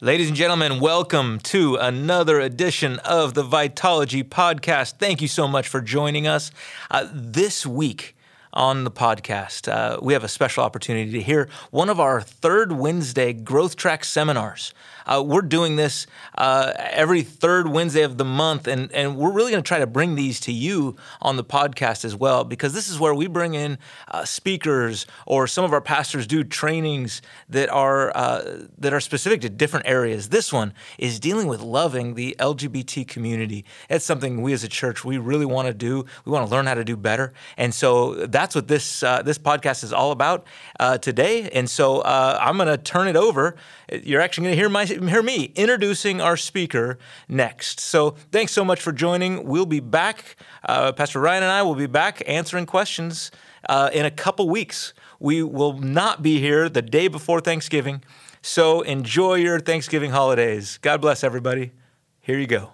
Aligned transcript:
Ladies 0.00 0.28
and 0.28 0.36
gentlemen, 0.36 0.78
welcome 0.78 1.40
to 1.40 1.74
another 1.74 2.38
edition 2.38 3.00
of 3.00 3.34
the 3.34 3.42
Vitalogy 3.42 4.22
Podcast. 4.22 4.92
Thank 4.98 5.20
you 5.20 5.26
so 5.26 5.48
much 5.48 5.66
for 5.66 5.80
joining 5.80 6.24
us. 6.24 6.52
Uh, 6.88 7.08
this 7.12 7.66
week, 7.66 8.14
on 8.52 8.84
the 8.84 8.92
podcast, 8.92 9.66
uh, 9.66 9.98
we 10.00 10.12
have 10.12 10.22
a 10.22 10.28
special 10.28 10.62
opportunity 10.62 11.10
to 11.10 11.20
hear 11.20 11.48
one 11.72 11.88
of 11.88 11.98
our 11.98 12.20
third 12.20 12.70
Wednesday 12.70 13.32
Growth 13.32 13.74
Track 13.74 14.04
seminars. 14.04 14.72
Uh, 15.08 15.22
we're 15.22 15.40
doing 15.40 15.76
this 15.76 16.06
uh, 16.36 16.72
every 16.76 17.22
third 17.22 17.66
Wednesday 17.66 18.02
of 18.02 18.18
the 18.18 18.24
month, 18.24 18.68
and, 18.68 18.92
and 18.92 19.16
we're 19.16 19.32
really 19.32 19.50
going 19.50 19.62
to 19.62 19.66
try 19.66 19.78
to 19.78 19.86
bring 19.86 20.14
these 20.14 20.38
to 20.38 20.52
you 20.52 20.96
on 21.22 21.36
the 21.36 21.44
podcast 21.44 22.04
as 22.04 22.14
well, 22.14 22.44
because 22.44 22.74
this 22.74 22.90
is 22.90 23.00
where 23.00 23.14
we 23.14 23.26
bring 23.26 23.54
in 23.54 23.78
uh, 24.08 24.24
speakers 24.24 25.06
or 25.26 25.46
some 25.46 25.64
of 25.64 25.72
our 25.72 25.80
pastors 25.80 26.26
do 26.26 26.44
trainings 26.44 27.22
that 27.48 27.70
are 27.70 28.14
uh, 28.14 28.66
that 28.76 28.92
are 28.92 29.00
specific 29.00 29.40
to 29.40 29.48
different 29.48 29.86
areas. 29.88 30.28
This 30.28 30.52
one 30.52 30.74
is 30.98 31.18
dealing 31.18 31.46
with 31.46 31.62
loving 31.62 32.14
the 32.14 32.36
LGBT 32.38 33.08
community. 33.08 33.64
It's 33.88 34.04
something 34.04 34.42
we 34.42 34.52
as 34.52 34.62
a 34.62 34.68
church 34.68 35.04
we 35.04 35.16
really 35.16 35.46
want 35.46 35.68
to 35.68 35.74
do. 35.74 36.04
We 36.26 36.32
want 36.32 36.46
to 36.46 36.54
learn 36.54 36.66
how 36.66 36.74
to 36.74 36.84
do 36.84 36.96
better, 36.96 37.32
and 37.56 37.72
so 37.72 38.26
that's 38.26 38.54
what 38.54 38.68
this 38.68 39.02
uh, 39.02 39.22
this 39.22 39.38
podcast 39.38 39.84
is 39.84 39.92
all 39.94 40.12
about 40.12 40.46
uh, 40.78 40.98
today. 40.98 41.48
And 41.48 41.70
so 41.70 42.02
I'm 42.04 42.56
going 42.56 42.68
to 42.68 42.76
turn 42.76 43.08
it 43.08 43.16
over. 43.16 43.56
You're 43.90 44.20
actually 44.20 44.44
going 44.44 44.52
to 44.52 44.60
hear 44.60 44.68
my 44.68 44.84
hear 45.06 45.22
me 45.22 45.52
introducing 45.54 46.20
our 46.20 46.36
speaker 46.36 46.98
next. 47.28 47.78
So 47.78 48.16
thanks 48.32 48.52
so 48.52 48.64
much 48.64 48.80
for 48.80 48.90
joining. 48.90 49.44
We'll 49.44 49.66
be 49.66 49.80
back. 49.80 50.36
Uh, 50.64 50.90
Pastor 50.90 51.20
Ryan 51.20 51.44
and 51.44 51.52
I 51.52 51.62
will 51.62 51.76
be 51.76 51.86
back 51.86 52.22
answering 52.26 52.66
questions 52.66 53.30
uh, 53.68 53.90
in 53.92 54.04
a 54.04 54.10
couple 54.10 54.48
weeks. 54.48 54.94
We 55.20 55.42
will 55.42 55.78
not 55.78 56.22
be 56.22 56.40
here 56.40 56.68
the 56.68 56.82
day 56.82 57.06
before 57.06 57.40
Thanksgiving. 57.40 58.02
So 58.42 58.80
enjoy 58.80 59.34
your 59.34 59.60
Thanksgiving 59.60 60.10
holidays. 60.10 60.78
God 60.78 61.00
bless 61.00 61.22
everybody. 61.22 61.72
Here 62.20 62.38
you 62.38 62.46
go. 62.46 62.72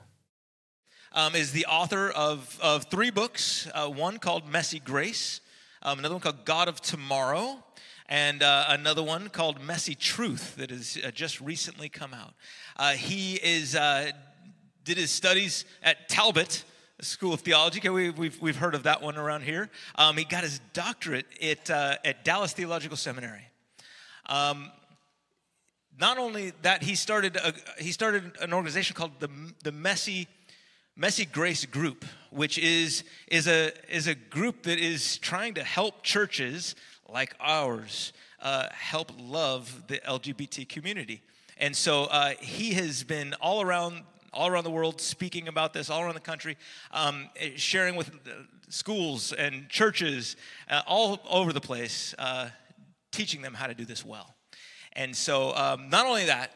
Um, 1.12 1.34
is 1.34 1.52
the 1.52 1.66
author 1.66 2.10
of, 2.10 2.58
of 2.62 2.84
three 2.90 3.10
books 3.10 3.68
uh, 3.74 3.88
one 3.88 4.18
called 4.18 4.50
Messy 4.50 4.80
Grace, 4.80 5.40
um, 5.82 5.98
another 5.98 6.14
one 6.14 6.22
called 6.22 6.44
God 6.44 6.68
of 6.68 6.80
Tomorrow, 6.80 7.62
and 8.06 8.42
uh, 8.42 8.66
another 8.68 9.02
one 9.02 9.28
called 9.28 9.60
Messy 9.60 9.94
Truth 9.94 10.56
that 10.56 10.70
has 10.70 10.98
uh, 11.04 11.10
just 11.10 11.40
recently 11.40 11.88
come 11.88 12.12
out. 12.12 12.34
Uh, 12.76 12.92
he 12.92 13.36
is 13.36 13.74
uh, 13.74 14.10
did 14.84 14.98
his 14.98 15.10
studies 15.10 15.64
at 15.82 16.08
Talbot 16.08 16.64
School 17.00 17.32
of 17.32 17.40
Theology. 17.40 17.80
Okay, 17.80 17.88
we, 17.88 18.06
have 18.06 18.18
we've, 18.18 18.40
we've 18.40 18.56
heard 18.56 18.74
of 18.74 18.82
that 18.82 19.02
one 19.02 19.16
around 19.16 19.42
here. 19.42 19.70
Um, 19.96 20.16
he 20.16 20.24
got 20.24 20.42
his 20.42 20.60
doctorate 20.72 21.26
at, 21.42 21.70
uh, 21.70 21.96
at 22.04 22.24
Dallas 22.24 22.52
Theological 22.52 22.96
Seminary. 22.96 23.48
Um, 24.26 24.70
not 25.98 26.18
only 26.18 26.52
that, 26.62 26.82
he 26.82 26.94
started, 26.94 27.36
a, 27.36 27.54
he 27.78 27.92
started 27.92 28.32
an 28.40 28.52
organization 28.52 28.94
called 28.94 29.12
the, 29.20 29.30
the 29.62 29.72
Messy, 29.72 30.28
Messy 30.96 31.24
Grace 31.24 31.64
Group, 31.64 32.04
which 32.30 32.58
is, 32.58 33.04
is, 33.28 33.48
a, 33.48 33.72
is 33.88 34.06
a 34.06 34.14
group 34.14 34.64
that 34.64 34.78
is 34.78 35.18
trying 35.18 35.54
to 35.54 35.64
help 35.64 36.02
churches 36.02 36.74
like 37.08 37.34
ours 37.40 38.12
uh, 38.40 38.68
help 38.72 39.12
love 39.18 39.84
the 39.88 39.98
LGBT 39.98 40.68
community. 40.68 41.22
And 41.56 41.76
so 41.76 42.04
uh, 42.04 42.32
he 42.40 42.74
has 42.74 43.04
been 43.04 43.34
all 43.40 43.62
around 43.62 44.02
all 44.32 44.48
around 44.48 44.64
the 44.64 44.70
world 44.70 45.00
speaking 45.00 45.46
about 45.46 45.72
this, 45.72 45.88
all 45.88 46.02
around 46.02 46.14
the 46.14 46.20
country, 46.20 46.56
um, 46.90 47.28
sharing 47.54 47.94
with 47.94 48.10
schools 48.68 49.32
and 49.32 49.68
churches 49.68 50.34
uh, 50.68 50.82
all 50.88 51.20
over 51.30 51.52
the 51.52 51.60
place, 51.60 52.14
uh, 52.18 52.48
teaching 53.12 53.42
them 53.42 53.54
how 53.54 53.68
to 53.68 53.74
do 53.74 53.84
this 53.84 54.04
well. 54.04 54.34
And 54.94 55.14
so, 55.16 55.54
um, 55.54 55.88
not 55.88 56.06
only 56.06 56.26
that, 56.26 56.52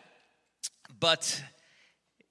but 0.98 1.40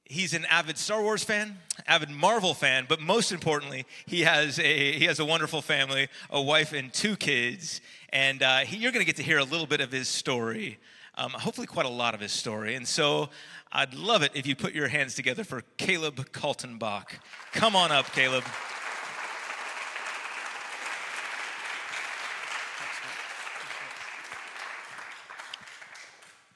he's 0.09 0.33
an 0.33 0.45
avid 0.45 0.77
Star 0.77 1.01
Wars 1.01 1.23
fan, 1.23 1.57
avid 1.87 2.09
Marvel 2.09 2.53
fan, 2.53 2.85
but 2.87 2.99
most 2.99 3.31
importantly, 3.31 3.85
he 4.05 4.21
has 4.21 4.59
a 4.59 4.91
he 4.93 5.05
has 5.05 5.19
a 5.19 5.25
wonderful 5.25 5.61
family, 5.61 6.07
a 6.29 6.41
wife 6.41 6.73
and 6.73 6.93
two 6.93 7.15
kids, 7.15 7.81
and 8.09 8.43
uh, 8.43 8.59
he, 8.59 8.77
you're 8.77 8.91
going 8.91 9.01
to 9.01 9.05
get 9.05 9.17
to 9.17 9.23
hear 9.23 9.39
a 9.39 9.43
little 9.43 9.67
bit 9.67 9.81
of 9.81 9.91
his 9.91 10.07
story, 10.07 10.79
um, 11.15 11.31
hopefully 11.31 11.67
quite 11.67 11.85
a 11.85 11.89
lot 11.89 12.13
of 12.13 12.19
his 12.19 12.31
story. 12.31 12.75
And 12.75 12.87
so, 12.87 13.29
I'd 13.71 13.93
love 13.93 14.21
it 14.23 14.31
if 14.33 14.47
you 14.47 14.55
put 14.55 14.73
your 14.73 14.87
hands 14.87 15.15
together 15.15 15.43
for 15.43 15.63
Caleb 15.77 16.31
Kaltenbach. 16.31 17.19
Come 17.51 17.75
on 17.75 17.91
up, 17.91 18.11
Caleb. 18.13 18.43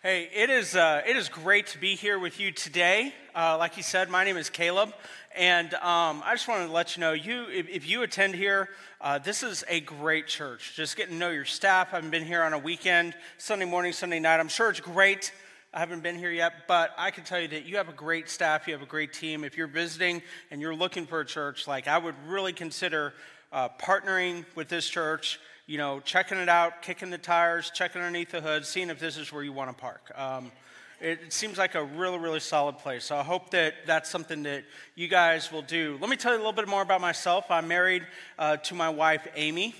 Hey, 0.03 0.31
it 0.33 0.49
is, 0.49 0.75
uh, 0.75 1.03
it 1.05 1.15
is 1.15 1.29
great 1.29 1.67
to 1.67 1.77
be 1.77 1.93
here 1.93 2.17
with 2.17 2.39
you 2.39 2.51
today. 2.51 3.13
Uh, 3.35 3.55
like 3.59 3.77
you 3.77 3.83
said, 3.83 4.09
my 4.09 4.23
name 4.23 4.35
is 4.35 4.49
Caleb, 4.49 4.95
and 5.35 5.75
um, 5.75 6.23
I 6.25 6.31
just 6.31 6.47
wanted 6.47 6.65
to 6.65 6.71
let 6.71 6.97
you 6.97 7.01
know, 7.01 7.11
you 7.11 7.45
if, 7.51 7.69
if 7.69 7.87
you 7.87 8.01
attend 8.01 8.33
here, 8.33 8.69
uh, 8.99 9.19
this 9.19 9.43
is 9.43 9.63
a 9.67 9.79
great 9.79 10.25
church. 10.25 10.73
Just 10.75 10.97
getting 10.97 11.13
to 11.13 11.19
know 11.19 11.29
your 11.29 11.45
staff. 11.45 11.89
I 11.91 11.97
haven't 11.97 12.09
been 12.09 12.25
here 12.25 12.41
on 12.41 12.53
a 12.53 12.57
weekend, 12.57 13.13
Sunday 13.37 13.65
morning, 13.65 13.93
Sunday 13.93 14.17
night. 14.17 14.39
I'm 14.39 14.47
sure 14.47 14.71
it's 14.71 14.79
great. 14.79 15.31
I 15.71 15.77
haven't 15.77 16.01
been 16.01 16.17
here 16.17 16.31
yet, 16.31 16.67
but 16.67 16.95
I 16.97 17.11
can 17.11 17.23
tell 17.23 17.39
you 17.39 17.49
that 17.49 17.67
you 17.67 17.77
have 17.77 17.87
a 17.87 17.93
great 17.93 18.27
staff, 18.27 18.65
you 18.65 18.73
have 18.73 18.81
a 18.81 18.87
great 18.87 19.13
team. 19.13 19.43
If 19.43 19.55
you're 19.55 19.67
visiting 19.67 20.23
and 20.49 20.59
you're 20.61 20.73
looking 20.73 21.05
for 21.05 21.19
a 21.19 21.25
church, 21.27 21.67
like 21.67 21.87
I 21.87 21.99
would 21.99 22.15
really 22.25 22.53
consider 22.53 23.13
uh, 23.51 23.69
partnering 23.79 24.45
with 24.55 24.67
this 24.67 24.89
church 24.89 25.39
you 25.71 25.77
know, 25.77 26.01
checking 26.01 26.37
it 26.37 26.49
out, 26.49 26.81
kicking 26.81 27.09
the 27.09 27.17
tires, 27.17 27.71
checking 27.73 28.01
underneath 28.01 28.31
the 28.31 28.41
hood, 28.41 28.65
seeing 28.65 28.89
if 28.89 28.99
this 28.99 29.15
is 29.15 29.31
where 29.31 29.41
you 29.41 29.53
want 29.53 29.69
to 29.69 29.81
park. 29.81 30.11
Um, 30.19 30.51
it, 30.99 31.31
seems 31.31 31.57
like 31.57 31.75
a 31.75 31.83
really, 31.85 32.17
really 32.17 32.41
solid 32.41 32.77
place. 32.77 33.05
So 33.05 33.15
I 33.15 33.23
hope 33.23 33.51
that 33.51 33.75
that's 33.87 34.09
something 34.09 34.43
that 34.43 34.65
you 34.95 35.07
guys 35.07 35.49
will 35.49 35.61
do. 35.61 35.97
Let 36.01 36.09
me 36.09 36.17
tell 36.17 36.33
you 36.33 36.39
a 36.39 36.43
little 36.43 36.51
bit 36.51 36.67
more 36.67 36.81
about 36.81 36.99
myself. 36.99 37.45
I'm 37.49 37.69
married 37.69 38.05
uh, 38.37 38.57
to 38.57 38.75
my 38.75 38.89
wife, 38.89 39.25
Amy, 39.37 39.73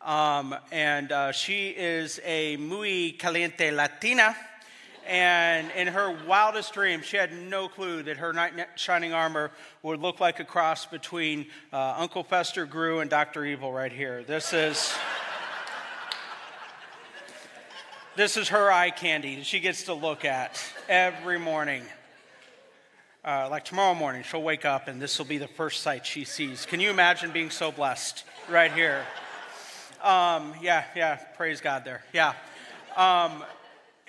um, 0.00 0.56
and 0.72 1.12
uh, 1.12 1.30
she 1.32 1.68
is 1.68 2.20
a 2.24 2.56
muy 2.56 3.12
caliente 3.12 3.70
Latina. 3.70 4.34
And 5.06 5.70
in 5.76 5.88
her 5.88 6.16
wildest 6.26 6.72
dreams, 6.72 7.04
she 7.04 7.18
had 7.18 7.34
no 7.34 7.68
clue 7.68 8.02
that 8.04 8.16
her 8.16 8.32
knight 8.32 8.54
shining 8.76 9.12
armor 9.12 9.50
would 9.82 10.00
look 10.00 10.20
like 10.20 10.40
a 10.40 10.44
cross 10.44 10.86
between 10.86 11.48
uh, 11.70 11.96
Uncle 11.98 12.24
Fester 12.24 12.64
Gru 12.64 13.00
and 13.00 13.10
Dr. 13.10 13.44
Evil 13.44 13.74
right 13.74 13.92
here. 13.92 14.24
This 14.26 14.54
is. 14.54 14.94
This 18.16 18.36
is 18.36 18.50
her 18.50 18.70
eye 18.70 18.90
candy 18.90 19.34
that 19.34 19.44
she 19.44 19.58
gets 19.58 19.84
to 19.84 19.94
look 19.94 20.24
at 20.24 20.62
every 20.88 21.36
morning. 21.36 21.82
Uh, 23.24 23.48
like 23.50 23.64
tomorrow 23.64 23.92
morning, 23.92 24.22
she'll 24.22 24.40
wake 24.40 24.64
up 24.64 24.86
and 24.86 25.02
this 25.02 25.18
will 25.18 25.26
be 25.26 25.38
the 25.38 25.48
first 25.48 25.82
sight 25.82 26.06
she 26.06 26.24
sees. 26.24 26.64
Can 26.64 26.78
you 26.78 26.90
imagine 26.90 27.32
being 27.32 27.50
so 27.50 27.72
blessed 27.72 28.22
right 28.48 28.72
here? 28.72 29.04
Um, 30.00 30.54
yeah, 30.62 30.84
yeah, 30.94 31.16
praise 31.36 31.60
God 31.60 31.84
there. 31.84 32.04
Yeah. 32.12 32.34
Um, 32.96 33.42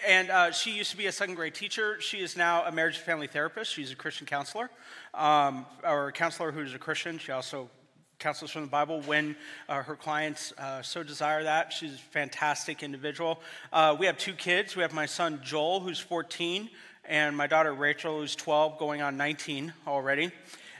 and 0.08 0.30
uh, 0.30 0.52
she 0.52 0.70
used 0.70 0.92
to 0.92 0.98
be 0.98 1.08
a 1.08 1.12
second 1.12 1.34
grade 1.34 1.56
teacher. 1.56 2.00
She 2.00 2.20
is 2.20 2.38
now 2.38 2.64
a 2.66 2.72
marriage 2.72 2.98
and 2.98 3.06
family 3.06 3.26
therapist. 3.26 3.74
She's 3.74 3.92
a 3.92 3.96
Christian 3.96 4.28
counselor, 4.28 4.70
um, 5.16 5.66
or 5.84 6.10
a 6.10 6.12
counselor 6.12 6.52
who's 6.52 6.76
a 6.76 6.80
Christian. 6.80 7.18
She 7.18 7.32
also 7.32 7.72
counsels 8.20 8.52
from 8.52 8.62
the 8.62 8.68
Bible 8.68 9.02
when 9.02 9.36
uh, 9.68 9.84
her 9.84 9.96
clients 9.96 10.54
uh, 10.58 10.82
so 10.82 11.04
desire 11.04 11.44
that. 11.44 11.74
She's 11.74 11.94
a 11.94 11.98
fantastic 11.98 12.84
individual. 12.84 13.40
Uh, 13.74 13.96
we 14.00 14.06
have 14.06 14.18
two 14.18 14.34
kids. 14.34 14.76
We 14.76 14.82
have 14.82 14.94
my 14.94 15.06
son 15.06 15.42
Joel, 15.44 15.80
who's 15.82 16.00
14, 16.00 16.70
and 17.06 17.36
my 17.36 17.48
daughter 17.48 17.74
Rachel, 17.74 18.20
who's 18.20 18.36
12, 18.36 18.78
going 18.78 19.02
on 19.02 19.18
19 19.18 19.74
already. 19.88 20.32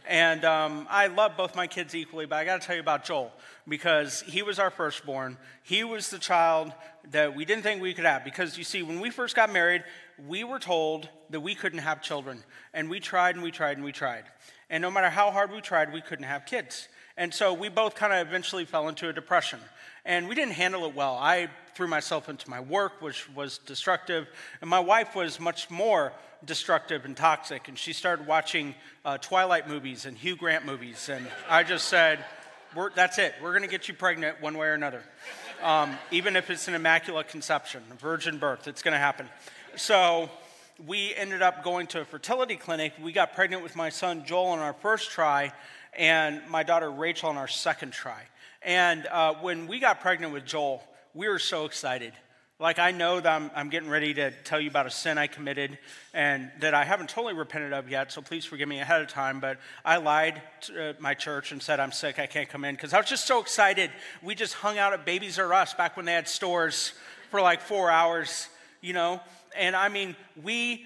And 0.08 0.46
um, 0.46 0.88
I 0.90 1.08
love 1.08 1.36
both 1.36 1.56
my 1.56 1.68
kids 1.68 1.96
equally, 1.96 2.26
but 2.26 2.36
I 2.36 2.46
got 2.46 2.62
to 2.62 2.68
tell 2.68 2.76
you 2.76 2.82
about 2.82 3.06
Joel 3.06 3.32
because 3.68 4.22
he 4.22 4.44
was 4.44 4.60
our 4.60 4.70
firstborn. 4.70 5.38
He 5.64 5.84
was 5.84 6.10
the 6.10 6.20
child 6.20 6.72
that 7.12 7.36
we 7.36 7.44
didn't 7.44 7.64
think 7.64 7.82
we 7.82 7.94
could 7.94 8.06
have. 8.06 8.24
Because 8.24 8.58
you 8.58 8.64
see, 8.64 8.84
when 8.84 9.00
we 9.00 9.10
first 9.10 9.36
got 9.36 9.52
married, 9.52 9.84
we 10.28 10.44
were 10.44 10.60
told 10.60 11.10
that 11.32 11.40
we 11.40 11.56
couldn't 11.56 11.80
have 11.80 12.02
children. 12.02 12.44
And 12.74 12.90
we 12.90 13.00
tried 13.00 13.36
and 13.36 13.44
we 13.44 13.52
tried 13.52 13.78
and 13.78 13.84
we 13.84 13.92
tried. 13.92 14.26
And 14.70 14.82
no 14.82 14.92
matter 14.92 15.10
how 15.10 15.32
hard 15.32 15.52
we 15.52 15.62
tried, 15.62 15.92
we 15.92 16.02
couldn't 16.02 16.26
have 16.26 16.46
kids. 16.46 16.88
And 17.18 17.34
so 17.34 17.54
we 17.54 17.70
both 17.70 17.96
kind 17.96 18.12
of 18.12 18.28
eventually 18.28 18.66
fell 18.66 18.90
into 18.90 19.08
a 19.08 19.14
depression. 19.14 19.60
And 20.04 20.28
we 20.28 20.36
didn't 20.36 20.54
handle 20.54 20.86
it 20.86 20.94
well. 20.94 21.16
I 21.16 21.50
threw 21.74 21.88
myself 21.88 22.30
into 22.30 22.50
my 22.50 22.60
work, 22.60 23.02
which 23.02 23.30
was 23.34 23.58
destructive. 23.60 24.28
And 24.62 24.70
my 24.70 24.80
wife 24.80 25.16
was 25.16 25.40
much 25.40 25.70
more 25.70 26.14
destructive 26.46 27.06
and 27.06 27.16
toxic. 27.16 27.68
And 27.68 27.78
she 27.78 27.94
started 27.94 28.28
watching 28.28 28.76
uh, 29.04 29.18
Twilight 29.18 29.68
movies 29.68 30.06
and 30.06 30.18
Hugh 30.18 30.36
Grant 30.36 30.66
movies. 30.66 31.10
And 31.10 31.26
I 31.50 31.64
just 31.64 31.88
said, 31.88 32.24
that's 32.96 33.18
it. 33.18 33.34
We're 33.42 33.52
going 33.52 33.64
to 33.64 33.70
get 33.70 33.88
you 33.88 33.94
pregnant 33.94 34.42
one 34.42 34.58
way 34.58 34.68
or 34.68 34.74
another. 34.74 35.02
Um, 35.64 35.98
even 36.12 36.36
if 36.36 36.50
it's 36.50 36.68
an 36.68 36.76
immaculate 36.76 37.30
conception, 37.30 37.82
a 37.92 37.96
virgin 37.96 38.38
birth, 38.38 38.68
it's 38.68 38.82
going 38.82 38.92
to 38.92 39.00
happen. 39.00 39.28
So 39.78 40.30
we 40.86 41.16
ended 41.16 41.42
up 41.42 41.64
going 41.64 41.88
to 41.88 42.02
a 42.02 42.06
fertility 42.06 42.58
clinic. 42.58 42.94
We 43.02 43.14
got 43.14 43.34
pregnant 43.34 43.64
with 43.64 43.76
my 43.78 43.90
son 43.90 44.26
Joel 44.26 44.48
on 44.48 44.60
our 44.60 44.74
first 44.74 45.12
try 45.12 45.54
and 45.98 46.42
my 46.50 46.64
daughter 46.64 46.92
Rachel 46.92 47.30
on 47.30 47.38
our 47.38 47.48
second 47.48 47.92
try. 47.94 48.22
And 48.62 49.06
uh, 49.08 49.36
when 49.36 49.68
we 49.68 49.80
got 49.80 50.02
pregnant 50.02 50.34
with 50.34 50.46
Joel, 50.46 50.84
we 51.14 51.28
were 51.28 51.40
so 51.40 51.66
excited 51.66 52.14
Like, 52.58 52.80
I 52.80 52.92
know 52.92 53.20
that 53.20 53.30
I'm, 53.30 53.52
I'm, 53.54 53.70
getting 53.70 53.90
ready 53.90 54.14
to 54.14 54.32
tell 54.32 54.62
you 54.62 54.70
about 54.70 54.86
a 54.86 54.90
sin 54.90 55.18
I 55.18 55.28
committed 55.28 55.78
and 56.14 56.50
that 56.62 56.74
I 56.74 56.86
haven't 56.86 57.10
totally 57.10 57.34
repented 57.34 57.74
of 57.74 57.90
yet, 57.90 58.14
so 58.14 58.22
please 58.22 58.46
forgive 58.46 58.70
me 58.70 58.80
ahead 58.80 59.02
of 59.02 59.10
time. 59.10 59.42
But 59.42 59.60
I 59.84 59.98
lied 59.98 60.42
to 60.62 60.92
uh, 60.92 60.94
my 61.02 61.16
church 61.16 61.52
and 61.52 61.62
said, 61.62 61.82
I'm 61.82 61.92
sick, 61.92 62.18
I 62.18 62.28
can't 62.28 62.48
come 62.48 62.64
in, 62.64 62.76
because 62.76 62.94
I 62.94 62.98
was 62.98 63.10
just 63.10 63.28
so 63.28 63.42
excited. 63.42 63.92
We 64.24 64.36
just 64.36 64.54
hung 64.54 64.78
out 64.78 64.94
at 64.94 65.06
Babies 65.06 65.38
R 65.38 65.54
Us 65.54 65.74
back 65.74 65.98
when 65.98 66.06
they 66.06 66.14
had 66.14 66.30
stores 66.30 66.94
for 67.30 67.42
like 67.42 67.60
four 67.60 67.92
hours, 67.92 68.48
you 68.80 68.94
know? 68.94 69.20
And 69.58 69.76
I 69.76 69.90
mean, 69.90 70.16
we 70.42 70.86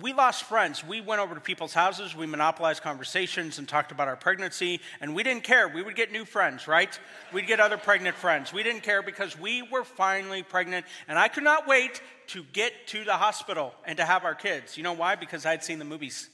we 0.00 0.12
lost 0.12 0.44
friends. 0.44 0.84
We 0.84 1.00
went 1.00 1.20
over 1.20 1.34
to 1.34 1.40
people's 1.40 1.74
houses, 1.74 2.16
we 2.16 2.26
monopolized 2.26 2.82
conversations 2.82 3.58
and 3.58 3.68
talked 3.68 3.92
about 3.92 4.08
our 4.08 4.16
pregnancy, 4.16 4.80
and 5.00 5.14
we 5.14 5.22
didn't 5.22 5.44
care. 5.44 5.68
We 5.68 5.82
would 5.82 5.96
get 5.96 6.12
new 6.12 6.24
friends, 6.24 6.66
right? 6.66 6.98
We'd 7.32 7.46
get 7.46 7.60
other 7.60 7.76
pregnant 7.76 8.16
friends. 8.16 8.52
We 8.52 8.62
didn't 8.62 8.82
care 8.82 9.02
because 9.02 9.38
we 9.38 9.62
were 9.62 9.84
finally 9.84 10.42
pregnant, 10.42 10.86
and 11.08 11.18
I 11.18 11.28
could 11.28 11.44
not 11.44 11.66
wait 11.66 12.00
to 12.28 12.44
get 12.52 12.86
to 12.88 13.04
the 13.04 13.14
hospital 13.14 13.74
and 13.84 13.96
to 13.98 14.04
have 14.04 14.24
our 14.24 14.34
kids. 14.34 14.76
You 14.76 14.82
know 14.82 14.92
why? 14.92 15.16
Because 15.16 15.44
I'd 15.44 15.64
seen 15.64 15.78
the 15.78 15.84
movies. 15.84 16.30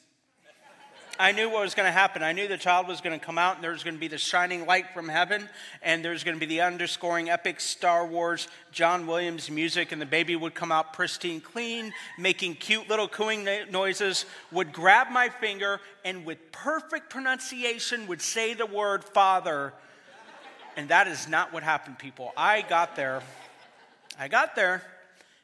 I 1.18 1.32
knew 1.32 1.48
what 1.48 1.62
was 1.62 1.74
going 1.74 1.86
to 1.86 1.92
happen. 1.92 2.22
I 2.22 2.32
knew 2.32 2.46
the 2.46 2.58
child 2.58 2.86
was 2.86 3.00
going 3.00 3.18
to 3.18 3.24
come 3.24 3.38
out 3.38 3.54
and 3.54 3.64
there 3.64 3.70
was 3.70 3.82
going 3.82 3.94
to 3.94 4.00
be 4.00 4.08
the 4.08 4.18
shining 4.18 4.66
light 4.66 4.92
from 4.92 5.08
heaven 5.08 5.48
and 5.82 6.04
there's 6.04 6.24
going 6.24 6.36
to 6.36 6.40
be 6.40 6.46
the 6.46 6.60
underscoring 6.60 7.30
epic 7.30 7.60
Star 7.60 8.06
Wars 8.06 8.48
John 8.70 9.06
Williams 9.06 9.50
music 9.50 9.92
and 9.92 10.00
the 10.00 10.06
baby 10.06 10.36
would 10.36 10.54
come 10.54 10.70
out 10.70 10.92
pristine 10.92 11.40
clean, 11.40 11.94
making 12.18 12.56
cute 12.56 12.90
little 12.90 13.08
cooing 13.08 13.48
noises, 13.70 14.26
would 14.52 14.72
grab 14.72 15.10
my 15.10 15.30
finger 15.30 15.80
and 16.04 16.26
with 16.26 16.52
perfect 16.52 17.08
pronunciation 17.08 18.06
would 18.08 18.20
say 18.20 18.52
the 18.52 18.66
word 18.66 19.02
father. 19.02 19.72
And 20.76 20.90
that 20.90 21.08
is 21.08 21.26
not 21.26 21.50
what 21.50 21.62
happened, 21.62 21.98
people. 21.98 22.32
I 22.36 22.60
got 22.60 22.94
there. 22.94 23.22
I 24.18 24.28
got 24.28 24.54
there 24.54 24.82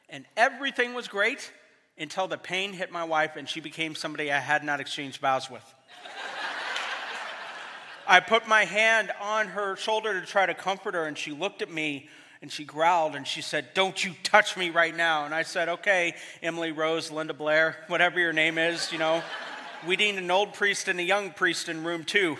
and 0.09 0.25
everything 0.37 0.93
was 0.93 1.07
great 1.07 1.51
until 1.97 2.27
the 2.27 2.37
pain 2.37 2.73
hit 2.73 2.91
my 2.91 3.03
wife 3.03 3.35
and 3.35 3.47
she 3.47 3.59
became 3.59 3.95
somebody 3.95 4.31
I 4.31 4.39
had 4.39 4.63
not 4.63 4.79
exchanged 4.79 5.21
vows 5.21 5.49
with. 5.49 5.63
I 8.05 8.19
put 8.19 8.47
my 8.47 8.65
hand 8.65 9.11
on 9.21 9.47
her 9.47 9.75
shoulder 9.77 10.19
to 10.19 10.25
try 10.25 10.45
to 10.45 10.53
comfort 10.53 10.93
her, 10.93 11.05
and 11.05 11.17
she 11.17 11.31
looked 11.31 11.61
at 11.61 11.71
me 11.71 12.09
and 12.41 12.51
she 12.51 12.65
growled 12.65 13.15
and 13.15 13.25
she 13.25 13.41
said, 13.41 13.69
Don't 13.73 14.03
you 14.03 14.13
touch 14.23 14.57
me 14.57 14.69
right 14.69 14.95
now. 14.95 15.23
And 15.23 15.33
I 15.33 15.43
said, 15.43 15.69
Okay, 15.69 16.15
Emily 16.41 16.73
Rose, 16.73 17.11
Linda 17.11 17.33
Blair, 17.33 17.77
whatever 17.87 18.19
your 18.19 18.33
name 18.33 18.57
is, 18.57 18.91
you 18.91 18.97
know. 18.97 19.23
we 19.87 19.95
need 19.95 20.15
an 20.15 20.29
old 20.29 20.53
priest 20.53 20.89
and 20.89 20.99
a 20.99 21.03
young 21.03 21.31
priest 21.31 21.69
in 21.69 21.85
room 21.85 22.03
two. 22.03 22.35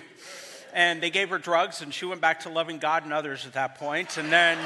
And 0.74 1.02
they 1.02 1.12
gave 1.12 1.30
her 1.30 1.38
drugs, 1.38 1.82
and 1.82 1.94
she 1.94 2.06
went 2.06 2.20
back 2.20 2.42
to 2.42 2.50
loving 2.50 2.80
God 2.80 3.04
and 3.04 3.14
others 3.14 3.46
at 3.46 3.54
that 3.54 3.76
point. 3.76 4.18
And 4.18 4.32
then. 4.32 4.58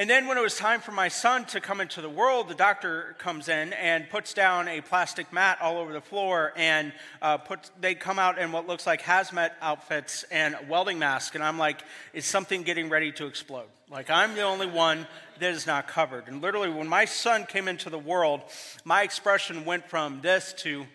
And 0.00 0.08
then, 0.08 0.26
when 0.26 0.38
it 0.38 0.40
was 0.40 0.56
time 0.56 0.80
for 0.80 0.92
my 0.92 1.08
son 1.08 1.44
to 1.48 1.60
come 1.60 1.78
into 1.78 2.00
the 2.00 2.08
world, 2.08 2.48
the 2.48 2.54
doctor 2.54 3.14
comes 3.18 3.50
in 3.50 3.74
and 3.74 4.08
puts 4.08 4.32
down 4.32 4.66
a 4.66 4.80
plastic 4.80 5.30
mat 5.30 5.58
all 5.60 5.76
over 5.76 5.92
the 5.92 6.00
floor, 6.00 6.54
and 6.56 6.94
uh, 7.20 7.36
puts, 7.36 7.70
they 7.78 7.94
come 7.94 8.18
out 8.18 8.38
in 8.38 8.50
what 8.50 8.66
looks 8.66 8.86
like 8.86 9.02
hazmat 9.02 9.50
outfits 9.60 10.22
and 10.30 10.56
welding 10.70 10.98
masks. 10.98 11.34
And 11.34 11.44
I'm 11.44 11.58
like, 11.58 11.82
is 12.14 12.24
something 12.24 12.62
getting 12.62 12.88
ready 12.88 13.12
to 13.12 13.26
explode? 13.26 13.66
Like, 13.90 14.08
I'm 14.08 14.34
the 14.34 14.40
only 14.40 14.66
one 14.66 15.06
that 15.38 15.52
is 15.52 15.66
not 15.66 15.86
covered. 15.86 16.28
And 16.28 16.40
literally, 16.40 16.70
when 16.70 16.88
my 16.88 17.04
son 17.04 17.44
came 17.44 17.68
into 17.68 17.90
the 17.90 17.98
world, 17.98 18.40
my 18.86 19.02
expression 19.02 19.66
went 19.66 19.86
from 19.90 20.22
this 20.22 20.54
to, 20.60 20.86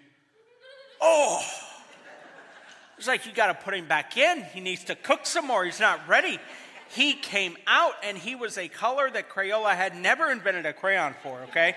oh. 1.00 1.44
It's 2.98 3.08
like, 3.08 3.28
you 3.28 3.34
got 3.34 3.48
to 3.48 3.54
put 3.54 3.76
him 3.76 3.88
back 3.88 4.18
in. 4.18 4.42
He 4.46 4.62
needs 4.62 4.86
to 4.86 4.96
cook 4.96 5.28
some 5.28 5.46
more. 5.46 5.64
He's 5.64 5.80
not 5.80 6.08
ready 6.08 6.40
he 6.96 7.14
came 7.14 7.58
out 7.68 7.94
and 8.04 8.18
he 8.18 8.36
was 8.36 8.58
a 8.58 8.70
color 8.70 9.10
that 9.10 9.30
Crayola 9.30 9.76
had 9.76 9.98
never 9.98 10.32
invented 10.32 10.66
a 10.66 10.72
crayon 10.72 11.14
for, 11.22 11.42
okay? 11.50 11.76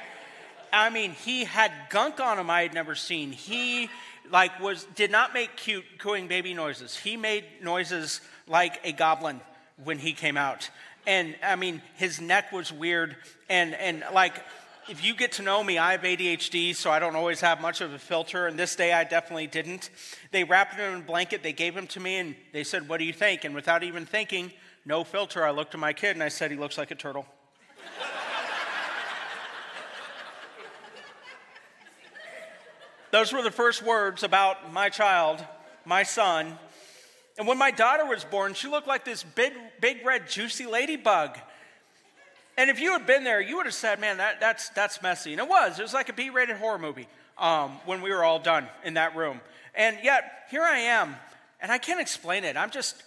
I 0.72 0.90
mean, 0.90 1.10
he 1.10 1.44
had 1.44 1.72
gunk 1.90 2.20
on 2.20 2.38
him 2.38 2.48
I 2.48 2.62
had 2.62 2.72
never 2.72 2.94
seen. 2.94 3.32
He 3.32 3.90
like 4.30 4.60
was 4.60 4.86
did 4.94 5.10
not 5.10 5.34
make 5.34 5.56
cute 5.56 5.84
cooing 5.98 6.28
baby 6.28 6.54
noises. 6.54 6.96
He 6.96 7.16
made 7.16 7.44
noises 7.62 8.20
like 8.46 8.78
a 8.84 8.92
goblin 8.92 9.40
when 9.82 9.98
he 9.98 10.12
came 10.12 10.36
out. 10.36 10.70
And 11.04 11.34
I 11.42 11.56
mean, 11.56 11.82
his 11.96 12.20
neck 12.20 12.52
was 12.52 12.72
weird 12.72 13.16
and 13.48 13.74
and 13.74 14.04
like 14.14 14.34
if 14.88 15.04
you 15.04 15.14
get 15.14 15.32
to 15.32 15.42
know 15.42 15.62
me, 15.64 15.78
I 15.78 15.92
have 15.92 16.00
ADHD, 16.00 16.74
so 16.74 16.90
I 16.90 16.98
don't 16.98 17.14
always 17.14 17.40
have 17.40 17.60
much 17.60 17.82
of 17.82 17.92
a 17.92 17.98
filter. 17.98 18.46
And 18.46 18.58
this 18.58 18.74
day 18.74 18.92
I 18.92 19.04
definitely 19.04 19.46
didn't. 19.46 19.90
They 20.30 20.44
wrapped 20.44 20.74
him 20.74 20.94
in 20.94 21.00
a 21.00 21.02
blanket, 21.02 21.42
they 21.42 21.52
gave 21.52 21.76
him 21.76 21.86
to 21.88 22.00
me, 22.00 22.16
and 22.16 22.36
they 22.52 22.64
said, 22.64 22.88
What 22.88 22.98
do 22.98 23.04
you 23.04 23.12
think? 23.12 23.44
And 23.44 23.54
without 23.54 23.82
even 23.82 24.06
thinking, 24.06 24.52
no 24.84 25.04
filter, 25.04 25.44
I 25.44 25.50
looked 25.50 25.75
at 25.75 25.80
my 25.80 25.92
kid 25.92 26.16
and 26.16 26.22
I 26.22 26.28
said, 26.28 26.50
He 26.50 26.56
looks 26.56 26.78
like 26.78 26.90
a 26.90 26.94
turtle. 26.94 27.26
Those 33.10 33.32
were 33.32 33.42
the 33.42 33.50
first 33.50 33.82
words 33.82 34.22
about 34.22 34.72
my 34.72 34.90
child, 34.90 35.42
my 35.84 36.02
son. 36.02 36.58
And 37.38 37.46
when 37.46 37.56
my 37.56 37.70
daughter 37.70 38.04
was 38.04 38.25
born, 38.25 38.52
she 38.54 38.69
looked 38.69 38.86
like 38.86 39.04
this 39.04 39.22
big, 39.22 39.52
big 39.80 40.04
red, 40.04 40.28
juicy 40.28 40.66
ladybug. 40.66 41.38
And 42.58 42.69
if 42.69 42.80
you 42.80 42.92
had 42.92 43.06
been 43.06 43.25
there, 43.25 43.40
you 43.40 43.56
would 43.56 43.66
have 43.66 43.75
said, 43.75 44.00
man, 44.00 44.19
that, 44.19 44.40
that's, 44.40 44.69
that's 44.70 45.00
messy. 45.00 45.32
And 45.32 45.40
it 45.40 45.48
was. 45.48 45.78
It 45.78 45.82
was 45.82 45.94
like 45.94 46.08
a 46.08 46.12
B 46.12 46.28
rated 46.28 46.56
horror 46.56 46.78
movie 46.78 47.06
um, 47.38 47.70
when 47.86 48.02
we 48.02 48.10
were 48.10 48.25
all 48.25 48.40
done 48.40 48.66
in 48.84 48.94
that 48.94 49.16
room. 49.16 49.40
And 49.75 49.96
yet, 50.02 50.46
here 50.50 50.62
I 50.62 50.78
am, 50.78 51.14
and 51.60 51.70
I 51.70 51.78
can't 51.78 52.00
explain 52.00 52.42
it. 52.42 52.56
I'm 52.56 52.70
just, 52.70 53.04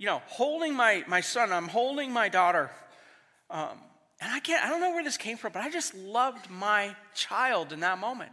you 0.00 0.06
know, 0.06 0.22
holding 0.28 0.74
my, 0.74 1.04
my 1.06 1.20
son, 1.20 1.52
I'm 1.52 1.68
holding 1.68 2.10
my 2.10 2.30
daughter. 2.30 2.70
Um, 3.50 3.76
and 4.18 4.32
I 4.32 4.40
can't, 4.40 4.64
I 4.64 4.70
don't 4.70 4.80
know 4.80 4.92
where 4.92 5.04
this 5.04 5.18
came 5.18 5.36
from, 5.36 5.52
but 5.52 5.62
I 5.62 5.70
just 5.70 5.94
loved 5.94 6.48
my 6.48 6.96
child 7.14 7.70
in 7.70 7.80
that 7.80 7.98
moment. 7.98 8.32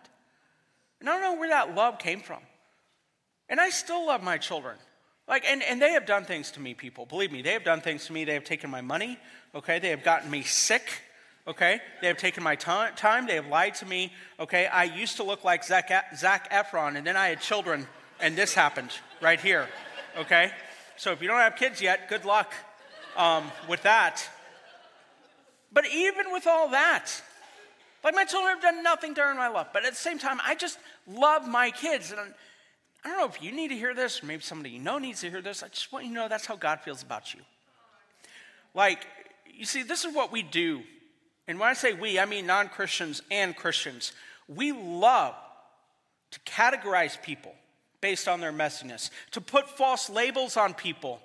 And 1.02 1.10
I 1.10 1.20
don't 1.20 1.22
know 1.22 1.38
where 1.38 1.50
that 1.50 1.76
love 1.76 2.00
came 2.00 2.22
from. 2.22 2.40
And 3.50 3.60
I 3.60 3.70
still 3.70 4.08
love 4.08 4.24
my 4.24 4.38
children. 4.38 4.78
Like, 5.28 5.44
and, 5.46 5.62
and 5.62 5.82
they 5.82 5.92
have 5.92 6.06
done 6.06 6.24
things 6.24 6.52
to 6.52 6.62
me, 6.62 6.74
people. 6.74 7.06
Believe 7.06 7.34
me, 7.34 7.42
they 7.42 7.52
have 7.52 7.66
done 7.66 7.82
things 7.82 8.06
to 8.06 8.14
me. 8.14 8.24
They 8.24 8.36
have 8.36 8.46
taken 8.46 8.70
my 8.70 8.80
money, 8.80 9.20
okay? 9.54 9.78
They 9.80 9.90
have 9.90 10.06
gotten 10.06 10.32
me 10.32 10.44
sick, 10.44 11.02
okay? 11.50 11.82
They 12.00 12.08
have 12.08 12.18
taken 12.18 12.44
my 12.44 12.56
time. 12.56 13.28
They 13.28 13.36
have 13.36 13.48
lied 13.48 13.76
to 13.76 13.86
me, 13.86 14.14
okay? 14.40 14.68
I 14.68 14.86
used 14.86 15.18
to 15.18 15.24
look 15.24 15.44
like 15.44 15.66
Zach, 15.66 15.92
Zac 16.16 16.50
Efron, 16.50 16.96
and 16.96 17.06
then 17.06 17.18
I 17.18 17.28
had 17.28 17.42
children, 17.42 17.88
and 18.22 18.38
this 18.38 18.54
happened 18.54 18.92
right 19.20 19.40
here, 19.42 19.68
okay? 20.18 20.54
So 20.98 21.12
if 21.12 21.22
you 21.22 21.28
don't 21.28 21.40
have 21.40 21.56
kids 21.56 21.80
yet, 21.80 22.10
good 22.10 22.26
luck 22.26 22.52
um, 23.16 23.52
with 23.70 23.84
that. 23.84 24.28
But 25.72 25.86
even 25.94 26.32
with 26.32 26.48
all 26.48 26.70
that, 26.70 27.12
like 28.04 28.16
my 28.16 28.26
children 28.26 28.54
have 28.54 28.62
done 28.62 28.84
nothing 28.84 29.14
to 29.16 29.22
earn 29.22 29.38
my 29.38 29.48
love, 29.48 29.68
but 29.74 29.86
at 29.86 29.92
the 29.92 29.98
same 29.98 30.18
time, 30.18 30.40
I 30.44 30.56
just 30.56 30.80
love 31.08 31.48
my 31.48 31.70
kids. 31.70 32.12
And 32.12 32.20
I 32.20 33.10
don't 33.10 33.18
know 33.20 33.26
if 33.26 33.44
you 33.44 33.52
need 33.52 33.68
to 33.68 33.76
hear 33.76 33.94
this, 33.94 34.24
or 34.24 34.26
maybe 34.26 34.42
somebody 34.42 34.72
you 34.72 34.80
know 34.80 34.98
needs 34.98 35.22
to 35.22 35.30
hear 35.30 35.42
this. 35.42 35.62
I 35.62 35.68
just 35.68 35.92
want 35.92 36.06
you 36.06 36.12
to 36.12 36.16
know 36.16 36.28
that's 36.28 36.46
how 36.46 36.56
God 36.56 36.80
feels 36.82 37.04
about 37.04 37.34
you. 37.34 37.42
Like, 38.74 39.06
you 39.54 39.66
see, 39.66 39.84
this 39.84 40.04
is 40.04 40.16
what 40.16 40.32
we 40.32 40.42
do. 40.42 40.82
And 41.48 41.60
when 41.60 41.70
I 41.70 41.74
say 41.74 41.94
we, 41.94 42.20
I 42.20 42.26
mean 42.26 42.48
non 42.48 42.70
Christians 42.70 43.22
and 43.30 43.56
Christians. 43.56 44.14
We 44.48 44.72
love 44.72 45.36
to 46.32 46.40
categorize 46.40 47.22
people 47.22 47.54
based 48.02 48.28
on 48.28 48.40
their 48.40 48.54
messiness, 48.54 49.10
to 49.32 49.42
put 49.42 49.70
false 49.70 50.10
labels 50.10 50.58
on 50.58 50.74
people, 50.74 51.20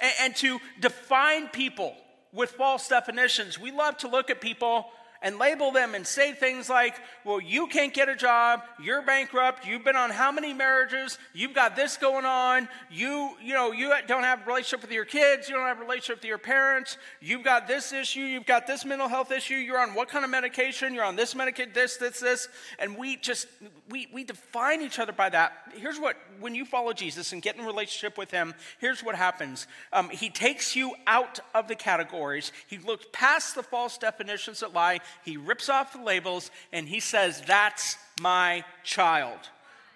and, 0.00 0.12
and 0.20 0.36
to 0.36 0.58
define 0.80 1.48
people 1.48 1.94
with 2.32 2.50
false 2.50 2.88
definitions. 2.88 3.58
We 3.58 3.72
love 3.72 3.96
to 3.98 4.08
look 4.08 4.30
at 4.30 4.40
people 4.40 4.86
and 5.22 5.38
label 5.38 5.72
them 5.72 5.94
and 5.94 6.06
say 6.06 6.32
things 6.32 6.70
like, 6.70 6.94
well, 7.24 7.40
you 7.40 7.66
can't 7.66 7.92
get 7.92 8.08
a 8.08 8.16
job, 8.16 8.62
you're 8.82 9.02
bankrupt, 9.02 9.66
you've 9.66 9.84
been 9.84 9.96
on 9.96 10.10
how 10.10 10.30
many 10.30 10.52
marriages, 10.52 11.18
you've 11.32 11.54
got 11.54 11.74
this 11.74 11.96
going 11.96 12.24
on, 12.24 12.68
you, 12.90 13.30
you 13.42 13.54
know, 13.54 13.72
you 13.72 13.92
don't 14.06 14.22
have 14.22 14.42
a 14.42 14.44
relationship 14.46 14.82
with 14.82 14.92
your 14.92 15.04
kids, 15.04 15.48
you 15.48 15.54
don't 15.54 15.66
have 15.66 15.78
a 15.78 15.82
relationship 15.82 16.18
with 16.18 16.24
your 16.24 16.38
parents, 16.38 16.98
you've 17.20 17.42
got 17.42 17.66
this 17.66 17.92
issue, 17.92 18.20
you've 18.20 18.46
got 18.46 18.66
this 18.66 18.84
mental 18.84 19.08
health 19.08 19.32
issue, 19.32 19.54
you're 19.54 19.78
on 19.78 19.94
what 19.94 20.08
kind 20.08 20.24
of 20.24 20.30
medication, 20.30 20.94
you're 20.94 21.04
on 21.04 21.16
this 21.16 21.34
medication, 21.34 21.72
this, 21.74 21.96
this, 21.96 22.20
this, 22.20 22.48
and 22.78 22.96
we 22.96 23.16
just, 23.16 23.48
we, 23.90 24.08
we 24.12 24.24
define 24.24 24.82
each 24.82 24.98
other 24.98 25.12
by 25.12 25.28
that. 25.30 25.52
Here's 25.74 25.98
what, 25.98 26.16
when 26.40 26.54
you 26.54 26.64
follow 26.64 26.92
Jesus 26.92 27.32
and 27.32 27.42
get 27.42 27.56
in 27.56 27.64
relationship 27.64 28.16
with 28.16 28.30
him, 28.30 28.54
here's 28.78 29.02
what 29.02 29.16
happens. 29.16 29.66
Um, 29.92 30.10
he 30.10 30.30
takes 30.30 30.76
you 30.76 30.94
out 31.06 31.40
of 31.54 31.66
the 31.66 31.74
categories, 31.74 32.52
he 32.68 32.78
looks 32.78 33.06
past 33.12 33.54
the 33.54 33.62
false 33.62 33.98
definitions 33.98 34.60
that 34.60 34.72
lie, 34.72 35.00
he 35.24 35.36
rips 35.36 35.68
off 35.68 35.92
the 35.92 36.02
labels 36.02 36.50
and 36.72 36.88
he 36.88 37.00
says, 37.00 37.42
That's 37.46 37.96
my 38.20 38.64
child. 38.84 39.38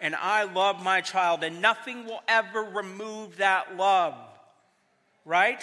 And 0.01 0.17
I 0.17 0.45
love 0.45 0.83
my 0.83 1.01
child, 1.01 1.45
and 1.45 1.63
nothing 1.63 2.07
will 2.07 2.23
ever 2.27 2.63
remove 2.63 3.37
that 3.37 3.77
love. 3.77 4.15
Right? 5.25 5.63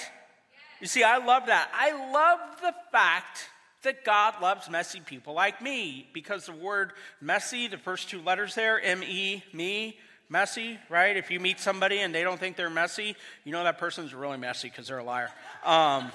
You 0.79 0.88
see, 0.88 1.03
I 1.03 1.18
love 1.18 1.48
that. 1.48 1.70
I 1.74 2.12
love 2.13 2.39
the 2.62 2.74
fact 2.91 3.50
that 3.84 4.06
God 4.06 4.36
loves 4.41 4.70
messy 4.70 5.01
people 5.01 5.34
like 5.34 5.62
me 5.62 6.08
because 6.13 6.46
the 6.46 6.53
word 6.53 6.94
messy, 7.20 7.68
the 7.68 7.77
first 7.77 8.10
two 8.10 8.22
letters 8.22 8.56
there, 8.56 8.82
M 8.82 9.03
E, 9.03 9.44
me, 9.51 9.98
messy, 10.29 10.79
right? 10.89 11.18
If 11.18 11.32
you 11.32 11.39
meet 11.41 11.60
somebody 11.60 12.00
and 12.00 12.15
they 12.15 12.24
don't 12.24 12.39
think 12.39 12.56
they're 12.56 12.70
messy, 12.70 13.15
you 13.44 13.51
know 13.51 13.63
that 13.65 13.77
person's 13.77 14.13
really 14.13 14.38
messy 14.38 14.70
because 14.70 14.88
they're 14.88 15.00
a 15.00 15.03
liar. 15.03 15.32
Um, 15.65 16.12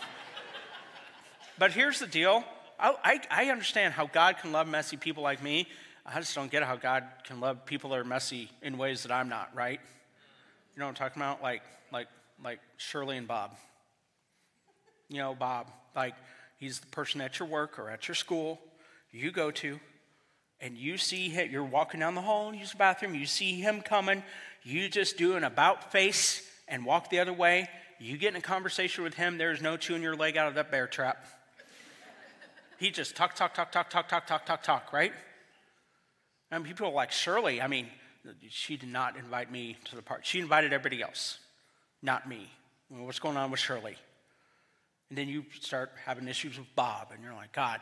But 1.59 1.71
here's 1.73 2.00
the 2.00 2.07
deal 2.07 2.45
I, 2.78 3.21
I, 3.31 3.50
understand 3.50 3.95
how 3.95 4.07
God 4.07 4.38
can 4.38 4.52
love 4.52 4.66
messy 4.66 4.97
people 4.97 5.23
like 5.23 5.43
me. 5.43 5.69
I 6.04 6.19
just 6.19 6.35
don't 6.35 6.50
get 6.50 6.62
how 6.62 6.76
God 6.76 7.04
can 7.25 7.40
love 7.40 7.64
people 7.64 7.90
that 7.90 7.99
are 7.99 8.04
messy 8.04 8.50
in 8.62 8.76
ways 8.78 9.04
that 9.04 9.12
I'm 9.12 9.28
not, 9.28 9.50
right? 9.54 9.81
You 10.75 10.81
know 10.81 10.87
what 10.87 10.90
I'm 10.90 10.95
talking 10.97 11.23
about? 11.23 11.43
Like, 11.43 11.62
like, 11.93 12.09
like 12.43 12.61
Shirley 12.76 13.16
and 13.16 13.28
Bob. 13.28 13.52
You 15.09 15.19
know, 15.19 15.35
Bob, 15.35 15.71
like, 15.95 16.14
he's 16.59 16.81
the 16.81 16.87
person 16.88 17.21
at 17.21 17.38
your 17.38 17.49
work 17.49 17.78
or 17.78 17.90
at 17.90 18.09
your 18.09 18.14
school 18.14 18.61
you 19.14 19.31
go 19.31 19.52
to, 19.52 19.78
and 20.61 20.76
you 20.76 20.99
see 20.99 21.28
him, 21.28 21.49
you're 21.50 21.64
walking 21.64 22.00
down 22.00 22.16
the 22.16 22.21
hall 22.21 22.49
and 22.49 22.59
use 22.59 22.73
the 22.73 22.76
bathroom, 22.76 23.14
you 23.14 23.26
see 23.26 23.61
him 23.61 23.81
coming, 23.81 24.25
you 24.64 24.88
just 24.88 25.16
do 25.16 25.37
an 25.37 25.45
about 25.45 25.93
face 25.93 26.43
and 26.66 26.85
walk 26.85 27.11
the 27.11 27.21
other 27.21 27.33
way. 27.33 27.69
You 28.00 28.19
get 28.19 28.31
in 28.31 28.37
a 28.37 28.40
conversation 28.40 29.04
with 29.04 29.14
him, 29.14 29.38
there's 29.38 29.62
no 29.62 29.76
chewing 29.76 30.02
your 30.02 30.16
leg 30.16 30.37
out 30.37 30.49
of 30.49 30.54
that 30.54 30.73
bear 30.73 30.88
trap. 30.88 31.25
He 32.85 32.91
just 32.91 33.17
talk, 33.17 33.35
talk, 33.35 33.55
talk, 33.55 33.73
talk, 33.73 33.88
talk, 33.88 34.09
talk, 34.09 34.26
talk, 34.26 34.45
talk, 34.45 34.62
talk, 34.62 34.93
right? 34.93 35.12
And 36.50 36.62
people 36.67 36.87
are 36.87 36.93
like, 36.93 37.12
Shirley, 37.12 37.62
I 37.62 37.67
mean, 37.67 37.88
she 38.50 38.76
did 38.76 38.91
not 38.91 39.17
invite 39.17 39.50
me 39.50 39.79
to 39.87 39.97
the 39.97 40.03
party. 40.03 40.23
She 40.26 40.38
invited 40.38 40.75
everybody 40.75 41.03
else, 41.03 41.38
not 42.03 42.29
me. 42.29 42.50
What's 42.91 43.19
going 43.19 43.38
on 43.38 43.50
with 43.50 43.59
Shirley? 43.59 43.97
And 45.09 45.17
then 45.17 45.29
you 45.29 45.47
start 45.62 45.93
having 46.05 46.29
issues 46.29 46.59
with 46.59 46.67
Bob, 46.76 47.09
and 47.14 47.25
you're 47.25 47.33
like, 47.33 47.53
God, 47.53 47.81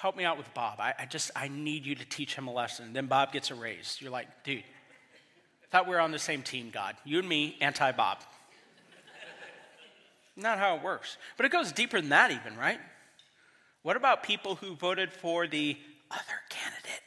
help 0.00 0.16
me 0.16 0.24
out 0.24 0.36
with 0.36 0.52
Bob. 0.52 0.80
I, 0.80 0.92
I, 0.98 1.04
just, 1.04 1.30
I 1.36 1.46
need 1.46 1.86
you 1.86 1.94
to 1.94 2.04
teach 2.04 2.34
him 2.34 2.48
a 2.48 2.52
lesson. 2.52 2.92
Then 2.92 3.06
Bob 3.06 3.32
gets 3.32 3.52
a 3.52 3.54
raise. 3.54 3.98
You're 4.00 4.10
like, 4.10 4.26
dude, 4.42 4.64
I 5.62 5.66
thought 5.70 5.86
we 5.86 5.94
were 5.94 6.00
on 6.00 6.10
the 6.10 6.18
same 6.18 6.42
team, 6.42 6.70
God. 6.72 6.96
You 7.04 7.20
and 7.20 7.28
me, 7.28 7.56
anti 7.60 7.92
Bob. 7.92 8.18
Not 10.36 10.58
how 10.58 10.74
it 10.74 10.82
works. 10.82 11.18
But 11.36 11.46
it 11.46 11.52
goes 11.52 11.70
deeper 11.70 12.00
than 12.00 12.10
that, 12.10 12.32
even, 12.32 12.56
right? 12.58 12.80
What 13.82 13.96
about 13.96 14.22
people 14.22 14.56
who 14.56 14.74
voted 14.74 15.10
for 15.10 15.46
the 15.46 15.76
other 16.10 16.22
candidate? 16.50 17.00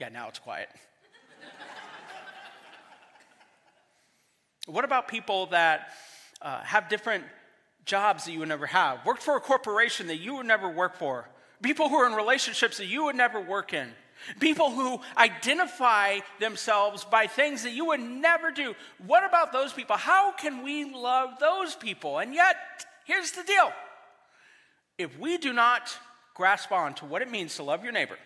Yeah, 0.00 0.08
now 0.08 0.28
it's 0.28 0.38
quiet. 0.38 0.68
what 4.66 4.84
about 4.84 5.08
people 5.08 5.46
that 5.46 5.90
uh, 6.40 6.60
have 6.62 6.88
different 6.88 7.24
jobs 7.84 8.24
that 8.24 8.32
you 8.32 8.38
would 8.38 8.48
never 8.48 8.66
have, 8.66 9.04
worked 9.04 9.22
for 9.22 9.36
a 9.36 9.40
corporation 9.40 10.06
that 10.06 10.18
you 10.18 10.36
would 10.36 10.46
never 10.46 10.70
work 10.70 10.96
for, 10.96 11.28
people 11.62 11.90
who 11.90 11.96
are 11.96 12.06
in 12.06 12.14
relationships 12.14 12.78
that 12.78 12.86
you 12.86 13.04
would 13.04 13.16
never 13.16 13.40
work 13.40 13.74
in, 13.74 13.90
people 14.40 14.70
who 14.70 15.00
identify 15.18 16.18
themselves 16.40 17.04
by 17.04 17.26
things 17.26 17.62
that 17.64 17.72
you 17.72 17.86
would 17.86 18.00
never 18.00 18.50
do. 18.50 18.74
What 19.06 19.24
about 19.24 19.52
those 19.52 19.72
people? 19.72 19.96
How 19.96 20.32
can 20.32 20.62
we 20.62 20.84
love 20.84 21.38
those 21.40 21.74
people? 21.74 22.18
And 22.18 22.34
yet, 22.34 22.56
here's 23.04 23.32
the 23.32 23.42
deal 23.42 23.70
if 24.98 25.18
we 25.18 25.38
do 25.38 25.52
not 25.52 25.96
grasp 26.34 26.72
on 26.72 26.94
to 26.94 27.04
what 27.04 27.22
it 27.22 27.30
means 27.30 27.56
to 27.56 27.62
love 27.62 27.82
your 27.82 27.92
neighbor, 27.92 28.18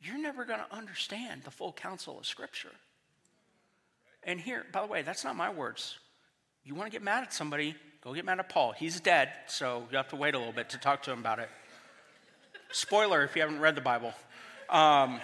you're 0.00 0.18
never 0.18 0.44
going 0.44 0.58
to 0.58 0.76
understand 0.76 1.42
the 1.44 1.50
full 1.50 1.72
counsel 1.72 2.18
of 2.18 2.26
Scripture. 2.26 2.72
And 4.24 4.40
here, 4.40 4.64
by 4.72 4.80
the 4.82 4.86
way, 4.86 5.02
that's 5.02 5.24
not 5.24 5.36
my 5.36 5.50
words. 5.50 5.98
You 6.64 6.74
want 6.74 6.86
to 6.86 6.92
get 6.92 7.02
mad 7.02 7.22
at 7.22 7.32
somebody, 7.32 7.74
go 8.02 8.14
get 8.14 8.24
mad 8.24 8.38
at 8.38 8.48
Paul. 8.48 8.72
He's 8.72 9.00
dead, 9.00 9.30
so 9.46 9.86
you 9.90 9.96
have 9.96 10.08
to 10.08 10.16
wait 10.16 10.34
a 10.34 10.38
little 10.38 10.52
bit 10.52 10.70
to 10.70 10.78
talk 10.78 11.02
to 11.04 11.12
him 11.12 11.18
about 11.18 11.38
it. 11.38 11.48
Spoiler 12.72 13.22
if 13.24 13.36
you 13.36 13.42
haven't 13.42 13.60
read 13.60 13.74
the 13.74 13.80
Bible. 13.80 14.12
Um, 14.70 15.20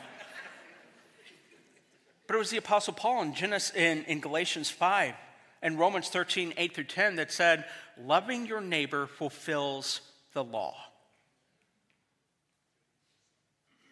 but 2.27 2.35
it 2.35 2.39
was 2.39 2.51
the 2.51 2.59
Apostle 2.59 2.93
Paul 2.93 3.23
in, 3.23 3.35
Genesis, 3.35 3.75
in, 3.75 4.05
in 4.05 4.21
Galatians 4.21 4.71
5 4.71 5.15
and 5.63 5.79
Romans 5.79 6.09
13, 6.09 6.55
8 6.57 6.75
through 6.75 6.85
10 6.85 7.17
that 7.17 7.33
said, 7.33 7.65
Loving 8.05 8.47
your 8.47 8.61
neighbor 8.61 9.07
fulfills 9.07 10.01
the 10.33 10.45
law. 10.45 10.77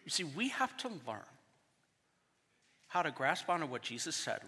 You 0.05 0.11
see, 0.11 0.23
we 0.23 0.49
have 0.49 0.75
to 0.77 0.87
learn 1.07 1.25
how 2.87 3.01
to 3.01 3.11
grasp 3.11 3.49
onto 3.49 3.65
what 3.65 3.81
Jesus 3.81 4.15
said 4.15 4.41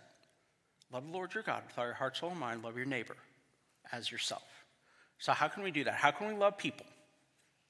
Love 0.92 1.06
the 1.06 1.12
Lord 1.12 1.34
your 1.34 1.44
God 1.44 1.64
with 1.68 1.78
all 1.78 1.86
your 1.86 1.94
heart, 1.94 2.18
soul, 2.18 2.32
and 2.32 2.40
mind. 2.40 2.64
Love 2.64 2.76
your 2.76 2.86
neighbor 2.86 3.16
as 3.92 4.12
yourself. 4.12 4.66
So, 5.20 5.34
how 5.34 5.48
can 5.48 5.64
we 5.64 5.72
do 5.72 5.84
that? 5.84 5.94
How 5.94 6.12
can 6.12 6.28
we 6.28 6.34
love 6.34 6.58
people 6.58 6.86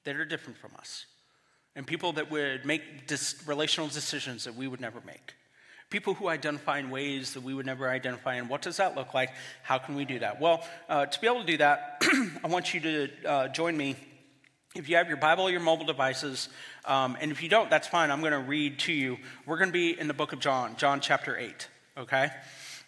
that 0.04 0.16
are 0.16 0.24
different 0.24 0.58
from 0.58 0.70
us? 0.78 1.06
And 1.76 1.86
people 1.86 2.12
that 2.14 2.30
would 2.30 2.64
make 2.64 3.06
dis- 3.06 3.42
relational 3.46 3.88
decisions 3.88 4.44
that 4.44 4.54
we 4.54 4.66
would 4.66 4.80
never 4.80 5.00
make? 5.06 5.34
People 5.90 6.14
who 6.14 6.28
identify 6.28 6.78
in 6.78 6.88
ways 6.88 7.34
that 7.34 7.42
we 7.42 7.52
would 7.52 7.66
never 7.66 7.90
identify 7.90 8.36
in. 8.36 8.46
What 8.46 8.62
does 8.62 8.76
that 8.76 8.94
look 8.94 9.12
like? 9.12 9.30
How 9.64 9.78
can 9.78 9.96
we 9.96 10.04
do 10.04 10.20
that? 10.20 10.40
Well, 10.40 10.64
uh, 10.88 11.06
to 11.06 11.20
be 11.20 11.26
able 11.26 11.40
to 11.40 11.46
do 11.46 11.56
that, 11.58 12.00
I 12.44 12.46
want 12.46 12.72
you 12.72 12.80
to 12.80 13.08
uh, 13.26 13.48
join 13.48 13.76
me. 13.76 13.96
If 14.76 14.88
you 14.88 14.94
have 14.96 15.08
your 15.08 15.16
Bible 15.16 15.44
or 15.44 15.50
your 15.50 15.60
mobile 15.60 15.86
devices, 15.86 16.48
um, 16.84 17.16
and 17.20 17.32
if 17.32 17.42
you 17.42 17.48
don't, 17.48 17.68
that's 17.68 17.88
fine. 17.88 18.12
I'm 18.12 18.20
going 18.20 18.32
to 18.32 18.38
read 18.38 18.78
to 18.80 18.92
you. 18.92 19.18
We're 19.46 19.58
going 19.58 19.70
to 19.70 19.72
be 19.72 19.98
in 19.98 20.06
the 20.06 20.14
book 20.14 20.32
of 20.32 20.38
John, 20.38 20.76
John 20.76 21.00
chapter 21.00 21.36
8, 21.36 21.68
okay? 21.98 22.30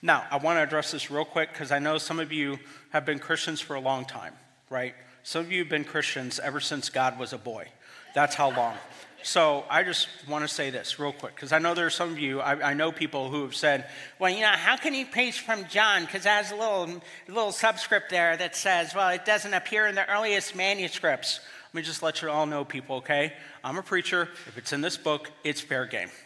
Now, 0.01 0.25
I 0.31 0.37
want 0.37 0.59
to 0.59 0.63
address 0.63 0.93
this 0.93 1.11
real 1.11 1.25
quick 1.25 1.53
because 1.53 1.73
I 1.73 1.81
know 1.81 1.99
some 1.99 2.21
of 2.21 2.33
you 2.33 2.61
have 2.91 3.05
been 3.05 3.19
Christians 3.19 3.61
for 3.61 3.75
a 3.75 3.81
long 3.81 4.05
time, 4.05 4.35
right? 4.71 4.95
Some 5.25 5.45
of 5.45 5.51
you 5.51 5.59
have 5.61 5.69
been 5.69 5.85
Christians 5.85 6.39
ever 6.39 6.61
since 6.61 6.89
God 6.89 7.19
was 7.19 7.33
a 7.33 7.39
boy. 7.39 7.67
That's 8.15 8.37
how 8.37 8.51
long. 8.57 8.77
So 9.25 9.65
I 9.71 9.85
just 9.85 10.09
want 10.29 10.47
to 10.47 10.53
say 10.53 10.71
this 10.71 10.99
real 10.99 11.13
quick 11.13 11.37
because 11.37 11.53
I 11.53 11.59
know 11.59 11.75
there 11.75 11.87
are 11.87 11.91
some 11.91 12.11
of 12.11 12.19
you, 12.19 12.41
I, 12.41 12.71
I, 12.71 12.75
know 12.75 12.91
people 12.91 13.31
who 13.31 13.43
have 13.43 13.55
said, 13.55 13.89
well, 14.19 14.31
you 14.31 14.41
know, 14.41 14.49
how 14.49 14.77
can 14.77 14.95
you 14.95 15.07
preach 15.07 15.41
from 15.41 15.67
John? 15.69 16.05
Because 16.05 16.27
it 16.27 16.29
has 16.29 16.51
a 16.51 16.57
little, 16.57 17.01
little 17.29 17.53
subscript 17.53 18.11
there 18.11 18.37
that 18.37 18.57
says, 18.57 18.95
well, 18.95 19.11
it 19.11 19.25
doesn't 19.25 19.55
appear 19.55 19.87
in 19.87 19.95
the 19.95 20.09
earliest 20.11 20.57
manuscripts. 20.57 21.39
Let 21.69 21.75
me 21.75 21.83
just 21.83 22.03
let 22.03 22.21
you 22.21 22.31
all 22.31 22.47
know, 22.47 22.65
people, 22.65 22.97
okay? 22.97 23.33
I'm 23.63 23.79
a 23.79 23.83
preacher. 23.83 24.29
If 24.49 24.59
it's 24.59 24.73
in 24.73 24.81
this 24.81 24.97
book, 24.97 25.31
it's 25.45 25.61
fair 25.61 25.87
game. 25.87 26.11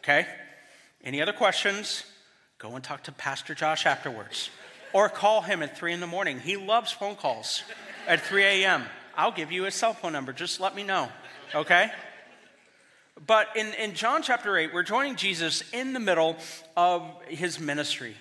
Okay? 0.00 0.24
Any 1.02 1.20
other 1.20 1.32
questions? 1.32 2.04
Go 2.58 2.76
and 2.76 2.84
talk 2.84 3.02
to 3.04 3.12
Pastor 3.12 3.56
Josh 3.56 3.86
afterwards. 3.86 4.50
Or 4.92 5.08
call 5.08 5.40
him 5.40 5.64
at 5.64 5.76
3 5.76 5.94
in 5.94 6.00
the 6.00 6.06
morning. 6.06 6.38
He 6.38 6.56
loves 6.56 6.92
phone 6.92 7.16
calls 7.16 7.64
at 8.06 8.20
3 8.20 8.44
a.m. 8.44 8.84
I'll 9.16 9.32
give 9.32 9.50
you 9.52 9.64
his 9.64 9.74
cell 9.74 9.94
phone 9.94 10.12
number. 10.12 10.32
Just 10.32 10.60
let 10.60 10.74
me 10.74 10.82
know, 10.82 11.08
okay? 11.54 11.90
But 13.26 13.48
in, 13.56 13.72
in 13.74 13.94
John 13.94 14.22
chapter 14.22 14.56
8, 14.56 14.74
we're 14.74 14.82
joining 14.82 15.16
Jesus 15.16 15.62
in 15.72 15.92
the 15.92 16.00
middle 16.00 16.36
of 16.76 17.02
his 17.28 17.58
ministry. 17.58 18.14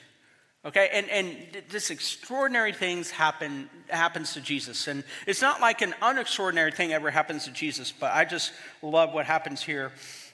Okay, 0.64 0.90
and, 0.92 1.08
and 1.10 1.38
this 1.70 1.92
extraordinary 1.92 2.74
things 2.74 3.12
happen 3.12 3.70
happens 3.88 4.34
to 4.34 4.42
Jesus. 4.42 4.88
And 4.88 5.04
it's 5.28 5.42
not 5.42 5.62
like 5.62 5.84
an 5.84 5.94
unextraordinary 6.02 6.74
thing 6.74 6.92
ever 6.92 7.12
happens 7.12 7.46
to 7.46 7.52
Jesus, 7.52 7.92
but 7.92 8.12
I 8.14 8.26
just 8.26 8.52
love 8.82 9.14
what 9.14 9.28
happens 9.28 9.62
here 9.62 9.92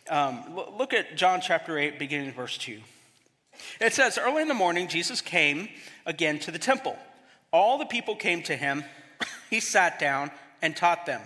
um, 0.10 0.60
look 0.78 0.94
at 0.94 1.16
John 1.16 1.42
chapter 1.42 1.78
8, 1.78 2.00
beginning 2.00 2.28
in 2.28 2.34
verse 2.34 2.58
2. 2.58 2.80
It 3.80 3.94
says, 3.94 4.18
Early 4.18 4.42
in 4.42 4.48
the 4.48 4.54
morning, 4.54 4.88
Jesus 4.88 5.22
came 5.22 5.70
again 6.06 6.40
to 6.40 6.52
the 6.52 6.60
temple. 6.60 6.98
All 7.54 7.78
the 7.78 7.86
people 7.86 8.16
came 8.16 8.42
to 8.44 8.56
him. 8.56 8.84
he 9.50 9.60
sat 9.60 10.00
down 10.00 10.32
and 10.62 10.76
taught 10.76 11.06
them. 11.06 11.22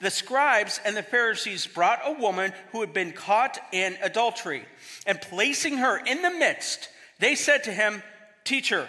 The 0.00 0.10
scribes 0.10 0.80
and 0.84 0.96
the 0.96 1.02
Pharisees 1.02 1.66
brought 1.66 2.00
a 2.04 2.12
woman 2.12 2.52
who 2.72 2.80
had 2.80 2.92
been 2.92 3.12
caught 3.12 3.58
in 3.72 3.96
adultery, 4.02 4.64
and 5.06 5.20
placing 5.20 5.78
her 5.78 5.96
in 5.96 6.22
the 6.22 6.30
midst, 6.30 6.88
they 7.20 7.34
said 7.36 7.64
to 7.64 7.72
him, 7.72 8.02
Teacher, 8.44 8.88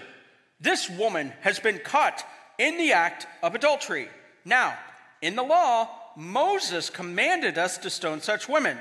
this 0.59 0.89
woman 0.89 1.33
has 1.41 1.59
been 1.59 1.79
caught 1.79 2.25
in 2.57 2.77
the 2.77 2.93
act 2.93 3.27
of 3.43 3.53
adultery. 3.53 4.09
Now, 4.43 4.75
in 5.21 5.35
the 5.35 5.43
law, 5.43 5.89
Moses 6.15 6.89
commanded 6.89 7.57
us 7.57 7.77
to 7.79 7.89
stone 7.89 8.21
such 8.21 8.49
women. 8.49 8.77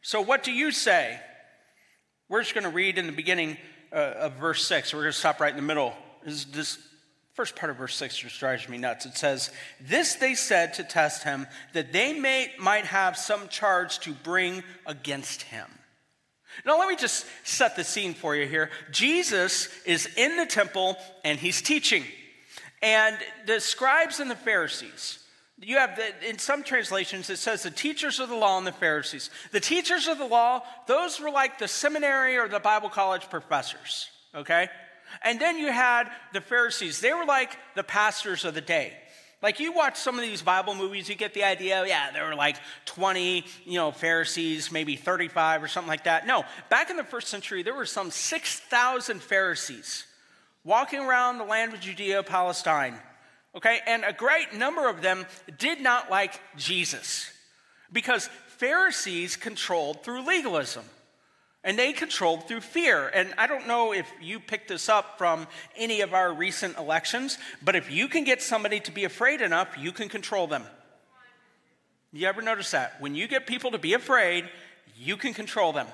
So, 0.00 0.20
what 0.20 0.42
do 0.42 0.52
you 0.52 0.70
say? 0.70 1.20
We're 2.28 2.42
just 2.42 2.54
going 2.54 2.64
to 2.64 2.70
read 2.70 2.98
in 2.98 3.06
the 3.06 3.12
beginning 3.12 3.56
uh, 3.92 3.96
of 3.96 4.32
verse 4.34 4.66
6. 4.66 4.92
We're 4.92 5.00
going 5.00 5.12
to 5.12 5.18
stop 5.18 5.40
right 5.40 5.50
in 5.50 5.56
the 5.56 5.62
middle. 5.62 5.94
This, 6.24 6.44
this 6.44 6.78
first 7.38 7.54
part 7.54 7.70
of 7.70 7.76
verse 7.76 7.94
6 7.94 8.18
just 8.18 8.40
drives 8.40 8.68
me 8.68 8.78
nuts. 8.78 9.06
It 9.06 9.16
says, 9.16 9.52
This 9.80 10.14
they 10.14 10.34
said 10.34 10.74
to 10.74 10.82
test 10.82 11.22
him, 11.22 11.46
that 11.72 11.92
they 11.92 12.18
may, 12.18 12.50
might 12.58 12.84
have 12.86 13.16
some 13.16 13.46
charge 13.46 14.00
to 14.00 14.12
bring 14.12 14.64
against 14.86 15.42
him. 15.42 15.66
Now, 16.66 16.80
let 16.80 16.88
me 16.88 16.96
just 16.96 17.26
set 17.44 17.76
the 17.76 17.84
scene 17.84 18.14
for 18.14 18.34
you 18.34 18.48
here. 18.48 18.70
Jesus 18.90 19.68
is 19.86 20.08
in 20.16 20.36
the 20.36 20.46
temple 20.46 20.96
and 21.22 21.38
he's 21.38 21.62
teaching. 21.62 22.02
And 22.82 23.16
the 23.46 23.60
scribes 23.60 24.18
and 24.18 24.28
the 24.28 24.34
Pharisees, 24.34 25.20
you 25.60 25.76
have, 25.76 25.94
the, 25.94 26.28
in 26.28 26.40
some 26.40 26.64
translations, 26.64 27.30
it 27.30 27.36
says 27.36 27.62
the 27.62 27.70
teachers 27.70 28.18
of 28.18 28.30
the 28.30 28.34
law 28.34 28.58
and 28.58 28.66
the 28.66 28.72
Pharisees. 28.72 29.30
The 29.52 29.60
teachers 29.60 30.08
of 30.08 30.18
the 30.18 30.26
law, 30.26 30.62
those 30.88 31.20
were 31.20 31.30
like 31.30 31.60
the 31.60 31.68
seminary 31.68 32.36
or 32.36 32.48
the 32.48 32.58
Bible 32.58 32.88
college 32.88 33.30
professors, 33.30 34.08
okay? 34.34 34.68
And 35.22 35.40
then 35.40 35.58
you 35.58 35.72
had 35.72 36.10
the 36.32 36.40
Pharisees. 36.40 37.00
They 37.00 37.12
were 37.12 37.24
like 37.24 37.56
the 37.74 37.82
pastors 37.82 38.44
of 38.44 38.54
the 38.54 38.60
day. 38.60 38.94
Like 39.40 39.60
you 39.60 39.72
watch 39.72 39.96
some 39.96 40.16
of 40.16 40.22
these 40.22 40.42
Bible 40.42 40.74
movies, 40.74 41.08
you 41.08 41.14
get 41.14 41.32
the 41.32 41.44
idea, 41.44 41.84
yeah, 41.86 42.10
there 42.10 42.26
were 42.26 42.34
like 42.34 42.56
20, 42.86 43.44
you 43.64 43.74
know, 43.74 43.92
Pharisees, 43.92 44.72
maybe 44.72 44.96
35 44.96 45.62
or 45.62 45.68
something 45.68 45.88
like 45.88 46.04
that. 46.04 46.26
No, 46.26 46.44
back 46.70 46.90
in 46.90 46.96
the 46.96 47.04
first 47.04 47.28
century, 47.28 47.62
there 47.62 47.74
were 47.74 47.86
some 47.86 48.10
6,000 48.10 49.22
Pharisees 49.22 50.06
walking 50.64 51.00
around 51.00 51.38
the 51.38 51.44
land 51.44 51.72
of 51.72 51.80
Judea, 51.80 52.24
Palestine. 52.24 52.98
Okay, 53.54 53.78
and 53.86 54.04
a 54.04 54.12
great 54.12 54.54
number 54.54 54.88
of 54.88 55.02
them 55.02 55.24
did 55.56 55.80
not 55.80 56.10
like 56.10 56.40
Jesus 56.56 57.30
because 57.92 58.28
Pharisees 58.58 59.36
controlled 59.36 60.02
through 60.02 60.26
legalism 60.26 60.84
and 61.68 61.78
they 61.78 61.92
controlled 61.92 62.48
through 62.48 62.62
fear. 62.62 63.08
And 63.08 63.34
I 63.36 63.46
don't 63.46 63.66
know 63.66 63.92
if 63.92 64.10
you 64.22 64.40
picked 64.40 64.68
this 64.68 64.88
up 64.88 65.18
from 65.18 65.46
any 65.76 66.00
of 66.00 66.14
our 66.14 66.32
recent 66.32 66.78
elections, 66.78 67.36
but 67.62 67.76
if 67.76 67.90
you 67.90 68.08
can 68.08 68.24
get 68.24 68.40
somebody 68.40 68.80
to 68.80 68.90
be 68.90 69.04
afraid 69.04 69.42
enough, 69.42 69.76
you 69.78 69.92
can 69.92 70.08
control 70.08 70.46
them. 70.46 70.64
You 72.10 72.26
ever 72.26 72.40
notice 72.40 72.70
that? 72.70 72.98
When 73.00 73.14
you 73.14 73.28
get 73.28 73.46
people 73.46 73.72
to 73.72 73.78
be 73.78 73.92
afraid, 73.92 74.48
you 74.96 75.18
can 75.18 75.34
control 75.34 75.74
them. 75.74 75.86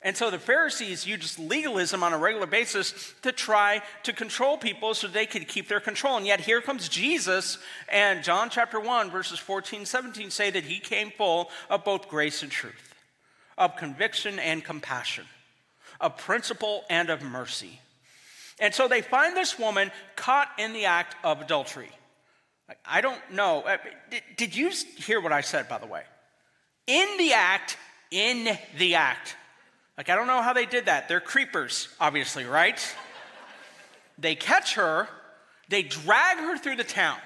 And 0.00 0.16
so 0.16 0.30
the 0.30 0.38
Pharisees 0.38 1.04
used 1.04 1.40
legalism 1.40 2.04
on 2.04 2.12
a 2.12 2.18
regular 2.18 2.46
basis 2.46 3.14
to 3.22 3.32
try 3.32 3.82
to 4.04 4.12
control 4.12 4.56
people 4.56 4.94
so 4.94 5.08
they 5.08 5.26
could 5.26 5.48
keep 5.48 5.66
their 5.66 5.80
control. 5.80 6.18
And 6.18 6.24
yet 6.24 6.38
here 6.38 6.60
comes 6.60 6.88
Jesus, 6.88 7.58
and 7.88 8.22
John 8.22 8.48
chapter 8.48 8.78
1, 8.78 9.10
verses 9.10 9.40
14, 9.40 9.84
17 9.84 10.30
say 10.30 10.50
that 10.50 10.62
he 10.62 10.78
came 10.78 11.10
full 11.10 11.50
of 11.68 11.84
both 11.84 12.08
grace 12.08 12.44
and 12.44 12.52
truth, 12.52 12.87
of 13.58 13.76
conviction 13.76 14.38
and 14.38 14.64
compassion, 14.64 15.26
of 16.00 16.16
principle 16.16 16.84
and 16.88 17.10
of 17.10 17.22
mercy. 17.22 17.80
And 18.60 18.74
so 18.74 18.88
they 18.88 19.02
find 19.02 19.36
this 19.36 19.58
woman 19.58 19.90
caught 20.16 20.48
in 20.58 20.72
the 20.72 20.86
act 20.86 21.16
of 21.22 21.40
adultery. 21.42 21.90
I 22.84 23.00
don't 23.00 23.20
know. 23.32 23.62
Uh, 23.62 23.78
did 24.36 24.54
you 24.54 24.70
hear 24.96 25.20
what 25.20 25.32
I 25.32 25.40
said, 25.40 25.68
by 25.68 25.78
the 25.78 25.86
way? 25.86 26.02
In 26.86 27.16
the 27.18 27.32
act, 27.32 27.76
in 28.10 28.58
the 28.78 28.94
act. 28.94 29.36
Like, 29.96 30.10
I 30.10 30.14
don't 30.14 30.26
know 30.26 30.42
how 30.42 30.52
they 30.52 30.66
did 30.66 30.86
that. 30.86 31.08
They're 31.08 31.20
creepers, 31.20 31.88
obviously, 32.00 32.44
right? 32.44 32.80
they 34.18 34.34
catch 34.34 34.74
her, 34.74 35.08
they 35.68 35.82
drag 35.82 36.38
her 36.38 36.56
through 36.58 36.76
the 36.76 36.84
town. 36.84 37.18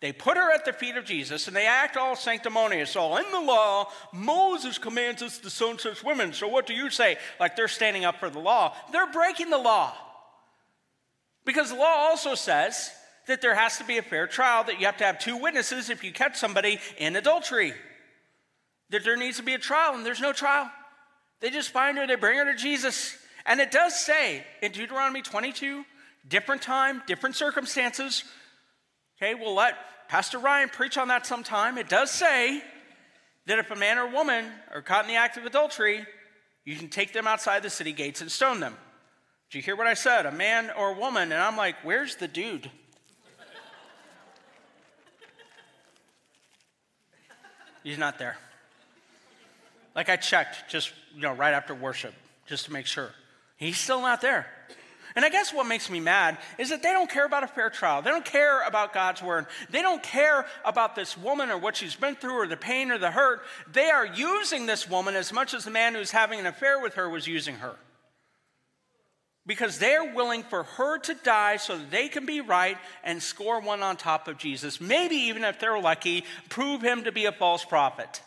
They 0.00 0.12
put 0.12 0.36
her 0.36 0.52
at 0.52 0.64
the 0.64 0.72
feet 0.72 0.96
of 0.96 1.06
Jesus 1.06 1.48
and 1.48 1.56
they 1.56 1.66
act 1.66 1.96
all 1.96 2.16
sanctimonious. 2.16 2.96
All 2.96 3.16
in 3.16 3.30
the 3.32 3.40
law, 3.40 3.90
Moses 4.12 4.76
commands 4.76 5.22
us 5.22 5.38
to 5.38 5.50
stone 5.50 5.78
such 5.78 6.04
women. 6.04 6.32
So 6.32 6.48
what 6.48 6.66
do 6.66 6.74
you 6.74 6.90
say? 6.90 7.16
Like 7.40 7.56
they're 7.56 7.68
standing 7.68 8.04
up 8.04 8.20
for 8.20 8.28
the 8.28 8.38
law. 8.38 8.74
They're 8.92 9.10
breaking 9.10 9.50
the 9.50 9.58
law. 9.58 9.94
Because 11.46 11.70
the 11.70 11.76
law 11.76 12.08
also 12.08 12.34
says 12.34 12.90
that 13.26 13.40
there 13.40 13.54
has 13.54 13.78
to 13.78 13.84
be 13.84 13.98
a 13.98 14.02
fair 14.02 14.26
trial, 14.26 14.64
that 14.64 14.80
you 14.80 14.86
have 14.86 14.98
to 14.98 15.04
have 15.04 15.18
two 15.18 15.36
witnesses 15.36 15.88
if 15.88 16.04
you 16.04 16.12
catch 16.12 16.36
somebody 16.36 16.78
in 16.98 17.16
adultery. 17.16 17.72
That 18.90 19.04
there 19.04 19.16
needs 19.16 19.38
to 19.38 19.42
be 19.42 19.54
a 19.54 19.58
trial, 19.58 19.94
and 19.94 20.04
there's 20.04 20.20
no 20.20 20.32
trial. 20.32 20.70
They 21.40 21.50
just 21.50 21.70
find 21.70 21.96
her, 21.98 22.06
they 22.06 22.16
bring 22.16 22.38
her 22.38 22.44
to 22.44 22.54
Jesus. 22.54 23.16
And 23.46 23.60
it 23.60 23.70
does 23.70 23.98
say 23.98 24.44
in 24.60 24.72
Deuteronomy 24.72 25.22
22, 25.22 25.84
different 26.28 26.62
time, 26.62 27.02
different 27.06 27.36
circumstances. 27.36 28.24
Okay, 29.16 29.34
we'll 29.34 29.54
let 29.54 29.74
Pastor 30.08 30.38
Ryan 30.38 30.68
preach 30.68 30.98
on 30.98 31.08
that 31.08 31.26
sometime. 31.26 31.78
It 31.78 31.88
does 31.88 32.10
say 32.10 32.62
that 33.46 33.58
if 33.58 33.70
a 33.70 33.76
man 33.76 33.98
or 33.98 34.08
woman 34.08 34.44
are 34.74 34.82
caught 34.82 35.04
in 35.04 35.08
the 35.08 35.16
act 35.16 35.36
of 35.36 35.46
adultery, 35.46 36.04
you 36.64 36.76
can 36.76 36.88
take 36.88 37.12
them 37.12 37.26
outside 37.26 37.62
the 37.62 37.70
city 37.70 37.92
gates 37.92 38.20
and 38.20 38.30
stone 38.30 38.60
them. 38.60 38.76
Did 39.50 39.58
you 39.58 39.62
hear 39.62 39.76
what 39.76 39.86
I 39.86 39.94
said? 39.94 40.26
A 40.26 40.32
man 40.32 40.70
or 40.76 40.90
a 40.90 40.98
woman. 40.98 41.32
And 41.32 41.40
I'm 41.40 41.56
like, 41.56 41.76
where's 41.82 42.16
the 42.16 42.28
dude? 42.28 42.70
He's 47.84 47.98
not 47.98 48.18
there. 48.18 48.36
Like 49.94 50.08
I 50.08 50.16
checked 50.16 50.68
just, 50.68 50.92
you 51.14 51.22
know, 51.22 51.32
right 51.32 51.54
after 51.54 51.72
worship, 51.72 52.12
just 52.46 52.64
to 52.66 52.72
make 52.72 52.86
sure. 52.86 53.12
He's 53.56 53.78
still 53.78 54.02
not 54.02 54.20
there. 54.20 54.46
And 55.16 55.24
I 55.24 55.30
guess 55.30 55.52
what 55.52 55.66
makes 55.66 55.88
me 55.88 55.98
mad 55.98 56.36
is 56.58 56.68
that 56.68 56.82
they 56.82 56.92
don't 56.92 57.10
care 57.10 57.24
about 57.24 57.42
a 57.42 57.48
fair 57.48 57.70
trial. 57.70 58.02
They 58.02 58.10
don't 58.10 58.24
care 58.24 58.62
about 58.66 58.92
God's 58.92 59.22
word. 59.22 59.46
They 59.70 59.80
don't 59.80 60.02
care 60.02 60.44
about 60.62 60.94
this 60.94 61.16
woman 61.16 61.50
or 61.50 61.56
what 61.56 61.74
she's 61.74 61.96
been 61.96 62.16
through 62.16 62.42
or 62.42 62.46
the 62.46 62.56
pain 62.56 62.90
or 62.90 62.98
the 62.98 63.10
hurt. 63.10 63.40
They 63.72 63.88
are 63.88 64.04
using 64.04 64.66
this 64.66 64.88
woman 64.88 65.16
as 65.16 65.32
much 65.32 65.54
as 65.54 65.64
the 65.64 65.70
man 65.70 65.94
who's 65.94 66.10
having 66.10 66.38
an 66.38 66.44
affair 66.44 66.78
with 66.78 66.94
her 66.94 67.08
was 67.08 67.26
using 67.26 67.56
her. 67.56 67.76
Because 69.46 69.78
they're 69.78 70.12
willing 70.12 70.42
for 70.42 70.64
her 70.64 70.98
to 70.98 71.14
die 71.14 71.56
so 71.56 71.78
that 71.78 71.90
they 71.90 72.08
can 72.08 72.26
be 72.26 72.42
right 72.42 72.76
and 73.02 73.22
score 73.22 73.60
one 73.60 73.82
on 73.82 73.96
top 73.96 74.28
of 74.28 74.36
Jesus. 74.36 74.82
Maybe 74.82 75.16
even 75.16 75.44
if 75.44 75.58
they're 75.58 75.80
lucky, 75.80 76.24
prove 76.50 76.82
him 76.82 77.04
to 77.04 77.12
be 77.12 77.24
a 77.24 77.32
false 77.32 77.64
prophet. 77.64 78.20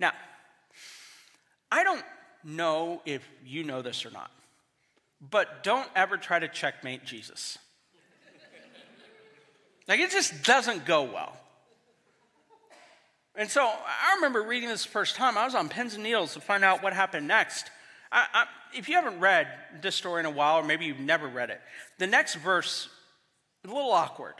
Now, 0.00 0.12
I 1.70 1.84
don't 1.84 2.04
know 2.42 3.02
if 3.04 3.22
you 3.44 3.62
know 3.62 3.82
this 3.82 4.04
or 4.04 4.10
not, 4.10 4.30
but 5.20 5.62
don't 5.62 5.88
ever 5.94 6.16
try 6.16 6.38
to 6.38 6.48
checkmate 6.48 7.04
Jesus. 7.04 7.58
like, 9.88 10.00
it 10.00 10.10
just 10.10 10.44
doesn't 10.44 10.84
go 10.84 11.04
well. 11.04 11.36
And 13.34 13.50
so 13.50 13.62
I 13.62 14.14
remember 14.16 14.42
reading 14.42 14.68
this 14.68 14.84
first 14.84 15.16
time. 15.16 15.36
I 15.36 15.44
was 15.44 15.54
on 15.54 15.68
pins 15.68 15.94
and 15.94 16.02
needles 16.02 16.32
to 16.34 16.40
find 16.40 16.64
out 16.64 16.82
what 16.82 16.94
happened 16.94 17.28
next. 17.28 17.70
I, 18.10 18.26
I, 18.32 18.46
if 18.74 18.88
you 18.88 18.94
haven't 18.94 19.20
read 19.20 19.46
this 19.82 19.94
story 19.94 20.20
in 20.20 20.26
a 20.26 20.30
while, 20.30 20.56
or 20.56 20.62
maybe 20.62 20.86
you've 20.86 21.00
never 21.00 21.28
read 21.28 21.50
it, 21.50 21.60
the 21.98 22.06
next 22.06 22.36
verse 22.36 22.88
is 23.62 23.70
a 23.70 23.74
little 23.74 23.92
awkward. 23.92 24.34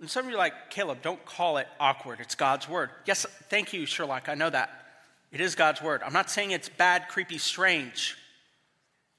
And 0.00 0.10
some 0.10 0.24
of 0.24 0.30
you 0.30 0.36
are 0.36 0.38
like, 0.38 0.70
Caleb, 0.70 1.00
don't 1.00 1.24
call 1.24 1.56
it 1.56 1.68
awkward. 1.80 2.18
It's 2.20 2.34
God's 2.34 2.68
word. 2.68 2.90
Yes, 3.06 3.24
thank 3.48 3.72
you, 3.72 3.86
Sherlock. 3.86 4.28
I 4.28 4.34
know 4.34 4.50
that. 4.50 4.70
It 5.30 5.40
is 5.40 5.54
God's 5.54 5.80
word. 5.80 6.02
I'm 6.04 6.12
not 6.12 6.28
saying 6.30 6.50
it's 6.50 6.68
bad, 6.68 7.08
creepy, 7.08 7.38
strange. 7.38 8.18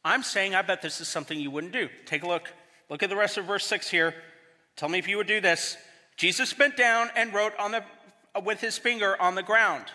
I'm 0.05 0.23
saying 0.23 0.55
I 0.55 0.61
bet 0.61 0.81
this 0.81 0.99
is 0.99 1.07
something 1.07 1.39
you 1.39 1.51
wouldn't 1.51 1.73
do. 1.73 1.89
Take 2.05 2.23
a 2.23 2.27
look. 2.27 2.51
Look 2.89 3.03
at 3.03 3.09
the 3.09 3.15
rest 3.15 3.37
of 3.37 3.45
verse 3.45 3.65
6 3.65 3.89
here. 3.89 4.13
Tell 4.75 4.89
me 4.89 4.99
if 4.99 5.07
you 5.07 5.17
would 5.17 5.27
do 5.27 5.39
this. 5.39 5.77
Jesus 6.17 6.53
bent 6.53 6.75
down 6.77 7.09
and 7.15 7.33
wrote 7.33 7.53
on 7.57 7.71
the, 7.71 7.83
with 8.43 8.59
his 8.59 8.77
finger 8.77 9.19
on 9.21 9.35
the 9.35 9.43
ground. 9.43 9.85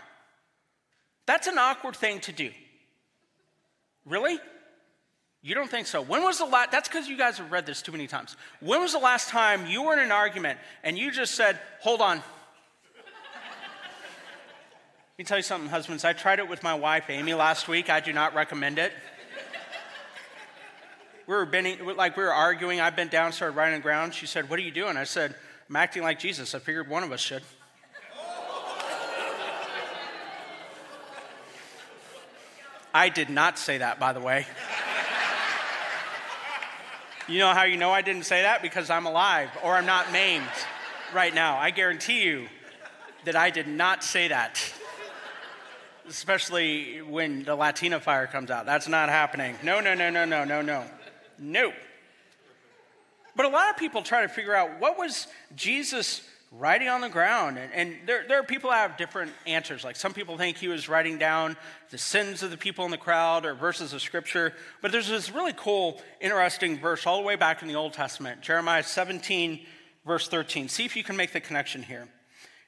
That's 1.26 1.46
an 1.46 1.58
awkward 1.58 1.96
thing 1.96 2.20
to 2.20 2.32
do. 2.32 2.50
Really? 4.06 4.38
You 5.42 5.54
don't 5.54 5.70
think 5.70 5.86
so? 5.86 6.00
When 6.00 6.22
was 6.22 6.38
the 6.38 6.46
last, 6.46 6.72
that's 6.72 6.88
because 6.88 7.06
you 7.06 7.16
guys 7.16 7.38
have 7.38 7.52
read 7.52 7.66
this 7.66 7.82
too 7.82 7.92
many 7.92 8.06
times. 8.06 8.36
When 8.60 8.80
was 8.80 8.92
the 8.92 8.98
last 8.98 9.28
time 9.28 9.66
you 9.66 9.82
were 9.82 9.92
in 9.92 10.00
an 10.00 10.10
argument 10.10 10.58
and 10.82 10.98
you 10.98 11.10
just 11.10 11.34
said, 11.34 11.60
hold 11.80 12.00
on, 12.00 12.22
Let 15.18 15.24
me 15.24 15.26
tell 15.26 15.38
you 15.38 15.42
something, 15.42 15.68
husbands. 15.68 16.04
I 16.04 16.12
tried 16.12 16.38
it 16.38 16.48
with 16.48 16.62
my 16.62 16.74
wife, 16.74 17.10
Amy, 17.10 17.34
last 17.34 17.66
week. 17.66 17.90
I 17.90 17.98
do 17.98 18.12
not 18.12 18.36
recommend 18.36 18.78
it. 18.78 18.92
We 21.28 21.34
were 21.34 21.44
bending, 21.44 21.84
like 21.94 22.16
we 22.16 22.22
were 22.22 22.32
arguing. 22.32 22.80
I 22.80 22.88
bent 22.88 23.10
down, 23.10 23.32
started 23.32 23.54
writing 23.54 23.80
ground. 23.82 24.14
She 24.14 24.24
said, 24.26 24.48
"What 24.48 24.58
are 24.58 24.62
you 24.62 24.70
doing?" 24.70 24.96
I 24.96 25.04
said, 25.04 25.34
"I'm 25.68 25.76
acting 25.76 26.02
like 26.02 26.18
Jesus." 26.18 26.54
I 26.54 26.58
figured 26.58 26.88
one 26.88 27.04
of 27.04 27.12
us 27.12 27.20
should. 27.20 27.42
I 32.94 33.10
did 33.10 33.28
not 33.28 33.58
say 33.58 33.78
that, 33.78 34.00
by 34.00 34.14
the 34.14 34.20
way. 34.20 34.46
you 37.28 37.38
know 37.38 37.52
how 37.52 37.64
you 37.64 37.76
know 37.76 37.92
I 37.92 38.00
didn't 38.00 38.24
say 38.24 38.42
that? 38.42 38.62
Because 38.62 38.88
I'm 38.88 39.04
alive 39.04 39.50
or 39.62 39.76
I'm 39.76 39.84
not 39.84 40.10
maimed 40.10 40.48
right 41.12 41.34
now. 41.34 41.58
I 41.58 41.70
guarantee 41.70 42.22
you 42.22 42.48
that 43.26 43.36
I 43.36 43.50
did 43.50 43.68
not 43.68 44.02
say 44.02 44.28
that 44.28 44.58
especially 46.08 47.02
when 47.02 47.44
the 47.44 47.54
Latina 47.54 48.00
fire 48.00 48.26
comes 48.26 48.50
out. 48.50 48.64
That's 48.64 48.88
not 48.88 49.10
happening. 49.10 49.56
No, 49.62 49.80
no, 49.80 49.92
no, 49.92 50.08
no, 50.08 50.24
no, 50.24 50.44
no, 50.44 50.62
no. 50.62 50.84
No. 51.38 51.72
But 53.36 53.46
a 53.46 53.48
lot 53.48 53.70
of 53.70 53.76
people 53.76 54.02
try 54.02 54.22
to 54.22 54.28
figure 54.28 54.54
out 54.54 54.80
what 54.80 54.98
was 54.98 55.28
Jesus 55.54 56.22
writing 56.50 56.88
on 56.88 57.00
the 57.00 57.08
ground. 57.08 57.58
And, 57.58 57.72
and 57.72 57.96
there, 58.06 58.24
there 58.26 58.40
are 58.40 58.42
people 58.42 58.70
that 58.70 58.88
have 58.88 58.96
different 58.96 59.32
answers. 59.46 59.84
Like 59.84 59.96
some 59.96 60.14
people 60.14 60.38
think 60.38 60.56
he 60.56 60.68
was 60.68 60.88
writing 60.88 61.18
down 61.18 61.56
the 61.90 61.98
sins 61.98 62.42
of 62.42 62.50
the 62.50 62.56
people 62.56 62.84
in 62.84 62.90
the 62.90 62.96
crowd 62.96 63.44
or 63.44 63.54
verses 63.54 63.92
of 63.92 64.00
scripture. 64.00 64.54
But 64.80 64.92
there's 64.92 65.08
this 65.08 65.30
really 65.30 65.52
cool, 65.56 66.00
interesting 66.20 66.78
verse 66.78 67.06
all 67.06 67.18
the 67.18 67.26
way 67.26 67.36
back 67.36 67.62
in 67.62 67.68
the 67.68 67.76
Old 67.76 67.92
Testament, 67.92 68.40
Jeremiah 68.40 68.82
17, 68.82 69.60
verse 70.06 70.28
13. 70.28 70.68
See 70.68 70.84
if 70.84 70.96
you 70.96 71.04
can 71.04 71.16
make 71.16 71.32
the 71.32 71.40
connection 71.40 71.82
here. 71.82 72.08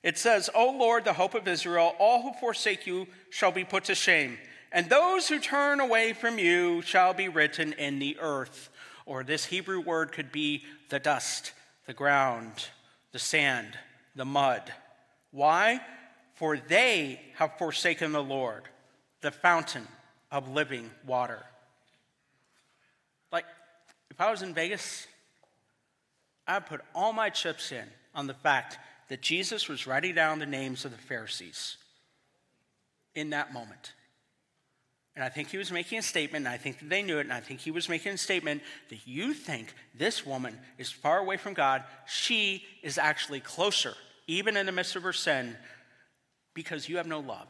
It 0.02 0.16
says, 0.16 0.48
O 0.54 0.70
Lord, 0.70 1.04
the 1.04 1.12
hope 1.12 1.34
of 1.34 1.46
Israel, 1.46 1.94
all 1.98 2.22
who 2.22 2.32
forsake 2.38 2.86
you 2.86 3.06
shall 3.30 3.52
be 3.52 3.64
put 3.64 3.84
to 3.84 3.94
shame, 3.94 4.38
and 4.72 4.88
those 4.88 5.28
who 5.28 5.38
turn 5.38 5.80
away 5.80 6.12
from 6.12 6.38
you 6.38 6.82
shall 6.82 7.12
be 7.12 7.28
written 7.28 7.72
in 7.72 7.98
the 7.98 8.16
earth. 8.20 8.70
Or 9.06 9.24
this 9.24 9.46
Hebrew 9.46 9.80
word 9.80 10.12
could 10.12 10.30
be 10.30 10.64
the 10.88 11.00
dust, 11.00 11.52
the 11.86 11.94
ground, 11.94 12.68
the 13.12 13.18
sand, 13.18 13.76
the 14.14 14.24
mud. 14.24 14.72
Why? 15.32 15.80
For 16.34 16.56
they 16.56 17.20
have 17.34 17.58
forsaken 17.58 18.12
the 18.12 18.22
Lord, 18.22 18.62
the 19.20 19.32
fountain 19.32 19.86
of 20.30 20.48
living 20.48 20.90
water. 21.04 21.44
Like, 23.32 23.46
if 24.10 24.20
I 24.20 24.30
was 24.30 24.42
in 24.42 24.54
Vegas, 24.54 25.06
I'd 26.46 26.66
put 26.66 26.80
all 26.94 27.12
my 27.12 27.30
chips 27.30 27.72
in 27.72 27.84
on 28.14 28.26
the 28.26 28.34
fact 28.34 28.78
that 29.08 29.20
Jesus 29.20 29.68
was 29.68 29.86
writing 29.86 30.14
down 30.14 30.38
the 30.38 30.46
names 30.46 30.84
of 30.84 30.92
the 30.92 30.98
Pharisees 30.98 31.76
in 33.14 33.30
that 33.30 33.52
moment. 33.52 33.92
And 35.16 35.24
I 35.24 35.28
think 35.28 35.48
he 35.48 35.58
was 35.58 35.72
making 35.72 35.98
a 35.98 36.02
statement, 36.02 36.46
and 36.46 36.54
I 36.54 36.56
think 36.56 36.78
that 36.78 36.88
they 36.88 37.02
knew 37.02 37.18
it, 37.18 37.22
and 37.22 37.32
I 37.32 37.40
think 37.40 37.60
he 37.60 37.70
was 37.70 37.88
making 37.88 38.12
a 38.12 38.18
statement 38.18 38.62
that 38.90 39.06
you 39.06 39.34
think 39.34 39.74
this 39.94 40.24
woman 40.24 40.56
is 40.78 40.90
far 40.90 41.18
away 41.18 41.36
from 41.36 41.52
God. 41.52 41.82
She 42.06 42.64
is 42.82 42.96
actually 42.96 43.40
closer, 43.40 43.94
even 44.28 44.56
in 44.56 44.66
the 44.66 44.72
midst 44.72 44.94
of 44.96 45.02
her 45.02 45.12
sin, 45.12 45.56
because 46.54 46.88
you 46.88 46.96
have 46.98 47.06
no 47.06 47.20
love, 47.20 47.48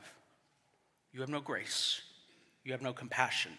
you 1.13 1.21
have 1.21 1.29
no 1.29 1.41
grace, 1.41 2.01
you 2.65 2.73
have 2.73 2.83
no 2.83 2.93
compassion. 2.93 3.53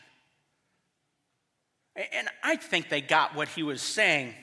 And 1.95 2.27
I 2.43 2.55
think 2.55 2.89
they 2.89 3.01
got 3.01 3.35
what 3.35 3.49
he 3.49 3.63
was 3.63 3.81
saying. 3.81 4.33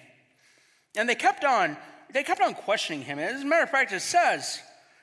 And 0.97 1.09
they 1.09 1.15
kept 1.15 1.45
on, 1.45 1.77
they 2.13 2.23
kept 2.23 2.41
on 2.41 2.55
questioning 2.55 3.03
him. 3.03 3.19
And 3.19 3.37
as 3.37 3.43
a 3.43 3.45
matter 3.45 3.63
of 3.65 3.71
fact, 3.71 3.93
it 3.93 4.01
says, 4.01 4.61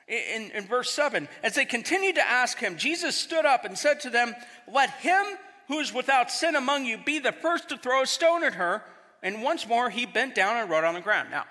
in, 0.08 0.50
in 0.52 0.66
verse 0.66 0.90
7 0.90 1.28
as 1.42 1.54
they 1.54 1.64
continued 1.64 2.14
to 2.16 2.28
ask 2.28 2.58
him, 2.58 2.76
Jesus 2.76 3.16
stood 3.16 3.44
up 3.44 3.64
and 3.64 3.76
said 3.76 4.00
to 4.00 4.10
them, 4.10 4.34
Let 4.72 4.90
him 4.90 5.24
who 5.68 5.80
is 5.80 5.92
without 5.92 6.30
sin 6.30 6.54
among 6.54 6.84
you 6.84 6.98
be 6.98 7.18
the 7.18 7.32
first 7.32 7.68
to 7.70 7.76
throw 7.76 8.02
a 8.02 8.06
stone 8.06 8.44
at 8.44 8.54
her. 8.54 8.82
And 9.22 9.42
once 9.42 9.66
more 9.66 9.90
he 9.90 10.06
bent 10.06 10.34
down 10.34 10.56
and 10.56 10.70
wrote 10.70 10.84
on 10.84 10.94
the 10.94 11.00
ground. 11.00 11.30
Now, 11.30 11.44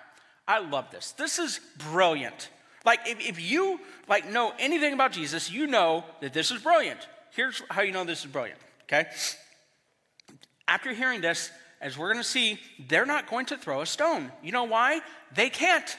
I 0.48 0.60
love 0.60 0.92
this. 0.92 1.12
This 1.12 1.40
is 1.40 1.60
brilliant. 1.90 2.50
Like 2.86 3.00
if, 3.08 3.20
if 3.20 3.52
you 3.52 3.80
like 4.08 4.30
know 4.30 4.54
anything 4.60 4.94
about 4.94 5.12
Jesus, 5.12 5.52
you 5.52 5.68
know 5.68 6.06
that 6.22 6.34
this 6.34 6.52
is 6.52 6.62
brilliant. 6.62 7.00
Here's 7.32 7.62
how 7.70 7.82
you 7.82 7.92
know 7.92 8.06
this 8.06 8.24
is 8.24 8.32
brilliant, 8.32 8.60
okay? 8.84 9.10
After 10.68 10.94
hearing 10.94 11.20
this, 11.20 11.52
as 11.82 11.98
we're 11.98 12.14
going 12.14 12.24
to 12.24 12.30
see, 12.30 12.60
they're 12.88 13.06
not 13.06 13.30
going 13.30 13.48
to 13.48 13.58
throw 13.58 13.82
a 13.82 13.86
stone. 13.86 14.32
You 14.42 14.52
know 14.52 14.64
why? 14.64 15.02
They 15.34 15.50
can't. 15.50 15.98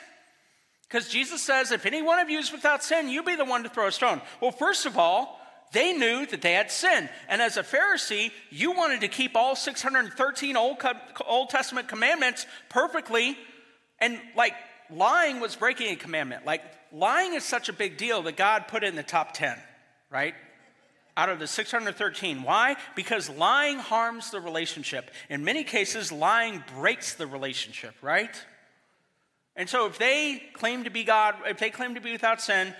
Because 0.88 1.08
Jesus 1.08 1.42
says, 1.42 1.72
if 1.72 1.84
any 1.84 2.02
one 2.02 2.20
of 2.20 2.30
you 2.30 2.38
is 2.38 2.52
without 2.52 2.84
sin, 2.84 3.08
you 3.08 3.22
be 3.22 3.34
the 3.34 3.44
one 3.44 3.64
to 3.64 3.68
throw 3.68 3.88
a 3.88 3.92
stone. 3.92 4.20
Well, 4.40 4.52
first 4.52 4.86
of 4.86 4.96
all, 4.96 5.40
they 5.72 5.92
knew 5.92 6.26
that 6.26 6.42
they 6.42 6.52
had 6.52 6.70
sinned. 6.70 7.08
And 7.28 7.42
as 7.42 7.56
a 7.56 7.62
Pharisee, 7.62 8.30
you 8.50 8.72
wanted 8.72 9.00
to 9.00 9.08
keep 9.08 9.34
all 9.34 9.56
613 9.56 10.56
Old, 10.56 10.76
Old 11.26 11.50
Testament 11.50 11.88
commandments 11.88 12.46
perfectly. 12.68 13.36
And 13.98 14.20
like 14.36 14.54
lying 14.90 15.40
was 15.40 15.56
breaking 15.56 15.92
a 15.92 15.96
commandment. 15.96 16.46
Like 16.46 16.62
lying 16.92 17.34
is 17.34 17.44
such 17.44 17.68
a 17.68 17.72
big 17.72 17.96
deal 17.96 18.22
that 18.22 18.36
God 18.36 18.68
put 18.68 18.84
it 18.84 18.88
in 18.88 18.94
the 18.94 19.02
top 19.02 19.32
10, 19.34 19.58
right? 20.08 20.34
Out 21.16 21.30
of 21.30 21.40
the 21.40 21.48
613. 21.48 22.42
Why? 22.42 22.76
Because 22.94 23.28
lying 23.28 23.78
harms 23.78 24.30
the 24.30 24.40
relationship. 24.40 25.10
In 25.28 25.44
many 25.44 25.64
cases, 25.64 26.12
lying 26.12 26.62
breaks 26.76 27.14
the 27.14 27.26
relationship, 27.26 27.94
right? 28.02 28.40
And 29.56 29.68
so 29.68 29.86
if 29.86 29.98
they 29.98 30.42
claim 30.52 30.84
to 30.84 30.90
be 30.90 31.04
God, 31.04 31.34
if 31.46 31.58
they 31.58 31.70
claim 31.70 31.94
to 31.94 32.00
be 32.00 32.12
without 32.12 32.42
sin, 32.42 32.74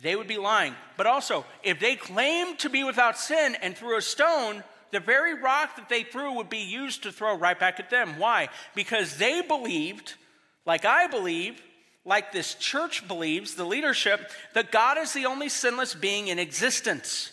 they 0.00 0.16
would 0.16 0.28
be 0.28 0.38
lying. 0.38 0.74
But 0.96 1.06
also, 1.06 1.44
if 1.62 1.80
they 1.80 1.96
claim 1.96 2.56
to 2.58 2.70
be 2.70 2.84
without 2.84 3.18
sin 3.18 3.56
and 3.60 3.76
threw 3.76 3.96
a 3.96 4.02
stone, 4.02 4.62
the 4.92 5.00
very 5.00 5.34
rock 5.34 5.76
that 5.76 5.88
they 5.88 6.04
threw 6.04 6.34
would 6.34 6.48
be 6.48 6.58
used 6.58 7.02
to 7.02 7.12
throw 7.12 7.36
right 7.36 7.58
back 7.58 7.80
at 7.80 7.90
them. 7.90 8.18
Why? 8.18 8.48
Because 8.74 9.16
they 9.16 9.42
believed, 9.42 10.14
like 10.64 10.84
I 10.84 11.08
believe, 11.08 11.60
like 12.04 12.32
this 12.32 12.54
church 12.54 13.06
believes, 13.06 13.54
the 13.54 13.64
leadership, 13.64 14.30
that 14.54 14.72
God 14.72 14.98
is 14.98 15.12
the 15.12 15.26
only 15.26 15.48
sinless 15.48 15.94
being 15.94 16.28
in 16.28 16.38
existence. 16.38 17.32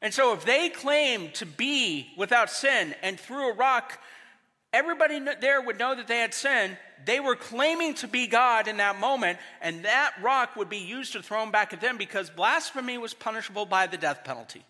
And 0.00 0.12
so 0.12 0.34
if 0.34 0.44
they 0.44 0.68
claim 0.68 1.30
to 1.32 1.46
be 1.46 2.08
without 2.16 2.50
sin 2.50 2.94
and 3.02 3.18
threw 3.18 3.50
a 3.50 3.54
rock, 3.54 3.98
everybody 4.74 5.20
there 5.40 5.62
would 5.62 5.78
know 5.78 5.94
that 5.94 6.06
they 6.06 6.18
had 6.18 6.34
sinned 6.34 6.76
they 7.04 7.20
were 7.20 7.36
claiming 7.36 7.94
to 7.94 8.08
be 8.08 8.26
God 8.26 8.68
in 8.68 8.78
that 8.78 8.98
moment, 8.98 9.38
and 9.60 9.84
that 9.84 10.14
rock 10.22 10.56
would 10.56 10.68
be 10.68 10.78
used 10.78 11.12
to 11.12 11.22
throw 11.22 11.40
them 11.40 11.50
back 11.50 11.72
at 11.72 11.80
them 11.80 11.98
because 11.98 12.30
blasphemy 12.30 12.98
was 12.98 13.12
punishable 13.12 13.66
by 13.66 13.86
the 13.86 13.96
death 13.96 14.24
penalty. 14.24 14.64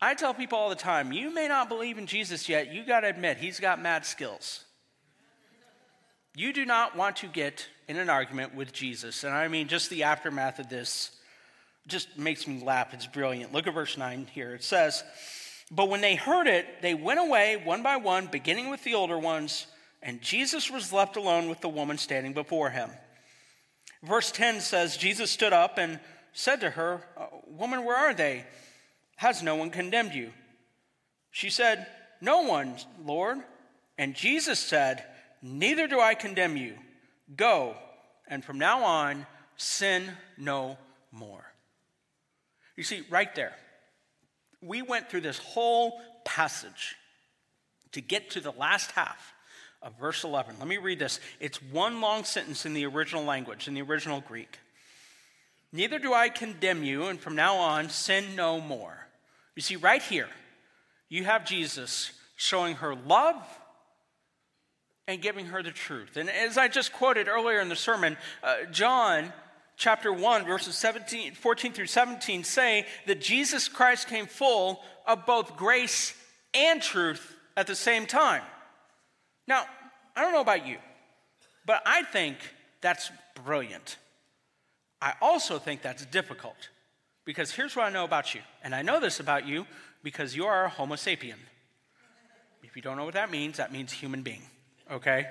I 0.00 0.14
tell 0.14 0.32
people 0.32 0.58
all 0.58 0.68
the 0.68 0.76
time, 0.76 1.12
you 1.12 1.34
may 1.34 1.48
not 1.48 1.68
believe 1.68 1.98
in 1.98 2.06
Jesus 2.06 2.48
yet, 2.48 2.72
you 2.72 2.84
got 2.84 3.00
to 3.00 3.08
admit, 3.08 3.38
he's 3.38 3.58
got 3.58 3.82
mad 3.82 4.06
skills. 4.06 4.64
You 6.36 6.52
do 6.52 6.64
not 6.64 6.96
want 6.96 7.16
to 7.16 7.26
get 7.26 7.66
in 7.88 7.96
an 7.96 8.08
argument 8.08 8.54
with 8.54 8.72
Jesus. 8.72 9.24
And 9.24 9.34
I 9.34 9.48
mean, 9.48 9.66
just 9.66 9.90
the 9.90 10.04
aftermath 10.04 10.60
of 10.60 10.68
this 10.68 11.10
just 11.88 12.16
makes 12.16 12.46
me 12.46 12.62
laugh. 12.62 12.94
It's 12.94 13.08
brilliant. 13.08 13.52
Look 13.52 13.66
at 13.66 13.74
verse 13.74 13.96
9 13.96 14.28
here. 14.32 14.54
It 14.54 14.62
says, 14.62 15.02
But 15.70 15.88
when 15.88 16.00
they 16.00 16.14
heard 16.14 16.46
it, 16.46 16.80
they 16.82 16.94
went 16.94 17.20
away 17.20 17.60
one 17.62 17.82
by 17.82 17.96
one, 17.96 18.26
beginning 18.26 18.70
with 18.70 18.84
the 18.84 18.94
older 18.94 19.18
ones 19.18 19.66
and 20.02 20.20
Jesus 20.22 20.70
was 20.70 20.92
left 20.92 21.16
alone 21.16 21.48
with 21.48 21.60
the 21.60 21.68
woman 21.68 21.98
standing 21.98 22.32
before 22.32 22.70
him. 22.70 22.90
Verse 24.02 24.30
10 24.30 24.60
says, 24.60 24.96
Jesus 24.96 25.30
stood 25.30 25.52
up 25.52 25.76
and 25.76 25.98
said 26.32 26.60
to 26.60 26.70
her, 26.70 27.02
uh, 27.16 27.26
Woman, 27.46 27.84
where 27.84 27.96
are 27.96 28.14
they? 28.14 28.44
Has 29.16 29.42
no 29.42 29.56
one 29.56 29.70
condemned 29.70 30.14
you? 30.14 30.30
She 31.32 31.50
said, 31.50 31.86
No 32.20 32.42
one, 32.42 32.76
Lord. 33.04 33.38
And 33.96 34.14
Jesus 34.14 34.60
said, 34.60 35.04
Neither 35.42 35.88
do 35.88 36.00
I 36.00 36.14
condemn 36.14 36.56
you. 36.56 36.74
Go, 37.36 37.76
and 38.28 38.44
from 38.44 38.58
now 38.58 38.84
on, 38.84 39.26
sin 39.56 40.04
no 40.36 40.78
more. 41.10 41.44
You 42.76 42.84
see, 42.84 43.02
right 43.10 43.34
there, 43.34 43.54
we 44.62 44.82
went 44.82 45.10
through 45.10 45.22
this 45.22 45.38
whole 45.38 46.00
passage 46.24 46.96
to 47.92 48.00
get 48.00 48.30
to 48.30 48.40
the 48.40 48.52
last 48.52 48.92
half 48.92 49.34
of 49.82 49.98
verse 49.98 50.24
11. 50.24 50.56
Let 50.58 50.68
me 50.68 50.78
read 50.78 50.98
this. 50.98 51.20
It's 51.40 51.62
one 51.62 52.00
long 52.00 52.24
sentence 52.24 52.66
in 52.66 52.74
the 52.74 52.86
original 52.86 53.24
language, 53.24 53.68
in 53.68 53.74
the 53.74 53.82
original 53.82 54.20
Greek. 54.20 54.58
Neither 55.72 55.98
do 55.98 56.14
I 56.14 56.28
condemn 56.28 56.82
you, 56.82 57.06
and 57.06 57.20
from 57.20 57.36
now 57.36 57.56
on, 57.56 57.90
sin 57.90 58.34
no 58.34 58.60
more. 58.60 59.06
You 59.54 59.62
see, 59.62 59.76
right 59.76 60.02
here, 60.02 60.28
you 61.08 61.24
have 61.24 61.44
Jesus 61.44 62.12
showing 62.36 62.76
her 62.76 62.94
love 62.94 63.36
and 65.06 65.20
giving 65.20 65.46
her 65.46 65.62
the 65.62 65.70
truth. 65.70 66.16
And 66.16 66.30
as 66.30 66.58
I 66.58 66.68
just 66.68 66.92
quoted 66.92 67.28
earlier 67.28 67.60
in 67.60 67.68
the 67.68 67.76
sermon, 67.76 68.16
uh, 68.42 68.64
John 68.70 69.32
chapter 69.78 70.12
1, 70.12 70.44
verses 70.44 70.74
17, 70.74 71.34
14 71.34 71.72
through 71.72 71.86
17 71.86 72.44
say 72.44 72.84
that 73.06 73.20
Jesus 73.20 73.68
Christ 73.68 74.08
came 74.08 74.26
full 74.26 74.80
of 75.06 75.24
both 75.24 75.56
grace 75.56 76.14
and 76.52 76.82
truth 76.82 77.34
at 77.56 77.66
the 77.66 77.76
same 77.76 78.04
time. 78.04 78.42
Now, 79.46 79.64
I 80.14 80.22
don't 80.22 80.32
know 80.32 80.40
about 80.40 80.66
you, 80.66 80.76
but 81.64 81.80
I 81.86 82.02
think 82.02 82.36
that's 82.80 83.10
brilliant. 83.44 83.96
I 85.00 85.14
also 85.22 85.58
think 85.58 85.80
that's 85.80 86.04
difficult 86.06 86.68
because 87.24 87.52
here's 87.52 87.76
what 87.76 87.86
I 87.86 87.90
know 87.90 88.04
about 88.04 88.34
you. 88.34 88.40
And 88.64 88.74
I 88.74 88.82
know 88.82 88.98
this 88.98 89.20
about 89.20 89.46
you 89.46 89.64
because 90.02 90.34
you 90.34 90.46
are 90.46 90.64
a 90.64 90.68
Homo 90.68 90.96
sapien. 90.96 91.34
If 92.64 92.74
you 92.74 92.82
don't 92.82 92.96
know 92.96 93.04
what 93.04 93.14
that 93.14 93.30
means, 93.30 93.58
that 93.58 93.72
means 93.72 93.92
human 93.92 94.22
being, 94.22 94.42
okay? 94.90 95.26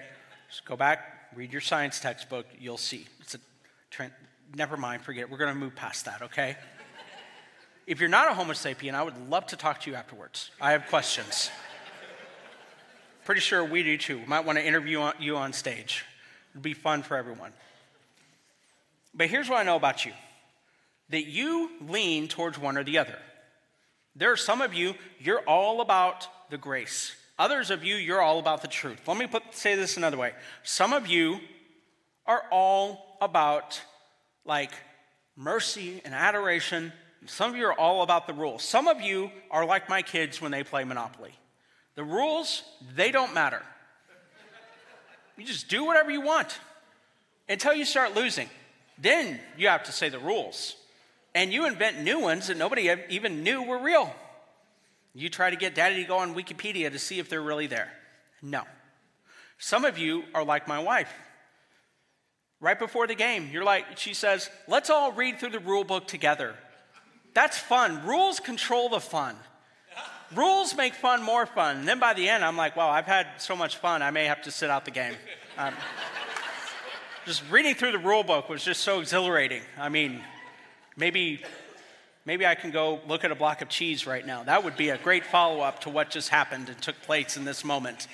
Just 0.50 0.64
go 0.64 0.78
back, 0.78 1.30
read 1.36 1.52
your 1.52 1.62
science 1.62 2.00
textbook, 2.00 2.46
you'll 2.58 2.78
see. 2.78 3.06
It's 3.20 3.36
a. 3.36 3.40
Never 4.56 4.78
mind, 4.78 5.02
forget 5.04 5.24
it. 5.24 5.30
We're 5.30 5.38
going 5.38 5.54
to 5.54 5.60
move 5.60 5.76
past 5.76 6.06
that, 6.06 6.22
okay? 6.24 6.58
if 7.86 8.00
you're 8.00 8.10
not 8.10 8.32
a 8.32 8.34
Homo 8.34 8.54
sapien, 8.54 8.94
I 8.94 9.04
would 9.04 9.30
love 9.30 9.48
to 9.48 9.56
talk 9.56 9.82
to 9.82 9.90
you 9.90 9.96
afterwards. 9.96 10.52
I 10.62 10.72
have 10.72 10.88
questions. 10.88 11.50
Pretty 13.26 13.42
sure 13.42 13.64
we 13.64 13.84
do 13.84 13.98
too. 13.98 14.20
We 14.20 14.26
might 14.26 14.46
want 14.46 14.58
to 14.58 14.66
interview 14.66 15.10
you 15.20 15.38
on 15.38 15.54
stage. 15.54 16.06
It'd 16.54 16.62
be 16.62 16.74
fun 16.74 17.04
for 17.04 17.18
everyone. 17.18 17.52
But 19.14 19.28
here's 19.28 19.50
what 19.50 19.60
I 19.60 19.64
know 19.64 19.76
about 19.76 20.06
you 20.06 20.14
that 21.10 21.26
you 21.26 21.72
lean 21.88 22.28
towards 22.28 22.60
one 22.60 22.78
or 22.78 22.84
the 22.84 22.98
other. 22.98 23.18
There 24.16 24.32
are 24.32 24.38
some 24.38 24.62
of 24.62 24.74
you, 24.74 24.96
you're 25.20 25.42
all 25.42 25.82
about 25.82 26.28
the 26.50 26.58
grace. 26.58 27.16
Others 27.40 27.70
of 27.70 27.84
you, 27.84 27.96
you're 27.96 28.22
all 28.22 28.40
about 28.40 28.62
the 28.62 28.68
truth. 28.68 29.08
Let 29.08 29.18
me 29.18 29.28
put, 29.28 29.54
say 29.54 29.76
this 29.76 29.96
another 29.96 30.18
way. 30.18 30.34
Some 30.64 30.92
of 30.92 31.08
you 31.08 31.40
are 32.26 32.44
all 32.52 33.18
about 33.22 33.82
like 34.48 34.72
mercy 35.36 36.02
and 36.06 36.14
adoration. 36.14 36.92
Some 37.26 37.52
of 37.52 37.58
you 37.58 37.66
are 37.68 37.74
all 37.74 38.04
about 38.04 38.28
the 38.28 38.34
rules. 38.34 38.64
Some 38.64 38.88
of 38.88 39.02
you 39.02 39.32
are 39.52 39.66
like 39.66 39.90
my 39.90 40.02
kids 40.02 40.42
when 40.42 40.52
they 40.52 40.64
play 40.64 40.84
Monopoly. 40.84 41.34
The 41.96 42.04
rules, 42.04 42.64
they 42.96 43.12
don't 43.12 43.34
matter. 43.34 43.62
You 45.38 45.46
just 45.46 45.68
do 45.68 45.86
whatever 45.86 46.10
you 46.10 46.22
want 46.22 46.60
until 47.48 47.74
you 47.74 47.86
start 47.86 48.16
losing. 48.16 48.50
Then 48.98 49.40
you 49.58 49.68
have 49.68 49.84
to 49.84 49.92
say 49.92 50.10
the 50.10 50.20
rules. 50.20 50.76
And 51.36 51.54
you 51.54 51.68
invent 51.68 52.02
new 52.02 52.20
ones 52.20 52.48
that 52.48 52.58
nobody 52.58 52.92
even 53.10 53.44
knew 53.44 53.62
were 53.62 53.78
real. 53.78 54.14
You 55.14 55.30
try 55.30 55.50
to 55.50 55.56
get 55.56 55.76
daddy 55.76 56.02
to 56.02 56.08
go 56.08 56.18
on 56.18 56.36
Wikipedia 56.36 56.92
to 56.92 57.00
see 57.00 57.20
if 57.20 57.30
they're 57.30 57.42
really 57.42 57.68
there. 57.68 57.92
No. 58.42 58.64
Some 59.60 59.86
of 59.86 59.98
you 59.98 60.24
are 60.34 60.44
like 60.44 60.68
my 60.68 60.80
wife. 60.80 61.12
Right 62.60 62.78
before 62.78 63.06
the 63.08 63.16
game, 63.16 63.50
you're 63.52 63.64
like, 63.64 63.98
she 63.98 64.14
says, 64.14 64.50
let's 64.68 64.90
all 64.90 65.12
read 65.12 65.40
through 65.40 65.52
the 65.52 65.60
rule 65.60 65.84
book 65.84 66.08
together. 66.08 66.56
That's 67.34 67.58
fun. 67.58 68.06
Rules 68.06 68.40
control 68.40 68.90
the 68.90 69.00
fun. 69.00 69.36
Rules 70.36 70.76
make 70.76 70.94
fun 70.94 71.24
more 71.24 71.46
fun. 71.46 71.78
And 71.78 71.88
then 71.88 72.00
by 72.00 72.14
the 72.14 72.28
end, 72.28 72.44
I'm 72.44 72.58
like, 72.58 72.76
wow, 72.76 72.90
I've 72.90 73.06
had 73.06 73.28
so 73.38 73.56
much 73.56 73.78
fun, 73.78 74.02
I 74.02 74.12
may 74.12 74.26
have 74.26 74.42
to 74.44 74.52
sit 74.52 74.70
out 74.70 74.86
the 74.86 74.92
game. 74.92 75.14
Um, 75.58 75.74
just 77.26 77.44
reading 77.50 77.76
through 77.76 77.92
the 77.92 78.00
rule 78.00 78.24
book 78.24 78.50
was 78.50 78.64
just 78.64 78.82
so 78.82 79.00
exhilarating. 79.00 79.62
I 79.78 79.90
mean, 79.90 80.22
maybe 80.96 81.44
Maybe 82.28 82.46
I 82.46 82.56
can 82.56 82.72
go 82.72 83.00
look 83.08 83.24
at 83.24 83.32
a 83.32 83.36
block 83.36 83.62
of 83.62 83.70
cheese 83.70 84.06
right 84.06 84.26
now. 84.26 84.44
That 84.44 84.66
would 84.66 84.76
be 84.76 84.90
a 84.90 84.98
great 84.98 85.26
follow 85.26 85.62
up 85.62 85.80
to 85.82 85.90
what 85.90 86.10
just 86.10 86.28
happened 86.28 86.68
and 86.68 86.80
took 86.82 87.02
place 87.04 87.38
in 87.38 87.46
this 87.46 87.64
moment. 87.64 88.10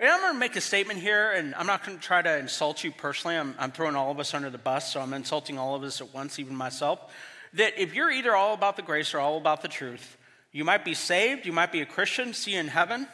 And 0.00 0.08
I'm 0.08 0.20
going 0.20 0.32
to 0.32 0.38
make 0.38 0.56
a 0.56 0.62
statement 0.62 0.98
here, 0.98 1.30
and 1.32 1.54
I'm 1.54 1.66
not 1.66 1.84
going 1.84 1.98
to 1.98 2.02
try 2.02 2.22
to 2.22 2.38
insult 2.38 2.82
you 2.82 2.90
personally. 2.90 3.36
I'm, 3.36 3.54
I'm, 3.58 3.70
throwing 3.70 3.94
all 3.94 4.10
of 4.10 4.18
us 4.18 4.32
under 4.32 4.48
the 4.48 4.56
bus, 4.56 4.90
so 4.90 4.98
I'm 4.98 5.12
insulting 5.12 5.58
all 5.58 5.74
of 5.74 5.82
us 5.82 6.00
at 6.00 6.14
once, 6.14 6.38
even 6.38 6.56
myself. 6.56 7.12
That 7.52 7.78
if 7.78 7.94
you're 7.94 8.10
either 8.10 8.34
all 8.34 8.54
about 8.54 8.76
the 8.76 8.82
grace 8.82 9.12
or 9.12 9.18
all 9.18 9.36
about 9.36 9.60
the 9.60 9.68
truth, 9.68 10.16
you 10.52 10.64
might 10.64 10.86
be 10.86 10.94
saved, 10.94 11.44
you 11.44 11.52
might 11.52 11.70
be 11.70 11.82
a 11.82 11.86
Christian, 11.86 12.32
see 12.32 12.52
you 12.52 12.60
in 12.60 12.68
heaven. 12.68 13.06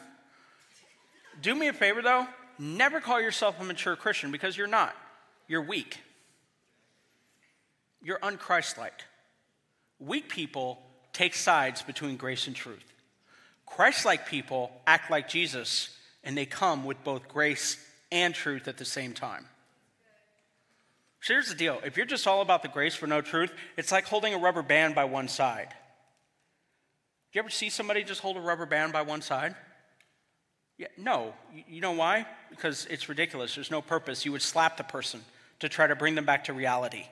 Do 1.41 1.53
me 1.53 1.67
a 1.67 1.73
favor 1.73 2.01
though, 2.01 2.25
never 2.57 3.01
call 3.01 3.19
yourself 3.19 3.59
a 3.59 3.65
mature 3.65 3.97
Christian 3.97 4.31
because 4.31 4.55
you're 4.55 4.65
not. 4.65 4.95
You're 5.49 5.61
weak. 5.61 5.99
You're 8.01 8.19
unchristlike. 8.19 9.03
Weak 9.99 10.29
people 10.29 10.81
take 11.11 11.35
sides 11.35 11.81
between 11.81 12.15
grace 12.15 12.47
and 12.47 12.55
truth. 12.55 12.93
Christlike 13.67 14.25
people 14.27 14.71
act 14.87 15.11
like 15.11 15.27
Jesus 15.27 15.96
and 16.27 16.37
they 16.37 16.45
come 16.45 16.83
with 16.83 17.01
both 17.05 17.29
grace 17.29 17.77
and 18.11 18.35
truth 18.35 18.67
at 18.67 18.77
the 18.77 18.85
same 18.85 19.13
time. 19.13 19.45
So 21.21 21.33
here's 21.33 21.47
the 21.47 21.55
deal 21.55 21.79
if 21.85 21.95
you're 21.95 22.05
just 22.05 22.27
all 22.27 22.41
about 22.41 22.61
the 22.61 22.67
grace 22.67 22.93
for 22.93 23.07
no 23.07 23.21
truth, 23.21 23.51
it's 23.77 23.93
like 23.93 24.05
holding 24.05 24.33
a 24.33 24.37
rubber 24.37 24.61
band 24.61 24.93
by 24.93 25.05
one 25.05 25.29
side. 25.29 25.69
Do 25.69 27.39
you 27.39 27.39
ever 27.39 27.49
see 27.49 27.69
somebody 27.69 28.03
just 28.03 28.19
hold 28.19 28.35
a 28.35 28.41
rubber 28.41 28.65
band 28.65 28.91
by 28.91 29.03
one 29.03 29.21
side? 29.21 29.55
Yeah, 30.77 30.87
no. 30.97 31.33
You 31.67 31.79
know 31.79 31.93
why? 31.93 32.25
Because 32.49 32.85
it's 32.89 33.07
ridiculous. 33.07 33.55
There's 33.55 33.71
no 33.71 33.81
purpose. 33.81 34.25
You 34.25 34.33
would 34.33 34.41
slap 34.41 34.75
the 34.75 34.83
person 34.83 35.21
to 35.61 35.69
try 35.69 35.87
to 35.87 35.95
bring 35.95 36.15
them 36.15 36.25
back 36.25 36.43
to 36.45 36.53
reality. 36.53 37.05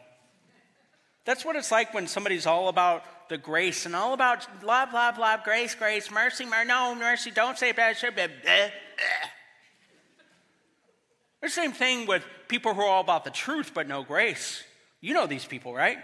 That's 1.23 1.45
what 1.45 1.55
it's 1.55 1.71
like 1.71 1.93
when 1.93 2.07
somebody's 2.07 2.45
all 2.45 2.67
about 2.67 3.29
the 3.29 3.37
grace 3.37 3.85
and 3.85 3.95
all 3.95 4.13
about 4.13 4.45
love, 4.61 4.93
love, 4.93 5.17
love, 5.17 5.43
grace, 5.43 5.73
grace, 5.73 6.11
mercy, 6.11 6.45
mercy. 6.45 6.67
No, 6.67 6.93
mercy, 6.95 7.31
don't 7.31 7.57
say 7.57 7.71
bad. 7.71 7.97
Bad. 8.15 8.73
The 11.41 11.51
same 11.51 11.73
thing 11.73 12.07
with 12.07 12.25
people 12.47 12.73
who 12.73 12.81
are 12.81 12.89
all 12.89 13.01
about 13.01 13.23
the 13.23 13.29
truth 13.29 13.71
but 13.75 13.87
no 13.87 14.01
grace. 14.01 14.63
You 14.99 15.13
know 15.13 15.27
these 15.27 15.45
people, 15.45 15.75
right? 15.75 15.99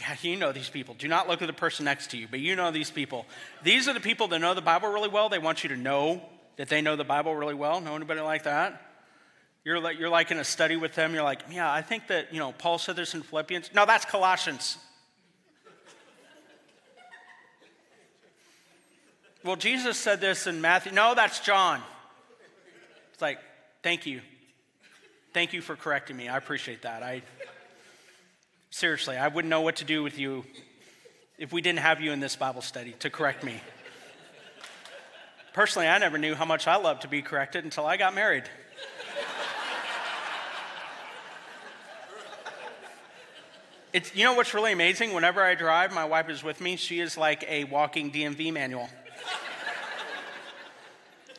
Yeah, 0.00 0.16
you 0.22 0.36
know 0.36 0.50
these 0.50 0.68
people. 0.68 0.96
Do 0.98 1.06
not 1.06 1.28
look 1.28 1.40
at 1.40 1.46
the 1.46 1.52
person 1.52 1.84
next 1.84 2.10
to 2.10 2.16
you, 2.16 2.26
but 2.28 2.40
you 2.40 2.56
know 2.56 2.72
these 2.72 2.90
people. 2.90 3.26
These 3.62 3.86
are 3.86 3.92
the 3.92 4.00
people 4.00 4.26
that 4.28 4.40
know 4.40 4.54
the 4.54 4.60
Bible 4.60 4.88
really 4.88 5.08
well. 5.08 5.28
They 5.28 5.38
want 5.38 5.62
you 5.62 5.68
to 5.68 5.76
know 5.76 6.20
that 6.56 6.68
they 6.68 6.82
know 6.82 6.96
the 6.96 7.04
Bible 7.04 7.34
really 7.34 7.54
well. 7.54 7.80
Know 7.80 7.94
anybody 7.94 8.20
like 8.20 8.42
that? 8.42 8.80
You're 9.64 9.78
like, 9.78 9.98
you're 9.98 10.10
like 10.10 10.32
in 10.32 10.38
a 10.38 10.44
study 10.44 10.76
with 10.76 10.94
them. 10.94 11.14
You're 11.14 11.22
like, 11.22 11.42
yeah, 11.50 11.72
I 11.72 11.82
think 11.82 12.08
that, 12.08 12.32
you 12.32 12.40
know, 12.40 12.52
Paul 12.52 12.78
said 12.78 12.96
this 12.96 13.14
in 13.14 13.22
Philippians. 13.22 13.70
No, 13.72 13.86
that's 13.86 14.04
Colossians. 14.04 14.78
Well, 19.44 19.56
Jesus 19.56 19.98
said 19.98 20.20
this 20.20 20.46
in 20.46 20.60
Matthew. 20.60 20.92
No, 20.92 21.14
that's 21.14 21.40
John. 21.40 21.82
It's 23.12 23.20
like, 23.20 23.38
thank 23.82 24.06
you. 24.06 24.22
Thank 25.34 25.52
you 25.52 25.60
for 25.60 25.76
correcting 25.76 26.16
me. 26.16 26.28
I 26.28 26.38
appreciate 26.38 26.82
that. 26.82 27.02
I 27.02 27.22
seriously, 28.70 29.16
I 29.16 29.28
wouldn't 29.28 29.50
know 29.50 29.60
what 29.60 29.76
to 29.76 29.84
do 29.84 30.02
with 30.02 30.18
you 30.18 30.44
if 31.38 31.52
we 31.52 31.60
didn't 31.60 31.80
have 31.80 32.00
you 32.00 32.10
in 32.10 32.20
this 32.20 32.36
Bible 32.36 32.62
study 32.62 32.92
to 33.00 33.10
correct 33.10 33.44
me. 33.44 33.60
Personally, 35.52 35.86
I 35.86 35.98
never 35.98 36.18
knew 36.18 36.34
how 36.34 36.44
much 36.44 36.66
I 36.66 36.76
loved 36.76 37.02
to 37.02 37.08
be 37.08 37.22
corrected 37.22 37.64
until 37.64 37.86
I 37.86 37.96
got 37.96 38.14
married. 38.14 38.44
It's, 43.92 44.16
you 44.16 44.24
know 44.24 44.34
what's 44.34 44.54
really 44.54 44.72
amazing? 44.72 45.14
Whenever 45.14 45.40
I 45.40 45.54
drive, 45.54 45.94
my 45.94 46.04
wife 46.04 46.28
is 46.28 46.42
with 46.42 46.60
me. 46.60 46.74
She 46.74 46.98
is 46.98 47.16
like 47.16 47.44
a 47.46 47.62
walking 47.62 48.10
DMV 48.10 48.52
manual. 48.52 48.88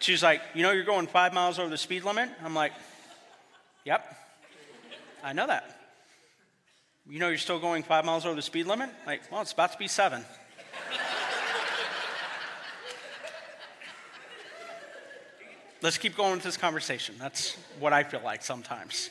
She's 0.06 0.22
like, 0.22 0.44
You 0.54 0.62
know, 0.62 0.72
you're 0.72 0.84
going 0.84 1.08
five 1.08 1.34
miles 1.34 1.58
over 1.58 1.68
the 1.68 1.80
speed 1.80 2.04
limit? 2.04 2.30
I'm 2.44 2.54
like, 2.54 2.74
Yep, 3.86 4.06
I 5.24 5.34
know 5.34 5.48
that. 5.48 5.80
You 7.10 7.18
know, 7.18 7.30
you're 7.30 7.40
still 7.40 7.58
going 7.58 7.82
five 7.82 8.06
miles 8.06 8.24
over 8.24 8.36
the 8.36 8.42
speed 8.44 8.68
limit? 8.68 8.92
Like, 9.08 9.22
well, 9.32 9.42
it's 9.42 9.52
about 9.52 9.72
to 9.72 9.80
be 9.80 9.88
seven. 9.88 10.24
Let's 15.82 15.98
keep 15.98 16.16
going 16.16 16.34
with 16.34 16.44
this 16.44 16.58
conversation. 16.58 17.16
That's 17.18 17.58
what 17.80 17.92
I 17.92 18.04
feel 18.04 18.22
like 18.24 18.44
sometimes. 18.44 19.10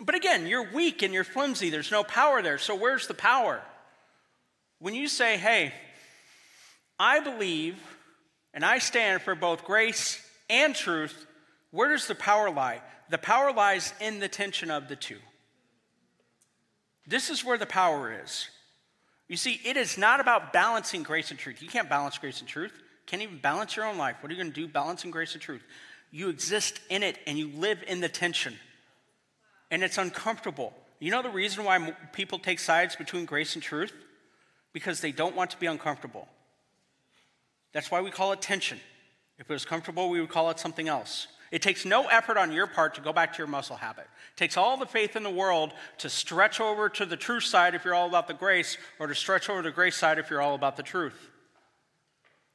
But 0.00 0.14
again, 0.14 0.46
you're 0.46 0.72
weak 0.72 1.02
and 1.02 1.12
you're 1.12 1.22
flimsy. 1.22 1.68
There's 1.68 1.90
no 1.90 2.02
power 2.02 2.40
there. 2.40 2.56
So, 2.56 2.74
where's 2.74 3.06
the 3.06 3.14
power? 3.14 3.60
When 4.78 4.94
you 4.94 5.06
say, 5.06 5.36
hey, 5.36 5.74
I 6.98 7.20
believe 7.20 7.76
and 8.54 8.64
I 8.64 8.78
stand 8.78 9.20
for 9.20 9.34
both 9.34 9.64
grace 9.64 10.24
and 10.48 10.74
truth, 10.74 11.26
where 11.72 11.90
does 11.90 12.06
the 12.06 12.14
power 12.14 12.50
lie? 12.50 12.80
The 13.10 13.18
power 13.18 13.52
lies 13.52 13.92
in 14.00 14.20
the 14.20 14.28
tension 14.28 14.70
of 14.70 14.88
the 14.88 14.96
two. 14.96 15.18
This 17.06 17.28
is 17.28 17.44
where 17.44 17.58
the 17.58 17.66
power 17.66 18.18
is. 18.22 18.48
You 19.28 19.36
see, 19.36 19.60
it 19.64 19.76
is 19.76 19.98
not 19.98 20.20
about 20.20 20.52
balancing 20.52 21.02
grace 21.02 21.30
and 21.30 21.38
truth. 21.38 21.60
You 21.60 21.68
can't 21.68 21.88
balance 21.88 22.16
grace 22.16 22.40
and 22.40 22.48
truth. 22.48 22.72
Can't 23.06 23.22
even 23.22 23.38
balance 23.38 23.76
your 23.76 23.84
own 23.84 23.98
life. 23.98 24.16
What 24.20 24.30
are 24.30 24.34
you 24.34 24.42
going 24.42 24.52
to 24.52 24.60
do 24.60 24.68
balancing 24.68 25.10
grace 25.10 25.34
and 25.34 25.42
truth? 25.42 25.62
You 26.10 26.28
exist 26.28 26.80
in 26.88 27.02
it 27.02 27.18
and 27.26 27.36
you 27.36 27.48
live 27.48 27.82
in 27.86 28.00
the 28.00 28.08
tension. 28.08 28.54
And 29.70 29.82
it's 29.82 29.98
uncomfortable. 29.98 30.72
You 31.00 31.10
know 31.10 31.22
the 31.22 31.30
reason 31.30 31.64
why 31.64 31.90
people 32.12 32.38
take 32.38 32.60
sides 32.60 32.96
between 32.96 33.24
grace 33.24 33.54
and 33.54 33.62
truth? 33.62 33.92
Because 34.72 35.00
they 35.00 35.12
don't 35.12 35.34
want 35.34 35.50
to 35.50 35.58
be 35.58 35.66
uncomfortable. 35.66 36.28
That's 37.74 37.90
why 37.90 38.00
we 38.00 38.10
call 38.10 38.32
it 38.32 38.40
tension. 38.40 38.80
If 39.38 39.50
it 39.50 39.52
was 39.52 39.66
comfortable, 39.66 40.08
we 40.08 40.20
would 40.20 40.30
call 40.30 40.48
it 40.50 40.58
something 40.58 40.88
else. 40.88 41.26
It 41.50 41.60
takes 41.60 41.84
no 41.84 42.06
effort 42.06 42.36
on 42.36 42.52
your 42.52 42.66
part 42.66 42.94
to 42.94 43.00
go 43.00 43.12
back 43.12 43.32
to 43.34 43.38
your 43.38 43.46
muscle 43.46 43.76
habit. 43.76 44.06
It 44.34 44.38
takes 44.38 44.56
all 44.56 44.76
the 44.76 44.86
faith 44.86 45.14
in 45.14 45.22
the 45.22 45.30
world 45.30 45.72
to 45.98 46.08
stretch 46.08 46.60
over 46.60 46.88
to 46.88 47.04
the 47.04 47.16
truth 47.16 47.44
side 47.44 47.74
if 47.74 47.84
you're 47.84 47.94
all 47.94 48.08
about 48.08 48.28
the 48.28 48.34
grace, 48.34 48.78
or 48.98 49.06
to 49.08 49.14
stretch 49.14 49.50
over 49.50 49.62
to 49.62 49.68
the 49.68 49.74
grace 49.74 49.96
side 49.96 50.18
if 50.18 50.30
you're 50.30 50.40
all 50.40 50.54
about 50.54 50.76
the 50.76 50.82
truth. 50.82 51.30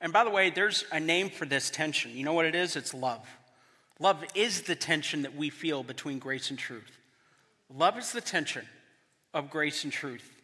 And 0.01 0.11
by 0.13 0.23
the 0.23 0.29
way, 0.29 0.49
there's 0.49 0.85
a 0.91 0.99
name 0.99 1.29
for 1.29 1.45
this 1.45 1.69
tension. 1.69 2.11
You 2.15 2.23
know 2.23 2.33
what 2.33 2.45
it 2.45 2.55
is? 2.55 2.75
It's 2.75 2.93
love. 2.93 3.27
Love 3.99 4.23
is 4.33 4.61
the 4.61 4.75
tension 4.75 5.21
that 5.23 5.35
we 5.35 5.49
feel 5.49 5.83
between 5.83 6.19
grace 6.19 6.49
and 6.49 6.57
truth. 6.57 6.97
Love 7.73 7.97
is 7.97 8.13
the 8.13 8.21
tension 8.21 8.65
of 9.33 9.49
grace 9.49 9.83
and 9.83 9.91
truth. 9.91 10.41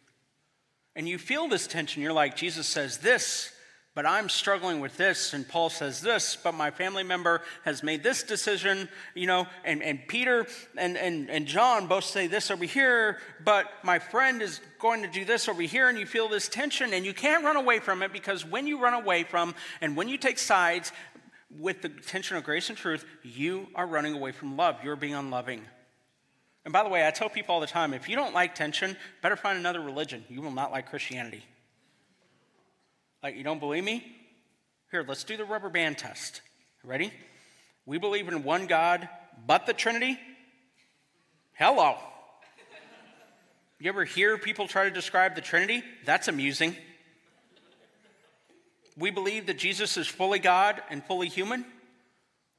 And 0.94 1.08
you 1.08 1.18
feel 1.18 1.48
this 1.48 1.66
tension. 1.66 2.02
You're 2.02 2.12
like, 2.12 2.36
Jesus 2.36 2.66
says 2.66 2.98
this 2.98 3.52
but 3.96 4.04
I'm 4.04 4.28
struggling 4.28 4.80
with 4.80 4.98
this, 4.98 5.32
and 5.32 5.48
Paul 5.48 5.70
says 5.70 6.02
this, 6.02 6.36
but 6.36 6.52
my 6.52 6.70
family 6.70 7.02
member 7.02 7.40
has 7.64 7.82
made 7.82 8.02
this 8.02 8.22
decision, 8.22 8.90
you 9.14 9.26
know, 9.26 9.46
and, 9.64 9.82
and 9.82 10.06
Peter 10.06 10.46
and, 10.76 10.98
and, 10.98 11.30
and 11.30 11.46
John 11.46 11.86
both 11.86 12.04
say 12.04 12.26
this 12.26 12.50
over 12.50 12.66
here, 12.66 13.16
but 13.42 13.72
my 13.82 13.98
friend 13.98 14.42
is 14.42 14.60
going 14.78 15.00
to 15.00 15.08
do 15.08 15.24
this 15.24 15.48
over 15.48 15.62
here, 15.62 15.88
and 15.88 15.98
you 15.98 16.04
feel 16.04 16.28
this 16.28 16.46
tension, 16.46 16.92
and 16.92 17.06
you 17.06 17.14
can't 17.14 17.42
run 17.42 17.56
away 17.56 17.78
from 17.78 18.02
it 18.02 18.12
because 18.12 18.44
when 18.44 18.66
you 18.66 18.78
run 18.78 18.92
away 18.92 19.24
from 19.24 19.54
and 19.80 19.96
when 19.96 20.10
you 20.10 20.18
take 20.18 20.38
sides 20.38 20.92
with 21.58 21.80
the 21.80 21.88
tension 21.88 22.36
of 22.36 22.44
grace 22.44 22.68
and 22.68 22.76
truth, 22.76 23.06
you 23.22 23.66
are 23.74 23.86
running 23.86 24.12
away 24.12 24.30
from 24.30 24.58
love. 24.58 24.76
You're 24.84 24.96
being 24.96 25.14
unloving. 25.14 25.62
And 26.66 26.72
by 26.72 26.82
the 26.82 26.90
way, 26.90 27.06
I 27.06 27.12
tell 27.12 27.30
people 27.30 27.54
all 27.54 27.62
the 27.62 27.66
time 27.66 27.94
if 27.94 28.10
you 28.10 28.16
don't 28.16 28.34
like 28.34 28.54
tension, 28.54 28.94
better 29.22 29.36
find 29.36 29.58
another 29.58 29.80
religion. 29.80 30.22
You 30.28 30.42
will 30.42 30.50
not 30.50 30.70
like 30.70 30.90
Christianity. 30.90 31.44
Like, 33.22 33.36
you 33.36 33.44
don't 33.44 33.60
believe 33.60 33.84
me? 33.84 34.04
Here, 34.90 35.04
let's 35.06 35.24
do 35.24 35.36
the 35.36 35.44
rubber 35.44 35.68
band 35.68 35.98
test. 35.98 36.42
Ready? 36.84 37.12
We 37.84 37.98
believe 37.98 38.28
in 38.28 38.42
one 38.44 38.66
God, 38.66 39.08
but 39.46 39.66
the 39.66 39.72
Trinity? 39.72 40.18
Hello. 41.54 41.96
You 43.78 43.88
ever 43.90 44.04
hear 44.04 44.38
people 44.38 44.66
try 44.66 44.84
to 44.84 44.90
describe 44.90 45.34
the 45.34 45.40
Trinity? 45.40 45.82
That's 46.04 46.28
amusing. 46.28 46.76
We 48.96 49.10
believe 49.10 49.46
that 49.46 49.58
Jesus 49.58 49.96
is 49.96 50.06
fully 50.06 50.38
God 50.38 50.82
and 50.88 51.04
fully 51.04 51.28
human. 51.28 51.66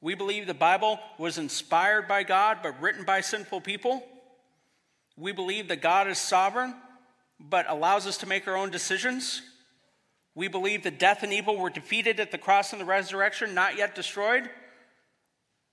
We 0.02 0.14
believe 0.14 0.46
the 0.46 0.54
Bible 0.54 1.00
was 1.18 1.40
inspired 1.40 2.08
by 2.08 2.24
God 2.24 2.60
but 2.62 2.80
written 2.80 3.04
by 3.04 3.22
sinful 3.22 3.62
people. 3.62 4.06
We 5.16 5.32
believe 5.32 5.70
that 5.70 5.82
God 5.82 6.08
is 6.08 6.20
sovereign 6.20 6.76
but 7.40 7.66
allows 7.68 8.06
us 8.06 8.18
to 8.20 8.28
make 8.28 8.48
our 8.48 8.56
own 8.56 8.70
decisions. 8.70 9.42
We 10.38 10.48
believe 10.48 10.84
that 10.84 11.00
death 11.00 11.24
and 11.24 11.34
evil 11.34 11.58
were 11.58 11.72
defeated 11.72 12.20
at 12.20 12.30
the 12.30 12.38
cross 12.38 12.72
and 12.72 12.80
the 12.80 12.86
resurrection, 12.86 13.56
not 13.56 13.76
yet 13.76 13.96
destroyed. 13.96 14.48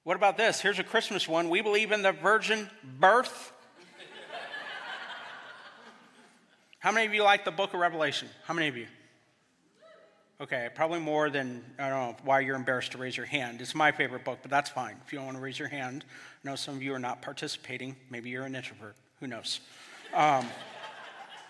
What 0.04 0.16
about 0.16 0.38
this? 0.38 0.58
Here's 0.58 0.78
a 0.78 0.82
Christmas 0.82 1.28
one. 1.28 1.50
We 1.50 1.60
believe 1.60 1.92
in 1.92 2.00
the 2.00 2.12
virgin 2.12 2.70
birth. 2.98 3.52
How 6.78 6.92
many 6.92 7.04
of 7.04 7.12
you 7.12 7.22
like 7.22 7.44
the 7.44 7.50
book 7.50 7.74
of 7.74 7.80
Revelation? 7.80 8.28
How 8.46 8.54
many 8.54 8.68
of 8.68 8.76
you? 8.78 8.86
Okay, 10.40 10.70
probably 10.74 11.00
more 11.00 11.28
than, 11.28 11.62
I 11.78 11.90
don't 11.90 11.98
know 11.98 12.16
why 12.24 12.40
you're 12.40 12.56
embarrassed 12.56 12.92
to 12.92 12.98
raise 12.98 13.18
your 13.18 13.26
hand. 13.26 13.60
It's 13.60 13.74
my 13.74 13.92
favorite 13.92 14.24
book, 14.24 14.38
but 14.40 14.50
that's 14.50 14.70
fine. 14.70 14.96
If 15.04 15.12
you 15.12 15.18
don't 15.18 15.26
want 15.26 15.36
to 15.36 15.42
raise 15.42 15.58
your 15.58 15.68
hand, 15.68 16.06
I 16.42 16.48
know 16.48 16.56
some 16.56 16.74
of 16.74 16.82
you 16.82 16.94
are 16.94 16.98
not 16.98 17.20
participating. 17.20 17.96
Maybe 18.08 18.30
you're 18.30 18.46
an 18.46 18.56
introvert. 18.56 18.96
Who 19.20 19.26
knows? 19.26 19.60
Um, 20.14 20.46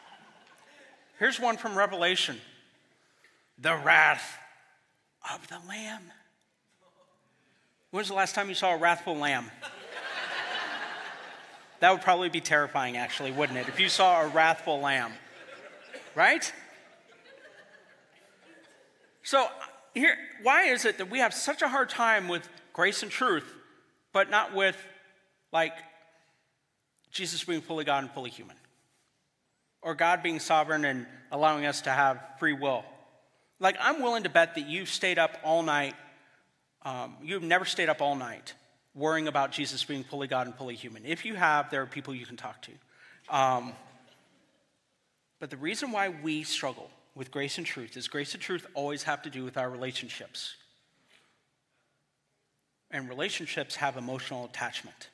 Here's 1.21 1.39
one 1.39 1.57
from 1.57 1.79
Revelation 1.79 2.41
the 3.59 3.77
wrath 3.77 4.39
of 5.33 5.47
the 5.49 5.59
Lamb. 5.69 6.03
When 7.91 8.01
was 8.01 8.09
the 8.09 8.15
last 8.15 8.35
time 8.35 8.49
you 8.49 8.57
saw 8.57 8.75
a 8.75 8.77
wrathful 8.77 9.17
lamb? 9.17 9.51
that 11.79 11.93
would 11.93 12.03
probably 12.03 12.29
be 12.29 12.41
terrifying, 12.41 12.97
actually, 12.97 13.31
wouldn't 13.31 13.57
it? 13.57 13.69
If 13.69 13.79
you 13.79 13.89
saw 13.89 14.23
a 14.23 14.27
wrathful 14.27 14.81
lamb, 14.81 15.13
right? 16.17 16.53
So, 19.23 19.47
here, 19.95 20.17
why 20.43 20.65
is 20.65 20.85
it 20.85 20.99
that 20.99 21.09
we 21.09 21.21
have 21.21 21.33
such 21.33 21.63
a 21.63 21.69
hard 21.69 21.89
time 21.89 22.27
with 22.27 22.49
grace 22.73 23.05
and 23.05 23.13
truth, 23.13 23.55
but 24.13 24.29
not 24.29 24.55
with, 24.55 24.77
like, 25.53 25.75
Jesus 27.13 27.45
being 27.45 27.61
fully 27.61 27.85
God 27.85 28.03
and 28.03 28.13
fully 28.13 28.31
human? 28.31 28.57
Or 29.83 29.95
God 29.95 30.21
being 30.21 30.41
sovereign 30.41 30.85
and 30.85 31.07
allowing 31.31 31.65
us 31.65 31.83
to 31.83 31.91
have 31.91 32.21
free 32.41 32.55
will? 32.55 32.85
Like, 33.65 33.79
I'm 33.81 34.03
willing 34.03 34.25
to 34.25 34.29
bet 34.29 34.57
that 34.57 34.69
you've 34.69 34.91
stayed 34.91 35.19
up 35.19 35.39
all 35.43 35.63
night, 35.63 35.95
um, 36.83 37.17
you've 37.23 37.43
never 37.43 37.65
stayed 37.65 37.89
up 37.89 38.03
all 38.03 38.15
night 38.15 38.53
worrying 38.95 39.27
about 39.27 39.53
Jesus 39.53 39.83
being 39.83 40.05
fully 40.05 40.29
God 40.29 40.47
and 40.47 40.55
fully 40.55 40.75
human. 40.75 41.07
If 41.07 41.25
you 41.25 41.35
have, 41.35 41.71
there 41.71 41.81
are 41.81 41.87
people 41.87 42.15
you 42.15 42.27
can 42.27 42.37
talk 42.37 42.61
to. 42.61 42.73
Um, 43.35 43.73
but 45.41 45.49
the 45.49 45.57
reason 45.57 45.93
why 45.93 46.11
we 46.11 46.43
struggle 46.43 46.91
with 47.15 47.31
grace 47.31 47.57
and 47.57 47.67
truth 47.67 47.97
is 47.97 48.07
grace 48.07 48.35
and 48.35 48.43
truth 48.43 48.67
always 48.75 49.05
have 49.05 49.23
to 49.23 49.31
do 49.31 49.45
with 49.45 49.57
our 49.57 49.71
relationships. 49.71 50.57
And 52.91 53.09
relationships 53.09 53.77
have 53.77 53.97
emotional 53.97 54.45
attachment. 54.45 55.09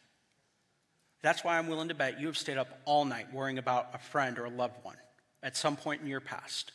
That's 1.22 1.44
why 1.44 1.56
I'm 1.56 1.68
willing 1.68 1.88
to 1.88 1.94
bet 1.94 2.18
you 2.18 2.26
have 2.26 2.36
stayed 2.36 2.58
up 2.58 2.80
all 2.84 3.04
night 3.04 3.32
worrying 3.32 3.58
about 3.58 3.90
a 3.94 3.98
friend 3.98 4.40
or 4.40 4.46
a 4.46 4.50
loved 4.50 4.82
one 4.82 4.96
at 5.40 5.56
some 5.56 5.76
point 5.76 6.02
in 6.02 6.08
your 6.08 6.20
past. 6.20 6.72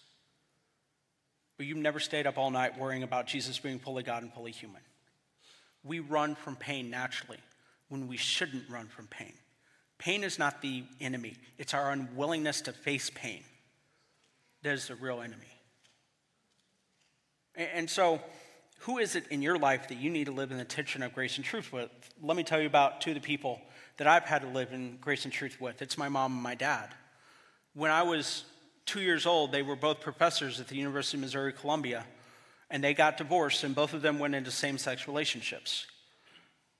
But 1.57 1.65
you've 1.65 1.77
never 1.77 1.99
stayed 1.99 2.27
up 2.27 2.37
all 2.37 2.51
night 2.51 2.77
worrying 2.77 3.03
about 3.03 3.27
Jesus 3.27 3.57
being 3.59 3.79
fully 3.79 4.03
God 4.03 4.23
and 4.23 4.33
fully 4.33 4.51
human. 4.51 4.81
We 5.83 5.99
run 5.99 6.35
from 6.35 6.55
pain 6.55 6.89
naturally 6.89 7.39
when 7.89 8.07
we 8.07 8.17
shouldn't 8.17 8.69
run 8.69 8.87
from 8.87 9.07
pain. 9.07 9.33
Pain 9.97 10.23
is 10.23 10.37
not 10.37 10.61
the 10.61 10.83
enemy, 10.99 11.35
it's 11.57 11.73
our 11.73 11.91
unwillingness 11.91 12.61
to 12.61 12.73
face 12.73 13.09
pain 13.13 13.43
that 14.65 14.73
is 14.73 14.87
the 14.87 14.95
real 14.95 15.21
enemy. 15.21 15.45
And 17.55 17.87
so, 17.87 18.19
who 18.79 18.97
is 18.97 19.15
it 19.15 19.25
in 19.29 19.43
your 19.43 19.59
life 19.59 19.87
that 19.89 19.99
you 19.99 20.09
need 20.09 20.25
to 20.25 20.31
live 20.31 20.51
in 20.51 20.57
the 20.57 20.65
tension 20.65 21.03
of 21.03 21.13
grace 21.13 21.37
and 21.37 21.45
truth 21.45 21.71
with? 21.71 21.89
Let 22.21 22.35
me 22.35 22.43
tell 22.43 22.59
you 22.59 22.65
about 22.65 22.99
two 22.99 23.11
of 23.11 23.15
the 23.15 23.21
people 23.21 23.61
that 23.97 24.07
I've 24.07 24.23
had 24.23 24.41
to 24.41 24.47
live 24.47 24.73
in 24.73 24.97
grace 24.99 25.23
and 25.23 25.31
truth 25.31 25.61
with. 25.61 25.83
It's 25.83 25.99
my 25.99 26.09
mom 26.09 26.33
and 26.33 26.41
my 26.41 26.55
dad. 26.55 26.89
When 27.75 27.91
I 27.91 28.01
was 28.01 28.43
two 28.85 29.01
years 29.01 29.25
old, 29.25 29.51
they 29.51 29.61
were 29.61 29.75
both 29.75 29.99
professors 29.99 30.59
at 30.59 30.67
the 30.67 30.75
University 30.75 31.17
of 31.17 31.21
Missouri 31.21 31.53
Columbia, 31.53 32.05
and 32.69 32.83
they 32.83 32.93
got 32.93 33.17
divorced, 33.17 33.63
and 33.63 33.75
both 33.75 33.93
of 33.93 34.01
them 34.01 34.19
went 34.19 34.35
into 34.35 34.51
same 34.51 34.77
sex 34.77 35.07
relationships. 35.07 35.85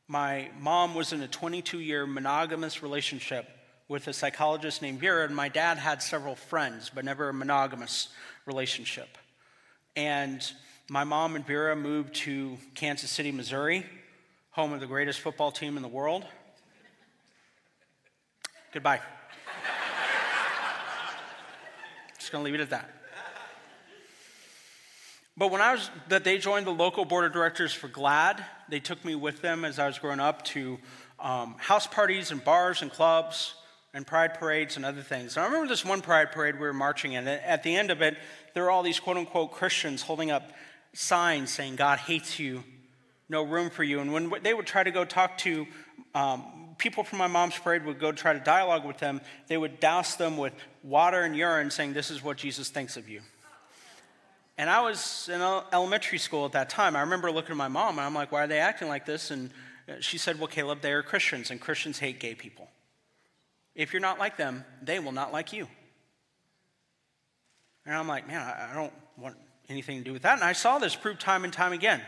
My 0.07 0.49
mom 0.59 0.93
was 0.93 1.13
in 1.13 1.21
a 1.21 1.27
22 1.27 1.79
year 1.79 2.05
monogamous 2.05 2.83
relationship 2.83 3.49
with 3.87 4.07
a 4.07 4.13
psychologist 4.13 4.81
named 4.81 4.99
Vera, 4.99 5.25
and 5.25 5.35
my 5.35 5.49
dad 5.49 5.77
had 5.77 6.01
several 6.01 6.35
friends, 6.35 6.91
but 6.93 7.05
never 7.05 7.29
a 7.29 7.33
monogamous 7.33 8.09
relationship. 8.45 9.17
And 9.95 10.43
my 10.89 11.03
mom 11.03 11.35
and 11.35 11.45
Vera 11.45 11.75
moved 11.75 12.13
to 12.15 12.57
Kansas 12.75 13.09
City, 13.09 13.31
Missouri, 13.31 13.85
home 14.51 14.73
of 14.73 14.79
the 14.79 14.87
greatest 14.87 15.19
football 15.19 15.51
team 15.51 15.77
in 15.77 15.81
the 15.81 15.89
world. 15.89 16.25
Goodbye. 18.73 19.01
Just 22.25 22.31
gonna 22.31 22.43
leave 22.43 22.55
it 22.55 22.59
at 22.59 22.71
that. 22.71 22.89
But 25.37 25.51
when 25.51 25.61
I 25.61 25.73
was 25.73 25.91
that 26.07 26.23
they 26.23 26.39
joined 26.39 26.65
the 26.65 26.71
local 26.71 27.05
board 27.05 27.23
of 27.23 27.33
directors 27.33 27.71
for 27.71 27.87
GLAAD, 27.87 28.43
they 28.67 28.79
took 28.79 29.05
me 29.05 29.13
with 29.13 29.43
them 29.43 29.63
as 29.63 29.77
I 29.77 29.85
was 29.85 29.99
growing 29.99 30.19
up 30.19 30.43
to 30.45 30.79
um, 31.19 31.53
house 31.59 31.85
parties 31.85 32.31
and 32.31 32.43
bars 32.43 32.81
and 32.81 32.91
clubs 32.91 33.53
and 33.93 34.07
pride 34.07 34.39
parades 34.39 34.75
and 34.75 34.87
other 34.87 35.03
things. 35.03 35.37
And 35.37 35.43
I 35.43 35.47
remember 35.47 35.67
this 35.67 35.85
one 35.85 36.01
pride 36.01 36.31
parade 36.31 36.55
we 36.55 36.61
were 36.61 36.73
marching 36.73 37.13
in. 37.13 37.27
And 37.27 37.43
At 37.43 37.61
the 37.61 37.75
end 37.75 37.91
of 37.91 38.01
it, 38.01 38.17
there 38.55 38.63
were 38.63 38.71
all 38.71 38.81
these 38.81 38.99
quote 38.99 39.17
unquote 39.17 39.51
Christians 39.51 40.01
holding 40.01 40.31
up 40.31 40.51
signs 40.93 41.51
saying, 41.51 41.75
God 41.75 41.99
hates 41.99 42.39
you, 42.39 42.63
no 43.29 43.43
room 43.43 43.69
for 43.69 43.83
you. 43.83 43.99
And 43.99 44.11
when 44.11 44.33
they 44.41 44.55
would 44.55 44.65
try 44.65 44.81
to 44.81 44.89
go 44.89 45.05
talk 45.05 45.37
to 45.39 45.67
um, 46.15 46.43
people 46.77 47.03
from 47.03 47.19
my 47.19 47.27
mom's 47.27 47.57
parade, 47.57 47.85
would 47.85 47.99
go 47.99 48.11
try 48.11 48.33
to 48.33 48.39
dialogue 48.39 48.85
with 48.85 48.97
them, 48.97 49.21
they 49.47 49.57
would 49.57 49.79
douse 49.79 50.15
them 50.15 50.37
with 50.37 50.53
water 50.83 51.21
and 51.21 51.35
urine 51.35 51.71
saying, 51.71 51.93
This 51.93 52.11
is 52.11 52.23
what 52.23 52.37
Jesus 52.37 52.69
thinks 52.69 52.97
of 52.97 53.09
you. 53.09 53.21
And 54.57 54.69
I 54.69 54.81
was 54.81 55.29
in 55.31 55.41
elementary 55.41 56.17
school 56.17 56.45
at 56.45 56.53
that 56.53 56.69
time. 56.69 56.95
I 56.95 57.01
remember 57.01 57.29
looking 57.31 57.51
at 57.51 57.57
my 57.57 57.67
mom 57.67 57.97
and 57.97 58.05
I'm 58.05 58.13
like, 58.13 58.31
Why 58.31 58.43
are 58.43 58.47
they 58.47 58.59
acting 58.59 58.87
like 58.87 59.05
this? 59.05 59.31
And 59.31 59.51
she 59.99 60.17
said, 60.17 60.39
Well, 60.39 60.47
Caleb, 60.47 60.81
they 60.81 60.91
are 60.93 61.03
Christians 61.03 61.51
and 61.51 61.59
Christians 61.59 61.99
hate 61.99 62.19
gay 62.19 62.35
people. 62.35 62.69
If 63.75 63.91
you're 63.91 64.01
not 64.01 64.19
like 64.19 64.37
them, 64.37 64.63
they 64.81 64.99
will 64.99 65.11
not 65.11 65.33
like 65.33 65.51
you. 65.51 65.67
And 67.85 67.95
I'm 67.95 68.07
like, 68.07 68.27
man, 68.27 68.41
I 68.41 68.73
don't 68.73 68.93
want 69.17 69.35
anything 69.69 69.97
to 69.99 70.03
do 70.03 70.13
with 70.13 70.23
that. 70.23 70.35
And 70.35 70.43
I 70.43 70.53
saw 70.53 70.79
this 70.79 70.95
proved 70.95 71.19
time 71.19 71.43
and 71.43 71.53
time 71.53 71.73
again. 71.73 72.01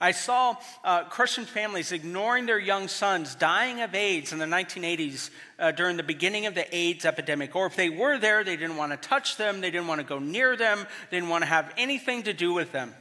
I 0.00 0.10
saw 0.10 0.56
uh, 0.82 1.04
Christian 1.04 1.44
families 1.44 1.92
ignoring 1.92 2.46
their 2.46 2.58
young 2.58 2.88
sons 2.88 3.34
dying 3.34 3.80
of 3.80 3.94
AIDS 3.94 4.32
in 4.32 4.38
the 4.38 4.44
1980s 4.44 5.30
uh, 5.58 5.70
during 5.70 5.96
the 5.96 6.02
beginning 6.02 6.46
of 6.46 6.54
the 6.54 6.74
AIDS 6.74 7.04
epidemic. 7.04 7.54
Or 7.54 7.66
if 7.66 7.76
they 7.76 7.90
were 7.90 8.18
there, 8.18 8.44
they 8.44 8.56
didn't 8.56 8.76
want 8.76 8.92
to 8.92 9.08
touch 9.08 9.36
them, 9.36 9.60
they 9.60 9.70
didn't 9.70 9.86
want 9.86 10.00
to 10.00 10.06
go 10.06 10.18
near 10.18 10.56
them, 10.56 10.86
they 11.10 11.16
didn't 11.16 11.30
want 11.30 11.42
to 11.42 11.48
have 11.48 11.72
anything 11.78 12.24
to 12.24 12.32
do 12.32 12.52
with 12.52 12.72
them. 12.72 12.92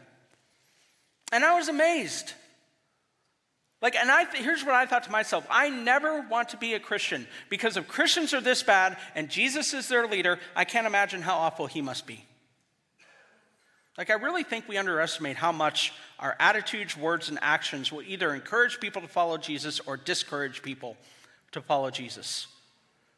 And 1.32 1.44
I 1.44 1.56
was 1.56 1.68
amazed. 1.68 2.34
Like, 3.82 3.96
and 3.96 4.10
I 4.10 4.24
th- 4.24 4.42
here's 4.42 4.64
what 4.64 4.76
I 4.76 4.86
thought 4.86 5.04
to 5.04 5.12
myself 5.12 5.46
I 5.50 5.70
never 5.70 6.22
want 6.22 6.50
to 6.50 6.58
be 6.58 6.74
a 6.74 6.80
Christian 6.80 7.28
because 7.50 7.76
if 7.76 7.88
Christians 7.88 8.34
are 8.34 8.40
this 8.40 8.64
bad 8.64 8.98
and 9.14 9.30
Jesus 9.30 9.74
is 9.74 9.90
their 9.90 10.08
leader, 10.08 10.40
I 10.56 10.64
can't 10.64 10.88
imagine 10.88 11.22
how 11.22 11.36
awful 11.36 11.68
he 11.68 11.82
must 11.82 12.08
be. 12.08 12.24
Like, 13.98 14.10
I 14.10 14.14
really 14.14 14.44
think 14.44 14.68
we 14.68 14.78
underestimate 14.78 15.38
how 15.38 15.52
much 15.52 15.94
our 16.18 16.36
attitudes, 16.40 16.98
words, 16.98 17.30
and 17.30 17.38
actions 17.42 17.92
will 17.92 18.02
either 18.02 18.34
encourage 18.34 18.80
people 18.80 19.04
to 19.04 19.08
follow 19.08 19.38
Jesus 19.38 19.80
or 19.82 19.98
discourage 19.98 20.64
people 20.64 20.98
to 21.52 21.62
follow 21.62 21.92
Jesus. 21.92 22.48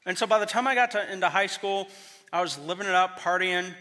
And 0.06 0.18
so 0.18 0.28
by 0.28 0.40
the 0.40 0.46
time 0.46 0.68
I 0.68 0.76
got 0.76 0.92
to, 0.92 1.12
into 1.12 1.30
high 1.30 1.48
school, 1.48 1.88
I 2.34 2.42
was 2.42 2.60
living 2.60 2.88
it 2.88 2.94
up, 2.94 3.20
partying, 3.20 3.74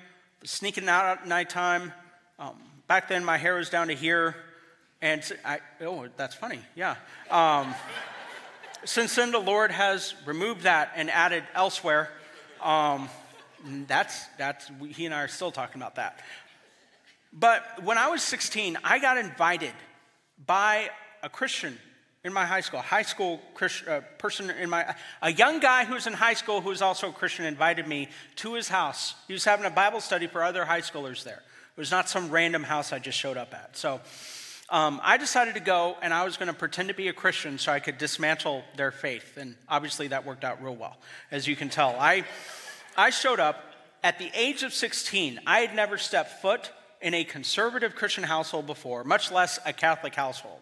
sneaking 0.45 0.89
out 0.89 1.19
at 1.19 1.27
nighttime. 1.27 1.93
Um, 2.39 2.55
back 2.87 3.09
then, 3.09 3.25
my 3.25 3.39
hair 3.39 3.57
was 3.57 3.71
down 3.71 3.89
to 3.89 3.95
here. 3.95 4.37
And 5.03 5.21
I, 5.45 5.59
oh, 5.81 6.07
that's 6.17 6.35
funny, 6.35 6.61
yeah. 6.77 6.95
Um, 7.29 7.75
since 8.85 9.17
then, 9.17 9.33
the 9.33 9.41
Lord 9.41 9.73
has 9.73 10.15
removed 10.27 10.63
that 10.63 10.93
and 10.95 11.11
added 11.11 11.43
elsewhere. 11.55 12.09
Um, 12.63 13.09
that's, 13.89 14.27
that's, 14.39 14.71
he 14.91 15.07
and 15.07 15.15
I 15.15 15.23
are 15.23 15.29
still 15.29 15.51
talking 15.51 15.81
about 15.81 15.97
that. 15.97 16.21
But 17.35 17.83
when 17.83 17.99
I 17.99 18.09
was 18.09 18.23
16, 18.23 18.79
I 18.85 19.01
got 19.01 19.19
invited 19.19 19.73
by 20.47 20.91
a 21.23 21.29
Christian 21.29 21.77
in 22.23 22.33
my 22.33 22.47
high 22.47 22.61
school, 22.61 22.81
high 22.81 23.03
school 23.03 23.41
Christian, 23.53 23.89
uh, 23.89 24.01
person 24.19 24.49
in 24.51 24.71
my, 24.71 24.95
a 25.21 25.33
young 25.33 25.59
guy 25.59 25.85
who 25.85 25.95
was 25.95 26.07
in 26.07 26.15
high 26.15 26.35
school 26.35 26.61
who 26.61 26.71
was 26.71 26.81
also 26.81 27.11
a 27.11 27.13
Christian 27.13 27.45
invited 27.45 27.87
me 27.87 28.09
to 28.37 28.55
his 28.55 28.69
house. 28.69 29.15
He 29.27 29.35
was 29.35 29.45
having 29.45 29.67
a 29.67 29.71
Bible 29.71 30.01
study 30.01 30.27
for 30.27 30.43
other 30.43 30.65
high 30.65 30.81
schoolers 30.81 31.25
there. 31.25 31.43
It 31.77 31.81
was 31.81 31.91
not 31.91 32.09
some 32.09 32.31
random 32.31 32.63
house 32.63 32.93
I 32.93 32.99
just 33.01 33.19
showed 33.19 33.37
up 33.37 33.53
at. 33.53 33.77
So 33.77 34.01
um, 34.71 35.01
I 35.03 35.19
decided 35.19 35.55
to 35.55 35.61
go 35.61 35.97
and 36.01 36.15
I 36.15 36.25
was 36.25 36.37
going 36.37 36.47
to 36.47 36.55
pretend 36.55 36.89
to 36.89 36.95
be 36.95 37.09
a 37.09 37.13
Christian 37.13 37.59
so 37.59 37.73
I 37.73 37.81
could 37.81 37.99
dismantle 37.99 38.63
their 38.77 38.93
faith. 38.93 39.37
And 39.37 39.57
obviously 39.69 40.09
that 40.09 40.25
worked 40.25 40.45
out 40.45 40.63
real 40.63 40.77
well, 40.77 40.97
as 41.31 41.47
you 41.47 41.57
can 41.57 41.69
tell. 41.69 41.97
I, 41.99 42.25
I 42.97 43.11
showed 43.11 43.41
up 43.41 43.63
at 44.03 44.19
the 44.19 44.31
age 44.35 44.63
of 44.63 44.73
16. 44.73 45.41
I 45.47 45.61
had 45.61 45.75
never 45.75 45.99
stepped 45.99 46.41
foot 46.41 46.71
in 47.05 47.13
a 47.13 47.23
conservative 47.23 47.95
Christian 47.95 48.25
household 48.25 48.67
before, 48.67 49.05
much 49.05 49.31
less 49.31 49.59
a 49.67 49.75
Catholic 49.75 50.15
household. 50.15 50.59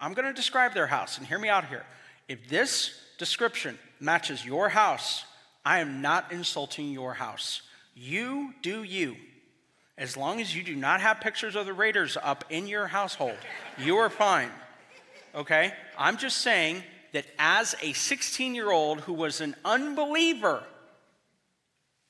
I'm 0.00 0.12
going 0.12 0.26
to 0.26 0.34
describe 0.34 0.74
their 0.74 0.88
house, 0.88 1.18
and 1.18 1.26
hear 1.26 1.38
me 1.38 1.48
out 1.48 1.68
here. 1.68 1.86
If 2.28 2.48
this 2.48 3.00
description 3.16 3.78
matches 4.00 4.44
your 4.44 4.68
house, 4.68 5.24
I 5.64 5.78
am 5.78 6.02
not 6.02 6.32
insulting 6.32 6.90
your 6.90 7.14
house. 7.14 7.62
You 7.94 8.54
do 8.60 8.82
you. 8.82 9.14
As 9.96 10.16
long 10.16 10.40
as 10.40 10.54
you 10.54 10.64
do 10.64 10.74
not 10.74 11.00
have 11.00 11.20
pictures 11.20 11.54
of 11.54 11.64
the 11.64 11.72
Raiders 11.72 12.18
up 12.20 12.44
in 12.50 12.66
your 12.66 12.88
household, 12.88 13.38
you 13.78 13.96
are 13.98 14.10
fine. 14.10 14.50
Okay? 15.32 15.72
I'm 15.96 16.16
just 16.16 16.38
saying 16.38 16.82
that 17.12 17.24
as 17.38 17.76
a 17.80 17.92
16 17.92 18.56
year 18.56 18.72
old 18.72 19.02
who 19.02 19.12
was 19.12 19.40
an 19.40 19.54
unbeliever 19.64 20.64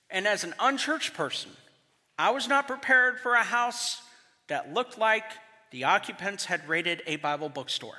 and 0.08 0.26
as 0.26 0.42
an 0.42 0.54
unchurched 0.58 1.12
person, 1.12 1.50
I 2.18 2.30
was 2.30 2.48
not 2.48 2.66
prepared 2.68 3.18
for 3.20 3.34
a 3.34 3.42
house 3.42 4.02
that 4.48 4.72
looked 4.72 4.98
like 4.98 5.24
the 5.70 5.84
occupants 5.84 6.44
had 6.44 6.68
raided 6.68 7.02
a 7.06 7.16
Bible 7.16 7.48
bookstore. 7.48 7.96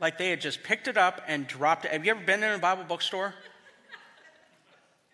like 0.00 0.18
they 0.18 0.30
had 0.30 0.40
just 0.40 0.62
picked 0.62 0.88
it 0.88 0.98
up 0.98 1.22
and 1.26 1.46
dropped 1.46 1.84
it. 1.84 1.92
Have 1.92 2.04
you 2.04 2.10
ever 2.10 2.24
been 2.24 2.42
in 2.42 2.52
a 2.52 2.58
Bible 2.58 2.84
bookstore? 2.84 3.34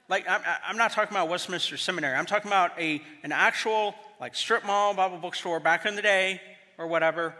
Like, 0.08 0.28
I'm, 0.28 0.40
I'm 0.66 0.76
not 0.78 0.92
talking 0.92 1.14
about 1.14 1.28
Westminster 1.28 1.76
Seminary. 1.76 2.16
I'm 2.16 2.26
talking 2.26 2.48
about 2.48 2.72
a, 2.80 3.02
an 3.22 3.30
actual, 3.30 3.94
like, 4.18 4.34
strip 4.34 4.64
mall 4.64 4.94
Bible 4.94 5.18
bookstore 5.18 5.60
back 5.60 5.84
in 5.84 5.96
the 5.96 6.02
day 6.02 6.40
or 6.78 6.86
whatever. 6.86 7.34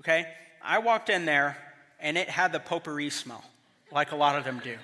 Okay? 0.00 0.26
I 0.62 0.78
walked 0.78 1.10
in 1.10 1.26
there 1.26 1.56
and 2.00 2.16
it 2.16 2.28
had 2.28 2.52
the 2.52 2.60
potpourri 2.60 3.10
smell, 3.10 3.44
like 3.92 4.12
a 4.12 4.16
lot 4.16 4.36
of 4.36 4.44
them 4.44 4.60
do. 4.64 4.76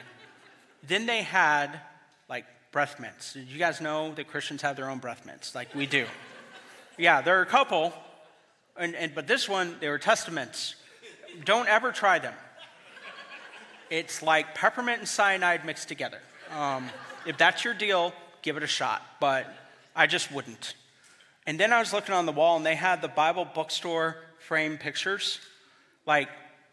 then 0.86 1.06
they 1.06 1.22
had, 1.22 1.80
like, 2.28 2.46
breath 2.74 2.98
mints. 2.98 3.34
Did 3.34 3.46
you 3.46 3.58
guys 3.58 3.80
know 3.80 4.12
that 4.14 4.26
Christians 4.26 4.60
have 4.62 4.74
their 4.74 4.90
own 4.90 4.98
breath 4.98 5.24
mints? 5.24 5.54
Like 5.54 5.72
we 5.76 5.86
do. 5.86 6.06
yeah, 6.98 7.22
there 7.22 7.38
are 7.38 7.42
a 7.42 7.46
couple, 7.46 7.92
and, 8.76 8.96
and, 8.96 9.14
but 9.14 9.28
this 9.28 9.48
one, 9.48 9.76
they 9.78 9.88
were 9.88 9.98
Testamints. 9.98 10.74
Don't 11.44 11.68
ever 11.68 11.92
try 11.92 12.18
them. 12.18 12.34
It's 13.90 14.24
like 14.24 14.56
peppermint 14.56 14.98
and 14.98 15.08
cyanide 15.08 15.64
mixed 15.64 15.86
together. 15.86 16.18
Um, 16.50 16.88
if 17.26 17.38
that's 17.38 17.64
your 17.64 17.74
deal, 17.74 18.12
give 18.42 18.56
it 18.56 18.64
a 18.64 18.68
shot, 18.68 19.02
but 19.20 19.46
I 19.94 20.08
just 20.08 20.32
wouldn't. 20.32 20.74
And 21.46 21.60
then 21.60 21.72
I 21.72 21.78
was 21.78 21.92
looking 21.92 22.12
on 22.12 22.26
the 22.26 22.32
wall, 22.32 22.56
and 22.56 22.66
they 22.66 22.74
had 22.74 23.02
the 23.02 23.08
Bible 23.08 23.44
bookstore 23.44 24.16
frame 24.40 24.78
pictures. 24.78 25.38
Like, 26.06 26.28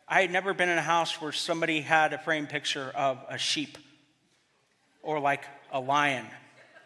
I 0.08 0.22
had 0.22 0.32
never 0.32 0.56
been 0.56 0.70
in 0.70 0.80
a 0.80 0.82
house 0.82 1.22
where 1.22 1.32
somebody 1.32 1.82
had 1.82 2.12
a 2.14 2.18
frame 2.18 2.48
picture 2.48 2.92
of 2.96 3.20
a 3.30 3.38
sheep 3.38 3.78
or 5.04 5.20
like 5.20 5.44
a 5.72 5.80
lion. 5.80 6.26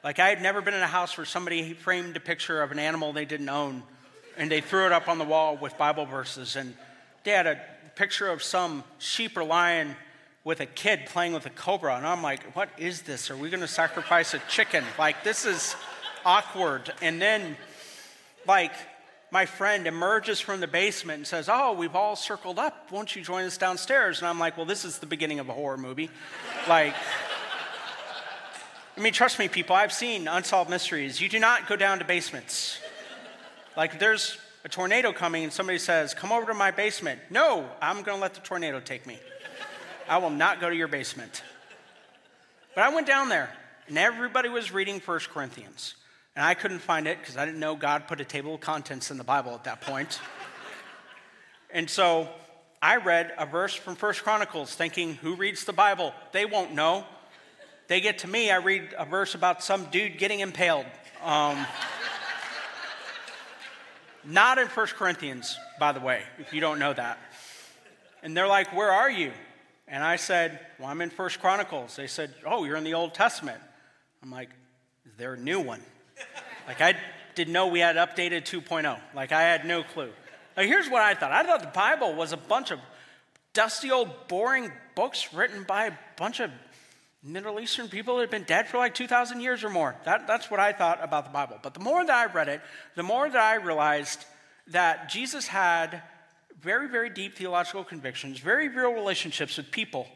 Like, 0.03 0.19
I 0.19 0.29
had 0.29 0.41
never 0.41 0.61
been 0.61 0.75
in 0.75 0.83
a 0.83 0.87
house 0.87 1.17
where 1.17 1.25
somebody 1.25 1.73
framed 1.73 2.15
a 2.15 2.19
picture 2.19 2.61
of 2.61 2.71
an 2.71 2.79
animal 2.79 3.11
they 3.11 3.25
didn't 3.25 3.49
own 3.49 3.83
and 4.37 4.51
they 4.51 4.61
threw 4.61 4.85
it 4.85 4.91
up 4.91 5.07
on 5.07 5.17
the 5.17 5.23
wall 5.23 5.57
with 5.57 5.77
Bible 5.77 6.05
verses. 6.05 6.55
And 6.55 6.75
they 7.23 7.31
had 7.31 7.47
a 7.47 7.59
picture 7.95 8.29
of 8.29 8.43
some 8.43 8.83
sheep 8.99 9.37
or 9.37 9.43
lion 9.43 9.95
with 10.43 10.59
a 10.59 10.65
kid 10.65 11.07
playing 11.07 11.33
with 11.33 11.45
a 11.45 11.49
cobra. 11.49 11.95
And 11.95 12.05
I'm 12.05 12.21
like, 12.21 12.43
what 12.55 12.69
is 12.77 13.01
this? 13.01 13.31
Are 13.31 13.37
we 13.37 13.49
going 13.49 13.61
to 13.61 13.67
sacrifice 13.67 14.33
a 14.33 14.39
chicken? 14.47 14.83
Like, 14.99 15.23
this 15.23 15.45
is 15.45 15.75
awkward. 16.23 16.93
And 17.01 17.21
then, 17.21 17.57
like, 18.47 18.73
my 19.31 19.45
friend 19.45 19.87
emerges 19.87 20.39
from 20.39 20.59
the 20.59 20.67
basement 20.67 21.17
and 21.17 21.27
says, 21.27 21.49
Oh, 21.51 21.73
we've 21.73 21.95
all 21.95 22.15
circled 22.15 22.59
up. 22.59 22.91
Won't 22.91 23.15
you 23.15 23.23
join 23.23 23.43
us 23.45 23.57
downstairs? 23.57 24.19
And 24.19 24.27
I'm 24.27 24.39
like, 24.39 24.55
Well, 24.55 24.67
this 24.67 24.85
is 24.85 24.99
the 24.99 25.07
beginning 25.07 25.39
of 25.39 25.49
a 25.49 25.53
horror 25.53 25.77
movie. 25.77 26.09
like, 26.69 26.93
I 28.97 29.01
mean, 29.01 29.11
trust 29.11 29.39
me, 29.39 29.49
people, 29.49 29.75
I've 29.75 29.91
seen 29.91 30.27
unsolved 30.27 30.69
mysteries. 30.69 31.19
You 31.19 31.27
do 31.27 31.39
not 31.39 31.67
go 31.67 31.75
down 31.75 31.99
to 31.99 32.05
basements. 32.05 32.79
Like, 33.75 33.99
there's 33.99 34.37
a 34.63 34.69
tornado 34.69 35.11
coming 35.11 35.43
and 35.43 35.51
somebody 35.51 35.79
says, 35.79 36.13
Come 36.13 36.31
over 36.31 36.47
to 36.47 36.53
my 36.53 36.71
basement. 36.71 37.19
No, 37.29 37.69
I'm 37.81 38.03
going 38.03 38.17
to 38.17 38.21
let 38.21 38.35
the 38.35 38.39
tornado 38.39 38.79
take 38.79 39.05
me. 39.05 39.19
I 40.07 40.17
will 40.19 40.29
not 40.29 40.61
go 40.61 40.69
to 40.69 40.75
your 40.75 40.87
basement. 40.87 41.43
But 42.73 42.85
I 42.85 42.93
went 42.93 43.05
down 43.05 43.27
there 43.27 43.49
and 43.87 43.97
everybody 43.97 44.47
was 44.47 44.71
reading 44.71 45.01
1 45.01 45.19
Corinthians. 45.33 45.95
And 46.35 46.45
I 46.45 46.53
couldn't 46.53 46.79
find 46.79 47.07
it 47.07 47.19
because 47.19 47.37
I 47.37 47.45
didn't 47.45 47.59
know 47.59 47.75
God 47.75 48.07
put 48.07 48.21
a 48.21 48.25
table 48.25 48.55
of 48.55 48.61
contents 48.61 49.11
in 49.11 49.17
the 49.17 49.23
Bible 49.23 49.53
at 49.53 49.65
that 49.65 49.81
point. 49.81 50.19
and 51.69 51.89
so 51.89 52.29
I 52.81 52.97
read 52.97 53.33
a 53.37 53.45
verse 53.45 53.73
from 53.73 53.95
First 53.95 54.23
Chronicles 54.23 54.73
thinking, 54.73 55.15
Who 55.15 55.35
reads 55.35 55.65
the 55.65 55.73
Bible? 55.73 56.13
They 56.31 56.45
won't 56.45 56.73
know. 56.73 57.05
They 57.87 58.01
get 58.01 58.19
to 58.19 58.27
me, 58.27 58.49
I 58.49 58.57
read 58.57 58.95
a 58.97 59.05
verse 59.05 59.35
about 59.35 59.63
some 59.63 59.85
dude 59.85 60.17
getting 60.17 60.39
impaled. 60.39 60.85
Um, 61.23 61.65
not 64.23 64.57
in 64.57 64.67
First 64.67 64.95
Corinthians, 64.95 65.57
by 65.79 65.91
the 65.91 65.99
way, 65.99 66.23
if 66.39 66.51
you 66.53 66.61
don't 66.61 66.79
know 66.79 66.93
that. 66.93 67.19
And 68.23 68.35
they're 68.35 68.47
like, 68.47 68.75
Where 68.75 68.91
are 68.91 69.09
you? 69.09 69.31
And 69.87 70.03
I 70.03 70.15
said, 70.15 70.59
Well, 70.79 70.87
I'm 70.87 71.01
in 71.01 71.11
First 71.11 71.39
Chronicles. 71.39 71.95
They 71.95 72.07
said, 72.07 72.33
Oh, 72.45 72.63
you're 72.63 72.77
in 72.77 72.83
the 72.83 72.95
Old 72.95 73.13
Testament. 73.13 73.59
I'm 74.23 74.31
like, 74.31 74.49
Is 75.05 75.13
there 75.17 75.33
a 75.33 75.39
new 75.39 75.59
one? 75.59 75.81
Like, 76.67 76.81
I 76.81 76.95
didn't 77.35 77.53
know 77.53 77.67
we 77.67 77.79
had 77.79 77.95
updated 77.97 78.43
2.0. 78.43 78.99
Like, 79.13 79.31
I 79.31 79.43
had 79.43 79.65
no 79.65 79.83
clue. 79.83 80.09
Here's 80.57 80.89
what 80.89 81.01
I 81.01 81.13
thought 81.13 81.31
I 81.31 81.43
thought 81.43 81.61
the 81.61 81.67
Bible 81.67 82.15
was 82.15 82.31
a 82.31 82.37
bunch 82.37 82.71
of 82.71 82.79
dusty 83.53 83.91
old 83.91 84.09
boring 84.27 84.71
books 84.95 85.33
written 85.33 85.63
by 85.63 85.85
a 85.85 85.91
bunch 86.17 86.39
of 86.39 86.49
Middle 87.25 87.59
Eastern 87.59 87.87
people 87.89 88.17
that 88.17 88.21
have 88.21 88.31
been 88.31 88.43
dead 88.43 88.67
for 88.67 88.77
like 88.77 88.93
2,000 88.93 89.41
years 89.41 89.63
or 89.63 89.69
more. 89.71 89.95
That, 90.05 90.27
that's 90.27 90.51
what 90.51 90.59
I 90.59 90.73
thought 90.73 91.03
about 91.03 91.25
the 91.25 91.31
Bible. 91.31 91.57
But 91.61 91.73
the 91.73 91.79
more 91.79 92.05
that 92.05 92.15
I 92.15 92.31
read 92.31 92.49
it, 92.49 92.61
the 92.95 93.01
more 93.01 93.27
that 93.27 93.41
I 93.41 93.55
realized 93.55 94.23
that 94.67 95.09
Jesus 95.09 95.47
had 95.47 96.03
very, 96.61 96.87
very 96.87 97.09
deep 97.09 97.35
theological 97.35 97.83
convictions, 97.83 98.37
very 98.37 98.69
real 98.69 98.93
relationships 98.93 99.57
with 99.57 99.71
people, 99.71 100.07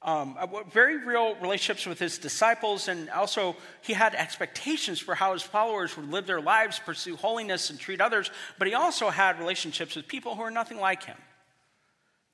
um, 0.00 0.36
uh, 0.38 0.46
very 0.72 1.04
real 1.04 1.34
relationships 1.36 1.84
with 1.86 1.98
his 1.98 2.16
disciples, 2.16 2.88
and 2.88 3.10
also 3.10 3.54
he 3.82 3.92
had 3.92 4.14
expectations 4.14 4.98
for 4.98 5.14
how 5.14 5.34
his 5.34 5.42
followers 5.42 5.94
would 5.96 6.10
live 6.10 6.26
their 6.26 6.40
lives, 6.40 6.78
pursue 6.78 7.16
holiness, 7.16 7.68
and 7.68 7.78
treat 7.78 8.00
others. 8.00 8.30
But 8.58 8.68
he 8.68 8.74
also 8.74 9.10
had 9.10 9.38
relationships 9.38 9.94
with 9.94 10.08
people 10.08 10.34
who 10.34 10.42
are 10.42 10.50
nothing 10.50 10.78
like 10.78 11.04
him. 11.04 11.18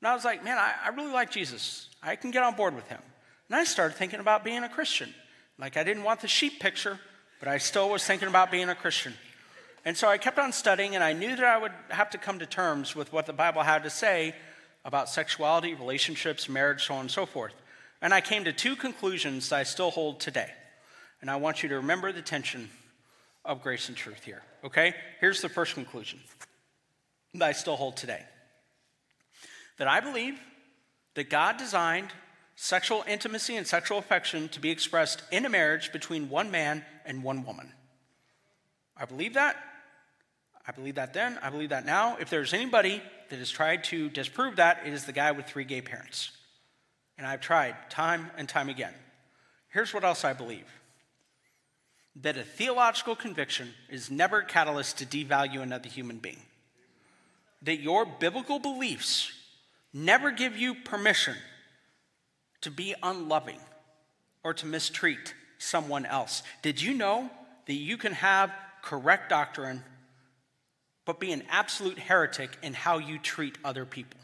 And 0.01 0.09
I 0.09 0.14
was 0.14 0.25
like, 0.25 0.45
man, 0.45 0.59
I, 0.59 0.75
I 0.85 0.89
really 0.91 1.12
like 1.12 1.31
Jesus. 1.33 1.89
I 2.03 2.14
can 2.14 2.31
get 2.31 2.43
on 2.45 2.55
board 2.55 2.77
with 2.77 2.87
him. 2.89 3.01
And 3.53 3.61
I 3.61 3.64
started 3.64 3.98
thinking 3.98 4.18
about 4.18 4.44
being 4.44 4.64
a 4.64 4.68
Christian. 4.70 5.12
Like, 5.59 5.76
I 5.76 5.84
didn't 5.84 6.05
want 6.05 6.22
the 6.22 6.26
sheep 6.26 6.59
picture, 6.59 6.98
but 7.38 7.48
I 7.48 7.59
still 7.59 7.90
was 7.90 8.03
thinking 8.03 8.26
about 8.26 8.50
being 8.50 8.70
a 8.70 8.74
Christian. 8.74 9.12
And 9.84 9.94
so 9.94 10.09
I 10.09 10.16
kept 10.16 10.38
on 10.38 10.55
studying, 10.55 10.94
and 10.94 11.05
I 11.05 11.12
knew 11.12 11.36
that 11.36 11.44
I 11.44 11.59
would 11.59 11.72
have 11.90 12.09
to 12.11 12.18
come 12.18 12.38
to 12.38 12.46
terms 12.46 12.96
with 12.96 13.12
what 13.12 13.26
the 13.26 13.34
Bible 13.34 13.61
had 13.61 13.82
to 13.82 13.90
say 13.90 14.34
about 14.86 15.11
sexuality, 15.11 15.74
relationships, 15.74 16.48
marriage, 16.48 16.86
so 16.86 16.94
on 16.94 17.00
and 17.00 17.11
so 17.11 17.26
forth. 17.26 17.53
And 18.00 18.14
I 18.14 18.22
came 18.22 18.44
to 18.44 18.55
two 18.55 18.74
conclusions 18.74 19.50
that 19.50 19.57
I 19.57 19.64
still 19.64 19.90
hold 19.90 20.18
today. 20.18 20.50
And 21.20 21.30
I 21.30 21.36
want 21.36 21.62
you 21.62 21.68
to 21.68 21.76
remember 21.76 22.11
the 22.11 22.22
tension 22.22 22.70
of 23.44 23.62
grace 23.62 23.88
and 23.88 23.96
truth 23.98 24.24
here. 24.24 24.40
Okay? 24.64 24.94
Here's 25.20 25.42
the 25.42 25.50
first 25.50 25.74
conclusion 25.74 26.20
that 27.34 27.44
I 27.44 27.53
still 27.53 27.76
hold 27.76 27.98
today 27.98 28.24
that 29.76 29.88
I 29.88 30.00
believe 30.00 30.40
that 31.16 31.28
God 31.28 31.59
designed 31.59 32.09
sexual 32.63 33.03
intimacy 33.09 33.57
and 33.57 33.67
sexual 33.67 33.99
affection 33.99 34.49
to 34.49 34.61
be 34.61 34.71
expressed 34.71 35.21
in 35.33 35.45
a 35.45 35.49
marriage 35.49 35.91
between 35.91 36.31
one 36.31 36.49
man 36.49 36.85
and 37.05 37.25
one 37.25 37.45
woman. 37.45 37.73
I 38.97 39.05
believe 39.05 39.35
that. 39.35 39.57
I 40.65 40.71
believe 40.71 40.95
that 40.95 41.13
then. 41.13 41.41
I 41.43 41.51
believe 41.51 41.71
that 41.71 41.85
now. 41.85 42.17
If 42.21 42.31
there's 42.31 42.55
anybody 42.55 43.03
that 43.31 43.41
has 43.41 43.51
tried 43.51 43.83
to 43.85 44.09
disprove 44.11 44.57
that, 44.57 44.83
it 44.87 44.93
is 44.93 45.07
the 45.07 45.13
guy 45.13 45.33
with 45.33 45.47
three 45.47 45.65
gay 45.65 45.81
parents. 45.81 46.31
And 47.19 47.27
I've 47.27 47.41
tried 47.41 47.75
time 47.91 48.31
and 48.37 48.49
time 48.49 48.69
again. 48.69 48.95
Here's 49.71 49.93
what 49.93 50.05
else 50.05 50.25
I 50.25 50.33
believe 50.33 50.67
that 52.15 52.37
a 52.37 52.45
theological 52.45 53.17
conviction 53.17 53.71
is 53.91 54.09
never 54.09 54.39
a 54.39 54.45
catalyst 54.45 54.99
to 54.99 55.07
devalue 55.07 55.63
another 55.63 55.89
human 55.89 56.19
being. 56.19 56.43
That 57.63 57.81
your 57.81 58.07
biblical 58.07 58.61
beliefs 58.61 59.33
never 59.93 60.31
give 60.31 60.57
you 60.57 60.77
permission 60.77 61.35
to 62.63 62.71
be 62.71 62.95
unloving 63.03 63.61
or 64.43 64.55
to 64.55 64.67
mistreat 64.67 65.35
someone 65.59 66.07
else. 66.07 66.43
Did 66.63 66.81
you 66.81 66.95
know 66.95 67.31
that 67.67 67.75
you 67.75 67.97
can 67.97 68.13
have 68.13 68.53
correct 68.83 69.29
doctrine 69.29 69.85
but 71.05 71.21
be 71.21 71.33
an 71.33 71.43
absolute 71.51 71.99
heretic 71.99 72.57
in 72.63 72.75
how 72.75 72.99
you 72.99 73.19
treat 73.19 73.59
other 73.65 73.85
people? 73.85 74.19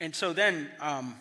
And 0.00 0.14
so 0.14 0.32
then, 0.32 0.70
um, 0.80 1.14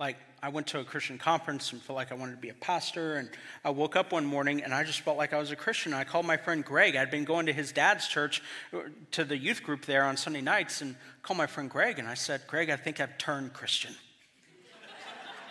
like, 0.00 0.16
I 0.42 0.48
went 0.48 0.68
to 0.68 0.80
a 0.80 0.84
Christian 0.84 1.18
conference 1.18 1.72
and 1.72 1.82
felt 1.82 1.96
like 1.96 2.10
I 2.10 2.14
wanted 2.14 2.32
to 2.32 2.40
be 2.40 2.48
a 2.48 2.54
pastor. 2.54 3.16
And 3.16 3.28
I 3.64 3.70
woke 3.70 3.96
up 3.96 4.12
one 4.12 4.24
morning 4.24 4.62
and 4.62 4.72
I 4.72 4.84
just 4.84 5.00
felt 5.00 5.18
like 5.18 5.32
I 5.32 5.38
was 5.38 5.50
a 5.50 5.56
Christian. 5.56 5.92
I 5.92 6.04
called 6.04 6.24
my 6.24 6.36
friend 6.36 6.64
Greg. 6.64 6.96
I'd 6.96 7.10
been 7.10 7.24
going 7.24 7.46
to 7.46 7.52
his 7.52 7.72
dad's 7.72 8.08
church, 8.08 8.42
uh, 8.72 8.78
to 9.12 9.24
the 9.24 9.36
youth 9.36 9.62
group 9.62 9.84
there 9.84 10.04
on 10.04 10.16
Sunday 10.16 10.40
nights, 10.40 10.80
and 10.80 10.96
called 11.22 11.38
my 11.38 11.46
friend 11.46 11.68
Greg. 11.68 11.98
And 11.98 12.08
I 12.08 12.14
said, 12.14 12.42
Greg, 12.46 12.70
I 12.70 12.76
think 12.76 13.00
I've 13.00 13.18
turned 13.18 13.52
Christian. 13.52 13.94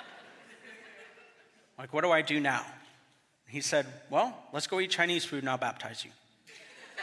like, 1.78 1.94
what 1.94 2.04
do 2.04 2.12
I 2.12 2.22
do 2.22 2.40
now? 2.40 2.66
He 3.48 3.62
said, 3.62 3.86
Well, 4.10 4.36
let's 4.54 4.68
go 4.68 4.80
eat 4.80 4.92
Chinese 4.92 5.26
food 5.26 5.44
and 5.44 5.50
I'll 5.50 5.58
baptize 5.58 6.06
you. 6.06 6.12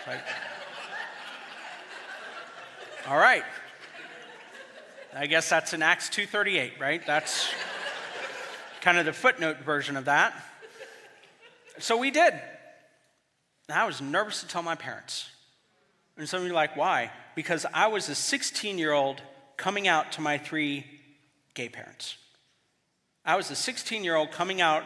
Like, 0.07 0.21
All 3.09 3.19
right. 3.19 3.45
I 5.15 5.27
guess 5.27 5.49
that's 5.49 5.73
in 5.73 5.81
Acts 5.81 6.11
2:38, 6.11 6.79
right? 6.79 7.01
That's 7.07 7.49
kind 8.87 8.99
of 8.99 9.05
the 9.05 9.13
footnote 9.13 9.59
version 9.65 9.97
of 9.97 10.05
that. 10.05 10.33
So 11.81 11.97
we 11.97 12.13
did. 12.13 12.33
And 12.33 13.77
I 13.77 13.85
was 13.85 14.01
nervous 14.01 14.43
to 14.43 14.47
tell 14.47 14.63
my 14.63 14.77
parents. 14.77 15.29
And 16.17 16.29
some 16.29 16.43
of 16.43 16.47
you 16.47 16.53
are 16.53 16.55
like, 16.55 16.77
why? 16.77 17.11
Because 17.35 17.67
I 17.75 17.89
was 17.89 18.09
a 18.09 18.15
16 18.15 18.79
year 18.79 18.93
old 18.93 19.21
coming 19.57 19.89
out 19.89 20.13
to 20.13 20.21
my 20.21 20.39
three 20.39 20.87
gay 21.55 21.69
parents. 21.69 22.17
I 23.25 23.35
was 23.35 23.51
a 23.51 23.57
16 23.57 24.05
year 24.05 24.15
old 24.15 24.31
coming 24.31 24.61
out 24.61 24.85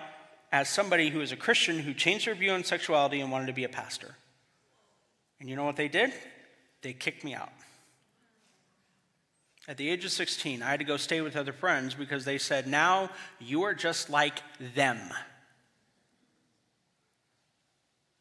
as 0.50 0.70
somebody 0.70 1.10
who 1.10 1.18
was 1.18 1.30
a 1.30 1.36
Christian 1.36 1.80
who 1.80 1.92
changed 1.92 2.26
their 2.26 2.34
view 2.34 2.52
on 2.52 2.64
sexuality 2.64 3.20
and 3.20 3.30
wanted 3.30 3.48
to 3.48 3.52
be 3.52 3.64
a 3.64 3.68
pastor. 3.68 4.14
And 5.40 5.48
you 5.50 5.56
know 5.56 5.64
what 5.64 5.76
they 5.76 5.88
did? 5.88 6.10
They 6.80 6.94
kicked 6.94 7.22
me 7.22 7.34
out. 7.34 7.52
At 9.70 9.76
the 9.76 9.88
age 9.88 10.04
of 10.04 10.10
16, 10.10 10.64
I 10.64 10.68
had 10.68 10.80
to 10.80 10.84
go 10.84 10.96
stay 10.96 11.20
with 11.20 11.36
other 11.36 11.52
friends 11.52 11.94
because 11.94 12.24
they 12.24 12.38
said, 12.38 12.66
now 12.66 13.08
you 13.38 13.62
are 13.62 13.72
just 13.72 14.10
like 14.10 14.42
them. 14.74 14.98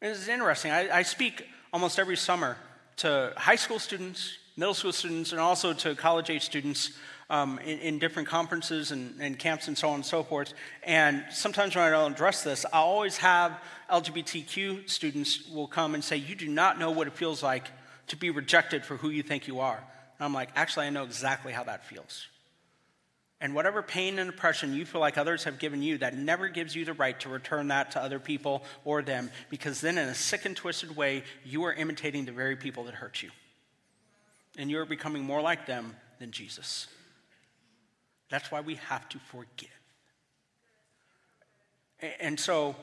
Is 0.00 0.28
interesting. 0.28 0.70
I, 0.70 0.98
I 0.98 1.02
speak 1.02 1.44
almost 1.72 1.98
every 1.98 2.16
summer 2.16 2.56
to 2.98 3.32
high 3.36 3.56
school 3.56 3.80
students, 3.80 4.38
middle 4.56 4.74
school 4.74 4.92
students, 4.92 5.32
and 5.32 5.40
also 5.40 5.72
to 5.72 5.96
college 5.96 6.30
age 6.30 6.44
students 6.44 6.92
um, 7.30 7.58
in, 7.64 7.80
in, 7.80 7.98
different 7.98 8.28
conferences 8.28 8.92
and, 8.92 9.20
and, 9.20 9.36
camps 9.36 9.66
and 9.66 9.76
so 9.76 9.88
on 9.88 9.96
and 9.96 10.06
so 10.06 10.22
forth. 10.22 10.54
And 10.84 11.24
sometimes 11.32 11.74
when 11.74 11.84
I 11.84 11.90
don't 11.90 12.12
address 12.12 12.44
this, 12.44 12.64
I 12.72 12.78
always 12.78 13.16
have 13.16 13.58
LGBTQ 13.90 14.88
students 14.88 15.48
will 15.48 15.66
come 15.66 15.94
and 15.94 16.04
say, 16.04 16.16
You 16.16 16.36
do 16.36 16.46
not 16.46 16.78
know 16.78 16.92
what 16.92 17.08
it 17.08 17.14
feels 17.14 17.42
like 17.42 17.66
to 18.06 18.16
be 18.16 18.30
rejected 18.30 18.86
for 18.86 18.96
who 18.98 19.10
you 19.10 19.24
think 19.24 19.48
you 19.48 19.58
are. 19.58 19.82
And 20.20 20.26
I'm 20.26 20.34
like, 20.34 20.50
Actually, 20.54 20.86
I 20.86 20.90
know 20.90 21.04
exactly 21.04 21.52
how 21.52 21.64
that 21.64 21.86
feels. 21.86 22.28
And 23.40 23.54
whatever 23.54 23.80
pain 23.80 24.18
and 24.18 24.28
oppression 24.28 24.74
you 24.74 24.84
feel 24.84 25.00
like 25.00 25.16
others 25.16 25.44
have 25.44 25.58
given 25.58 25.82
you, 25.82 25.96
that 25.98 26.14
never 26.14 26.48
gives 26.48 26.76
you 26.76 26.84
the 26.84 26.92
right 26.92 27.18
to 27.20 27.30
return 27.30 27.68
that 27.68 27.92
to 27.92 28.02
other 28.02 28.18
people 28.18 28.62
or 28.84 29.00
them, 29.00 29.30
because 29.48 29.80
then 29.80 29.96
in 29.96 30.08
a 30.08 30.14
sick 30.14 30.44
and 30.44 30.54
twisted 30.54 30.94
way, 30.94 31.24
you 31.42 31.64
are 31.64 31.72
imitating 31.72 32.26
the 32.26 32.32
very 32.32 32.54
people 32.54 32.84
that 32.84 32.94
hurt 32.94 33.22
you. 33.22 33.30
And 34.58 34.70
you're 34.70 34.84
becoming 34.84 35.22
more 35.22 35.40
like 35.40 35.64
them 35.64 35.96
than 36.18 36.32
Jesus. 36.32 36.86
That's 38.28 38.50
why 38.50 38.60
we 38.60 38.74
have 38.74 39.08
to 39.08 39.18
forgive. 39.18 39.70
And 42.20 42.38
so 42.38 42.76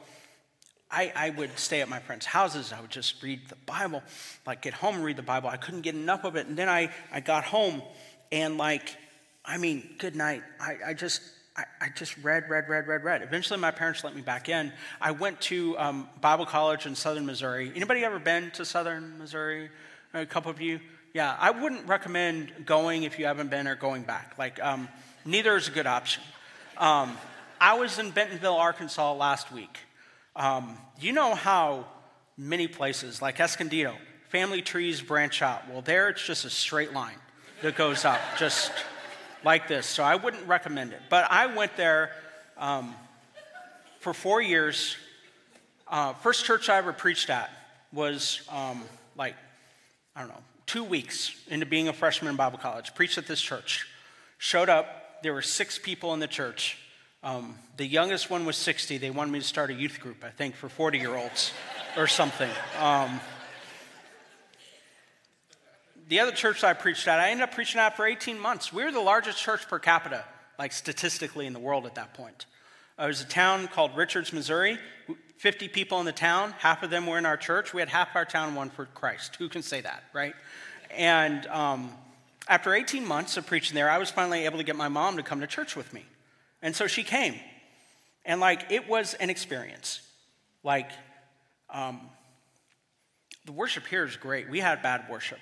I, 0.89 1.11
I, 1.15 1.29
would 1.31 1.57
stay 1.59 1.81
at 1.81 1.89
my 1.89 1.99
friends' 1.99 2.25
houses. 2.25 2.71
I 2.71 2.79
would 2.79 2.89
just 2.89 3.21
read 3.21 3.49
the 3.49 3.57
Bible, 3.65 4.01
like 4.45 4.61
get 4.61 4.73
home 4.73 4.95
and 4.95 5.03
read 5.03 5.17
the 5.17 5.21
Bible. 5.21 5.49
I 5.49 5.57
couldn't 5.57 5.81
get 5.81 5.95
enough 5.95 6.23
of 6.23 6.35
it. 6.37 6.47
And 6.47 6.57
then 6.57 6.69
I, 6.69 6.91
I 7.11 7.19
got 7.19 7.43
home 7.43 7.81
and 8.31 8.57
like 8.57 8.95
I 9.47 9.57
mean, 9.57 9.89
good 9.97 10.15
night. 10.15 10.43
I, 10.59 10.75
I 10.87 10.93
just, 10.93 11.21
I, 11.55 11.63
I, 11.79 11.87
just 11.95 12.17
read, 12.17 12.49
read, 12.49 12.67
read, 12.67 12.85
read, 12.85 13.03
read. 13.05 13.21
Eventually, 13.21 13.57
my 13.57 13.71
parents 13.71 14.03
let 14.03 14.13
me 14.13 14.21
back 14.21 14.49
in. 14.49 14.73
I 14.99 15.11
went 15.11 15.39
to 15.41 15.77
um, 15.79 16.09
Bible 16.19 16.45
college 16.45 16.85
in 16.85 16.95
Southern 16.95 17.25
Missouri. 17.25 17.71
Anybody 17.73 18.03
ever 18.03 18.19
been 18.19 18.51
to 18.51 18.65
Southern 18.65 19.17
Missouri? 19.17 19.69
A 20.13 20.25
couple 20.25 20.51
of 20.51 20.59
you. 20.59 20.81
Yeah, 21.13 21.33
I 21.39 21.51
wouldn't 21.51 21.87
recommend 21.87 22.65
going 22.65 23.03
if 23.03 23.17
you 23.17 23.25
haven't 23.25 23.49
been 23.49 23.67
or 23.67 23.75
going 23.75 24.03
back. 24.03 24.33
Like, 24.37 24.61
um, 24.61 24.89
neither 25.23 25.55
is 25.55 25.69
a 25.69 25.71
good 25.71 25.87
option. 25.87 26.23
Um, 26.75 27.17
I 27.59 27.79
was 27.79 27.97
in 27.99 28.11
Bentonville, 28.11 28.57
Arkansas 28.57 29.13
last 29.13 29.49
week. 29.51 29.79
Um, 30.37 30.77
you 30.99 31.13
know 31.13 31.33
how 31.33 31.87
many 32.37 32.67
places, 32.67 33.23
like 33.23 33.39
Escondido, 33.39 33.95
family 34.29 34.61
trees 34.61 35.01
branch 35.01 35.41
out. 35.41 35.67
Well, 35.67 35.81
there 35.81 36.09
it's 36.09 36.23
just 36.23 36.45
a 36.45 36.49
straight 36.51 36.93
line 36.93 37.17
that 37.63 37.75
goes 37.75 38.05
up. 38.05 38.21
Just 38.37 38.71
like 39.43 39.67
this, 39.67 39.87
so 39.87 40.03
I 40.03 40.15
wouldn't 40.15 40.47
recommend 40.47 40.93
it. 40.93 41.01
But 41.09 41.31
I 41.31 41.47
went 41.47 41.75
there 41.75 42.11
um, 42.55 42.93
for 43.99 44.13
four 44.13 44.39
years. 44.39 44.95
Uh, 45.87 46.13
first 46.13 46.45
church 46.45 46.69
I 46.69 46.77
ever 46.77 46.93
preached 46.93 47.31
at 47.31 47.49
was 47.91 48.41
um, 48.51 48.83
like, 49.15 49.33
I 50.15 50.19
don't 50.19 50.29
know, 50.29 50.43
two 50.67 50.83
weeks 50.83 51.35
into 51.47 51.65
being 51.65 51.87
a 51.87 51.93
freshman 51.93 52.29
in 52.29 52.35
Bible 52.35 52.59
college. 52.59 52.93
Preached 52.93 53.17
at 53.17 53.25
this 53.25 53.41
church. 53.41 53.87
Showed 54.37 54.69
up, 54.69 55.23
there 55.23 55.33
were 55.33 55.41
six 55.41 55.79
people 55.79 56.13
in 56.13 56.19
the 56.19 56.27
church. 56.27 56.77
Um, 57.23 57.55
the 57.77 57.85
youngest 57.85 58.29
won 58.29 58.45
was 58.45 58.57
60. 58.57 58.97
They 58.97 59.09
wanted 59.09 59.31
me 59.31 59.39
to 59.39 59.45
start 59.45 59.69
a 59.69 59.73
youth 59.73 59.99
group, 59.99 60.23
I 60.23 60.29
think, 60.29 60.55
for 60.55 60.69
40 60.69 60.99
year 60.99 61.15
olds 61.15 61.51
or 61.97 62.07
something. 62.07 62.49
Um, 62.79 63.19
the 66.07 66.19
other 66.19 66.31
church 66.31 66.61
that 66.61 66.69
I 66.69 66.73
preached 66.73 67.07
at, 67.07 67.19
I 67.19 67.31
ended 67.31 67.43
up 67.43 67.53
preaching 67.53 67.81
at 67.81 67.97
for 67.97 68.05
18 68.05 68.39
months. 68.39 68.71
We 68.71 68.83
were 68.83 68.91
the 68.91 69.01
largest 69.01 69.39
church 69.39 69.67
per 69.67 69.79
capita, 69.79 70.23
like 70.57 70.71
statistically 70.71 71.47
in 71.47 71.53
the 71.53 71.59
world 71.59 71.85
at 71.85 71.95
that 71.95 72.13
point. 72.13 72.45
It 72.99 73.05
was 73.05 73.21
a 73.21 73.25
town 73.25 73.67
called 73.67 73.95
Richards, 73.95 74.31
Missouri. 74.31 74.77
50 75.37 75.67
people 75.67 75.99
in 75.99 76.05
the 76.05 76.11
town, 76.11 76.53
half 76.59 76.81
of 76.81 76.89
them 76.89 77.05
were 77.05 77.17
in 77.17 77.25
our 77.25 77.37
church. 77.37 77.73
We 77.73 77.81
had 77.81 77.89
half 77.89 78.15
our 78.15 78.25
town 78.25 78.55
one 78.55 78.69
for 78.69 78.85
Christ. 78.85 79.35
Who 79.35 79.49
can 79.49 79.61
say 79.61 79.81
that, 79.81 80.03
right? 80.13 80.33
And 80.89 81.45
um, 81.47 81.91
after 82.47 82.73
18 82.73 83.05
months 83.05 83.37
of 83.37 83.45
preaching 83.45 83.75
there, 83.75 83.89
I 83.89 83.97
was 83.97 84.09
finally 84.09 84.45
able 84.45 84.57
to 84.57 84.63
get 84.63 84.75
my 84.75 84.87
mom 84.87 85.17
to 85.17 85.23
come 85.23 85.41
to 85.41 85.47
church 85.47 85.75
with 85.75 85.93
me. 85.93 86.05
And 86.61 86.75
so 86.75 86.87
she 86.87 87.03
came. 87.03 87.35
And 88.25 88.39
like, 88.39 88.71
it 88.71 88.87
was 88.87 89.13
an 89.15 89.29
experience. 89.29 90.01
Like, 90.63 90.89
um, 91.69 92.01
the 93.45 93.51
worship 93.51 93.87
here 93.87 94.03
is 94.03 94.15
great. 94.17 94.49
We 94.49 94.59
had 94.59 94.81
bad 94.81 95.05
worship. 95.09 95.39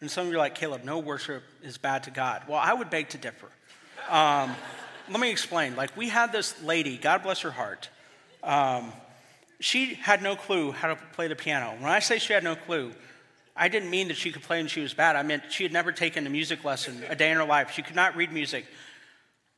And 0.00 0.10
some 0.10 0.26
of 0.26 0.32
you 0.32 0.36
are 0.36 0.40
like, 0.40 0.54
Caleb, 0.54 0.84
no 0.84 0.98
worship 0.98 1.42
is 1.62 1.78
bad 1.78 2.04
to 2.04 2.10
God. 2.10 2.42
Well, 2.48 2.58
I 2.58 2.74
would 2.74 2.90
beg 2.90 3.10
to 3.10 3.18
differ. 3.18 3.48
Um, 4.10 4.54
let 5.10 5.20
me 5.20 5.30
explain. 5.30 5.76
Like, 5.76 5.96
we 5.96 6.08
had 6.08 6.32
this 6.32 6.60
lady, 6.62 6.98
God 6.98 7.22
bless 7.22 7.40
her 7.40 7.50
heart. 7.50 7.88
Um, 8.42 8.92
she 9.60 9.94
had 9.94 10.22
no 10.22 10.34
clue 10.34 10.72
how 10.72 10.88
to 10.88 10.96
play 11.12 11.28
the 11.28 11.36
piano. 11.36 11.74
When 11.78 11.90
I 11.90 12.00
say 12.00 12.18
she 12.18 12.32
had 12.32 12.42
no 12.42 12.56
clue, 12.56 12.92
I 13.54 13.68
didn't 13.68 13.90
mean 13.90 14.08
that 14.08 14.16
she 14.16 14.32
could 14.32 14.42
play 14.42 14.58
and 14.60 14.68
she 14.68 14.80
was 14.80 14.92
bad. 14.92 15.14
I 15.14 15.22
meant 15.22 15.44
she 15.50 15.62
had 15.62 15.72
never 15.72 15.92
taken 15.92 16.26
a 16.26 16.30
music 16.30 16.64
lesson 16.64 17.02
a 17.08 17.14
day 17.14 17.30
in 17.30 17.36
her 17.36 17.44
life. 17.44 17.70
She 17.70 17.82
could 17.82 17.94
not 17.94 18.16
read 18.16 18.32
music. 18.32 18.66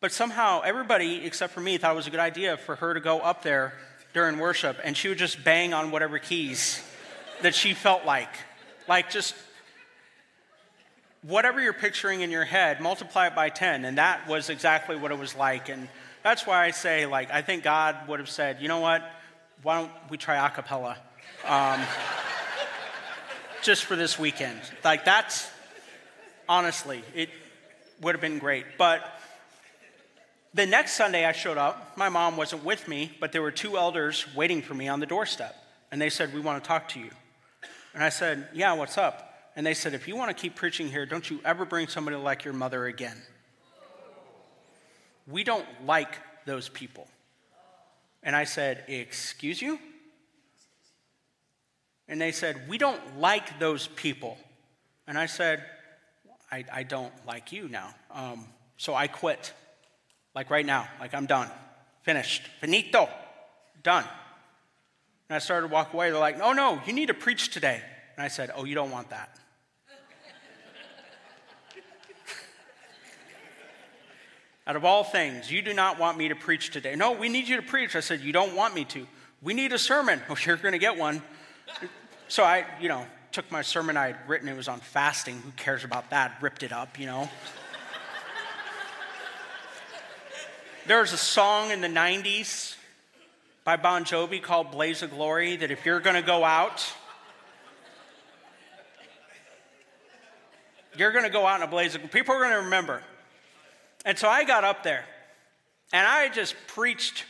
But 0.05 0.13
somehow, 0.13 0.61
everybody 0.61 1.25
except 1.25 1.55
for 1.55 1.63
me 1.63 1.79
thought 1.79 1.93
it 1.93 1.97
was 1.97 2.07
a 2.07 2.11
good 2.11 2.21
idea 2.21 2.59
for 2.59 2.77
her 2.77 2.93
to 2.93 3.01
go 3.01 3.21
up 3.21 3.43
there 3.43 3.73
during 4.13 4.39
worship 4.39 4.79
and 4.85 4.95
she 4.95 5.09
would 5.09 5.17
just 5.17 5.43
bang 5.43 5.73
on 5.73 5.91
whatever 5.91 6.19
keys 6.19 6.85
that 7.41 7.55
she 7.55 7.73
felt 7.73 8.05
like. 8.05 8.29
Like, 8.87 9.09
just 9.09 9.35
whatever 11.23 11.59
you're 11.59 11.73
picturing 11.73 12.21
in 12.21 12.31
your 12.31 12.45
head, 12.45 12.83
multiply 12.83 13.29
it 13.29 13.35
by 13.35 13.49
10. 13.49 13.87
And 13.87 13.97
that 13.97 14.29
was 14.29 14.51
exactly 14.51 14.95
what 14.95 15.11
it 15.11 15.19
was 15.19 15.35
like. 15.35 15.71
And 15.71 15.89
that's 16.23 16.47
why 16.47 16.67
I 16.67 16.73
say, 16.73 17.07
like, 17.07 17.31
I 17.31 17.41
think 17.41 17.63
God 17.63 18.07
would 18.07 18.21
have 18.21 18.29
said, 18.29 18.61
you 18.61 18.69
know 18.69 18.81
what? 18.81 19.11
Why 19.63 19.81
don't 19.81 19.93
we 20.11 20.19
try 20.19 20.47
a 20.47 20.51
cappella? 20.51 20.99
Um, 21.47 21.81
just 23.63 23.87
for 23.87 23.97
this 23.97 24.19
weekend. 24.19 24.61
Like, 24.85 25.07
that's 25.07 25.51
honestly, 26.47 27.03
it 27.15 27.31
would 28.03 28.15
have 28.15 28.21
been 28.21 28.39
great. 28.39 28.67
But 28.77 29.03
the 30.55 30.67
next 30.67 30.95
Sunday 30.95 31.25
I 31.25 31.33
showed 31.33 31.59
up, 31.59 31.97
my 31.97 32.09
mom 32.09 32.37
wasn't 32.37 32.65
with 32.65 32.89
me, 32.89 33.13
but 33.21 33.33
there 33.33 33.43
were 33.43 33.51
two 33.51 33.77
elders 33.77 34.27
waiting 34.35 34.63
for 34.63 34.75
me 34.75 34.89
on 34.89 35.01
the 35.01 35.07
doorstep. 35.07 35.55
And 35.91 36.01
they 36.01 36.11
said, 36.11 36.33
We 36.33 36.41
want 36.41 36.63
to 36.63 36.67
talk 36.67 36.89
to 36.91 37.01
you. 37.01 37.11
And 37.93 38.03
I 38.03 38.09
said, 38.09 38.49
Yeah, 38.55 38.73
what's 38.75 38.97
up? 38.97 39.35
and 39.57 39.65
they 39.67 39.75
said, 39.75 39.95
If 39.95 40.09
you 40.09 40.17
want 40.17 40.37
to 40.37 40.41
keep 40.41 40.55
preaching 40.55 40.89
here, 40.89 41.07
don't 41.07 41.29
you 41.29 41.41
ever 41.45 41.65
bring 41.65 41.89
somebody 41.89 42.17
like 42.17 42.45
your 42.45 42.55
mother 42.55 42.87
again. 42.87 43.17
We 45.27 45.45
don't 45.45 45.67
like 45.87 46.19
those 46.45 46.69
people. 46.69 47.09
And 48.23 48.35
I 48.35 48.45
said, 48.45 48.85
Excuse 48.89 49.61
you? 49.63 49.79
And 52.09 52.21
they 52.21 52.33
said, 52.33 52.69
We 52.69 52.79
don't 52.79 53.19
like 53.19 53.59
those 53.59 53.87
people. 53.87 54.39
And 55.07 55.19
I 55.19 55.27
said, 55.27 55.65
I, 56.51 56.65
I 56.73 56.83
don't 56.83 57.13
like 57.27 57.53
you 57.53 57.69
now. 57.69 57.95
Um, 58.11 58.47
so 58.77 58.95
I 58.95 59.07
quit. 59.07 59.53
Like 60.35 60.51
right 60.51 60.67
now. 60.67 60.89
Like 61.01 61.15
I'm 61.15 61.27
done. 61.27 61.49
Finished. 62.03 62.43
Finito. 62.61 63.09
Done. 63.83 64.05
And 65.29 65.37
I 65.37 65.39
started 65.39 65.69
to 65.69 65.73
walk 65.73 65.95
away. 65.95 66.11
They're 66.11 66.21
like, 66.21 66.39
no, 66.39 66.53
no, 66.53 66.81
you 66.87 66.93
need 66.93 67.07
to 67.07 67.15
preach 67.15 67.51
today. 67.51 67.81
And 68.17 68.25
I 68.25 68.29
said, 68.29 68.51
Oh, 68.55 68.65
you 68.65 68.75
don't 68.75 68.91
want 68.91 69.11
that. 69.11 69.37
Out 74.67 74.77
of 74.77 74.85
all 74.85 75.05
things, 75.05 75.51
you 75.51 75.63
do 75.63 75.75
not 75.75 75.99
want 75.99 76.19
me 76.19 76.29
to 76.29 76.35
preach 76.35 76.71
today. 76.71 76.95
No, 76.95 77.13
we 77.13 77.29
need 77.29 77.49
you 77.49 77.57
to 77.57 77.63
preach. 77.63 77.97
I 77.97 78.01
said, 78.01 78.21
You 78.21 78.33
don't 78.33 78.55
want 78.55 78.75
me 78.75 78.85
to. 78.87 79.07
We 79.43 79.55
need 79.55 79.73
a 79.73 79.79
sermon. 79.79 80.21
Oh, 80.29 80.37
you're 80.45 80.57
going 80.57 80.73
to 80.73 80.79
get 80.79 80.97
one. 80.97 81.23
So 82.29 82.45
I, 82.45 82.65
you 82.81 82.89
know, 82.89 83.07
took 83.33 83.51
my 83.51 83.63
sermon 83.63 83.97
I 83.97 84.09
had 84.09 84.29
written. 84.29 84.49
It 84.49 84.57
was 84.57 84.69
on 84.69 84.81
fasting. 84.81 85.41
Who 85.41 85.51
cares 85.53 85.85
about 85.85 86.11
that? 86.11 86.37
Ripped 86.41 86.63
it 86.63 86.73
up, 86.73 86.99
you 86.99 87.07
know. 87.07 87.29
There 90.87 91.01
was 91.01 91.13
a 91.13 91.19
song 91.19 91.71
in 91.71 91.81
the 91.81 91.89
90s 91.89 92.77
by 93.65 93.77
Bon 93.77 94.05
Jovi 94.05 94.43
called 94.43 94.71
Blaze 94.71 95.03
of 95.03 95.11
Glory 95.11 95.57
that 95.57 95.71
if 95.71 95.87
you're 95.87 96.01
going 96.01 96.17
to 96.17 96.23
go 96.23 96.45
out, 96.45 96.93
you're 100.97 101.13
going 101.13 101.25
to 101.25 101.31
go 101.31 101.47
out 101.47 101.61
in 101.61 101.67
a 101.67 101.71
blaze 101.71 101.95
of 101.95 102.11
people 102.11 102.35
are 102.35 102.39
going 102.39 102.51
to 102.51 102.65
remember 102.65 103.03
and 104.05 104.19
so 104.19 104.29
I 104.29 104.45
got 104.45 104.65
up 104.65 104.83
there 104.83 105.05
and 105.93 106.07
I 106.07 106.29
just 106.29 106.55
preached 106.69 107.25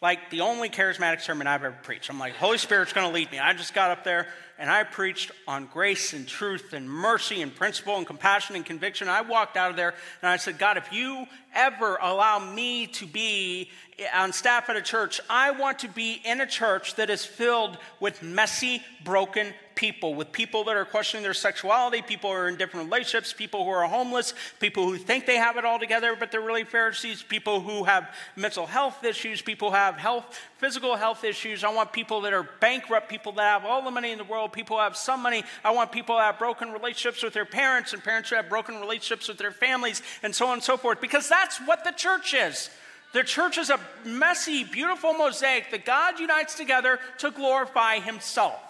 like 0.00 0.30
the 0.30 0.42
only 0.42 0.68
charismatic 0.68 1.20
sermon 1.20 1.46
I've 1.46 1.64
ever 1.64 1.76
preached. 1.82 2.10
I'm 2.10 2.18
like, 2.18 2.34
Holy 2.36 2.58
Spirit's 2.58 2.92
going 2.92 3.06
to 3.06 3.12
lead 3.12 3.32
me. 3.32 3.38
I 3.38 3.54
just 3.54 3.74
got 3.74 3.90
up 3.90 4.04
there 4.04 4.28
and 4.58 4.70
I 4.70 4.84
preached 4.84 5.32
on 5.48 5.66
grace 5.66 6.12
and 6.12 6.26
truth 6.26 6.72
and 6.72 6.88
mercy 6.88 7.42
and 7.42 7.54
principle 7.54 7.96
and 7.96 8.06
compassion 8.06 8.56
and 8.56 8.64
conviction. 8.64 9.08
I 9.08 9.22
walked 9.22 9.56
out 9.56 9.70
of 9.70 9.76
there 9.76 9.94
and 10.22 10.30
I 10.30 10.36
said, 10.36 10.58
God, 10.58 10.76
if 10.76 10.92
you 10.92 11.26
ever 11.54 11.98
allow 12.00 12.38
me 12.38 12.86
to 12.88 13.06
be 13.06 13.70
on 14.14 14.32
staff 14.32 14.68
at 14.68 14.76
a 14.76 14.82
church, 14.82 15.20
I 15.28 15.50
want 15.50 15.80
to 15.80 15.88
be 15.88 16.20
in 16.24 16.40
a 16.40 16.46
church 16.46 16.94
that 16.96 17.10
is 17.10 17.24
filled 17.24 17.78
with 18.00 18.22
messy, 18.22 18.82
broken 19.04 19.52
people, 19.74 20.14
with 20.14 20.32
people 20.32 20.64
that 20.64 20.76
are 20.76 20.84
questioning 20.84 21.22
their 21.22 21.34
sexuality, 21.34 22.02
people 22.02 22.30
who 22.30 22.36
are 22.36 22.48
in 22.48 22.56
different 22.56 22.86
relationships, 22.86 23.32
people 23.32 23.64
who 23.64 23.70
are 23.70 23.86
homeless, 23.86 24.34
people 24.60 24.84
who 24.84 24.96
think 24.96 25.26
they 25.26 25.36
have 25.36 25.56
it 25.56 25.64
all 25.64 25.78
together, 25.78 26.16
but 26.18 26.30
they're 26.30 26.40
really 26.40 26.64
Pharisees, 26.64 27.22
people 27.22 27.60
who 27.60 27.84
have 27.84 28.08
mental 28.36 28.66
health 28.66 29.04
issues, 29.04 29.42
people 29.42 29.70
who 29.70 29.76
have 29.76 29.96
health, 29.96 30.38
physical 30.58 30.96
health 30.96 31.24
issues. 31.24 31.64
I 31.64 31.72
want 31.72 31.92
people 31.92 32.22
that 32.22 32.32
are 32.32 32.48
bankrupt, 32.60 33.08
people 33.08 33.32
that 33.32 33.42
have 33.42 33.64
all 33.64 33.82
the 33.82 33.90
money 33.90 34.12
in 34.12 34.18
the 34.18 34.24
world, 34.24 34.52
people 34.52 34.76
who 34.76 34.82
have 34.82 34.96
some 34.96 35.22
money. 35.22 35.44
I 35.64 35.72
want 35.72 35.92
people 35.92 36.16
who 36.16 36.22
have 36.22 36.38
broken 36.38 36.72
relationships 36.72 37.22
with 37.22 37.34
their 37.34 37.44
parents 37.44 37.92
and 37.92 38.02
parents 38.02 38.30
who 38.30 38.36
have 38.36 38.48
broken 38.48 38.80
relationships 38.80 39.28
with 39.28 39.38
their 39.38 39.52
families, 39.52 40.02
and 40.22 40.34
so 40.34 40.46
on 40.46 40.54
and 40.54 40.62
so 40.62 40.76
forth, 40.76 41.00
because 41.00 41.28
that's 41.28 41.58
what 41.58 41.84
the 41.84 41.92
church 41.92 42.34
is. 42.34 42.70
The 43.12 43.22
church 43.22 43.58
is 43.58 43.70
a 43.70 43.78
messy, 44.04 44.64
beautiful 44.64 45.14
mosaic 45.14 45.70
that 45.70 45.84
God 45.84 46.18
unites 46.18 46.56
together 46.56 46.98
to 47.18 47.30
glorify 47.30 48.00
Himself. 48.00 48.60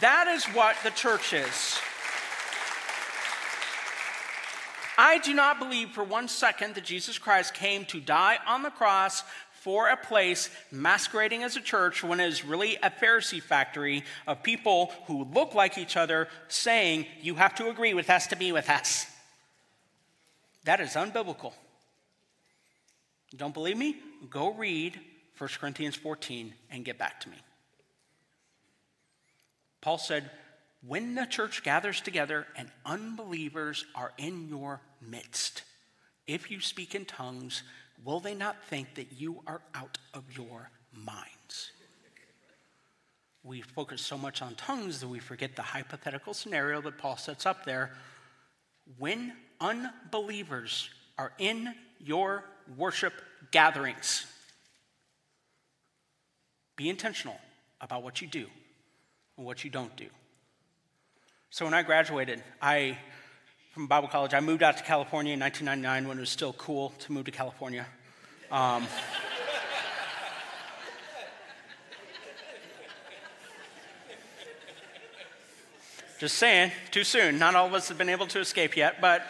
That 0.00 0.28
is 0.28 0.44
what 0.46 0.76
the 0.82 0.90
church 0.90 1.32
is. 1.32 1.78
I 4.96 5.18
do 5.18 5.34
not 5.34 5.58
believe 5.58 5.90
for 5.90 6.04
one 6.04 6.28
second 6.28 6.74
that 6.74 6.84
Jesus 6.84 7.18
Christ 7.18 7.54
came 7.54 7.84
to 7.86 8.00
die 8.00 8.38
on 8.46 8.62
the 8.62 8.70
cross 8.70 9.22
for 9.50 9.88
a 9.88 9.96
place 9.96 10.50
masquerading 10.70 11.42
as 11.42 11.56
a 11.56 11.60
church 11.60 12.04
when 12.04 12.20
it 12.20 12.28
is 12.28 12.44
really 12.44 12.76
a 12.76 12.90
Pharisee 12.90 13.42
factory 13.42 14.04
of 14.26 14.42
people 14.42 14.92
who 15.06 15.24
look 15.24 15.54
like 15.54 15.78
each 15.78 15.96
other 15.96 16.28
saying, 16.48 17.06
You 17.22 17.36
have 17.36 17.54
to 17.56 17.70
agree 17.70 17.94
with 17.94 18.10
us 18.10 18.26
to 18.28 18.36
be 18.36 18.52
with 18.52 18.68
us. 18.68 19.06
That 20.64 20.80
is 20.80 20.90
unbiblical. 20.90 21.52
Don't 23.36 23.54
believe 23.54 23.76
me? 23.76 23.96
Go 24.30 24.52
read 24.52 25.00
1 25.38 25.50
Corinthians 25.58 25.96
14 25.96 26.54
and 26.70 26.84
get 26.84 26.98
back 26.98 27.20
to 27.22 27.28
me. 27.28 27.36
Paul 29.84 29.98
said, 29.98 30.30
When 30.80 31.14
the 31.14 31.26
church 31.26 31.62
gathers 31.62 32.00
together 32.00 32.46
and 32.56 32.70
unbelievers 32.86 33.84
are 33.94 34.12
in 34.16 34.48
your 34.48 34.80
midst, 35.06 35.62
if 36.26 36.50
you 36.50 36.58
speak 36.60 36.94
in 36.94 37.04
tongues, 37.04 37.62
will 38.02 38.18
they 38.18 38.34
not 38.34 38.64
think 38.64 38.94
that 38.94 39.12
you 39.12 39.42
are 39.46 39.60
out 39.74 39.98
of 40.14 40.24
your 40.34 40.70
minds? 40.90 41.70
We 43.42 43.60
focus 43.60 44.00
so 44.00 44.16
much 44.16 44.40
on 44.40 44.54
tongues 44.54 45.00
that 45.00 45.08
we 45.08 45.18
forget 45.18 45.54
the 45.54 45.60
hypothetical 45.60 46.32
scenario 46.32 46.80
that 46.80 46.96
Paul 46.96 47.18
sets 47.18 47.44
up 47.44 47.66
there. 47.66 47.92
When 48.96 49.34
unbelievers 49.60 50.88
are 51.18 51.32
in 51.36 51.74
your 51.98 52.44
worship 52.74 53.12
gatherings. 53.50 54.24
Be 56.74 56.88
intentional 56.88 57.38
about 57.82 58.02
what 58.02 58.22
you 58.22 58.28
do 58.28 58.46
and 59.36 59.46
what 59.46 59.64
you 59.64 59.70
don't 59.70 59.94
do. 59.96 60.06
So 61.50 61.64
when 61.64 61.74
I 61.74 61.82
graduated, 61.82 62.42
I 62.60 62.98
from 63.74 63.86
Bible 63.88 64.06
college, 64.06 64.34
I 64.34 64.40
moved 64.40 64.62
out 64.62 64.76
to 64.76 64.84
California 64.84 65.32
in 65.32 65.40
1999 65.40 66.08
when 66.08 66.18
it 66.18 66.20
was 66.20 66.30
still 66.30 66.52
cool 66.52 66.90
to 67.00 67.12
move 67.12 67.24
to 67.24 67.32
California. 67.32 67.84
Um, 68.52 68.86
just 76.20 76.38
saying, 76.38 76.70
too 76.92 77.02
soon. 77.02 77.36
Not 77.36 77.56
all 77.56 77.66
of 77.66 77.74
us 77.74 77.88
have 77.88 77.98
been 77.98 78.08
able 78.08 78.28
to 78.28 78.38
escape 78.38 78.76
yet, 78.76 79.00
but 79.00 79.26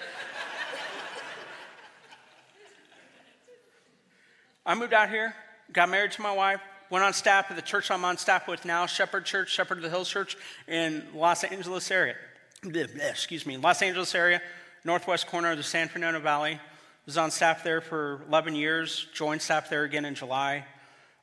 I 4.67 4.75
moved 4.75 4.93
out 4.93 5.09
here, 5.09 5.35
got 5.73 5.89
married 5.89 6.13
to 6.13 6.21
my 6.21 6.33
wife, 6.33 6.61
went 6.95 7.05
on 7.05 7.13
staff 7.13 7.51
at 7.51 7.57
the 7.57 7.63
church 7.63 7.91
I'm 7.91 8.05
on 8.05 8.17
staff 8.17 8.47
with 8.47 8.65
now, 8.65 8.87
Shepherd 8.87 9.25
Church, 9.25 9.51
Shepherd 9.51 9.79
of 9.79 9.83
the 9.83 9.91
Hills 9.91 10.09
Church 10.09 10.37
in 10.69 11.03
Los 11.13 11.43
Angeles 11.43 11.91
area. 11.91 12.15
Excuse 12.63 13.45
me, 13.45 13.57
Los 13.57 13.83
Angeles 13.83 14.15
area, 14.15 14.41
northwest 14.85 15.27
corner 15.27 15.51
of 15.51 15.57
the 15.57 15.65
San 15.65 15.89
Fernando 15.89 16.21
Valley. 16.21 16.61
Was 17.05 17.19
on 17.19 17.33
staff 17.33 17.65
there 17.65 17.81
for 17.81 18.23
11 18.29 18.55
years, 18.55 19.09
joined 19.13 19.43
staff 19.43 19.69
there 19.69 19.83
again 19.83 20.05
in 20.05 20.15
July. 20.15 20.67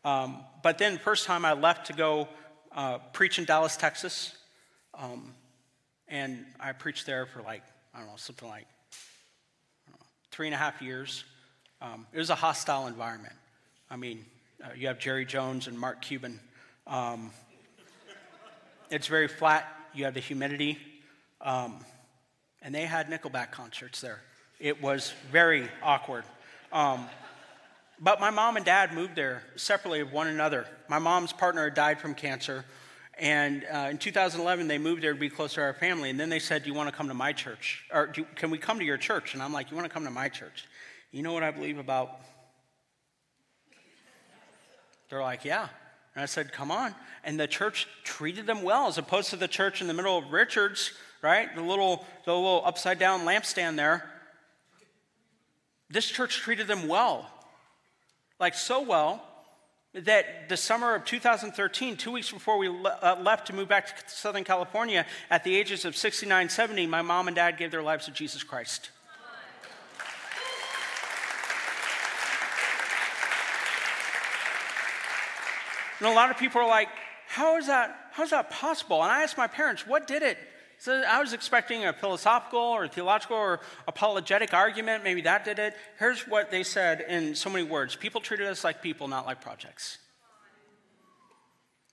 Um, 0.04 0.44
but 0.62 0.78
then, 0.78 0.98
first 0.98 1.26
time 1.26 1.46
I 1.46 1.54
left 1.54 1.88
to 1.88 1.94
go 1.94 2.28
uh, 2.76 2.98
preach 3.14 3.40
in 3.40 3.46
Dallas, 3.46 3.78
Texas. 3.78 4.36
Um, 4.94 5.34
and 6.10 6.46
I 6.60 6.74
preached 6.74 7.06
there 7.06 7.26
for 7.26 7.44
like, 7.44 7.64
I 7.96 8.00
don't 8.00 8.08
know, 8.08 8.18
something 8.18 8.50
like 8.50 8.68
know, 9.90 9.96
three 10.32 10.48
and 10.48 10.54
a 10.54 10.58
half 10.58 10.82
years. 10.82 11.24
Um, 11.82 12.08
it 12.12 12.18
was 12.18 12.30
a 12.30 12.36
hostile 12.36 12.88
environment. 12.88 13.36
I 13.90 13.96
mean, 13.96 14.26
uh, 14.64 14.68
you 14.76 14.88
have 14.88 15.00
Jerry 15.00 15.26
Jones 15.26 15.68
and 15.68 15.78
Mark 15.78 16.02
Cuban. 16.02 16.40
Um, 16.86 17.32
it's 18.90 19.08
very 19.08 19.28
flat. 19.28 19.66
You 19.94 20.06
have 20.06 20.14
the 20.14 20.20
humidity. 20.20 20.78
Um, 21.40 21.80
and 22.62 22.76
they 22.76 22.86
had 22.86 23.10
Nickelback 23.10 23.52
concerts 23.52 24.02
there. 24.02 24.22
It 24.60 24.82
was 24.82 25.14
very 25.32 25.68
awkward. 25.82 26.26
Um, 26.72 27.08
but 28.00 28.20
my 28.20 28.30
mom 28.30 28.56
and 28.56 28.66
dad 28.66 28.94
moved 28.94 29.16
there 29.16 29.44
separately 29.56 30.02
of 30.02 30.12
one 30.12 30.28
another. 30.28 30.68
My 30.88 31.00
mom's 31.00 31.34
partner 31.34 31.70
died 31.70 32.00
from 32.00 32.14
cancer. 32.14 32.66
And 33.18 33.66
uh, 33.72 33.88
in 33.90 33.98
2011, 33.98 34.68
they 34.68 34.78
moved 34.78 35.04
there 35.04 35.14
to 35.14 35.20
be 35.20 35.30
closer 35.30 35.56
to 35.56 35.62
our 35.62 35.74
family. 35.74 36.10
And 36.10 36.20
then 36.20 36.30
they 36.30 36.40
said, 36.40 36.64
Do 36.64 36.70
you 36.70 36.76
want 36.76 36.90
to 36.90 36.96
come 36.96 37.08
to 37.08 37.14
my 37.14 37.34
church? 37.34 37.84
Or 37.92 38.08
can 38.08 38.52
we 38.52 38.58
come 38.58 38.80
to 38.80 38.86
your 38.86 38.98
church? 38.98 39.34
And 39.34 39.42
I'm 39.42 39.54
like, 39.54 39.72
You 39.72 39.78
want 39.78 39.88
to 39.88 39.94
come 39.94 40.04
to 40.06 40.12
my 40.12 40.30
church? 40.30 40.66
You 41.12 41.24
know 41.24 41.34
what 41.34 41.44
I 41.44 41.52
believe 41.52 41.78
about? 41.78 42.22
They're 45.12 45.22
like, 45.22 45.46
Yeah. 45.46 45.68
And 46.16 46.24
I 46.24 46.26
said, 46.26 46.52
Come 46.52 46.72
on. 46.72 46.96
And 47.24 47.40
the 47.40 47.48
church 47.48 47.88
treated 48.04 48.48
them 48.48 48.64
well, 48.64 48.88
as 48.88 48.98
opposed 48.98 49.30
to 49.30 49.36
the 49.36 49.48
church 49.48 49.82
in 49.82 49.88
the 49.88 49.94
middle 49.94 50.18
of 50.18 50.32
Richards, 50.32 50.94
right? 51.22 51.54
The 51.54 51.62
little, 51.62 52.06
the 52.26 52.34
little 52.34 52.64
upside 52.66 52.98
down 52.98 53.22
lampstand 53.22 53.76
there. 53.76 54.10
This 55.90 56.08
church 56.08 56.38
treated 56.38 56.68
them 56.68 56.88
well. 56.88 57.30
Like 58.40 58.56
so 58.56 58.82
well 58.82 59.24
that 59.94 60.48
the 60.48 60.56
summer 60.56 60.96
of 60.96 61.04
2013, 61.04 61.98
two 61.98 62.14
weeks 62.14 62.32
before 62.32 62.58
we 62.58 62.70
le- 62.70 62.98
uh, 63.02 63.20
left 63.22 63.48
to 63.48 63.54
move 63.54 63.68
back 63.68 64.08
to 64.08 64.10
Southern 64.10 64.46
California, 64.46 65.06
at 65.30 65.44
the 65.44 65.56
ages 65.56 65.84
of 65.84 65.98
69, 65.98 66.48
70, 66.48 66.88
my 66.88 67.02
mom 67.02 67.28
and 67.28 67.36
dad 67.36 67.58
gave 67.58 67.72
their 67.72 67.84
lives 67.84 68.06
to 68.06 68.12
Jesus 68.12 68.42
Christ. 68.42 68.90
And 76.02 76.10
a 76.10 76.14
lot 76.14 76.32
of 76.32 76.38
people 76.38 76.60
are 76.62 76.68
like, 76.68 76.90
how 77.28 77.58
is 77.58 77.68
that, 77.68 77.96
how 78.12 78.24
is 78.24 78.32
that 78.32 78.50
possible? 78.50 79.04
And 79.04 79.12
I 79.12 79.22
asked 79.22 79.38
my 79.38 79.46
parents, 79.46 79.86
what 79.86 80.08
did 80.08 80.24
it? 80.24 80.38
So 80.80 81.04
I 81.08 81.22
was 81.22 81.32
expecting 81.32 81.86
a 81.86 81.94
philosophical 81.94 82.60
or 82.60 82.88
theological 82.88 83.38
or 83.38 83.60
apologetic 83.88 84.52
argument. 84.52 85.04
Maybe 85.04 85.22
that 85.22 85.46
did 85.46 85.60
it. 85.60 85.76
Here's 86.00 86.28
what 86.28 86.50
they 86.50 86.64
said 86.64 87.06
in 87.08 87.36
so 87.36 87.52
many 87.52 87.64
words 87.64 87.96
People 87.96 88.20
treated 88.20 88.48
us 88.48 88.64
like 88.64 88.82
people, 88.82 89.08
not 89.08 89.28
like 89.28 89.42
projects. 89.42 90.00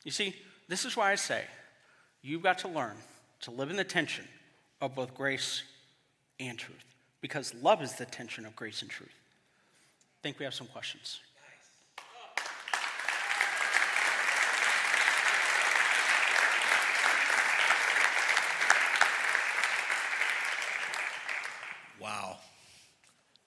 You 0.04 0.11
see, 0.11 0.34
this 0.68 0.86
is 0.86 0.96
why 0.96 1.12
I 1.12 1.16
say 1.16 1.44
you've 2.22 2.42
got 2.42 2.61
to 2.61 2.68
learn 2.68 2.96
to 3.42 3.50
live 3.50 3.68
in 3.68 3.76
the 3.76 3.84
tension 3.84 4.24
of 4.80 4.94
both 4.94 5.14
grace 5.14 5.64
and 6.40 6.59
truth, 6.59 6.94
because 7.20 7.52
love 7.56 7.82
is 7.82 7.92
the 7.96 8.06
tension 8.06 8.46
of 8.46 8.56
grace 8.56 8.80
and 8.80 8.90
truth. 8.90 9.12
I 9.12 10.18
think 10.22 10.38
we 10.38 10.46
have 10.46 10.54
some 10.54 10.66
questions. 10.68 11.20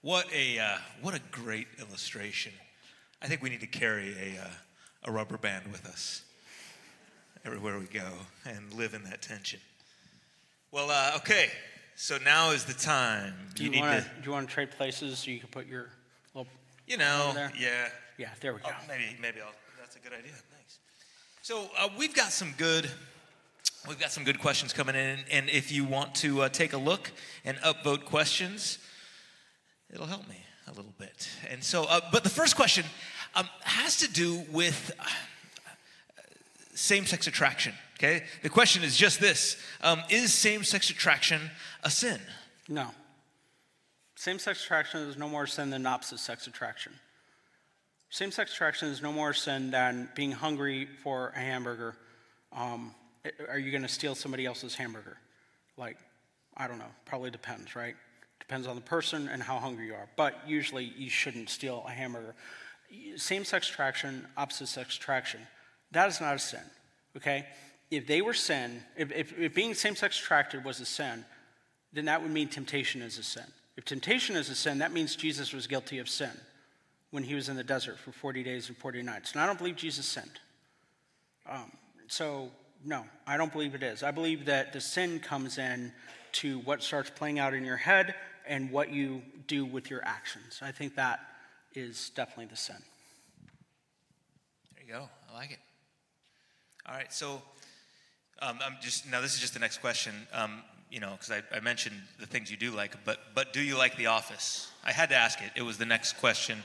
What 0.03 0.25
a, 0.33 0.57
uh, 0.57 0.77
what 1.03 1.13
a 1.13 1.21
great 1.31 1.67
illustration. 1.79 2.53
I 3.21 3.27
think 3.27 3.43
we 3.43 3.49
need 3.49 3.61
to 3.61 3.67
carry 3.67 4.13
a, 4.13 4.41
uh, 4.41 4.47
a 5.05 5.11
rubber 5.11 5.37
band 5.37 5.71
with 5.71 5.85
us 5.85 6.23
everywhere 7.45 7.77
we 7.77 7.85
go 7.85 8.07
and 8.43 8.73
live 8.73 8.95
in 8.95 9.03
that 9.03 9.21
tension. 9.21 9.59
Well, 10.71 10.89
uh, 10.89 11.17
okay, 11.17 11.49
so 11.95 12.17
now 12.25 12.49
is 12.49 12.65
the 12.65 12.73
time. 12.73 13.35
Do 13.53 13.63
you, 13.63 13.71
you 13.71 13.79
want 13.79 14.03
to? 14.03 14.09
Do 14.09 14.25
you 14.25 14.31
want 14.31 14.49
to 14.49 14.53
trade 14.53 14.71
places 14.71 15.19
so 15.19 15.29
you 15.29 15.39
can 15.39 15.49
put 15.49 15.67
your 15.67 15.89
little? 16.33 16.51
You 16.87 16.97
know, 16.97 17.33
yeah. 17.59 17.89
Yeah, 18.17 18.29
there 18.39 18.53
we 18.53 18.59
go. 18.61 18.69
Oh, 18.69 18.73
maybe, 18.87 19.15
maybe 19.21 19.39
I'll. 19.39 19.53
That's 19.79 19.95
a 19.95 19.99
good 19.99 20.13
idea. 20.13 20.31
Thanks. 20.31 20.79
So 21.43 21.69
uh, 21.77 21.89
we've 21.95 22.15
got 22.15 22.31
some 22.31 22.55
good. 22.57 22.89
We've 23.87 23.99
got 23.99 24.11
some 24.11 24.23
good 24.23 24.39
questions 24.39 24.73
coming 24.73 24.93
in, 24.93 25.19
and 25.31 25.49
if 25.49 25.71
you 25.71 25.85
want 25.85 26.13
to 26.15 26.43
uh, 26.43 26.49
take 26.49 26.73
a 26.73 26.77
look 26.77 27.11
and 27.43 27.57
upvote 27.57 28.05
questions, 28.05 28.77
it'll 29.91 30.05
help 30.05 30.29
me 30.29 30.37
a 30.67 30.71
little 30.71 30.93
bit. 30.99 31.29
And 31.49 31.63
so, 31.63 31.85
uh, 31.85 31.99
but 32.11 32.23
the 32.23 32.29
first 32.29 32.55
question 32.55 32.85
um, 33.33 33.49
has 33.63 33.97
to 33.97 34.11
do 34.11 34.43
with 34.51 34.91
uh, 34.99 35.03
same 36.75 37.07
sex 37.07 37.25
attraction. 37.25 37.73
Okay? 37.97 38.23
The 38.43 38.49
question 38.49 38.83
is 38.83 38.95
just 38.95 39.19
this 39.19 39.57
um, 39.81 40.03
Is 40.09 40.31
same 40.31 40.63
sex 40.63 40.91
attraction 40.91 41.41
a 41.83 41.89
sin? 41.89 42.19
No. 42.69 42.87
Same 44.15 44.37
sex 44.37 44.63
attraction 44.63 45.01
is 45.01 45.17
no 45.17 45.27
more 45.27 45.47
sin 45.47 45.71
than 45.71 45.87
opposite 45.87 46.19
sex 46.19 46.45
attraction. 46.45 46.93
Same 48.11 48.29
sex 48.29 48.53
attraction 48.53 48.89
is 48.89 49.01
no 49.01 49.11
more 49.11 49.33
sin 49.33 49.71
than 49.71 50.07
being 50.13 50.31
hungry 50.31 50.87
for 51.01 51.29
a 51.35 51.39
hamburger 51.39 51.95
um, 52.55 52.93
are 53.49 53.59
you 53.59 53.71
going 53.71 53.83
to 53.83 53.87
steal 53.87 54.15
somebody 54.15 54.45
else's 54.45 54.75
hamburger? 54.75 55.17
Like, 55.77 55.97
I 56.57 56.67
don't 56.67 56.79
know, 56.79 56.91
probably 57.05 57.31
depends, 57.31 57.75
right? 57.75 57.95
Depends 58.39 58.67
on 58.67 58.75
the 58.75 58.81
person 58.81 59.27
and 59.27 59.41
how 59.41 59.59
hungry 59.59 59.87
you 59.87 59.93
are. 59.93 60.09
But 60.15 60.39
usually 60.47 60.85
you 60.97 61.09
shouldn't 61.09 61.49
steal 61.49 61.83
a 61.87 61.91
hamburger. 61.91 62.35
Same 63.15 63.45
sex 63.45 63.69
attraction, 63.69 64.27
opposite 64.35 64.67
sex 64.67 64.97
attraction, 64.97 65.39
that 65.91 66.07
is 66.07 66.21
not 66.21 66.35
a 66.35 66.39
sin, 66.39 66.63
okay? 67.17 67.45
If 67.89 68.07
they 68.07 68.21
were 68.21 68.33
sin, 68.33 68.83
if, 68.95 69.11
if, 69.11 69.37
if 69.37 69.53
being 69.53 69.73
same 69.73 69.95
sex 69.95 70.19
attracted 70.19 70.63
was 70.63 70.79
a 70.79 70.85
sin, 70.85 71.25
then 71.93 72.05
that 72.05 72.21
would 72.21 72.31
mean 72.31 72.47
temptation 72.47 73.01
is 73.01 73.17
a 73.17 73.23
sin. 73.23 73.43
If 73.75 73.85
temptation 73.85 74.35
is 74.35 74.49
a 74.49 74.55
sin, 74.55 74.79
that 74.79 74.93
means 74.93 75.15
Jesus 75.15 75.53
was 75.53 75.67
guilty 75.67 75.99
of 75.99 76.07
sin 76.07 76.31
when 77.11 77.23
he 77.23 77.35
was 77.35 77.49
in 77.49 77.57
the 77.57 77.63
desert 77.63 77.99
for 77.99 78.11
40 78.11 78.43
days 78.43 78.69
and 78.69 78.77
40 78.77 79.03
nights. 79.03 79.33
And 79.33 79.41
I 79.41 79.45
don't 79.45 79.57
believe 79.57 79.75
Jesus 79.75 80.05
sinned. 80.05 80.39
Um, 81.49 81.71
so, 82.07 82.51
no, 82.85 83.05
I 83.27 83.37
don't 83.37 83.51
believe 83.51 83.75
it 83.75 83.83
is. 83.83 84.03
I 84.03 84.11
believe 84.11 84.45
that 84.45 84.73
the 84.73 84.81
sin 84.81 85.19
comes 85.19 85.57
in 85.57 85.91
to 86.33 86.59
what 86.59 86.81
starts 86.81 87.09
playing 87.09 87.39
out 87.39 87.53
in 87.53 87.63
your 87.63 87.77
head 87.77 88.15
and 88.47 88.71
what 88.71 88.91
you 88.91 89.21
do 89.47 89.65
with 89.65 89.89
your 89.89 90.03
actions. 90.05 90.59
I 90.61 90.71
think 90.71 90.95
that 90.95 91.19
is 91.73 92.11
definitely 92.15 92.45
the 92.45 92.55
sin. 92.55 92.77
There 94.75 94.85
you 94.85 94.93
go. 94.93 95.09
I 95.31 95.37
like 95.37 95.51
it. 95.51 95.59
All 96.87 96.95
right, 96.95 97.13
so 97.13 97.41
um, 98.41 98.59
I'm 98.63 98.77
just 98.81 99.09
now. 99.09 99.21
This 99.21 99.35
is 99.35 99.39
just 99.39 99.53
the 99.53 99.59
next 99.59 99.77
question. 99.79 100.13
Um, 100.33 100.63
you 100.89 100.99
know, 100.99 101.11
because 101.11 101.31
I, 101.31 101.43
I, 101.55 101.59
mentioned 101.59 101.95
the 102.19 102.25
things 102.25 102.51
you 102.51 102.57
do 102.57 102.71
like, 102.71 103.05
but 103.05 103.19
but 103.35 103.53
do 103.53 103.61
you 103.61 103.77
like 103.77 103.95
The 103.95 104.07
Office? 104.07 104.71
I 104.83 104.91
had 104.91 105.09
to 105.09 105.15
ask 105.15 105.39
it. 105.41 105.51
It 105.55 105.61
was 105.61 105.77
the 105.77 105.85
next 105.85 106.13
question 106.13 106.57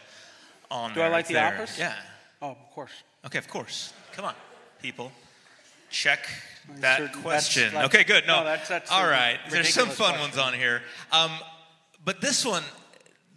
on. 0.70 0.94
Do 0.94 1.02
I 1.02 1.08
like 1.08 1.28
The 1.28 1.34
there. 1.34 1.46
Office? 1.46 1.78
Yeah. 1.78 1.94
Oh, 2.40 2.50
of 2.50 2.70
course. 2.74 2.92
Okay, 3.26 3.38
of 3.38 3.46
course. 3.46 3.92
Come 4.12 4.24
on, 4.24 4.34
people. 4.80 5.12
Check 5.97 6.28
that 6.80 7.14
question. 7.14 7.74
Okay, 7.74 8.05
good. 8.05 8.26
No, 8.26 8.40
no 8.40 8.44
that's, 8.44 8.68
that's 8.68 8.92
all 8.92 9.09
right. 9.09 9.38
There's 9.49 9.72
some 9.72 9.88
fun 9.88 10.11
question. 10.11 10.20
ones 10.20 10.36
on 10.36 10.53
here, 10.53 10.82
um, 11.11 11.30
but 12.05 12.20
this 12.20 12.44
one, 12.44 12.62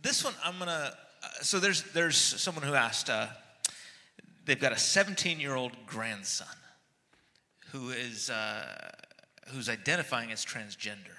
this 0.02 0.26
one, 0.26 0.34
I'm 0.44 0.60
gonna. 0.60 0.92
Uh, 1.24 1.28
so 1.42 1.62
there's 1.62 1.84
there's 1.94 2.18
someone 2.18 2.66
who 2.66 2.74
asked. 2.74 3.10
Uh, 3.10 3.28
they've 4.44 4.60
got 4.60 4.74
a 4.74 4.78
17 4.78 5.40
year 5.40 5.56
old 5.56 5.72
grandson 5.86 6.48
who 7.72 7.92
is 7.92 8.30
uh, 8.30 8.66
who's 9.54 9.70
identifying 9.70 10.34
as 10.34 10.44
transgender. 10.44 11.16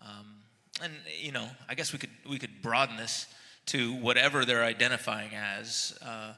Um, 0.00 0.36
and 0.82 0.92
you 1.20 1.32
know, 1.32 1.48
I 1.68 1.74
guess 1.74 1.92
we 1.92 1.98
could 1.98 2.10
we 2.26 2.38
could 2.38 2.62
broaden 2.62 2.96
this 2.96 3.26
to 3.66 3.92
whatever 3.96 4.46
they're 4.46 4.64
identifying 4.64 5.32
as. 5.34 5.98
Uh, 6.00 6.32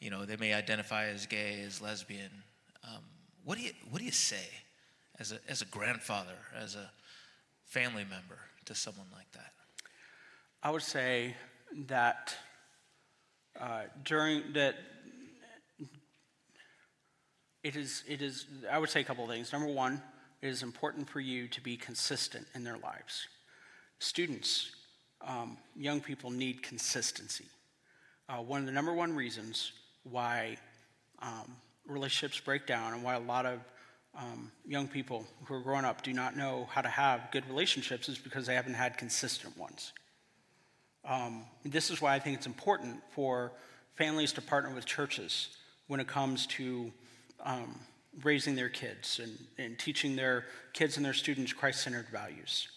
you 0.00 0.10
know, 0.10 0.24
they 0.24 0.36
may 0.36 0.52
identify 0.52 1.04
as 1.06 1.26
gay, 1.26 1.62
as 1.64 1.80
lesbian. 1.80 2.30
Um, 2.82 3.00
what 3.44 3.58
do 3.58 3.64
you 3.64 3.72
what 3.90 3.98
do 3.98 4.04
you 4.04 4.12
say 4.12 4.48
as 5.18 5.32
a 5.32 5.38
as 5.48 5.62
a 5.62 5.66
grandfather, 5.66 6.36
as 6.56 6.74
a 6.74 6.90
family 7.66 8.04
member 8.04 8.38
to 8.66 8.74
someone 8.74 9.06
like 9.12 9.30
that? 9.32 9.52
I 10.62 10.70
would 10.70 10.82
say 10.82 11.34
that 11.86 12.36
uh, 13.60 13.82
during 14.02 14.52
that 14.54 14.76
it 17.64 17.76
is, 17.76 18.04
it 18.06 18.20
is, 18.20 18.46
I 18.70 18.78
would 18.78 18.90
say 18.90 19.00
a 19.00 19.04
couple 19.04 19.24
of 19.24 19.30
things. 19.30 19.50
Number 19.50 19.72
one, 19.72 20.02
it 20.42 20.48
is 20.48 20.62
important 20.62 21.08
for 21.08 21.20
you 21.20 21.48
to 21.48 21.60
be 21.62 21.78
consistent 21.78 22.46
in 22.54 22.62
their 22.62 22.76
lives. 22.76 23.26
Students, 23.98 24.70
um, 25.26 25.56
young 25.74 26.02
people 26.02 26.30
need 26.30 26.62
consistency. 26.62 27.46
Uh, 28.28 28.36
one 28.36 28.60
of 28.60 28.66
the 28.66 28.72
number 28.72 28.92
one 28.92 29.16
reasons 29.16 29.72
why 30.02 30.58
um, 31.22 31.56
relationships 31.86 32.40
break 32.40 32.66
down 32.66 32.92
and 32.92 33.02
why 33.02 33.14
a 33.14 33.20
lot 33.20 33.46
of 33.46 33.60
um, 34.16 34.50
young 34.66 34.86
people 34.86 35.26
who 35.44 35.54
are 35.54 35.60
growing 35.60 35.84
up 35.84 36.02
do 36.02 36.12
not 36.12 36.36
know 36.36 36.68
how 36.70 36.80
to 36.80 36.88
have 36.88 37.30
good 37.32 37.46
relationships 37.48 38.08
is 38.08 38.18
because 38.18 38.46
they 38.46 38.54
haven't 38.54 38.74
had 38.74 38.96
consistent 38.96 39.56
ones. 39.58 39.92
Um, 41.04 41.44
this 41.64 41.90
is 41.90 42.00
why 42.00 42.14
I 42.14 42.18
think 42.18 42.36
it's 42.36 42.46
important 42.46 43.02
for 43.14 43.52
families 43.96 44.32
to 44.34 44.42
partner 44.42 44.74
with 44.74 44.86
churches 44.86 45.48
when 45.88 46.00
it 46.00 46.06
comes 46.06 46.46
to 46.46 46.92
um, 47.44 47.78
raising 48.22 48.54
their 48.54 48.68
kids 48.68 49.20
and, 49.22 49.36
and 49.58 49.78
teaching 49.78 50.16
their 50.16 50.44
kids 50.72 50.96
and 50.96 51.04
their 51.04 51.12
students 51.12 51.52
Christ 51.52 51.82
centered 51.82 52.08
values. 52.08 52.68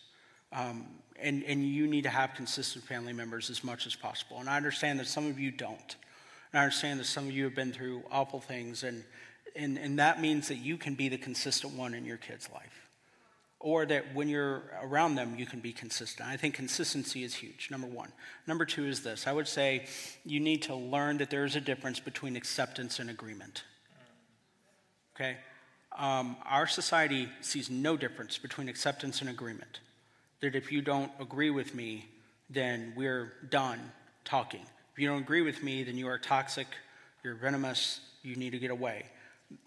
Um, 0.51 0.87
and, 1.19 1.43
and 1.43 1.63
you 1.63 1.87
need 1.87 2.03
to 2.03 2.09
have 2.09 2.33
consistent 2.35 2.85
family 2.85 3.13
members 3.13 3.49
as 3.49 3.63
much 3.63 3.85
as 3.87 3.95
possible. 3.95 4.39
And 4.39 4.49
I 4.49 4.57
understand 4.57 4.99
that 4.99 5.07
some 5.07 5.27
of 5.27 5.39
you 5.39 5.51
don't. 5.51 5.95
And 6.51 6.59
I 6.59 6.63
understand 6.63 6.99
that 6.99 7.05
some 7.05 7.27
of 7.27 7.31
you 7.31 7.43
have 7.45 7.55
been 7.55 7.71
through 7.71 8.03
awful 8.11 8.39
things, 8.39 8.83
and, 8.83 9.03
and, 9.55 9.77
and 9.77 9.99
that 9.99 10.21
means 10.21 10.47
that 10.47 10.57
you 10.57 10.77
can 10.77 10.95
be 10.95 11.09
the 11.09 11.17
consistent 11.17 11.73
one 11.73 11.93
in 11.93 12.05
your 12.05 12.17
kid's 12.17 12.49
life. 12.51 12.89
Or 13.59 13.85
that 13.87 14.13
when 14.13 14.29
you're 14.29 14.71
around 14.83 15.15
them, 15.15 15.35
you 15.37 15.47
can 15.47 15.59
be 15.59 15.73
consistent. 15.73 16.29
I 16.29 16.37
think 16.37 16.53
consistency 16.53 17.23
is 17.23 17.33
huge, 17.33 17.69
number 17.71 17.87
one. 17.87 18.11
Number 18.45 18.65
two 18.65 18.85
is 18.85 19.01
this 19.01 19.25
I 19.25 19.33
would 19.33 19.47
say 19.47 19.87
you 20.23 20.39
need 20.39 20.61
to 20.63 20.75
learn 20.75 21.17
that 21.17 21.31
there 21.31 21.43
is 21.43 21.55
a 21.55 21.61
difference 21.61 21.99
between 21.99 22.35
acceptance 22.35 22.99
and 22.99 23.09
agreement 23.09 23.63
okay? 25.17 25.37
Um, 25.97 26.37
our 26.45 26.67
society 26.67 27.27
sees 27.41 27.69
no 27.69 27.97
difference 27.97 28.37
between 28.37 28.69
acceptance 28.69 29.21
and 29.21 29.29
agreement. 29.29 29.79
That 30.41 30.55
if 30.55 30.71
you 30.71 30.81
don't 30.81 31.11
agree 31.19 31.49
with 31.49 31.73
me, 31.73 32.07
then 32.49 32.93
we're 32.95 33.33
done 33.49 33.91
talking. 34.23 34.65
If 34.97 35.01
you 35.01 35.09
don't 35.09 35.21
agree 35.21 35.43
with 35.43 35.61
me, 35.61 35.83
then 35.83 35.95
you 35.95 36.07
are 36.07 36.17
toxic, 36.17 36.65
you're 37.23 37.35
venomous, 37.35 37.99
you 38.23 38.35
need 38.35 38.49
to 38.53 38.57
get 38.57 38.71
away. 38.71 39.05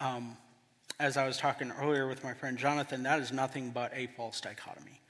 Um, 0.01 0.37
as 0.99 1.17
I 1.17 1.25
was 1.25 1.37
talking 1.37 1.71
earlier 1.81 2.09
with 2.09 2.25
my 2.25 2.35
friend 2.35 2.59
Jonathan, 2.59 3.05
that 3.05 3.21
is 3.21 3.31
nothing 3.31 3.71
but 3.71 3.93
a 3.95 4.09
false 4.17 4.41
dichotomy. 4.41 5.01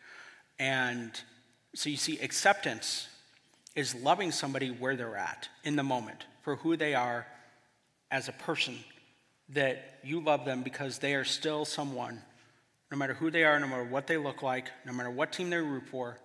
And 0.59 1.19
so 1.75 1.89
you 1.89 1.97
see, 1.97 2.19
acceptance 2.19 3.09
is 3.75 3.95
loving 3.95 4.31
somebody 4.31 4.69
where 4.69 4.95
they're 4.95 5.17
at 5.17 5.49
in 5.65 5.75
the 5.75 5.83
moment 5.83 6.27
for 6.43 6.57
who 6.57 6.77
they 6.77 6.95
are 6.95 7.27
as 8.11 8.29
a 8.29 8.33
person 8.33 8.77
that 9.49 10.01
you 10.05 10.21
love 10.21 10.45
them 10.45 10.63
because 10.63 10.99
they 10.99 11.15
are 11.15 11.25
still 11.25 11.65
someone, 11.65 12.21
no 12.91 12.99
matter 12.99 13.15
who 13.15 13.31
they 13.31 13.45
are, 13.45 13.59
no 13.59 13.69
matter 13.69 13.85
what 13.85 14.07
they 14.07 14.19
look 14.19 14.43
like, 14.43 14.69
no 14.85 14.93
matter 14.93 15.11
what 15.11 15.33
team 15.33 15.49
they 15.49 15.57
root 15.57 15.85
for, 15.91 16.19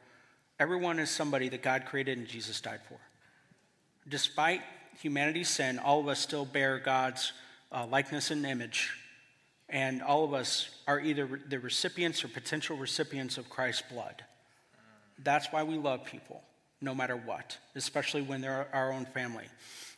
everyone 0.59 0.99
is 0.99 1.09
somebody 1.09 1.47
that 1.47 1.61
God 1.61 1.85
created 1.85 2.17
and 2.17 2.27
Jesus 2.27 2.59
died 2.59 2.81
for. 2.89 2.99
Despite 4.07 4.61
humanity's 5.01 5.49
sin, 5.49 5.79
all 5.79 5.99
of 5.99 6.07
us 6.07 6.19
still 6.19 6.45
bear 6.45 6.79
God's 6.79 7.33
uh, 7.71 7.85
likeness 7.87 8.31
and 8.31 8.45
image, 8.45 8.93
and 9.67 10.01
all 10.01 10.23
of 10.23 10.33
us 10.33 10.69
are 10.87 10.99
either 10.99 11.41
the 11.47 11.59
recipients 11.59 12.23
or 12.23 12.27
potential 12.27 12.77
recipients 12.77 13.37
of 13.37 13.49
Christ's 13.49 13.83
blood. 13.91 14.23
That's 15.23 15.47
why 15.51 15.63
we 15.63 15.77
love 15.77 16.05
people, 16.05 16.43
no 16.81 16.93
matter 16.93 17.15
what, 17.15 17.57
especially 17.75 18.21
when 18.21 18.41
they're 18.41 18.67
our 18.73 18.91
own 18.91 19.05
family. 19.05 19.45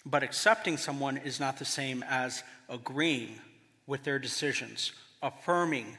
But 0.06 0.24
accepting 0.24 0.78
someone 0.78 1.18
is 1.18 1.40
not 1.40 1.58
the 1.58 1.66
same 1.66 2.04
as 2.08 2.44
agreeing 2.70 3.40
with 3.88 4.04
their 4.04 4.20
decisions, 4.20 4.94
affirming 5.22 5.98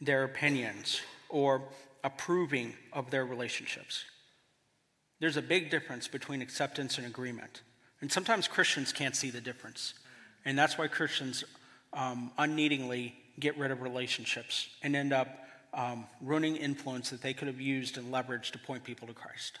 their 0.00 0.24
opinions, 0.24 1.00
or 1.28 1.62
approving 2.04 2.74
of 2.92 3.10
their 3.10 3.24
relationships. 3.24 4.04
There's 5.20 5.36
a 5.36 5.42
big 5.42 5.70
difference 5.70 6.06
between 6.06 6.42
acceptance 6.42 6.98
and 6.98 7.06
agreement. 7.06 7.62
And 8.00 8.10
sometimes 8.10 8.46
Christians 8.46 8.92
can't 8.92 9.16
see 9.16 9.30
the 9.30 9.40
difference. 9.40 9.94
And 10.44 10.56
that's 10.56 10.78
why 10.78 10.86
Christians 10.86 11.44
um, 11.92 12.30
unneedingly 12.38 13.16
get 13.40 13.58
rid 13.58 13.70
of 13.70 13.82
relationships 13.82 14.68
and 14.82 14.94
end 14.94 15.12
up 15.12 15.28
um, 15.74 16.06
ruining 16.22 16.56
influence 16.56 17.10
that 17.10 17.22
they 17.22 17.34
could 17.34 17.48
have 17.48 17.60
used 17.60 17.98
and 17.98 18.12
leveraged 18.12 18.52
to 18.52 18.58
point 18.58 18.84
people 18.84 19.08
to 19.08 19.14
Christ. 19.14 19.58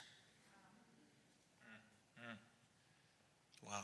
Wow. 3.66 3.82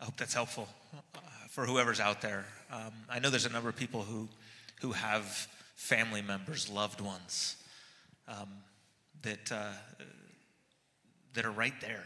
I 0.00 0.04
hope 0.04 0.16
that's 0.16 0.34
helpful 0.34 0.68
uh, 1.14 1.20
for 1.50 1.66
whoever's 1.66 2.00
out 2.00 2.20
there. 2.20 2.46
Um, 2.72 2.92
I 3.08 3.18
know 3.20 3.30
there's 3.30 3.46
a 3.46 3.52
number 3.52 3.68
of 3.68 3.76
people 3.76 4.02
who, 4.02 4.28
who 4.80 4.92
have 4.92 5.24
family 5.76 6.22
members, 6.22 6.68
loved 6.68 7.00
ones 7.00 7.56
um, 8.28 8.48
that, 9.22 9.52
uh, 9.52 9.72
that 11.34 11.44
are 11.44 11.50
right 11.50 11.78
there. 11.80 12.04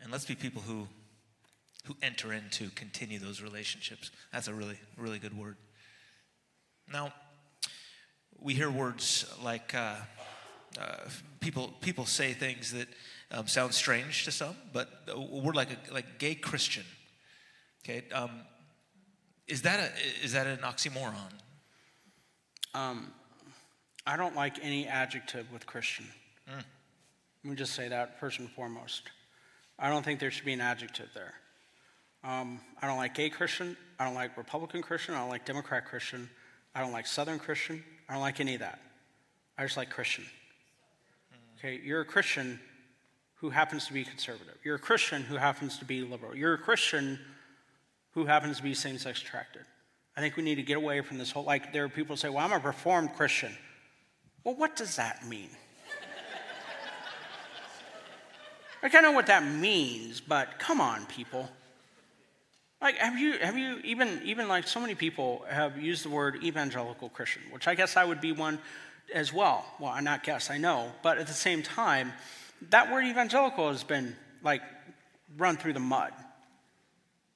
And 0.00 0.10
let's 0.10 0.24
be 0.24 0.34
people 0.34 0.62
who, 0.62 0.88
who 1.86 1.96
enter 2.02 2.32
into 2.32 2.70
continue 2.70 3.18
those 3.18 3.40
relationships. 3.40 4.10
That's 4.32 4.48
a 4.48 4.54
really, 4.54 4.78
really 4.96 5.18
good 5.18 5.36
word. 5.36 5.56
Now, 6.92 7.12
we 8.40 8.54
hear 8.54 8.70
words 8.70 9.32
like 9.42 9.74
uh, 9.74 9.94
uh, 10.80 10.96
people, 11.40 11.72
people 11.80 12.06
say 12.06 12.32
things 12.32 12.72
that 12.72 12.88
um, 13.30 13.46
sounds 13.46 13.76
strange 13.76 14.24
to 14.24 14.32
some, 14.32 14.56
but 14.72 14.88
a 15.08 15.20
word 15.20 15.56
like 15.56 15.68
a, 15.70 15.94
like 15.94 16.18
gay 16.18 16.34
Christian. 16.34 16.84
Okay, 17.84 18.04
um, 18.12 18.30
is 19.48 19.62
that 19.62 19.80
a 19.80 20.24
is 20.24 20.32
that 20.32 20.46
an 20.46 20.58
oxymoron? 20.58 21.32
Um, 22.74 23.12
I 24.06 24.16
don't 24.16 24.34
like 24.34 24.56
any 24.62 24.86
adjective 24.86 25.50
with 25.52 25.66
Christian. 25.66 26.06
Mm. 26.48 26.64
Let 27.44 27.50
me 27.50 27.56
just 27.56 27.74
say 27.74 27.88
that 27.88 28.18
first 28.20 28.38
and 28.38 28.50
foremost. 28.50 29.02
I 29.78 29.88
don't 29.88 30.04
think 30.04 30.20
there 30.20 30.30
should 30.30 30.44
be 30.44 30.52
an 30.52 30.60
adjective 30.60 31.08
there. 31.14 31.34
Um, 32.24 32.60
I 32.80 32.86
don't 32.86 32.98
like 32.98 33.14
gay 33.14 33.30
Christian. 33.30 33.76
I 33.98 34.04
don't 34.04 34.14
like 34.14 34.36
Republican 34.36 34.82
Christian. 34.82 35.14
I 35.14 35.18
don't 35.18 35.28
like 35.28 35.44
Democrat 35.44 35.86
Christian. 35.86 36.30
I 36.74 36.80
don't 36.80 36.92
like 36.92 37.06
Southern 37.06 37.38
Christian. 37.38 37.82
I 38.08 38.12
don't 38.12 38.22
like 38.22 38.40
any 38.40 38.54
of 38.54 38.60
that. 38.60 38.80
I 39.58 39.64
just 39.64 39.76
like 39.76 39.90
Christian. 39.90 40.24
Okay, 41.58 41.80
you're 41.84 42.00
a 42.00 42.04
Christian 42.04 42.60
who 43.36 43.50
happens 43.50 43.86
to 43.86 43.92
be 43.92 44.04
conservative. 44.04 44.56
You're 44.64 44.76
a 44.76 44.80
Christian 44.80 45.22
who 45.22 45.36
happens 45.36 45.78
to 45.78 45.84
be 45.84 46.02
liberal. 46.02 46.34
You're 46.36 46.54
a 46.54 46.58
Christian 46.58 47.18
who 48.12 48.24
happens 48.24 48.58
to 48.58 48.62
be 48.62 48.74
same 48.74 48.98
sex 48.98 49.20
attracted. 49.20 49.62
I 50.16 50.20
think 50.20 50.36
we 50.36 50.42
need 50.42 50.56
to 50.56 50.62
get 50.62 50.76
away 50.76 51.00
from 51.00 51.18
this 51.18 51.30
whole, 51.30 51.44
like, 51.44 51.72
there 51.72 51.84
are 51.84 51.88
people 51.88 52.14
who 52.14 52.20
say, 52.20 52.28
well, 52.28 52.44
I'm 52.44 52.52
a 52.52 52.58
reformed 52.58 53.14
Christian. 53.14 53.56
Well, 54.44 54.54
what 54.54 54.76
does 54.76 54.96
that 54.96 55.26
mean? 55.26 55.50
I 58.82 58.86
like, 58.86 58.94
I 58.94 59.00
know 59.00 59.12
what 59.12 59.26
that 59.26 59.44
means, 59.44 60.20
but 60.20 60.58
come 60.58 60.80
on, 60.80 61.06
people. 61.06 61.48
Like, 62.80 62.96
have 62.96 63.16
you, 63.16 63.38
have 63.38 63.56
you 63.56 63.78
even, 63.84 64.20
even 64.24 64.48
like 64.48 64.66
so 64.66 64.80
many 64.80 64.96
people 64.96 65.44
have 65.48 65.80
used 65.80 66.04
the 66.04 66.08
word 66.08 66.42
evangelical 66.42 67.08
Christian, 67.08 67.42
which 67.52 67.68
I 67.68 67.76
guess 67.76 67.96
I 67.96 68.04
would 68.04 68.20
be 68.20 68.32
one 68.32 68.58
as 69.14 69.32
well. 69.32 69.64
Well, 69.78 69.90
I'm 69.90 70.02
not 70.02 70.24
guess, 70.24 70.50
I 70.50 70.58
know. 70.58 70.90
But 71.02 71.18
at 71.18 71.28
the 71.28 71.32
same 71.32 71.62
time, 71.62 72.12
that 72.70 72.92
word 72.92 73.04
evangelical 73.04 73.68
has 73.68 73.84
been 73.84 74.16
like 74.42 74.62
run 75.36 75.56
through 75.56 75.74
the 75.74 75.80
mud. 75.80 76.12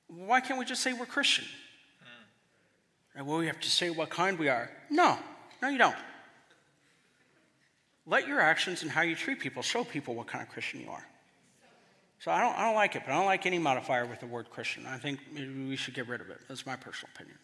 Why 0.08 0.40
can't 0.40 0.58
we 0.58 0.64
just 0.64 0.82
say 0.82 0.92
we're 0.92 1.06
Christian? 1.06 1.44
Mm. 3.16 3.26
Well, 3.26 3.38
we 3.38 3.46
have 3.46 3.60
to 3.60 3.70
say 3.70 3.90
what 3.90 4.10
kind 4.10 4.38
we 4.38 4.48
are. 4.48 4.70
No, 4.90 5.16
no, 5.62 5.68
you 5.68 5.78
don't. 5.78 5.96
Let 8.06 8.28
your 8.28 8.40
actions 8.40 8.82
and 8.82 8.90
how 8.90 9.02
you 9.02 9.16
treat 9.16 9.40
people 9.40 9.62
show 9.62 9.82
people 9.84 10.14
what 10.14 10.28
kind 10.28 10.42
of 10.42 10.48
Christian 10.48 10.80
you 10.80 10.90
are. 10.90 11.04
So 12.20 12.30
I 12.30 12.40
don't, 12.40 12.56
I 12.56 12.64
don't 12.66 12.74
like 12.74 12.96
it, 12.96 13.02
but 13.04 13.12
I 13.12 13.16
don't 13.16 13.26
like 13.26 13.44
any 13.46 13.58
modifier 13.58 14.06
with 14.06 14.20
the 14.20 14.26
word 14.26 14.48
Christian. 14.50 14.86
I 14.86 14.96
think 14.96 15.20
maybe 15.32 15.66
we 15.68 15.76
should 15.76 15.94
get 15.94 16.08
rid 16.08 16.20
of 16.20 16.30
it. 16.30 16.38
That's 16.48 16.64
my 16.64 16.76
personal 16.76 17.10
opinion. 17.14 17.36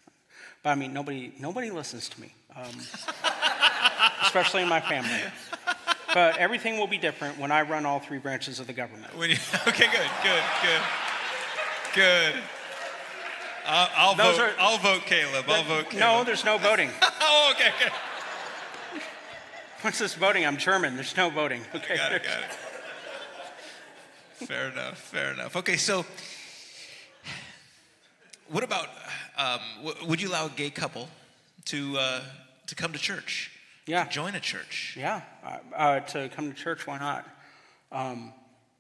But 0.62 0.70
I 0.70 0.74
mean, 0.76 0.92
nobody, 0.92 1.34
nobody 1.38 1.70
listens 1.70 2.08
to 2.10 2.20
me, 2.20 2.34
um, 2.56 2.64
especially 4.22 4.62
in 4.62 4.68
my 4.68 4.80
family. 4.80 5.20
But 6.14 6.38
everything 6.38 6.78
will 6.78 6.86
be 6.86 6.98
different 6.98 7.38
when 7.38 7.50
I 7.50 7.62
run 7.62 7.84
all 7.86 7.98
three 8.00 8.18
branches 8.18 8.60
of 8.60 8.66
the 8.66 8.72
government. 8.72 9.12
You, 9.14 9.22
okay, 9.68 9.86
good, 9.90 10.10
good, 10.22 10.42
good, 10.62 10.80
good. 11.94 12.34
I'll, 13.66 13.88
I'll 13.96 14.14
vote. 14.14 14.40
Are, 14.40 14.52
I'll 14.58 14.78
vote 14.78 15.02
Caleb. 15.02 15.44
I'll 15.48 15.64
vote 15.64 15.90
Caleb. 15.90 16.00
No, 16.00 16.24
there's 16.24 16.44
no 16.44 16.58
voting. 16.58 16.90
oh, 17.20 17.52
okay, 17.54 17.70
okay. 17.80 17.92
What's 19.82 19.98
this 19.98 20.14
voting? 20.14 20.46
I'm 20.46 20.58
German. 20.58 20.94
There's 20.94 21.16
no 21.16 21.28
voting. 21.28 21.60
Okay. 21.74 21.96
Got 21.96 22.12
it, 22.12 22.22
got 22.22 22.38
it. 22.38 24.46
fair 24.46 24.68
enough. 24.68 24.96
Fair 24.96 25.32
enough. 25.32 25.56
Okay, 25.56 25.76
so 25.76 26.06
what 28.48 28.62
about? 28.62 28.86
Um, 29.36 29.58
w- 29.84 30.06
would 30.06 30.22
you 30.22 30.28
allow 30.28 30.46
a 30.46 30.50
gay 30.50 30.70
couple 30.70 31.08
to 31.64 31.98
uh, 31.98 32.20
to 32.68 32.76
come 32.76 32.92
to 32.92 32.98
church? 32.98 33.50
Yeah. 33.86 34.04
To 34.04 34.10
join 34.10 34.36
a 34.36 34.40
church. 34.40 34.94
Yeah. 34.96 35.22
Uh, 35.44 35.58
uh, 35.74 36.00
to 36.00 36.28
come 36.28 36.52
to 36.52 36.56
church, 36.56 36.86
why 36.86 37.00
not? 37.00 37.28
Um, 37.90 38.32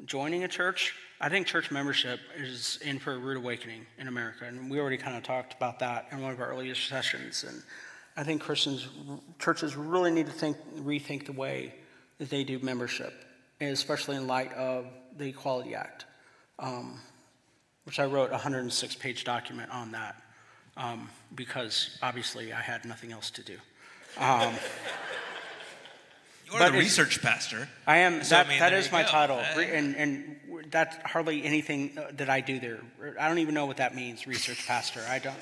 joining 0.04 0.44
a 0.44 0.48
church, 0.48 0.94
I 1.20 1.28
think 1.28 1.48
church 1.48 1.72
membership 1.72 2.20
is 2.36 2.78
in 2.80 3.00
for 3.00 3.14
a 3.14 3.18
rude 3.18 3.38
awakening 3.38 3.86
in 3.98 4.06
America, 4.06 4.44
and 4.44 4.70
we 4.70 4.78
already 4.78 4.98
kind 4.98 5.16
of 5.16 5.24
talked 5.24 5.54
about 5.54 5.80
that 5.80 6.06
in 6.12 6.20
one 6.20 6.30
of 6.30 6.38
our 6.38 6.50
earliest 6.50 6.86
sessions. 6.86 7.42
And 7.42 7.60
I 8.16 8.24
think 8.24 8.42
Christians, 8.42 8.86
churches 9.38 9.76
really 9.76 10.10
need 10.10 10.26
to 10.26 10.32
think, 10.32 10.56
rethink 10.76 11.26
the 11.26 11.32
way 11.32 11.74
that 12.18 12.30
they 12.30 12.44
do 12.44 12.58
membership, 12.58 13.12
especially 13.60 14.16
in 14.16 14.26
light 14.26 14.52
of 14.52 14.86
the 15.16 15.28
Equality 15.28 15.74
Act, 15.74 16.04
um, 16.58 17.00
which 17.84 17.98
I 17.98 18.04
wrote 18.04 18.28
a 18.28 18.32
106 18.32 18.94
page 18.96 19.24
document 19.24 19.70
on 19.70 19.92
that 19.92 20.22
um, 20.76 21.08
because 21.34 21.98
obviously 22.02 22.52
I 22.52 22.60
had 22.60 22.84
nothing 22.84 23.12
else 23.12 23.30
to 23.30 23.42
do. 23.42 23.56
Um, 24.18 24.54
you 26.46 26.58
are 26.58 26.70
the 26.70 26.78
research 26.78 27.22
pastor. 27.22 27.68
I 27.86 27.98
am. 27.98 28.22
So, 28.22 28.36
that, 28.36 28.46
I 28.46 28.48
mean, 28.48 28.58
that 28.58 28.72
is 28.72 28.92
my 28.92 29.02
go. 29.02 29.08
title, 29.08 29.38
and, 29.38 29.96
and 29.96 30.36
that's 30.70 30.96
hardly 31.10 31.44
anything 31.44 31.98
uh, 31.98 32.10
that 32.14 32.30
I 32.30 32.40
do 32.40 32.58
there. 32.60 32.80
I 33.18 33.28
don't 33.28 33.38
even 33.38 33.54
know 33.54 33.66
what 33.66 33.78
that 33.78 33.94
means, 33.94 34.26
research 34.26 34.66
pastor. 34.66 35.00
I 35.08 35.18
don't. 35.18 35.36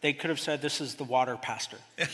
They 0.00 0.12
could 0.12 0.30
have 0.30 0.40
said 0.40 0.62
this 0.62 0.80
is 0.80 0.94
the 0.94 1.04
water 1.04 1.36
pastor. 1.36 1.78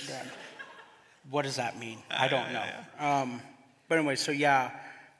what 1.31 1.43
does 1.43 1.57
that 1.57 1.79
mean? 1.79 1.99
I 2.11 2.29
don't 2.29 2.53
know. 2.53 2.65
Um, 2.99 3.43
but 3.89 3.99
anyway, 3.99 4.17
so 4.17 4.33
yeah, 4.33 4.71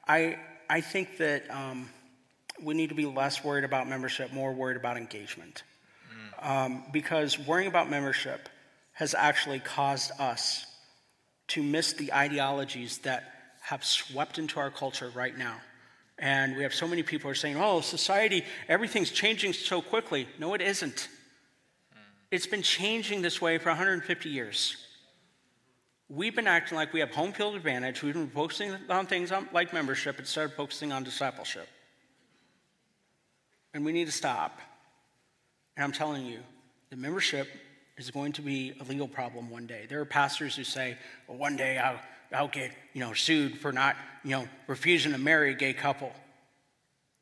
I 0.07 0.37
I 0.69 0.81
think 0.81 1.17
that 1.17 1.49
um, 1.51 1.89
we 2.61 2.73
need 2.73 2.89
to 2.89 2.95
be 2.95 3.05
less 3.05 3.43
worried 3.43 3.63
about 3.63 3.87
membership, 3.87 4.33
more 4.33 4.53
worried 4.53 4.77
about 4.77 4.97
engagement. 4.97 5.63
Mm. 6.41 6.49
Um, 6.49 6.83
because 6.91 7.37
worrying 7.37 7.67
about 7.67 7.89
membership 7.89 8.49
has 8.93 9.13
actually 9.13 9.59
caused 9.59 10.11
us 10.19 10.65
to 11.49 11.61
miss 11.61 11.93
the 11.93 12.13
ideologies 12.13 12.99
that 12.99 13.23
have 13.61 13.83
swept 13.83 14.39
into 14.39 14.59
our 14.59 14.71
culture 14.71 15.09
right 15.13 15.37
now. 15.37 15.55
And 16.17 16.55
we 16.55 16.63
have 16.63 16.73
so 16.73 16.87
many 16.87 17.03
people 17.03 17.27
who 17.27 17.31
are 17.31 17.35
saying, 17.35 17.57
oh, 17.57 17.81
society, 17.81 18.45
everything's 18.69 19.11
changing 19.11 19.53
so 19.53 19.81
quickly. 19.81 20.27
No, 20.39 20.53
it 20.53 20.61
isn't. 20.61 21.09
It's 22.35 22.47
been 22.47 22.63
changing 22.63 23.21
this 23.21 23.41
way 23.41 23.57
for 23.57 23.69
150 23.69 24.27
years. 24.27 24.75
We've 26.09 26.35
been 26.35 26.47
acting 26.47 26.75
like 26.75 26.91
we 26.91 26.99
have 26.99 27.11
home 27.11 27.31
field 27.31 27.55
advantage. 27.55 28.03
We've 28.03 28.13
been 28.13 28.29
focusing 28.29 28.75
on 28.89 29.07
things 29.07 29.31
like 29.53 29.71
membership 29.71 30.19
instead 30.19 30.43
of 30.43 30.53
focusing 30.53 30.91
on 30.91 31.05
discipleship. 31.05 31.65
And 33.73 33.85
we 33.85 33.93
need 33.93 34.07
to 34.07 34.11
stop. 34.11 34.59
And 35.77 35.85
I'm 35.85 35.93
telling 35.93 36.25
you, 36.25 36.39
the 36.89 36.97
membership 36.97 37.47
is 37.97 38.11
going 38.11 38.33
to 38.33 38.41
be 38.41 38.73
a 38.81 38.83
legal 38.83 39.07
problem 39.07 39.49
one 39.49 39.65
day. 39.65 39.85
There 39.87 40.01
are 40.01 40.05
pastors 40.05 40.57
who 40.57 40.65
say, 40.65 40.97
well, 41.29 41.37
one 41.37 41.55
day 41.55 41.77
I'll, 41.77 42.01
I'll 42.33 42.49
get 42.49 42.73
you 42.91 42.99
know, 42.99 43.13
sued 43.13 43.59
for 43.59 43.71
not 43.71 43.95
you 44.25 44.31
know, 44.31 44.49
refusing 44.67 45.13
to 45.13 45.17
marry 45.17 45.51
a 45.51 45.55
gay 45.55 45.71
couple. 45.71 46.11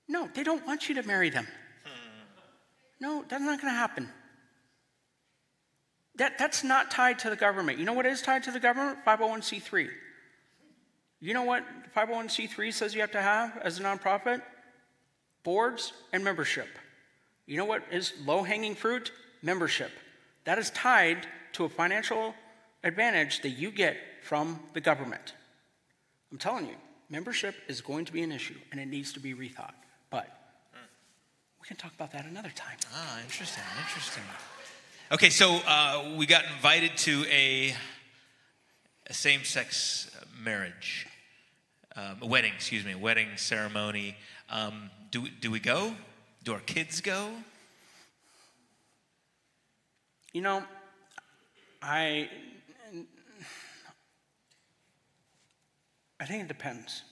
No, 0.08 0.28
they 0.34 0.42
don't 0.42 0.66
want 0.66 0.90
you 0.90 0.96
to 0.96 1.04
marry 1.04 1.30
them. 1.30 1.46
Hmm. 1.84 2.00
No, 3.00 3.26
that's 3.30 3.44
not 3.44 3.62
going 3.62 3.72
to 3.72 3.78
happen. 3.78 4.10
That, 6.16 6.38
that's 6.38 6.64
not 6.64 6.92
tied 6.92 7.20
to 7.20 7.30
the 7.30 7.36
government. 7.36 7.80
You 7.80 7.86
know 7.86 7.94
what 7.94 8.06
is 8.06 8.22
tied 8.22 8.44
to 8.44 8.52
the 8.52 8.60
government? 8.60 9.00
501c3. 9.06 9.90
You 11.20 11.34
know 11.34 11.44
what 11.44 11.64
501c3 11.96 12.74
says 12.74 12.94
you 12.94 13.02
have 13.02 13.12
to 13.12 13.22
have 13.22 13.58
as 13.64 13.80
a 13.80 13.84
nonprofit? 13.84 14.42
Boards 15.44 15.94
and 16.12 16.24
membership. 16.24 16.68
You 17.46 17.58
know 17.58 17.66
what 17.66 17.84
is 17.92 18.14
low 18.26 18.44
hanging 18.44 18.76
fruit? 18.76 19.12
Membership. 19.42 19.92
That 20.46 20.60
is 20.60 20.70
tied 20.72 21.28
to 21.54 21.66
a 21.66 21.70
financial 21.70 22.36
advantage 22.84 23.42
that 23.42 23.50
you 23.50 23.72
get 23.72 23.98
from 24.22 24.60
the 24.74 24.82
government. 24.82 25.34
I'm 26.32 26.38
telling 26.38 26.66
you, 26.66 26.76
membership 27.10 27.56
is 27.68 27.82
going 27.82 28.06
to 28.06 28.14
be 28.14 28.22
an 28.22 28.32
issue 28.32 28.58
and 28.72 28.80
it 28.80 28.88
needs 28.88 29.14
to 29.14 29.20
be 29.20 29.34
rethought. 29.34 29.74
But 30.10 30.28
we 31.62 31.68
can 31.68 31.78
talk 31.78 31.94
about 31.94 32.12
that 32.12 32.26
another 32.26 32.52
time. 32.54 32.78
Ah, 32.94 33.22
interesting, 33.22 33.64
interesting. 33.80 34.24
Okay, 35.14 35.30
so 35.30 35.60
uh, 35.68 36.16
we 36.18 36.26
got 36.26 36.44
invited 36.56 36.98
to 36.98 37.24
a, 37.30 37.76
a 39.06 39.14
same 39.14 39.44
sex 39.44 40.10
marriage, 40.44 41.06
um, 41.96 42.18
a 42.24 42.26
wedding, 42.26 42.52
excuse 42.56 42.84
me, 42.84 42.94
a 42.94 42.98
wedding 42.98 43.28
ceremony. 43.36 44.16
Um, 44.50 44.90
do, 45.12 45.28
do 45.40 45.52
we 45.52 45.60
go? 45.60 45.94
Do 46.44 46.54
our 46.54 46.62
kids 46.62 47.00
go? 47.00 47.30
You 50.34 50.42
know, 50.42 50.64
I, 51.80 52.28
I 56.20 56.26
think 56.26 56.42
it 56.42 56.48
depends. 56.48 57.04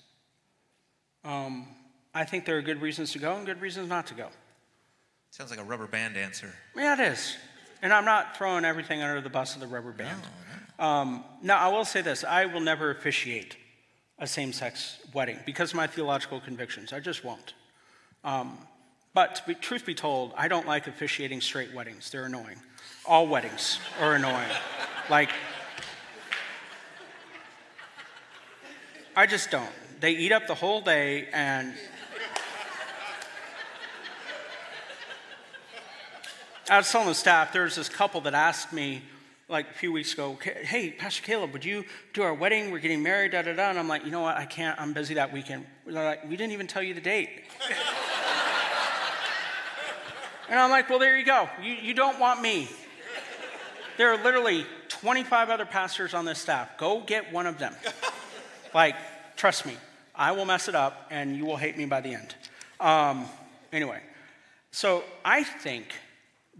Um, 1.24 1.68
I 2.16 2.24
think 2.24 2.45
there 2.45 2.58
are 2.58 2.64
good 2.64 2.82
reasons 2.82 3.12
to 3.12 3.20
go 3.20 3.36
and 3.36 3.45
good 3.45 3.62
reasons 3.62 3.89
not 3.89 4.08
to 4.08 4.16
go. 4.16 4.30
Sounds 5.30 5.52
like 5.52 5.60
a 5.60 5.64
rubber 5.64 5.86
band 5.86 6.18
answer. 6.18 6.52
Yeah, 6.76 6.99
it 6.99 7.12
is. 7.12 7.38
And 7.82 7.91
I'm 7.91 8.05
not 8.05 8.38
throwing 8.38 8.65
everything 8.65 9.01
under 9.01 9.21
the 9.21 9.29
bus 9.29 9.55
of 9.55 9.61
the 9.61 9.67
rubber 9.67 9.91
band. 9.91 10.21
No, 10.21 10.86
no. 10.86 10.91
Um, 10.91 11.23
now, 11.41 11.57
I 11.57 11.67
will 11.69 11.86
say 11.86 12.01
this 12.01 12.23
I 12.23 12.45
will 12.45 12.59
never 12.59 12.91
officiate 12.91 13.57
a 14.19 14.27
same 14.27 14.53
sex 14.53 14.99
wedding 15.13 15.39
because 15.45 15.71
of 15.71 15.75
my 15.75 15.88
theological 15.88 16.39
convictions. 16.39 16.93
I 16.93 16.99
just 16.99 17.23
won't. 17.23 17.53
Um, 18.23 18.57
but 19.13 19.41
be, 19.45 19.55
truth 19.55 19.86
be 19.86 19.95
told, 19.95 20.34
I 20.38 20.47
don't 20.47 20.67
like 20.67 20.88
officiating 20.88 21.41
straight 21.41 21.73
weddings, 21.73 22.09
they're 22.11 22.25
annoying. 22.25 22.57
All 23.05 23.27
weddings 23.27 23.79
are 23.99 24.15
annoying. 24.15 24.49
like, 25.09 25.32
I 29.15 29.25
just 29.25 29.51
don't. 29.51 29.71
They 29.99 30.11
eat 30.11 30.32
up 30.32 30.47
the 30.47 30.55
whole 30.55 30.82
day 30.82 31.27
and 31.34 31.73
I 36.70 36.78
was 36.78 36.91
telling 36.91 37.07
the 37.07 37.16
staff, 37.16 37.53
there 37.53 37.64
was 37.64 37.76
this 37.76 37.89
couple 37.89 38.22
that 38.22 38.34
asked 38.34 38.72
me 38.72 39.01
like 39.49 39.70
a 39.70 39.74
few 39.74 39.91
weeks 39.91 40.14
ago, 40.14 40.38
hey, 40.41 40.91
Pastor 40.91 41.24
Caleb, 41.24 41.51
would 41.51 41.66
you 41.66 41.84
do 42.14 42.22
our 42.22 42.34
wedding? 42.34 42.72
We're 42.72 42.80
getting 42.80 43.03
married, 43.03 43.32
da 43.32 43.41
da 43.41 43.53
da. 43.53 43.70
And 43.70 43.80
I'm 43.80 43.88
like, 43.88 44.05
you 44.05 44.12
know 44.12 44.22
what? 44.22 44.38
I 44.38 44.45
can't. 44.45 44.80
I'm 44.80 44.93
busy 44.93 45.16
that 45.16 45.34
weekend. 45.34 45.66
They're 45.86 46.05
like, 46.05 46.24
we 46.30 46.38
didn't 46.38 46.53
even 46.53 46.68
tell 46.68 46.84
you 46.84 46.93
the 46.93 47.01
date. 47.01 47.30
And 50.51 50.59
I'm 50.59 50.70
like, 50.70 50.89
well, 50.89 50.99
there 50.99 51.18
you 51.18 51.24
go. 51.24 51.47
You, 51.64 51.72
you 51.72 51.93
don't 51.93 52.20
want 52.20 52.41
me. 52.41 52.68
There 53.97 54.12
are 54.12 54.22
literally 54.22 54.66
25 54.89 55.49
other 55.49 55.66
pastors 55.66 56.14
on 56.14 56.26
this 56.26 56.39
staff. 56.39 56.78
Go 56.78 56.99
get 56.99 57.32
one 57.32 57.47
of 57.47 57.57
them. 57.57 57.74
like, 58.74 58.97
trust 59.38 59.66
me, 59.66 59.78
I 60.14 60.34
will 60.34 60.43
mess 60.43 60.68
it 60.68 60.76
up 60.76 61.07
and 61.09 61.38
you 61.38 61.45
will 61.45 61.55
hate 61.55 61.78
me 61.78 61.86
by 61.86 62.01
the 62.01 62.16
end. 62.16 62.36
Um, 62.82 63.28
anyway, 63.72 64.01
so 64.72 65.05
I 65.24 65.45
think 65.45 65.93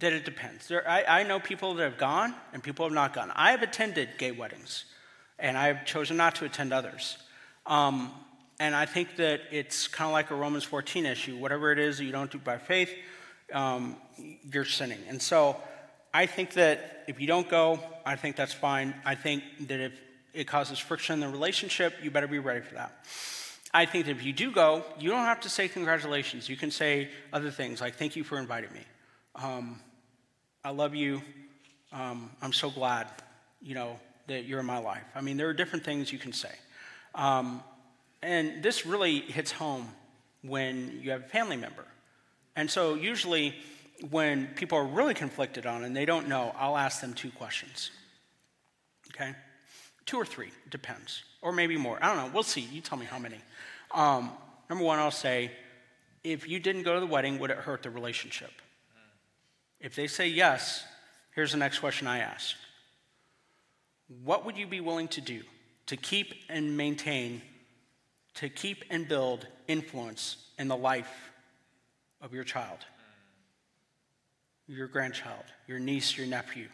that 0.02 0.14
it 0.14 0.26
depends. 0.26 0.68
There, 0.68 0.88
I, 0.88 1.22
I 1.22 1.24
know 1.24 1.40
people 1.40 1.74
that 1.76 1.84
have 1.84 1.98
gone 1.98 2.36
and 2.54 2.62
people 2.62 2.86
have 2.86 2.94
not 2.94 3.14
gone. 3.14 3.32
I 3.36 3.52
have 3.52 3.62
attended 3.62 4.10
gay 4.18 4.32
weddings 4.32 4.86
and 5.40 5.58
I 5.58 5.68
have 5.68 5.86
chosen 5.86 6.18
not 6.18 6.36
to 6.36 6.46
attend 6.46 6.74
others. 6.74 7.18
Um, 7.66 8.12
and 8.60 8.76
I 8.76 8.86
think 8.86 9.16
that 9.16 9.42
it's 9.52 9.88
kind 9.88 10.08
of 10.08 10.14
like 10.14 10.30
a 10.30 10.36
Romans 10.36 10.64
14 10.64 11.06
issue. 11.06 11.38
Whatever 11.38 11.72
it 11.72 11.80
is 11.80 11.98
that 11.98 12.06
you 12.06 12.12
don't 12.12 12.30
do 12.30 12.38
by 12.38 12.58
faith, 12.58 12.94
um, 13.54 13.96
you're 14.52 14.66
sinning. 14.66 15.00
And 15.10 15.22
so 15.22 15.58
I 16.14 16.26
think 16.26 16.54
that 16.54 17.06
if 17.08 17.20
you 17.20 17.28
don't 17.28 17.50
go, 17.50 17.80
I 18.06 18.16
think 18.16 18.36
that's 18.36 18.54
fine. 18.54 18.94
I 19.06 19.16
think 19.16 19.44
that 19.68 19.80
if 19.80 19.94
it 20.34 20.48
causes 20.48 20.78
friction 20.78 21.16
in 21.16 21.20
the 21.22 21.30
relationship, 21.30 21.96
you 22.04 22.12
better 22.12 22.28
be 22.28 22.40
ready 22.40 22.62
for 22.62 22.76
that. 22.76 23.06
I 23.74 23.86
think 23.86 24.06
that 24.06 24.12
if 24.12 24.24
you 24.24 24.34
do 24.34 24.52
go, 24.52 24.84
you 25.00 25.10
don't 25.10 25.26
have 25.26 25.42
to 25.42 25.50
say 25.50 25.68
congratulations. 25.68 26.50
You 26.50 26.58
can 26.58 26.72
say 26.72 27.10
other 27.32 27.52
things 27.52 27.82
like, 27.82 27.96
thank 27.96 28.16
you 28.16 28.24
for 28.24 28.38
inviting 28.38 28.72
me. 28.74 28.82
Um, 29.36 29.80
I 30.64 30.70
love 30.70 30.94
you. 30.94 31.22
Um, 31.92 32.30
I'm 32.42 32.54
so 32.54 32.70
glad, 32.70 33.08
you 33.62 33.74
know, 33.74 34.00
that 34.28 34.46
you're 34.46 34.60
in 34.60 34.66
my 34.66 34.78
life. 34.78 35.04
I 35.16 35.22
mean, 35.22 35.38
there 35.38 35.50
are 35.50 35.54
different 35.54 35.84
things 35.84 36.12
you 36.12 36.20
can 36.20 36.34
say. 36.34 36.52
Um, 37.16 37.64
and 38.22 38.62
this 38.62 38.86
really 38.86 39.20
hits 39.20 39.52
home 39.52 39.90
when 40.44 41.00
you 41.02 41.12
have 41.12 41.22
a 41.22 41.28
family 41.30 41.58
member. 41.58 41.86
And 42.56 42.70
so, 42.70 42.94
usually, 42.94 43.56
when 44.10 44.48
people 44.56 44.78
are 44.78 44.86
really 44.86 45.14
conflicted 45.14 45.66
on 45.66 45.84
and 45.84 45.96
they 45.96 46.06
don't 46.06 46.28
know, 46.28 46.54
I'll 46.58 46.78
ask 46.78 47.02
them 47.02 47.14
two 47.14 47.32
questions. 47.32 47.90
Okay? 49.14 49.34
Two 50.06 50.18
or 50.18 50.26
three, 50.26 50.52
depends. 50.70 51.24
Or 51.42 51.52
maybe 51.52 51.76
more. 51.76 51.98
I 52.02 52.14
don't 52.14 52.18
know. 52.18 52.32
We'll 52.34 52.44
see. 52.44 52.62
You 52.62 52.82
tell 52.82 52.98
me 52.98 53.06
how 53.06 53.18
many. 53.18 53.38
Um, 53.92 54.32
number 54.70 54.84
one, 54.84 55.00
I'll 55.00 55.12
say, 55.12 55.52
if 56.24 56.48
you 56.48 56.60
didn't 56.60 56.84
go 56.84 56.94
to 56.94 57.00
the 57.00 57.08
wedding, 57.08 57.40
would 57.40 57.50
it 57.50 57.58
hurt 57.58 57.82
the 57.82 57.90
relationship? 57.90 58.52
If 59.82 59.96
they 59.96 60.08
say 60.08 60.28
yes, 60.28 60.84
here's 61.34 61.52
the 61.52 61.58
next 61.58 61.80
question 61.80 62.08
I 62.08 62.20
ask 62.20 62.56
What 64.24 64.46
would 64.46 64.58
you 64.58 64.68
be 64.68 64.80
willing 64.80 65.08
to 65.10 65.22
do 65.22 65.42
to 65.88 65.98
keep 65.98 66.34
and 66.50 66.78
maintain 66.78 67.42
to 68.36 68.48
keep 68.48 68.86
and 68.90 69.08
build 69.08 69.46
influence 69.68 70.38
in 70.58 70.68
the 70.68 70.78
life 70.78 71.32
of 72.22 72.34
your 72.34 72.46
child, 72.46 72.78
your 74.68 74.88
grandchild, 74.88 75.44
your 75.68 75.80
niece, 75.80 76.18
your 76.18 76.28
nephew, 76.28 76.68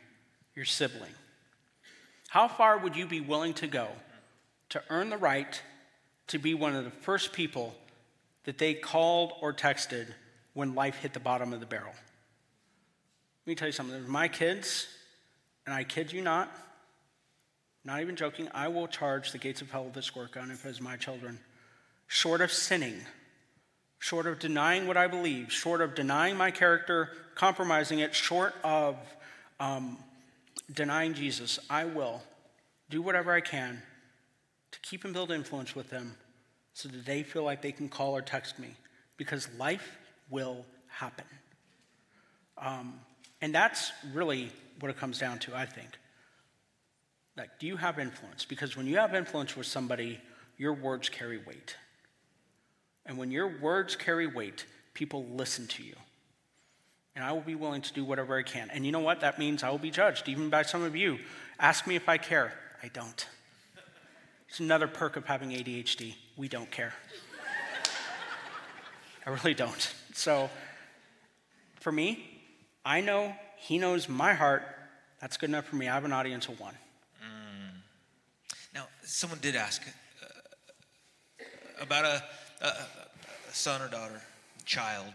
your 0.53 0.65
sibling? 0.65 1.13
How 2.27 2.47
far 2.47 2.77
would 2.77 2.95
you 2.95 3.07
be 3.07 3.21
willing 3.21 3.53
to 3.55 3.67
go 3.67 3.87
to 4.69 4.83
earn 4.89 5.09
the 5.09 5.17
right 5.17 5.61
to 6.27 6.37
be 6.37 6.53
one 6.53 6.75
of 6.75 6.83
the 6.83 6.91
first 6.91 7.31
people 7.31 7.73
that 8.43 8.57
they 8.57 8.73
called 8.73 9.31
or 9.41 9.53
texted 9.53 10.07
when 10.53 10.75
life 10.75 10.97
hit 10.97 11.13
the 11.13 11.19
bottom 11.19 11.53
of 11.53 11.61
the 11.61 11.65
barrel? 11.65 11.93
Let 13.47 13.51
me 13.51 13.55
tell 13.55 13.69
you 13.69 13.71
something. 13.71 14.09
My 14.09 14.27
kids, 14.27 14.87
and 15.65 15.73
I 15.73 15.85
kid 15.85 16.11
you 16.11 16.21
not, 16.21 16.51
not 17.85 18.01
even 18.01 18.17
joking, 18.17 18.49
I 18.53 18.67
will 18.67 18.89
charge 18.89 19.31
the 19.31 19.37
gates 19.37 19.61
of 19.61 19.71
hell 19.71 19.85
with 19.85 19.93
this 19.93 20.13
work 20.13 20.35
on 20.35 20.51
if 20.51 20.65
as 20.65 20.81
my 20.81 20.97
children 20.97 21.39
short 22.07 22.41
of 22.41 22.51
sinning, 22.51 22.99
short 23.99 24.27
of 24.27 24.39
denying 24.39 24.85
what 24.85 24.97
I 24.97 25.07
believe, 25.07 25.49
short 25.49 25.79
of 25.79 25.95
denying 25.95 26.35
my 26.35 26.51
character, 26.51 27.11
compromising 27.35 27.99
it, 27.99 28.13
short 28.13 28.53
of 28.65 28.97
um, 29.61 29.97
denying 30.73 31.13
Jesus, 31.13 31.57
I 31.69 31.85
will 31.85 32.21
do 32.89 33.01
whatever 33.01 33.31
I 33.31 33.39
can 33.39 33.81
to 34.73 34.79
keep 34.81 35.05
and 35.05 35.13
build 35.13 35.31
influence 35.31 35.73
with 35.73 35.89
them 35.89 36.17
so 36.73 36.89
that 36.89 37.05
they 37.05 37.23
feel 37.23 37.45
like 37.45 37.61
they 37.61 37.71
can 37.71 37.87
call 37.87 38.13
or 38.13 38.21
text 38.21 38.59
me 38.59 38.75
because 39.15 39.47
life 39.57 39.97
will 40.29 40.65
happen. 40.89 41.25
Um, 42.57 42.99
and 43.41 43.53
that's 43.53 43.91
really 44.13 44.51
what 44.79 44.89
it 44.89 44.97
comes 44.97 45.19
down 45.19 45.39
to, 45.39 45.55
I 45.55 45.65
think. 45.65 45.89
Like, 47.37 47.59
do 47.59 47.67
you 47.67 47.77
have 47.77 47.99
influence? 47.99 48.45
Because 48.45 48.75
when 48.75 48.87
you 48.87 48.97
have 48.97 49.13
influence 49.13 49.55
with 49.55 49.67
somebody, 49.67 50.19
your 50.57 50.73
words 50.73 51.09
carry 51.09 51.37
weight. 51.37 51.75
And 53.05 53.17
when 53.17 53.31
your 53.31 53.47
words 53.59 53.95
carry 53.95 54.27
weight, 54.27 54.65
people 54.93 55.25
listen 55.25 55.67
to 55.67 55.83
you. 55.83 55.95
And 57.15 57.23
I 57.23 57.31
will 57.31 57.41
be 57.41 57.55
willing 57.55 57.81
to 57.83 57.93
do 57.93 58.03
whatever 58.03 58.37
I 58.37 58.43
can. 58.43 58.69
And 58.71 58.85
you 58.85 58.91
know 58.91 58.99
what? 58.99 59.21
That 59.21 59.39
means 59.39 59.63
I 59.63 59.69
will 59.69 59.77
be 59.77 59.91
judged, 59.91 60.27
even 60.27 60.49
by 60.49 60.63
some 60.63 60.83
of 60.83 60.95
you. 60.95 61.19
Ask 61.59 61.87
me 61.87 61.95
if 61.95 62.09
I 62.09 62.17
care. 62.17 62.53
I 62.83 62.89
don't. 62.89 63.27
It's 64.49 64.59
another 64.59 64.87
perk 64.87 65.15
of 65.15 65.25
having 65.25 65.49
ADHD. 65.49 66.15
We 66.35 66.47
don't 66.47 66.69
care. 66.69 66.93
I 69.25 69.31
really 69.31 69.53
don't. 69.53 69.93
So, 70.13 70.49
for 71.79 71.91
me, 71.91 72.36
I 72.87 73.01
know 73.01 73.35
he 73.57 73.77
knows 73.77 74.07
my 74.07 74.33
heart. 74.33 74.63
That's 75.19 75.35
good 75.35 75.49
enough 75.49 75.65
for 75.65 75.75
me. 75.75 75.89
I 75.89 75.93
have 75.93 76.05
an 76.05 76.13
audience 76.13 76.47
of 76.47 76.57
one. 76.57 76.73
Mm. 77.21 77.81
Now, 78.73 78.87
someone 79.03 79.39
did 79.41 79.57
ask 79.57 79.81
uh, 80.23 81.43
about 81.81 82.05
a 82.05 82.23
a, 82.61 82.67
a 82.67 83.53
son 83.53 83.81
or 83.81 83.89
daughter, 83.89 84.21
child, 84.63 85.11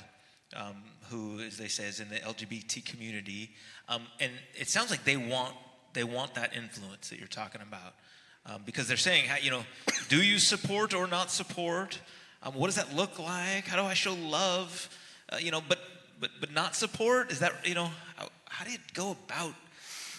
um, 0.54 0.76
who, 1.08 1.40
as 1.40 1.56
they 1.56 1.68
say, 1.68 1.84
is 1.84 1.98
in 1.98 2.10
the 2.10 2.16
LGBT 2.16 2.84
community, 2.84 3.50
um, 3.88 4.02
and 4.20 4.32
it 4.54 4.68
sounds 4.68 4.90
like 4.90 5.04
they 5.04 5.16
want 5.16 5.54
they 5.94 6.04
want 6.04 6.34
that 6.34 6.54
influence 6.54 7.08
that 7.08 7.18
you're 7.18 7.26
talking 7.26 7.62
about, 7.62 7.94
um, 8.44 8.60
because 8.66 8.86
they're 8.86 8.98
saying, 8.98 9.24
you 9.40 9.50
know, 9.50 9.64
do 10.10 10.22
you 10.22 10.38
support 10.38 10.92
or 10.92 11.06
not 11.06 11.30
support? 11.30 12.00
Um, 12.42 12.52
what 12.52 12.66
does 12.66 12.76
that 12.76 12.94
look 12.94 13.18
like? 13.18 13.66
How 13.66 13.80
do 13.80 13.88
I 13.88 13.94
show 13.94 14.12
love? 14.12 14.90
Uh, 15.32 15.38
you 15.40 15.50
know, 15.50 15.62
but 15.66 15.78
but 16.22 16.30
but 16.40 16.52
not 16.52 16.74
support 16.74 17.32
is 17.32 17.40
that 17.40 17.52
you 17.66 17.74
know 17.74 17.90
how, 18.16 18.28
how 18.48 18.64
do 18.64 18.70
you 18.70 18.78
go 18.94 19.10
about 19.26 19.52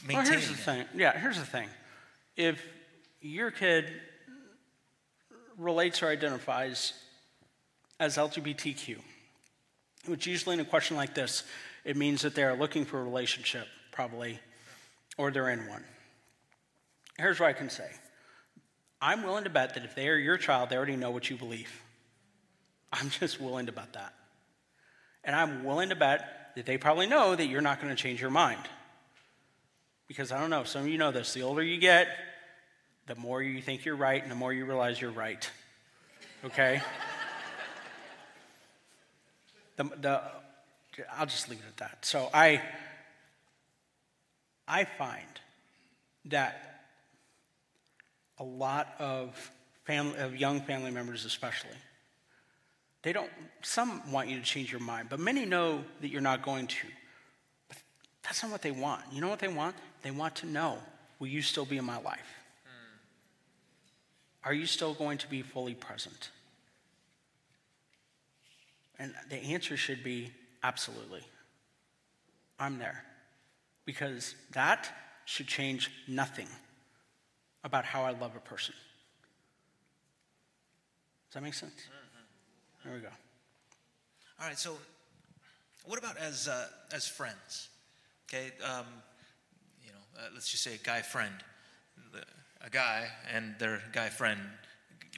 maintaining? 0.05 0.31
Well, 0.31 0.39
here's 0.39 0.47
the 0.49 0.55
thing. 0.55 0.85
Yeah, 0.93 1.17
here's 1.17 1.39
the 1.39 1.45
thing. 1.45 1.69
If 2.35 2.61
your 3.21 3.49
kid 3.49 3.91
relates 5.57 6.03
or 6.03 6.07
identifies 6.07 6.93
as 7.99 8.17
LGBTQ, 8.17 8.97
which 10.07 10.27
usually 10.27 10.55
in 10.55 10.59
a 10.59 10.65
question 10.65 10.97
like 10.97 11.15
this, 11.15 11.43
it 11.85 11.95
means 11.95 12.21
that 12.23 12.35
they 12.35 12.43
are 12.43 12.55
looking 12.55 12.83
for 12.83 12.99
a 12.99 13.03
relationship, 13.03 13.67
probably, 13.91 14.39
or 15.17 15.31
they're 15.31 15.49
in 15.49 15.67
one. 15.67 15.85
Here's 17.17 17.39
what 17.39 17.47
I 17.47 17.53
can 17.53 17.69
say 17.69 17.89
I'm 19.01 19.23
willing 19.23 19.45
to 19.45 19.49
bet 19.49 19.75
that 19.75 19.85
if 19.85 19.95
they 19.95 20.09
are 20.09 20.17
your 20.17 20.37
child, 20.37 20.69
they 20.69 20.75
already 20.75 20.97
know 20.97 21.11
what 21.11 21.29
you 21.29 21.37
believe. 21.37 21.81
I'm 22.91 23.09
just 23.19 23.39
willing 23.39 23.67
to 23.67 23.71
bet 23.71 23.93
that. 23.93 24.13
And 25.23 25.35
I'm 25.35 25.63
willing 25.63 25.89
to 25.89 25.95
bet 25.95 26.51
that 26.55 26.65
they 26.65 26.77
probably 26.77 27.07
know 27.07 27.35
that 27.35 27.47
you're 27.47 27.61
not 27.61 27.81
going 27.81 27.95
to 27.95 28.01
change 28.01 28.21
your 28.21 28.29
mind. 28.29 28.61
Because 30.07 30.31
I 30.31 30.39
don't 30.39 30.49
know, 30.49 30.63
some 30.63 30.83
of 30.83 30.87
you 30.87 30.97
know 30.97 31.11
this. 31.11 31.33
The 31.33 31.43
older 31.43 31.63
you 31.63 31.77
get, 31.77 32.07
the 33.07 33.15
more 33.15 33.41
you 33.41 33.61
think 33.61 33.85
you're 33.85 33.95
right 33.95 34.21
and 34.21 34.31
the 34.31 34.35
more 34.35 34.53
you 34.53 34.65
realize 34.65 34.99
you're 34.99 35.11
right. 35.11 35.49
Okay? 36.45 36.81
the, 39.77 39.83
the, 39.83 40.21
I'll 41.17 41.25
just 41.25 41.49
leave 41.49 41.59
it 41.59 41.67
at 41.67 41.77
that. 41.77 42.05
So 42.05 42.29
I, 42.33 42.61
I 44.67 44.83
find 44.83 45.25
that 46.25 46.85
a 48.39 48.43
lot 48.43 48.93
of 48.99 49.51
family, 49.85 50.17
of 50.17 50.35
young 50.35 50.61
family 50.61 50.91
members, 50.91 51.25
especially, 51.25 51.75
they 53.03 53.13
don't. 53.13 53.29
Some 53.61 54.11
want 54.11 54.29
you 54.29 54.37
to 54.37 54.43
change 54.43 54.71
your 54.71 54.81
mind, 54.81 55.07
but 55.09 55.19
many 55.19 55.45
know 55.45 55.83
that 56.01 56.09
you're 56.09 56.21
not 56.21 56.41
going 56.41 56.67
to. 56.67 56.87
But 57.67 57.77
that's 58.23 58.41
not 58.41 58.51
what 58.51 58.61
they 58.61 58.71
want. 58.71 59.01
You 59.11 59.21
know 59.21 59.27
what 59.27 59.39
they 59.39 59.49
want? 59.49 59.75
They 60.01 60.11
want 60.11 60.35
to 60.37 60.47
know: 60.47 60.77
Will 61.19 61.27
you 61.27 61.41
still 61.41 61.65
be 61.65 61.77
in 61.77 61.85
my 61.85 61.99
life? 61.99 62.39
Mm. 62.65 64.47
Are 64.47 64.53
you 64.53 64.65
still 64.65 64.93
going 64.93 65.17
to 65.19 65.29
be 65.29 65.41
fully 65.41 65.73
present? 65.73 66.29
And 68.97 69.13
the 69.29 69.37
answer 69.37 69.75
should 69.75 70.03
be 70.03 70.31
absolutely. 70.63 71.23
I'm 72.57 72.77
there. 72.77 73.03
Because 73.85 74.35
that 74.53 74.89
should 75.25 75.47
change 75.47 75.91
nothing 76.07 76.47
about 77.65 77.83
how 77.83 78.03
I 78.03 78.11
love 78.11 78.35
a 78.37 78.39
person. 78.39 78.73
Does 81.29 81.33
that 81.33 81.43
make 81.43 81.53
sense? 81.53 81.73
There 82.83 82.93
we 82.93 82.99
go. 82.99 83.07
All 84.41 84.47
right, 84.47 84.57
so 84.57 84.75
what 85.85 85.99
about 85.99 86.17
as, 86.17 86.47
uh, 86.47 86.67
as 86.93 87.07
friends? 87.07 87.69
Okay, 88.27 88.51
um, 88.63 88.85
you 89.83 89.91
know, 89.91 90.19
uh, 90.19 90.29
let's 90.33 90.49
just 90.49 90.63
say 90.63 90.75
a 90.75 90.85
guy 90.85 91.01
friend. 91.01 91.33
A 92.65 92.69
guy 92.69 93.07
and 93.33 93.55
their 93.59 93.81
guy 93.91 94.07
friend 94.07 94.39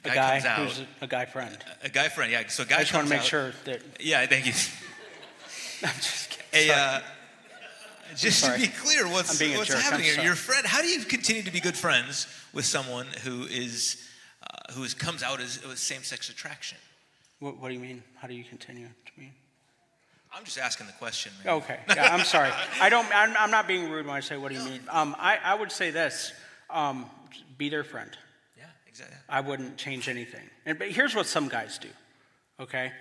a 0.04 0.08
guy, 0.14 0.40
guy 0.40 0.64
who's 0.64 0.80
a, 0.80 1.04
a, 1.04 1.06
guy 1.06 1.24
friend. 1.24 1.56
A, 1.82 1.86
a, 1.86 1.88
guy 1.88 2.08
friend, 2.08 2.30
yeah. 2.30 2.42
So 2.48 2.62
a 2.62 2.66
guy 2.66 2.76
I 2.76 2.80
just 2.80 2.94
want 2.94 3.06
to 3.06 3.10
make 3.10 3.20
out. 3.20 3.26
sure 3.26 3.52
that. 3.64 3.82
Yeah, 4.00 4.24
thank 4.26 4.46
you. 4.46 4.52
I'm 5.82 5.94
just 5.96 6.30
kidding. 6.30 6.70
a, 6.70 6.74
uh, 6.74 7.00
just 8.14 8.44
to 8.44 8.56
be 8.56 8.68
clear, 8.68 9.06
what's, 9.08 9.40
what's 9.40 9.68
jerk. 9.68 9.78
Happening 9.78 10.06
here? 10.06 10.24
Your 10.24 10.34
friend, 10.34 10.66
how 10.66 10.80
do 10.80 10.88
you 10.88 11.04
continue 11.04 11.42
to 11.42 11.50
be 11.50 11.60
good 11.60 11.76
friends 11.76 12.26
with 12.52 12.64
someone 12.64 13.06
who 13.24 13.44
is, 13.44 14.06
uh, 14.42 14.72
who 14.72 14.84
is, 14.84 14.94
comes 14.94 15.22
out 15.22 15.40
as, 15.40 15.60
as 15.70 15.80
same-sex 15.80 16.30
attraction? 16.30 16.78
What, 17.40 17.58
what 17.60 17.68
do 17.68 17.74
you 17.74 17.80
mean? 17.80 18.02
How 18.16 18.28
do 18.28 18.34
you 18.34 18.44
continue 18.44 18.86
to 18.86 19.20
mean? 19.20 19.32
I'm 20.34 20.44
just 20.44 20.58
asking 20.58 20.86
the 20.86 20.92
question, 20.94 21.32
man. 21.44 21.54
Okay, 21.54 21.78
yeah, 21.94 22.14
I'm 22.14 22.24
sorry. 22.24 22.50
I 22.80 22.88
don't. 22.88 23.06
I'm, 23.14 23.34
I'm 23.38 23.50
not 23.50 23.66
being 23.66 23.90
rude 23.90 24.06
when 24.06 24.14
I 24.14 24.20
say 24.20 24.36
what 24.36 24.52
do 24.52 24.58
you 24.58 24.64
mean. 24.64 24.80
Um, 24.90 25.16
I, 25.18 25.38
I 25.42 25.54
would 25.54 25.72
say 25.72 25.90
this: 25.90 26.32
um, 26.68 27.06
be 27.56 27.68
their 27.68 27.84
friend. 27.84 28.10
Yeah, 28.58 28.64
exactly. 28.86 29.16
I 29.28 29.40
wouldn't 29.40 29.76
change 29.78 30.08
anything. 30.08 30.42
And 30.66 30.78
but 30.78 30.90
here's 30.90 31.14
what 31.14 31.26
some 31.26 31.48
guys 31.48 31.78
do, 31.78 31.88
okay? 32.60 32.92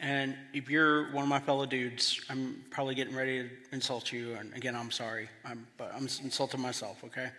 And 0.00 0.36
if 0.52 0.68
you're 0.68 1.10
one 1.12 1.22
of 1.22 1.28
my 1.28 1.38
fellow 1.38 1.64
dudes, 1.64 2.20
I'm 2.28 2.64
probably 2.70 2.94
getting 2.94 3.14
ready 3.14 3.44
to 3.44 3.50
insult 3.72 4.12
you. 4.12 4.34
And 4.34 4.52
again, 4.54 4.74
I'm 4.74 4.90
sorry, 4.90 5.28
I'm, 5.44 5.66
but 5.78 5.92
I'm 5.94 6.08
insulting 6.22 6.60
myself, 6.60 7.02
okay? 7.04 7.30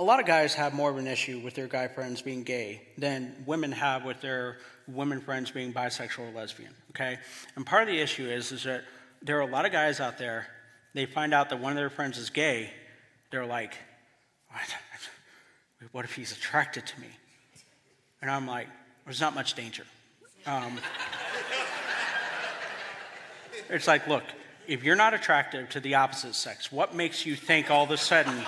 A 0.00 0.02
lot 0.02 0.18
of 0.18 0.24
guys 0.24 0.54
have 0.54 0.72
more 0.72 0.88
of 0.88 0.96
an 0.96 1.06
issue 1.06 1.40
with 1.40 1.52
their 1.52 1.66
guy 1.66 1.86
friends 1.86 2.22
being 2.22 2.42
gay 2.42 2.80
than 2.96 3.34
women 3.44 3.70
have 3.70 4.02
with 4.02 4.22
their 4.22 4.56
women 4.88 5.20
friends 5.20 5.50
being 5.50 5.74
bisexual 5.74 6.30
or 6.32 6.34
lesbian, 6.34 6.72
okay? 6.92 7.18
And 7.54 7.66
part 7.66 7.82
of 7.82 7.88
the 7.88 8.00
issue 8.00 8.26
is, 8.26 8.50
is 8.50 8.64
that 8.64 8.84
there 9.20 9.36
are 9.36 9.42
a 9.42 9.46
lot 9.46 9.66
of 9.66 9.72
guys 9.72 10.00
out 10.00 10.16
there, 10.16 10.46
they 10.94 11.04
find 11.04 11.34
out 11.34 11.50
that 11.50 11.60
one 11.60 11.72
of 11.72 11.76
their 11.76 11.90
friends 11.90 12.16
is 12.16 12.30
gay, 12.30 12.70
they're 13.30 13.44
like, 13.44 13.74
what? 14.48 14.74
what 15.92 16.06
if 16.06 16.14
he's 16.14 16.32
attracted 16.32 16.86
to 16.86 16.98
me? 16.98 17.08
And 18.22 18.30
I'm 18.30 18.46
like, 18.46 18.68
there's 19.04 19.20
not 19.20 19.34
much 19.34 19.52
danger. 19.52 19.84
Um, 20.46 20.78
it's 23.68 23.86
like, 23.86 24.08
look, 24.08 24.24
if 24.66 24.82
you're 24.82 24.96
not 24.96 25.12
attractive 25.12 25.68
to 25.70 25.80
the 25.80 25.96
opposite 25.96 26.34
sex, 26.34 26.72
what 26.72 26.94
makes 26.94 27.26
you 27.26 27.36
think 27.36 27.70
all 27.70 27.84
of 27.84 27.90
a 27.90 27.98
sudden 27.98 28.46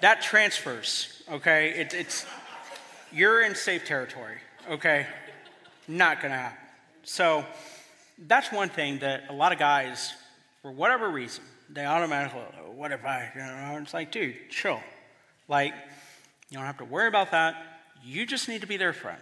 that 0.00 0.22
transfers? 0.22 1.22
Okay, 1.30 1.70
it, 1.70 1.94
it's 1.94 2.26
you're 3.12 3.42
in 3.42 3.54
safe 3.54 3.84
territory. 3.84 4.36
Okay, 4.70 5.06
not 5.88 6.20
gonna 6.20 6.36
happen. 6.36 6.58
So 7.04 7.44
that's 8.18 8.50
one 8.52 8.68
thing 8.68 8.98
that 9.00 9.24
a 9.28 9.32
lot 9.32 9.52
of 9.52 9.58
guys, 9.58 10.14
for 10.62 10.70
whatever 10.70 11.08
reason, 11.08 11.44
they 11.68 11.84
automatically, 11.84 12.40
"Oh, 12.58 12.70
what 12.72 12.92
if 12.92 13.04
I, 13.04 13.30
you 13.34 13.40
know, 13.40 13.78
it's 13.82 13.94
like, 13.94 14.12
dude, 14.12 14.50
chill. 14.50 14.80
Like, 15.48 15.74
you 16.50 16.58
don't 16.58 16.66
have 16.66 16.78
to 16.78 16.84
worry 16.84 17.08
about 17.08 17.32
that. 17.32 17.56
You 18.04 18.26
just 18.26 18.48
need 18.48 18.60
to 18.60 18.66
be 18.66 18.76
their 18.76 18.92
friend. 18.92 19.20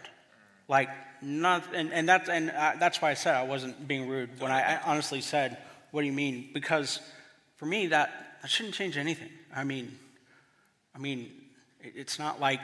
Like, 0.69 0.89
not, 1.23 1.75
and, 1.75 1.93
and, 1.93 2.09
that's, 2.09 2.29
and 2.29 2.51
uh, 2.51 2.73
that's 2.79 3.01
why 3.01 3.11
I 3.11 3.15
said 3.15 3.35
I 3.35 3.45
wasn't 3.45 3.87
being 3.87 4.09
rude 4.09 4.41
when 4.41 4.51
I, 4.51 4.75
I 4.75 4.81
honestly 4.85 5.21
said, 5.21 5.59
what 5.91 6.03
do 6.03 6.07
you 6.07 6.13
mean? 6.13 6.51
Because 6.53 7.01
for 7.57 7.67
me, 7.67 7.89
that, 7.89 8.39
that 8.43 8.51
shouldn't 8.51 8.75
change 8.75 8.97
anything. 8.97 9.31
I 9.55 9.65
mean, 9.65 9.99
I 10.95 10.99
mean, 10.99 11.31
it's 11.81 12.19
not 12.19 12.41
like 12.41 12.61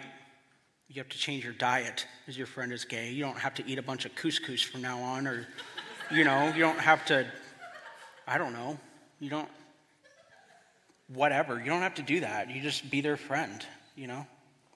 you 0.89 1.01
have 1.01 1.09
to 1.09 1.19
change 1.19 1.45
your 1.45 1.53
diet 1.53 2.07
because 2.21 2.37
your 2.37 2.47
friend 2.47 2.73
is 2.73 2.85
gay. 2.85 3.11
You 3.11 3.23
don't 3.23 3.39
have 3.39 3.55
to 3.55 3.67
eat 3.67 3.79
a 3.79 3.83
bunch 3.83 4.05
of 4.05 4.15
couscous 4.15 4.63
from 4.63 4.83
now 4.83 5.01
on, 5.01 5.27
or, 5.27 5.47
you 6.11 6.25
know, 6.25 6.53
you 6.55 6.61
don't 6.61 6.79
have 6.79 7.05
to, 7.07 7.27
I 8.27 8.39
don't 8.39 8.53
know, 8.53 8.79
you 9.21 9.31
don't, 9.31 9.49
whatever. 11.09 11.59
You 11.59 11.67
don't 11.67 11.83
have 11.83 11.95
to 11.95 12.03
do 12.03 12.21
that. 12.21 12.51
You 12.51 12.61
just 12.61 12.91
be 12.91 13.01
their 13.01 13.17
friend, 13.17 13.65
you 13.97 14.07
know? 14.07 14.27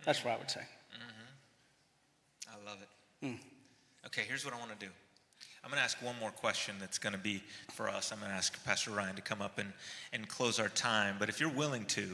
That's 0.05 0.25
what 0.25 0.35
I 0.35 0.37
would 0.37 0.51
say. 0.51 0.61
Mm-hmm. 0.61 2.51
I 2.51 2.71
love 2.71 2.79
it. 2.83 3.27
Mm. 3.27 3.39
Okay, 4.07 4.23
here's 4.29 4.45
what 4.45 4.55
I 4.55 4.59
want 4.59 4.79
to 4.79 4.87
do. 4.87 4.93
I'm 5.65 5.71
going 5.71 5.79
to 5.79 5.85
ask 5.85 6.03
one 6.03 6.15
more 6.21 6.31
question 6.31 6.75
that's 6.79 6.99
going 6.99 7.15
to 7.15 7.19
be 7.19 7.43
for 7.73 7.89
us. 7.89 8.13
I'm 8.13 8.19
going 8.19 8.31
to 8.31 8.37
ask 8.37 8.63
Pastor 8.67 8.91
Ryan 8.91 9.17
to 9.17 9.23
come 9.23 9.41
up 9.41 9.59
and, 9.59 9.73
and 10.13 10.29
close 10.29 10.61
our 10.61 10.69
time. 10.69 11.17
But 11.19 11.31
if 11.31 11.41
you're 11.41 11.49
willing 11.49 11.87
to, 11.87 12.05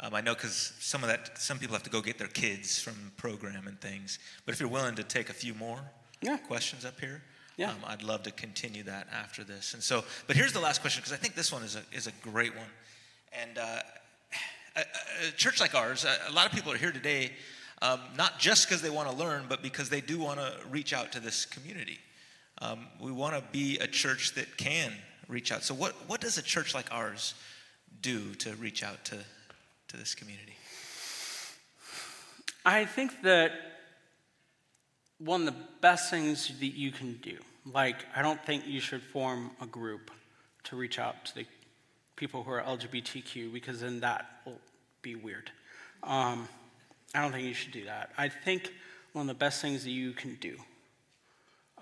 um, 0.00 0.14
I 0.14 0.20
know 0.20 0.34
because 0.34 0.72
some 0.78 1.02
of 1.02 1.08
that, 1.08 1.38
some 1.38 1.58
people 1.58 1.74
have 1.74 1.82
to 1.84 1.90
go 1.90 2.00
get 2.00 2.18
their 2.18 2.28
kids 2.28 2.78
from 2.80 2.94
the 3.04 3.10
program 3.12 3.66
and 3.66 3.80
things. 3.80 4.18
But 4.44 4.54
if 4.54 4.60
you're 4.60 4.68
willing 4.68 4.94
to 4.96 5.02
take 5.04 5.30
a 5.30 5.34
few 5.34 5.54
more 5.54 5.80
Yeah. 6.20 6.36
questions 6.38 6.84
up 6.84 7.00
here, 7.00 7.22
Yeah. 7.56 7.70
um, 7.70 7.78
I'd 7.86 8.02
love 8.02 8.22
to 8.24 8.30
continue 8.30 8.82
that 8.84 9.08
after 9.12 9.42
this. 9.44 9.72
And 9.74 9.82
so, 9.82 10.04
but 10.26 10.36
here's 10.36 10.52
the 10.52 10.60
last 10.60 10.80
question 10.82 11.00
because 11.00 11.12
I 11.12 11.16
think 11.20 11.34
this 11.34 11.50
one 11.50 11.62
is 11.62 11.76
a, 11.76 11.82
is 11.92 12.06
a 12.06 12.12
great 12.22 12.54
one. 12.54 12.68
And 13.32 13.56
uh, 13.58 13.80
a, 14.76 14.80
a- 14.80 15.28
a 15.28 15.30
church 15.32 15.60
like 15.60 15.74
ours, 15.74 16.04
a, 16.04 16.30
a 16.30 16.32
lot 16.32 16.46
of 16.46 16.52
people 16.52 16.72
are 16.72 16.76
here 16.76 16.92
today, 16.92 17.32
um, 17.82 18.00
not 18.16 18.38
just 18.38 18.66
because 18.68 18.82
they 18.82 18.90
want 18.90 19.08
to 19.10 19.16
learn, 19.16 19.46
but 19.48 19.62
because 19.62 19.88
they 19.88 20.00
do 20.02 20.18
want 20.18 20.38
to 20.40 20.52
reach 20.70 20.92
out 20.92 21.12
to 21.12 21.20
this 21.20 21.44
community. 21.46 21.98
Um, 22.58 22.86
we 23.00 23.12
want 23.12 23.34
to 23.34 23.42
be 23.52 23.78
a 23.78 23.86
church 23.86 24.32
that 24.34 24.56
can 24.58 24.92
reach 25.28 25.52
out. 25.52 25.62
So, 25.62 25.74
what, 25.74 25.92
what 26.06 26.20
does 26.20 26.38
a 26.38 26.42
church 26.42 26.74
like 26.74 26.92
ours 26.92 27.34
do 28.00 28.34
to 28.36 28.54
reach 28.56 28.82
out 28.82 29.04
to, 29.06 29.16
this 29.96 30.14
community? 30.14 30.56
I 32.64 32.84
think 32.84 33.22
that 33.22 33.52
one 35.18 35.46
of 35.46 35.54
the 35.54 35.60
best 35.80 36.10
things 36.10 36.48
that 36.58 36.66
you 36.66 36.90
can 36.90 37.14
do, 37.22 37.38
like, 37.64 38.04
I 38.14 38.22
don't 38.22 38.44
think 38.44 38.66
you 38.66 38.80
should 38.80 39.02
form 39.02 39.50
a 39.60 39.66
group 39.66 40.10
to 40.64 40.76
reach 40.76 40.98
out 40.98 41.24
to 41.26 41.34
the 41.36 41.46
people 42.16 42.42
who 42.42 42.50
are 42.50 42.62
LGBTQ 42.62 43.52
because 43.52 43.80
then 43.80 44.00
that 44.00 44.26
will 44.44 44.60
be 45.02 45.14
weird. 45.14 45.50
Um, 46.02 46.48
I 47.14 47.22
don't 47.22 47.32
think 47.32 47.46
you 47.46 47.54
should 47.54 47.72
do 47.72 47.84
that. 47.84 48.10
I 48.18 48.28
think 48.28 48.72
one 49.12 49.22
of 49.22 49.28
the 49.28 49.38
best 49.38 49.62
things 49.62 49.84
that 49.84 49.90
you 49.90 50.12
can 50.12 50.34
do 50.40 50.56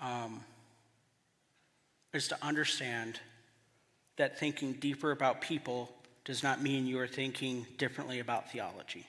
um, 0.01 0.43
is 2.13 2.27
to 2.29 2.37
understand 2.41 3.19
that 4.17 4.39
thinking 4.39 4.73
deeper 4.73 5.11
about 5.11 5.41
people 5.41 5.89
does 6.25 6.43
not 6.43 6.61
mean 6.61 6.85
you 6.85 6.99
are 6.99 7.07
thinking 7.07 7.65
differently 7.77 8.19
about 8.19 8.51
theology 8.51 9.05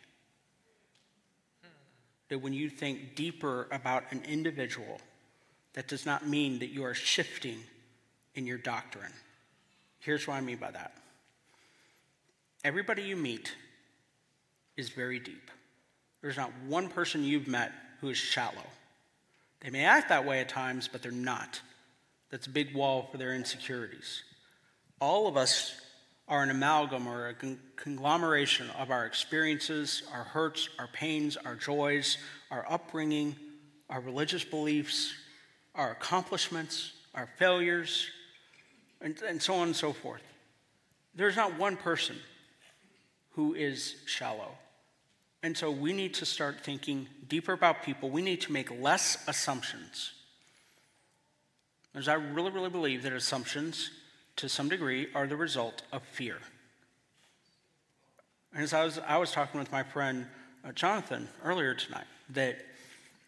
that 2.29 2.39
when 2.39 2.53
you 2.53 2.69
think 2.69 3.15
deeper 3.15 3.69
about 3.71 4.05
an 4.11 4.23
individual, 4.29 5.01
that 5.75 5.89
does 5.89 6.05
not 6.05 6.27
mean 6.27 6.59
that 6.59 6.69
you 6.69 6.85
are 6.85 6.95
shifting 6.95 7.59
in 8.35 8.47
your 8.47 8.59
doctrine. 8.59 9.13
Here's 10.01 10.27
what 10.27 10.35
I 10.35 10.41
mean 10.41 10.59
by 10.59 10.71
that 10.71 10.93
everybody 12.65 13.03
you 13.03 13.17
meet 13.17 13.55
is 14.77 14.89
very 14.89 15.21
deep. 15.21 15.51
There's 16.21 16.37
not 16.37 16.51
one 16.67 16.89
person 16.89 17.23
you've 17.23 17.47
met 17.47 17.73
who 18.01 18.09
is 18.09 18.19
shallow. 18.19 18.67
They 19.61 19.71
may 19.71 19.85
act 19.85 20.09
that 20.09 20.27
way 20.27 20.41
at 20.41 20.49
times, 20.49 20.89
but 20.91 21.01
they're 21.01 21.13
not. 21.13 21.61
That's 22.31 22.49
a 22.49 22.51
big 22.51 22.75
wall 22.75 23.09
for 23.11 23.19
their 23.19 23.35
insecurities. 23.35 24.23
All 25.01 25.29
of 25.29 25.37
us 25.37 25.81
are 26.29 26.43
an 26.43 26.51
amalgam 26.51 27.07
or 27.07 27.29
a 27.29 27.35
con- 27.35 27.59
conglomeration 27.77 28.69
of 28.71 28.91
our 28.91 29.07
experiences, 29.07 30.03
our 30.13 30.25
hurts, 30.25 30.69
our 30.79 30.89
pains, 30.89 31.37
our 31.37 31.55
joys, 31.55 32.19
our 32.51 32.67
upbringing, 32.69 33.37
our 33.89 34.01
religious 34.01 34.45
beliefs, 34.45 35.15
our 35.75 35.93
accomplishments, 35.93 36.93
our 37.15 37.29
failures, 37.39 38.09
and, 39.01 39.21
and 39.23 39.41
so 39.41 39.55
on 39.55 39.69
and 39.69 39.77
so 39.77 39.93
forth. 39.93 40.23
There's 41.15 41.37
not 41.37 41.59
one 41.59 41.77
person 41.77 42.17
who 43.33 43.55
is 43.55 43.97
shallow. 44.07 44.51
And 45.43 45.57
so 45.57 45.71
we 45.71 45.93
need 45.93 46.15
to 46.15 46.27
start 46.27 46.65
thinking 46.65 47.07
deeper 47.29 47.53
about 47.53 47.83
people. 47.83 48.11
We 48.11 48.23
need 48.23 48.41
to 48.43 48.53
make 48.53 48.71
less 48.81 49.23
assumptions. 49.29 50.13
Because 51.93 52.09
I 52.09 52.15
really, 52.15 52.51
really 52.51 52.71
believe 52.71 53.03
that 53.05 53.13
assumptions, 53.13 53.91
to 54.37 54.49
some 54.49 54.69
degree, 54.69 55.09
are 55.15 55.27
the 55.27 55.37
result 55.37 55.83
of 55.93 56.03
fear. 56.03 56.39
And 58.53 58.63
as 58.63 58.73
I 58.73 58.85
was, 58.85 58.99
I 59.07 59.19
was 59.19 59.33
talking 59.33 59.59
with 59.61 59.73
my 59.73 59.83
friend 59.83 60.27
uh, 60.65 60.73
Jonathan 60.73 61.29
earlier 61.45 61.75
tonight, 61.75 62.07
that 62.31 62.59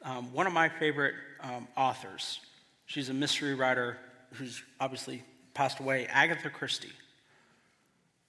um, 0.02 0.32
one 0.32 0.46
of 0.46 0.52
my 0.52 0.68
favorite 0.68 1.14
um, 1.40 1.68
authors, 1.76 2.40
she's 2.86 3.08
a 3.08 3.14
mystery 3.14 3.54
writer 3.54 3.98
who's 4.34 4.62
obviously 4.80 5.22
passed 5.54 5.80
away, 5.80 6.06
Agatha 6.06 6.50
Christie. 6.50 6.92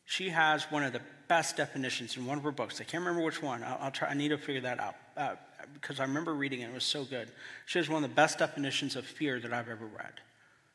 She 0.06 0.30
has 0.30 0.64
one 0.72 0.84
of 0.84 0.94
the 0.94 1.02
best 1.28 1.56
definitions 1.56 2.18
in 2.18 2.26
one 2.26 2.38
of 2.38 2.44
her 2.44 2.52
books. 2.52 2.82
I 2.82 2.84
can't 2.84 3.04
remember 3.04 3.24
which 3.24 3.42
one. 3.42 3.64
I'll, 3.64 3.78
I'll 3.82 3.92
try. 3.92 4.10
I 4.10 4.14
need 4.14 4.30
to 4.30 4.38
figure 4.38 4.62
that 4.62 4.80
out 4.80 4.96
uh, 5.16 5.36
because 5.74 6.00
I 6.00 6.04
remember 6.04 6.34
reading 6.34 6.62
it. 6.62 6.70
It 6.70 6.74
was 6.74 6.84
so 6.84 7.04
good. 7.04 7.30
She 7.66 7.78
has 7.78 7.88
one 7.88 8.04
of 8.04 8.10
the 8.10 8.16
best 8.16 8.40
definitions 8.40 8.96
of 8.96 9.06
fear 9.06 9.40
that 9.40 9.54
I've 9.54 9.70
ever 9.70 9.86
read. 9.86 10.14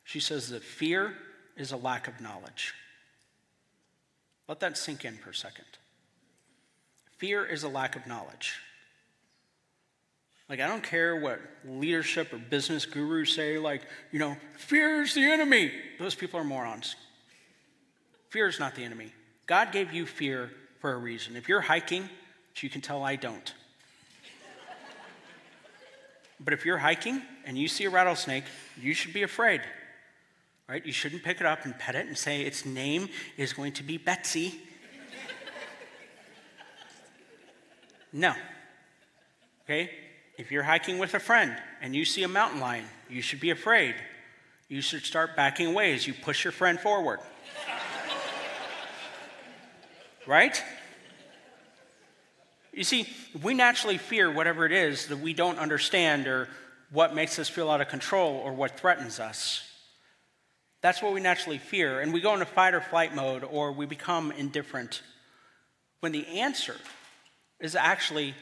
She 0.05 0.21
says 0.21 0.51
that 0.51 0.63
fear 0.63 1.15
is 1.57 1.73
a 1.73 1.77
lack 1.77 2.09
of 2.09 2.21
knowledge. 2.21 2.75
Let 4.49 4.61
that 4.61 4.77
sink 4.77 5.05
in 5.05 5.17
for 5.17 5.31
a 5.31 5.35
second. 5.35 5.65
Fear 7.19 7.47
is 7.47 7.63
a 7.63 7.69
lack 7.69 7.97
of 7.97 8.07
knowledge. 8.07 8.55
Like, 10.49 10.61
I 10.61 10.67
don't 10.67 10.83
care 10.83 11.17
what 11.17 11.41
leadership 11.65 12.33
or 12.33 12.39
business 12.39 12.85
gurus 12.85 13.35
say, 13.35 13.59
like, 13.59 13.83
you 14.13 14.19
know, 14.19 14.37
fear 14.59 15.03
is 15.03 15.15
the 15.15 15.23
enemy. 15.23 15.73
Those 15.99 16.15
people 16.15 16.39
are 16.39 16.45
morons. 16.45 16.97
Fear 18.29 18.49
is 18.49 18.61
not 18.61 18.75
the 18.75 18.85
enemy. 18.85 19.13
God 19.47 19.73
gave 19.73 19.93
you 19.93 20.05
fear 20.05 20.51
for 20.81 20.93
a 20.93 20.99
reason. 20.99 21.37
If 21.37 21.49
you're 21.49 21.63
hiking, 21.63 22.03
which 22.51 22.63
you 22.63 22.69
can 22.69 22.83
tell 22.83 23.03
I 23.03 23.17
don't, 23.17 23.55
But 26.41 26.53
if 26.53 26.67
you're 26.67 26.79
hiking 26.79 27.23
and 27.47 27.57
you 27.57 27.69
see 27.69 27.85
a 27.85 27.91
rattlesnake, 27.91 28.45
you 28.81 28.93
should 28.93 29.13
be 29.15 29.23
afraid. 29.23 29.63
Right? 30.69 30.85
You 30.85 30.93
shouldn't 30.93 31.23
pick 31.23 31.41
it 31.41 31.47
up 31.47 31.65
and 31.65 31.79
pet 31.79 31.95
it 31.95 32.07
and 32.07 32.17
say 32.17 32.43
its 32.43 32.65
name 32.65 33.09
is 33.37 33.53
going 33.53 33.73
to 33.75 33.83
be 33.83 33.99
Betsy. 33.99 34.55
no. 38.13 38.33
Okay? 39.65 39.91
If 40.39 40.51
you're 40.51 40.63
hiking 40.63 40.99
with 40.99 41.15
a 41.15 41.21
friend 41.21 41.55
and 41.83 41.95
you 41.95 42.05
see 42.05 42.23
a 42.23 42.29
mountain 42.29 42.61
lion, 42.61 42.87
you 43.11 43.21
should 43.21 43.41
be 43.41 43.51
afraid. 43.51 43.95
You 44.69 44.81
should 44.81 45.05
start 45.05 45.37
backing 45.37 45.69
away 45.69 45.93
as 45.93 46.07
you 46.07 46.15
push 46.15 46.45
your 46.45 46.53
friend 46.53 46.81
forward. 46.81 47.21
right? 50.27 50.63
You 52.73 52.85
see, 52.85 53.07
we 53.43 53.55
naturally 53.55 53.99
fear 53.99 54.33
whatever 54.33 54.65
it 54.65 54.73
is 54.73 55.07
that 55.09 55.19
we 55.19 55.35
don't 55.35 55.59
understand 55.59 56.27
or 56.27 56.49
what 56.91 57.15
makes 57.15 57.39
us 57.39 57.49
feel 57.49 57.71
out 57.71 57.81
of 57.81 57.89
control 57.89 58.37
or 58.37 58.53
what 58.53 58.79
threatens 58.79 59.21
us. 59.21 59.63
That's 60.85 61.01
what 61.01 61.15
we 61.15 61.21
naturally 61.21 61.57
fear. 61.57 62.01
And 62.01 62.13
we 62.13 62.21
go 62.21 62.35
into 62.35 62.45
fight 62.45 62.75
or 62.75 62.81
flight 62.83 63.15
mode 63.15 63.43
or 63.43 63.73
we 63.73 63.87
become 63.87 64.31
indifferent. 64.31 65.01
When 66.01 66.13
the 66.13 66.27
answer 66.27 66.77
is 67.59 67.75
actually 67.75 68.35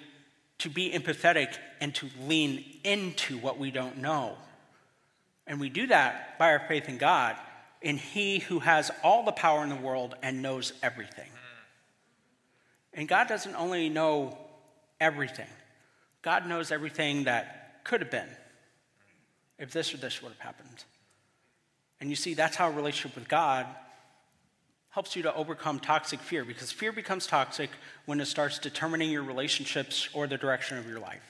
to 0.59 0.69
be 0.69 0.91
empathetic 0.91 1.55
and 1.81 1.95
to 1.95 2.09
lean 2.27 2.65
into 2.83 3.39
what 3.39 3.61
we 3.61 3.71
don't 3.71 3.99
know. 3.99 4.35
And 5.47 5.61
we 5.61 5.69
do 5.69 5.87
that 5.87 6.37
by 6.37 6.51
our 6.51 6.59
faith 6.67 6.89
in 6.89 6.99
God, 6.99 7.37
in 7.81 7.97
He 7.97 8.41
who 8.41 8.59
has 8.59 8.91
all 9.05 9.25
the 9.25 9.31
power 9.31 9.63
in 9.63 9.69
the 9.69 9.77
world 9.77 10.17
and 10.21 10.43
knows 10.43 10.73
everything. 10.83 11.31
And 12.93 13.07
God 13.07 13.29
doesn't 13.29 13.55
only 13.55 13.89
know 13.89 14.37
everything, 15.01 15.47
God 16.23 16.49
knows 16.49 16.73
everything 16.73 17.23
that 17.23 17.85
could 17.85 18.01
have 18.01 18.11
been 18.11 18.31
if 19.61 19.71
this 19.71 19.95
or 19.95 19.99
this 19.99 20.21
would 20.21 20.33
have 20.33 20.41
happened. 20.41 20.85
And 22.03 22.11
you 22.11 22.17
see, 22.17 22.35
that's 22.35 22.57
how 22.57 22.67
a 22.67 22.73
relationship 22.73 23.15
with 23.15 23.29
God 23.29 23.65
helps 24.91 25.15
you 25.15 25.23
to 25.23 25.33
overcome 25.37 25.79
toxic 25.79 26.19
fear 26.19 26.45
because 26.45 26.73
fear 26.73 26.91
becomes 26.91 27.29
toxic 27.29 27.71
when 28.07 28.21
it 28.21 28.27
starts 28.27 28.59
determining 28.59 29.09
your 29.13 29.23
relationships 29.23 30.09
or 30.13 30.27
the 30.27 30.37
direction 30.37 30.79
of 30.79 30.89
your 30.89 30.99
life. 30.99 31.23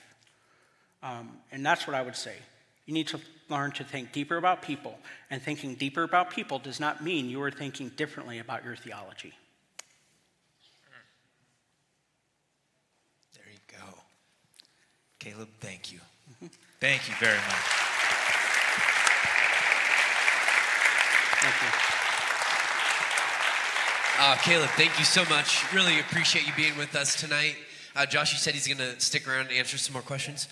Um, 1.03 1.37
and 1.51 1.63
that's 1.63 1.85
what 1.85 1.95
I 1.95 2.01
would 2.01 2.15
say. 2.15 2.33
You 2.87 2.95
need 2.95 3.07
to 3.09 3.19
learn 3.49 3.71
to 3.73 3.83
think 3.83 4.13
deeper 4.13 4.35
about 4.35 4.63
people. 4.63 4.97
And 5.29 5.39
thinking 5.43 5.75
deeper 5.75 6.01
about 6.01 6.31
people 6.31 6.57
does 6.57 6.79
not 6.79 7.03
mean 7.03 7.29
you 7.29 7.39
are 7.43 7.51
thinking 7.51 7.89
differently 7.89 8.39
about 8.39 8.65
your 8.65 8.75
theology. 8.75 9.33
There 13.35 13.45
you 13.53 13.59
go. 13.67 13.99
Caleb, 15.19 15.49
thank 15.59 15.93
you. 15.93 15.99
Mm-hmm. 16.33 16.47
Thank 16.79 17.07
you 17.07 17.13
very 17.19 17.37
much. 17.37 17.43
Thank 17.45 18.37
you. 18.37 18.43
Uh, 24.19 24.37
Caleb, 24.37 24.69
thank 24.77 24.97
you 24.97 25.03
so 25.03 25.25
much. 25.25 25.73
Really 25.73 25.99
appreciate 25.99 26.47
you 26.47 26.53
being 26.55 26.77
with 26.77 26.95
us 26.95 27.19
tonight. 27.19 27.57
Uh, 27.95 28.05
Josh, 28.05 28.31
you 28.31 28.39
said 28.39 28.53
he's 28.53 28.67
going 28.67 28.77
to 28.77 28.97
stick 29.01 29.27
around 29.27 29.47
and 29.47 29.51
answer 29.51 29.77
some 29.77 29.91
more 29.91 30.01
questions. 30.01 30.47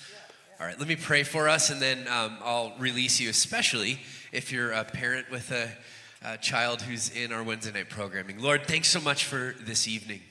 All 0.60 0.66
right, 0.66 0.78
let 0.78 0.90
me 0.90 0.98
pray 0.98 1.24
for 1.24 1.48
us, 1.48 1.70
and 1.70 1.82
then 1.82 2.08
um, 2.10 2.38
I'll 2.44 2.74
release 2.78 3.22
you, 3.22 3.30
especially 3.30 4.00
if 4.34 4.52
you're 4.52 4.74
a 4.74 4.84
parent 4.84 5.32
with 5.32 5.50
a, 5.52 5.70
a 6.24 6.38
child 6.38 6.82
who's 6.82 7.10
in 7.16 7.32
our 7.32 7.42
Wednesday 7.42 7.72
night 7.72 7.90
programming. 7.90 8.40
Lord, 8.40 8.66
thanks 8.66 8.90
so 8.90 9.00
much 9.00 9.24
for 9.24 9.56
this 9.62 9.88
evening. 9.88 10.22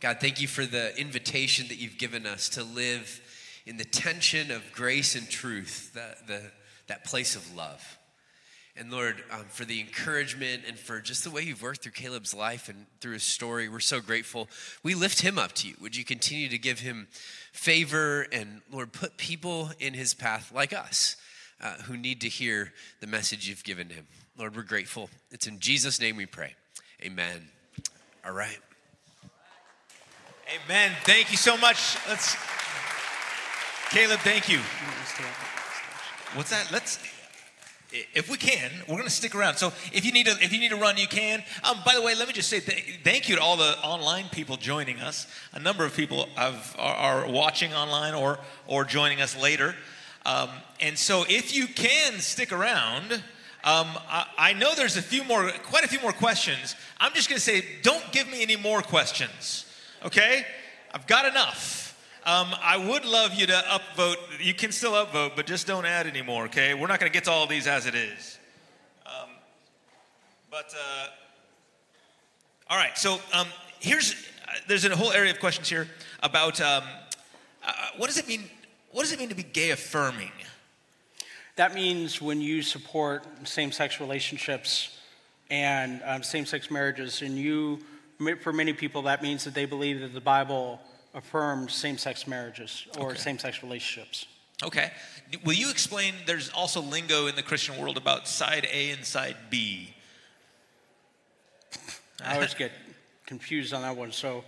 God, 0.00 0.18
thank 0.20 0.40
you 0.40 0.48
for 0.48 0.66
the 0.66 0.98
invitation 1.00 1.68
that 1.68 1.76
you've 1.78 1.96
given 1.96 2.26
us 2.26 2.48
to 2.50 2.64
live 2.64 3.20
in 3.66 3.76
the 3.76 3.84
tension 3.84 4.50
of 4.50 4.72
grace 4.72 5.14
and 5.14 5.30
truth, 5.30 5.92
the, 5.94 6.16
the, 6.26 6.42
that 6.88 7.04
place 7.04 7.36
of 7.36 7.54
love. 7.54 7.95
And 8.78 8.92
Lord, 8.92 9.24
um, 9.30 9.46
for 9.48 9.64
the 9.64 9.80
encouragement 9.80 10.64
and 10.68 10.78
for 10.78 11.00
just 11.00 11.24
the 11.24 11.30
way 11.30 11.40
you've 11.40 11.62
worked 11.62 11.82
through 11.82 11.92
Caleb's 11.92 12.34
life 12.34 12.68
and 12.68 12.84
through 13.00 13.14
his 13.14 13.22
story, 13.22 13.70
we're 13.70 13.80
so 13.80 14.00
grateful. 14.00 14.48
We 14.82 14.94
lift 14.94 15.22
him 15.22 15.38
up 15.38 15.52
to 15.52 15.68
you. 15.68 15.74
Would 15.80 15.96
you 15.96 16.04
continue 16.04 16.50
to 16.50 16.58
give 16.58 16.80
him 16.80 17.08
favor 17.52 18.26
and, 18.32 18.60
Lord, 18.70 18.92
put 18.92 19.16
people 19.16 19.70
in 19.80 19.94
his 19.94 20.12
path 20.12 20.52
like 20.54 20.74
us 20.74 21.16
uh, 21.62 21.74
who 21.84 21.96
need 21.96 22.20
to 22.20 22.28
hear 22.28 22.74
the 23.00 23.06
message 23.06 23.48
you've 23.48 23.64
given 23.64 23.88
him? 23.88 24.06
Lord, 24.36 24.54
we're 24.54 24.62
grateful. 24.62 25.08
It's 25.30 25.46
in 25.46 25.58
Jesus' 25.58 25.98
name 25.98 26.16
we 26.16 26.26
pray. 26.26 26.54
Amen. 27.02 27.48
All 28.26 28.32
right. 28.32 28.58
Amen. 30.64 30.92
Thank 31.04 31.30
you 31.30 31.38
so 31.38 31.56
much. 31.56 31.96
Let's, 32.06 32.36
Caleb, 33.90 34.20
thank 34.20 34.50
you. 34.50 34.58
What's 36.34 36.50
that? 36.50 36.70
Let's 36.70 36.98
if 37.92 38.30
we 38.30 38.36
can, 38.36 38.70
we're 38.88 38.96
going 38.96 39.04
to 39.04 39.10
stick 39.10 39.34
around. 39.34 39.56
So 39.56 39.68
if 39.92 40.04
you 40.04 40.12
need 40.12 40.26
to, 40.26 40.32
if 40.40 40.52
you 40.52 40.58
need 40.58 40.70
to 40.70 40.76
run, 40.76 40.96
you 40.96 41.06
can. 41.06 41.42
Um, 41.64 41.78
by 41.84 41.94
the 41.94 42.02
way, 42.02 42.14
let 42.14 42.26
me 42.28 42.34
just 42.34 42.48
say 42.48 42.60
th- 42.60 43.00
thank 43.04 43.28
you 43.28 43.36
to 43.36 43.42
all 43.42 43.56
the 43.56 43.76
online 43.82 44.28
people 44.30 44.56
joining 44.56 44.98
us. 45.00 45.26
A 45.52 45.60
number 45.60 45.84
of 45.84 45.94
people 45.94 46.28
have, 46.34 46.74
are, 46.78 47.24
are, 47.24 47.30
watching 47.30 47.72
online 47.72 48.14
or 48.14 48.38
or 48.66 48.84
joining 48.84 49.20
us 49.20 49.40
later. 49.40 49.74
Um, 50.24 50.50
and 50.80 50.98
so 50.98 51.24
if 51.28 51.54
you 51.54 51.68
can 51.68 52.14
stick 52.14 52.52
around, 52.52 53.12
um, 53.12 53.88
I, 54.08 54.26
I, 54.36 54.52
know 54.54 54.74
there's 54.74 54.96
a 54.96 55.02
few 55.02 55.22
more, 55.24 55.50
quite 55.64 55.84
a 55.84 55.88
few 55.88 56.00
more 56.00 56.12
questions. 56.12 56.74
I'm 56.98 57.12
just 57.12 57.28
going 57.28 57.36
to 57.36 57.42
say, 57.42 57.64
don't 57.82 58.04
give 58.10 58.28
me 58.28 58.42
any 58.42 58.56
more 58.56 58.82
questions. 58.82 59.66
Okay, 60.04 60.44
I've 60.92 61.06
got 61.06 61.26
enough. 61.26 61.85
Um, 62.26 62.56
I 62.60 62.76
would 62.76 63.04
love 63.04 63.34
you 63.34 63.46
to 63.46 63.52
upvote. 63.52 64.16
You 64.40 64.52
can 64.52 64.72
still 64.72 64.94
upvote, 64.94 65.36
but 65.36 65.46
just 65.46 65.64
don't 65.68 65.84
add 65.86 66.08
anymore, 66.08 66.46
okay? 66.46 66.74
We're 66.74 66.88
not 66.88 66.98
going 66.98 67.08
to 67.08 67.14
get 67.14 67.22
to 67.24 67.30
all 67.30 67.46
these 67.46 67.68
as 67.68 67.86
it 67.86 67.94
is. 67.94 68.40
Um, 69.06 69.30
but, 70.50 70.74
uh, 70.74 71.06
all 72.68 72.76
right, 72.76 72.98
so 72.98 73.20
um, 73.32 73.46
here's, 73.78 74.16
there's 74.66 74.84
a 74.84 74.96
whole 74.96 75.12
area 75.12 75.30
of 75.30 75.38
questions 75.38 75.68
here 75.68 75.86
about 76.20 76.60
um, 76.60 76.82
uh, 77.64 77.72
what 77.96 78.08
does 78.08 78.18
it 78.18 78.26
mean, 78.26 78.50
what 78.90 79.02
does 79.02 79.12
it 79.12 79.20
mean 79.20 79.28
to 79.28 79.36
be 79.36 79.44
gay 79.44 79.70
affirming? 79.70 80.32
That 81.54 81.74
means 81.74 82.20
when 82.20 82.40
you 82.40 82.60
support 82.60 83.24
same-sex 83.46 84.00
relationships 84.00 84.98
and 85.48 86.02
um, 86.04 86.24
same-sex 86.24 86.72
marriages, 86.72 87.22
and 87.22 87.38
you, 87.38 87.78
for 88.40 88.52
many 88.52 88.72
people, 88.72 89.02
that 89.02 89.22
means 89.22 89.44
that 89.44 89.54
they 89.54 89.64
believe 89.64 90.00
that 90.00 90.12
the 90.12 90.20
Bible 90.20 90.80
affirmed 91.16 91.70
same 91.70 91.96
sex 91.98 92.26
marriages 92.28 92.86
or 92.98 93.10
okay. 93.10 93.18
same 93.18 93.38
sex 93.38 93.62
relationships. 93.62 94.26
Okay. 94.62 94.92
Will 95.44 95.54
you 95.54 95.70
explain? 95.70 96.14
There's 96.26 96.50
also 96.50 96.80
lingo 96.80 97.26
in 97.26 97.34
the 97.34 97.42
Christian 97.42 97.78
world 97.78 97.96
about 97.96 98.28
side 98.28 98.66
A 98.72 98.90
and 98.90 99.04
side 99.04 99.36
B. 99.50 99.94
I 102.24 102.34
always 102.34 102.54
get 102.54 102.70
confused 103.26 103.74
on 103.74 103.82
that 103.82 103.96
one. 103.96 104.12
So, 104.12 104.44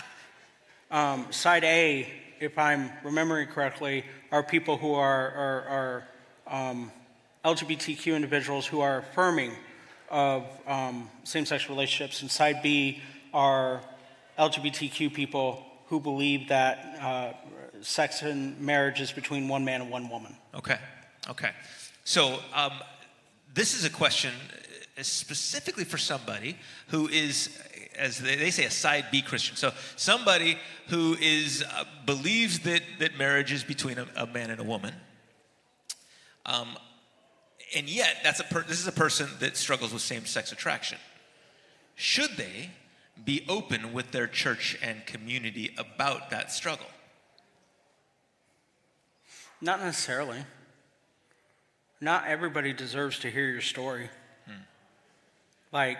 um, 0.90 1.26
side 1.30 1.64
A, 1.64 2.08
if 2.38 2.56
I'm 2.58 2.90
remembering 3.02 3.48
correctly, 3.48 4.04
are 4.30 4.42
people 4.42 4.76
who 4.76 4.94
are, 4.94 5.30
are, 5.30 6.08
are 6.46 6.70
um, 6.70 6.92
LGBTQ 7.44 8.14
individuals 8.14 8.66
who 8.66 8.80
are 8.80 8.98
affirming 8.98 9.52
of 10.10 10.44
um, 10.66 11.10
same 11.24 11.44
sex 11.44 11.68
relationships, 11.68 12.22
and 12.22 12.30
side 12.30 12.62
B 12.62 13.02
are 13.34 13.82
LGBTQ 14.38 15.12
people 15.12 15.67
who 15.88 16.00
believe 16.00 16.48
that 16.48 16.98
uh, 17.00 17.32
sex 17.80 18.22
and 18.22 18.60
marriage 18.60 19.00
is 19.00 19.12
between 19.12 19.48
one 19.48 19.64
man 19.64 19.80
and 19.80 19.90
one 19.90 20.08
woman. 20.08 20.36
Okay, 20.54 20.78
okay. 21.28 21.50
So 22.04 22.40
um, 22.54 22.72
this 23.54 23.74
is 23.74 23.84
a 23.84 23.90
question 23.90 24.32
uh, 24.98 25.02
specifically 25.02 25.84
for 25.84 25.98
somebody 25.98 26.56
who 26.88 27.08
is, 27.08 27.58
as 27.96 28.18
they 28.18 28.50
say, 28.50 28.64
a 28.64 28.70
side 28.70 29.06
B 29.10 29.22
Christian. 29.22 29.56
So 29.56 29.72
somebody 29.96 30.58
who 30.88 31.16
is 31.20 31.62
uh, 31.62 31.84
believes 32.06 32.60
that 32.60 32.82
that 32.98 33.16
marriage 33.18 33.52
is 33.52 33.64
between 33.64 33.98
a, 33.98 34.06
a 34.16 34.26
man 34.26 34.50
and 34.50 34.60
a 34.60 34.64
woman. 34.64 34.94
Um, 36.46 36.76
and 37.76 37.88
yet, 37.88 38.16
that's 38.24 38.40
a 38.40 38.44
per- 38.44 38.62
this 38.62 38.80
is 38.80 38.86
a 38.86 38.92
person 38.92 39.28
that 39.40 39.56
struggles 39.56 39.92
with 39.92 40.02
same-sex 40.02 40.52
attraction. 40.52 40.98
Should 41.94 42.30
they 42.36 42.70
be 43.24 43.44
open 43.48 43.92
with 43.92 44.10
their 44.10 44.26
church 44.26 44.78
and 44.82 45.04
community 45.06 45.74
about 45.76 46.30
that 46.30 46.52
struggle? 46.52 46.86
Not 49.60 49.80
necessarily. 49.80 50.44
Not 52.00 52.26
everybody 52.26 52.72
deserves 52.72 53.18
to 53.20 53.30
hear 53.30 53.48
your 53.48 53.60
story. 53.60 54.08
Hmm. 54.46 54.52
Like, 55.72 55.98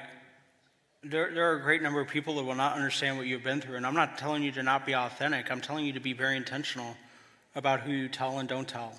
there, 1.02 1.32
there 1.32 1.52
are 1.52 1.56
a 1.56 1.62
great 1.62 1.82
number 1.82 2.00
of 2.00 2.08
people 2.08 2.36
that 2.36 2.44
will 2.44 2.54
not 2.54 2.74
understand 2.74 3.18
what 3.18 3.26
you've 3.26 3.44
been 3.44 3.60
through. 3.60 3.76
And 3.76 3.86
I'm 3.86 3.94
not 3.94 4.18
telling 4.18 4.42
you 4.42 4.52
to 4.52 4.62
not 4.62 4.86
be 4.86 4.94
authentic, 4.94 5.50
I'm 5.50 5.60
telling 5.60 5.84
you 5.84 5.92
to 5.94 6.00
be 6.00 6.12
very 6.12 6.36
intentional 6.36 6.96
about 7.54 7.80
who 7.80 7.92
you 7.92 8.08
tell 8.08 8.38
and 8.38 8.48
don't 8.48 8.68
tell. 8.68 8.92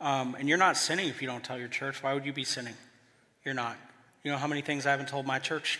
Um, 0.00 0.34
and 0.38 0.48
you're 0.48 0.58
not 0.58 0.76
sinning 0.76 1.08
if 1.08 1.20
you 1.20 1.28
don't 1.28 1.44
tell 1.44 1.58
your 1.58 1.68
church. 1.68 2.02
Why 2.02 2.14
would 2.14 2.24
you 2.24 2.32
be 2.32 2.44
sinning? 2.44 2.74
You're 3.44 3.54
not. 3.54 3.76
You 4.22 4.30
know 4.30 4.38
how 4.38 4.46
many 4.46 4.62
things 4.62 4.86
I 4.86 4.90
haven't 4.90 5.08
told 5.08 5.26
my 5.26 5.38
church? 5.38 5.78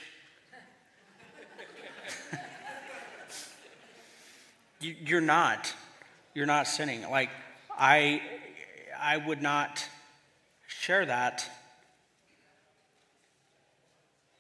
you, 4.81 5.17
are 5.17 5.21
not. 5.21 5.75
You're 6.35 6.47
not 6.47 6.67
sinning. 6.67 7.09
Like, 7.11 7.31
I, 7.77 8.23
I 9.01 9.17
would 9.17 9.43
not 9.43 9.85
share 10.67 11.07
that 11.07 11.49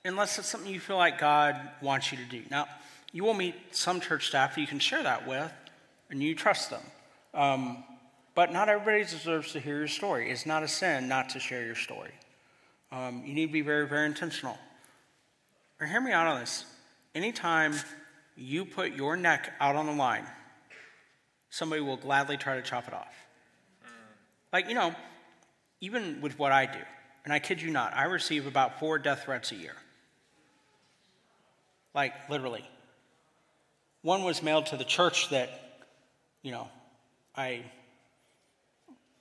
unless 0.05 0.39
it's 0.39 0.49
something 0.49 0.73
you 0.73 0.81
feel 0.81 0.97
like 0.97 1.19
God 1.19 1.57
wants 1.83 2.11
you 2.11 2.19
to 2.19 2.25
do. 2.25 2.43
Now, 2.51 2.67
you 3.13 3.25
will 3.25 3.35
meet 3.35 3.55
some 3.73 4.01
church 4.01 4.29
staff 4.29 4.57
you 4.57 4.67
can 4.67 4.79
share 4.79 5.03
that 5.03 5.27
with, 5.27 5.53
and 6.11 6.23
you 6.23 6.35
trust 6.35 6.71
them. 6.71 6.83
Um, 7.35 7.85
but 8.35 8.53
not 8.53 8.69
everybody 8.69 9.03
deserves 9.03 9.53
to 9.53 9.61
hear 9.61 9.79
your 9.79 9.89
story. 9.89 10.31
It's 10.31 10.47
not 10.47 10.63
a 10.63 10.69
sin 10.69 11.09
not 11.09 11.31
to 11.31 11.41
share 11.41 11.65
your 11.65 11.75
story. 11.75 12.13
Um, 12.93 13.23
you 13.27 13.35
need 13.35 13.49
to 13.49 13.53
be 13.53 13.61
very, 13.61 13.87
very 13.87 14.07
intentional. 14.07 14.57
Or 15.81 15.87
hear 15.87 16.01
me 16.01 16.13
out 16.13 16.27
on 16.27 16.41
this. 16.41 16.65
Anytime 17.15 17.75
you 18.37 18.65
put 18.65 18.93
your 18.93 19.17
neck 19.17 19.53
out 19.61 19.77
on 19.77 19.87
the 19.87 19.93
line, 19.93 20.27
somebody 21.51 21.83
will 21.83 21.97
gladly 21.97 22.37
try 22.37 22.57
to 22.57 22.63
chop 22.63 22.87
it 22.87 22.95
off. 22.95 23.15
Mm. 23.85 23.89
Like, 24.53 24.69
you 24.69 24.75
know, 24.75 24.95
even 25.81 26.21
with 26.21 26.39
what 26.39 26.53
I 26.53 26.67
do, 26.67 26.79
and 27.25 27.33
I 27.33 27.39
kid 27.39 27.61
you 27.61 27.71
not, 27.71 27.95
I 27.95 28.05
receive 28.05 28.47
about 28.47 28.79
four 28.79 28.99
death 28.99 29.25
threats 29.25 29.53
a 29.53 29.57
year. 29.57 29.75
Like, 31.95 32.13
literally. 32.31 32.65
One 34.03 34.23
was 34.23 34.43
mailed 34.43 34.67
to 34.67 34.77
the 34.77 34.85
church 34.85 35.29
that, 35.31 35.51
you 36.43 36.53
know, 36.53 36.69
I 37.37 37.65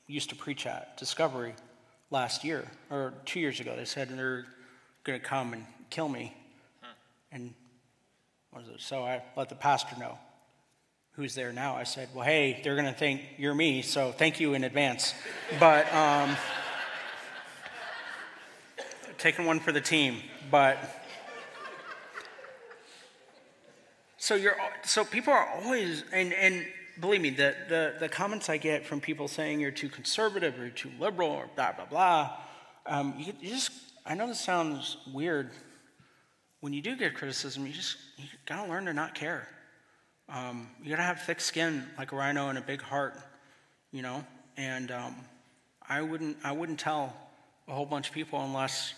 used 0.08 0.30
to 0.30 0.36
preach 0.36 0.66
at, 0.66 0.98
Discovery, 0.98 1.54
last 2.12 2.44
year, 2.44 2.66
or 2.90 3.14
two 3.26 3.40
years 3.40 3.60
ago. 3.60 3.76
They 3.76 3.86
said 3.86 4.10
they're 4.10 4.46
going 5.04 5.20
to 5.20 5.26
come 5.26 5.54
and 5.54 5.66
kill 5.90 6.08
me. 6.08 6.34
Hmm. 6.82 6.88
And 7.32 7.44
is 7.44 7.52
it? 7.52 7.69
So 8.78 9.04
I 9.04 9.22
let 9.36 9.50
the 9.50 9.56
pastor 9.56 9.96
know 10.00 10.18
who's 11.12 11.36
there 11.36 11.52
now. 11.52 11.76
I 11.76 11.84
said, 11.84 12.10
Well, 12.14 12.26
hey, 12.26 12.62
they're 12.64 12.76
going 12.76 12.92
to 12.92 12.98
think 12.98 13.22
you're 13.38 13.54
me, 13.54 13.82
so 13.82 14.12
thank 14.12 14.40
you 14.40 14.54
in 14.54 14.64
advance. 14.64 15.14
But, 15.60 15.94
um, 15.94 16.36
taking 19.18 19.46
one 19.46 19.60
for 19.60 19.72
the 19.72 19.82
team. 19.82 20.22
But, 20.50 20.78
so 24.18 24.36
you're, 24.36 24.56
so 24.84 25.04
people 25.04 25.34
are 25.34 25.48
always, 25.62 26.04
and, 26.14 26.34
and 26.34 26.66
believe 27.00 27.22
me, 27.22 27.30
the, 27.32 27.56
the, 27.68 27.96
the 28.00 28.10
comments 28.10 28.50
I 28.50 28.58
get 28.58 28.86
from 28.86 29.02
people 29.02 29.28
saying 29.28 29.60
you're 29.60 29.72
too 29.72 29.90
conservative 29.90 30.58
or 30.58 30.62
you're 30.62 30.70
too 30.70 30.92
liberal 31.00 31.30
or 31.30 31.50
blah, 31.56 31.74
blah, 31.74 31.86
blah, 31.86 32.38
um, 32.86 33.14
you 33.18 33.34
just, 33.44 33.72
I 34.06 34.16
know 34.16 34.28
this 34.28 34.40
sounds 34.40 34.98
weird. 35.14 35.52
When 36.62 36.74
you 36.74 36.82
do 36.82 36.96
get 36.96 37.14
criticism, 37.14 37.66
you 37.66 37.74
just, 37.74 37.98
you 38.18 38.26
gotta 38.46 38.70
learn 38.70 38.86
to 38.86 38.94
not 38.94 39.16
care. 39.16 39.48
Um, 40.28 40.70
you 40.84 40.90
gotta 40.90 41.04
have 41.04 41.22
thick 41.22 41.40
skin 41.40 41.86
like 41.98 42.12
a 42.12 42.16
rhino 42.16 42.50
and 42.50 42.58
a 42.58 42.62
big 42.62 42.82
heart, 42.82 43.16
you 43.92 44.02
know? 44.02 44.26
And 44.58 44.92
um, 44.92 45.16
I, 45.88 46.02
wouldn't, 46.02 46.38
I 46.44 46.52
wouldn't 46.52 46.80
tell 46.80 47.16
a 47.68 47.74
whole 47.74 47.86
bunch 47.86 48.10
of 48.10 48.14
people 48.14 48.44
unless 48.44 48.94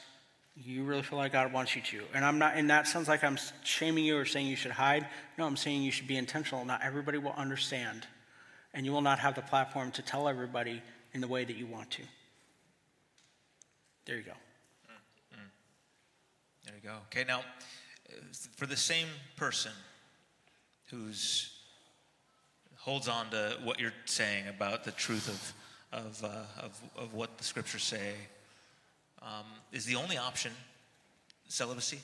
you 0.55 0.83
really 0.83 1.03
feel 1.03 1.17
like 1.17 1.31
God 1.31 1.53
wants 1.53 1.75
you 1.75 1.81
to. 1.83 2.03
And 2.13 2.25
I'm 2.25 2.39
not, 2.39 2.53
and 2.55 2.69
that 2.69 2.87
sounds 2.87 3.07
like 3.07 3.23
I'm 3.23 3.37
shaming 3.63 4.03
you 4.03 4.17
or 4.17 4.25
saying 4.25 4.47
you 4.47 4.55
should 4.55 4.71
hide. 4.71 5.07
No, 5.37 5.45
I'm 5.45 5.57
saying 5.57 5.83
you 5.83 5.91
should 5.91 6.07
be 6.07 6.17
intentional. 6.17 6.65
Not 6.65 6.81
everybody 6.83 7.17
will 7.17 7.33
understand. 7.33 8.05
And 8.73 8.85
you 8.85 8.91
will 8.91 9.01
not 9.01 9.19
have 9.19 9.35
the 9.35 9.41
platform 9.41 9.91
to 9.91 10.01
tell 10.01 10.27
everybody 10.27 10.81
in 11.13 11.21
the 11.21 11.27
way 11.27 11.43
that 11.43 11.55
you 11.55 11.67
want 11.67 11.91
to. 11.91 12.01
There 14.05 14.17
you 14.17 14.23
go. 14.23 14.33
Go. 16.83 16.93
Okay, 17.11 17.23
now, 17.27 17.41
for 18.55 18.65
the 18.65 18.75
same 18.75 19.05
person 19.35 19.71
who's 20.89 21.51
holds 22.77 23.07
on 23.07 23.29
to 23.29 23.55
what 23.63 23.79
you're 23.79 23.93
saying 24.05 24.47
about 24.47 24.83
the 24.83 24.91
truth 24.91 25.27
of, 25.27 25.99
of, 26.05 26.23
uh, 26.23 26.65
of, 26.65 26.81
of 26.97 27.13
what 27.13 27.37
the 27.37 27.43
scriptures 27.43 27.83
say, 27.83 28.13
um, 29.21 29.45
is 29.71 29.85
the 29.85 29.95
only 29.95 30.17
option 30.17 30.51
celibacy? 31.47 31.99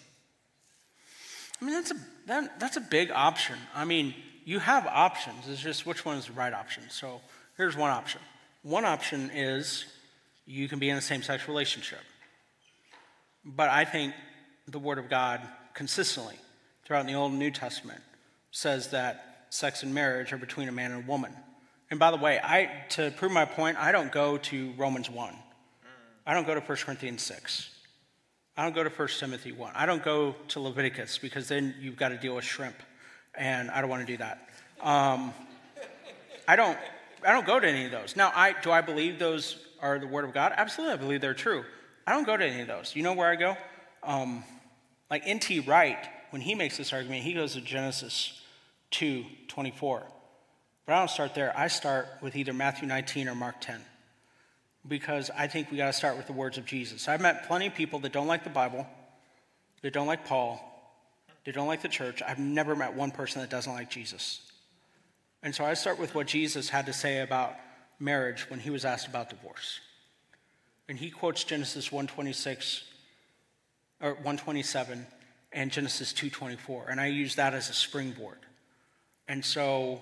I 1.60 1.66
mean, 1.66 1.74
that's 1.74 1.90
a, 1.90 1.95
that, 2.28 2.60
that's 2.60 2.78
a 2.78 2.82
big 2.82 3.10
option. 3.10 3.56
I 3.74 3.84
mean, 3.84 4.14
you 4.45 4.60
have 4.60 4.86
options. 4.86 5.48
It's 5.49 5.62
just 5.62 5.88
which 5.88 6.06
one 6.06 6.18
is 6.18 6.28
the 6.28 6.34
right 6.34 6.54
option. 6.54 6.84
So 6.90 7.22
here's 7.58 7.76
one 7.76 7.90
option. 7.90 8.22
One 8.62 8.86
option 8.86 9.32
is 9.34 9.86
you 10.45 10.70
can 10.70 10.78
be 10.78 10.91
in 10.91 10.98
a 10.98 11.02
same 11.02 11.24
sex 11.24 11.48
relationship. 11.48 12.02
But 13.44 13.70
I 13.70 13.84
think 13.84 14.14
the 14.68 14.80
Word 14.80 14.98
of 14.98 15.10
God 15.10 15.41
consistently 15.73 16.35
throughout 16.85 17.06
the 17.06 17.14
Old 17.14 17.31
and 17.31 17.39
New 17.39 17.52
Testament 17.52 18.02
says 18.52 18.89
that 18.89 19.45
sex 19.49 19.84
and 19.84 19.94
marriage 19.94 20.34
are 20.34 20.38
between 20.38 20.68
a 20.68 20.72
man 20.72 20.91
and 20.91 21.03
a 21.03 21.07
woman. 21.07 21.31
And 21.89 21.99
by 21.99 22.11
the 22.11 22.18
way, 22.18 22.39
I, 22.44 22.69
to 22.89 23.11
prove 23.11 23.31
my 23.31 23.45
point, 23.45 23.77
I 23.77 23.91
don't 23.91 24.11
go 24.11 24.38
to 24.38 24.73
Romans 24.77 25.10
1. 25.10 25.34
I 26.26 26.34
don't 26.34 26.45
go 26.45 26.53
to 26.53 26.60
1 26.60 26.77
Corinthians 26.80 27.22
6. 27.22 27.69
I 28.57 28.64
don't 28.64 28.76
go 28.76 28.84
to 28.84 28.89
1 28.89 29.07
Timothy 29.19 29.52
1. 29.52 29.72
I 29.76 29.85
don't 29.85 30.03
go 30.03 30.35
to 30.49 30.60
Leviticus 30.60 31.18
because 31.18 31.48
then 31.48 31.76
you've 31.80 31.95
got 31.95 32.10
to 32.10 32.18
deal 32.18 32.35
with 32.35 32.44
shrimp, 32.44 32.76
and 33.35 33.69
I 33.72 33.80
don't 33.80 33.89
want 33.89 34.06
to 34.06 34.11
do 34.11 34.18
that. 34.18 34.49
Um, 34.81 35.34
I 36.48 36.56
don't. 36.56 36.77
I 37.26 37.31
don't 37.31 37.48
go 37.48 37.60
to 37.60 37.68
any 37.68 37.85
of 37.85 37.91
those. 37.91 38.15
Now, 38.15 38.31
I 38.35 38.53
do 38.61 38.72
I 38.72 38.81
believe 38.81 39.19
those 39.19 39.57
are 39.81 39.99
the 39.99 40.07
Word 40.07 40.26
of 40.26 40.34
God? 40.34 40.53
Absolutely, 40.56 40.94
I 40.94 40.98
believe 40.98 41.22
they're 41.22 41.34
true. 41.34 41.64
I 42.06 42.14
don't 42.14 42.26
go 42.26 42.35
to 42.35 42.45
any 42.45 42.61
of 42.61 42.68
those. 42.68 42.95
You 42.95 43.03
know 43.03 43.14
where 43.14 43.30
I 43.30 43.35
go? 43.35 43.57
Um, 44.03 44.44
like 45.10 45.24
N.T. 45.26 45.62
Wright, 45.62 45.98
when 46.32 46.42
he 46.42 46.56
makes 46.56 46.78
this 46.78 46.94
argument, 46.94 47.24
he 47.24 47.34
goes 47.34 47.54
to 47.54 47.62
Genesis 47.62 48.42
2 48.92 49.26
24. 49.48 50.04
But 50.86 50.94
I 50.94 51.00
don't 51.00 51.10
start 51.10 51.36
there. 51.36 51.54
I 51.58 51.68
start 51.68 52.08
with 52.22 52.36
either 52.36 52.54
Matthew 52.54 52.88
19 52.88 53.28
or 53.28 53.36
Mark 53.36 53.60
10 53.60 53.82
because 54.88 55.30
I 55.38 55.48
think 55.48 55.70
we 55.70 55.78
got 55.78 55.88
to 55.88 55.94
start 55.94 56.16
with 56.16 56.28
the 56.28 56.34
words 56.34 56.58
of 56.58 56.66
Jesus. 56.66 57.08
I've 57.08 57.22
met 57.22 57.48
plenty 57.48 57.68
of 57.68 57.76
people 57.76 58.00
that 58.00 58.14
don't 58.14 58.28
like 58.28 58.44
the 58.46 58.50
Bible, 58.50 58.88
that 59.82 59.92
don't 59.92 60.08
like 60.08 60.26
Paul, 60.26 60.64
that 61.44 61.54
don't 61.54 61.68
like 61.68 61.82
the 61.82 61.90
church. 61.90 62.22
I've 62.26 62.40
never 62.40 62.76
met 62.76 62.94
one 62.94 63.12
person 63.12 63.42
that 63.42 63.50
doesn't 63.50 63.72
like 63.72 63.90
Jesus. 63.90 64.42
And 65.44 65.54
so 65.54 65.66
I 65.66 65.74
start 65.74 66.00
with 66.00 66.16
what 66.16 66.28
Jesus 66.28 66.70
had 66.70 66.86
to 66.86 66.94
say 66.94 67.20
about 67.20 67.56
marriage 68.00 68.50
when 68.50 68.60
he 68.60 68.70
was 68.70 68.86
asked 68.86 69.08
about 69.08 69.30
divorce. 69.30 69.80
And 70.88 70.98
he 70.98 71.10
quotes 71.10 71.44
Genesis 71.44 71.92
126 71.92 72.84
or 74.02 74.11
127 74.11 75.06
and 75.53 75.72
Genesis 75.72 76.14
224, 76.14 76.88
and 76.90 76.99
I 76.99 77.07
use 77.07 77.36
that 77.36 77.53
as 77.53 77.69
a 77.69 77.74
springboard. 77.74 78.38
And 79.28 79.44
so, 79.44 80.02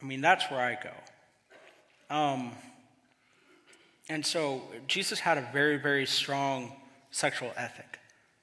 I 0.00 0.04
mean, 0.04 0.20
that's 0.20 0.50
where 0.50 0.60
I 0.60 0.78
go. 0.82 2.14
Um, 2.14 2.52
and 4.08 4.24
so 4.24 4.62
Jesus 4.86 5.20
had 5.20 5.38
a 5.38 5.48
very, 5.52 5.76
very 5.76 6.06
strong 6.06 6.72
sexual 7.10 7.52
ethic 7.56 7.98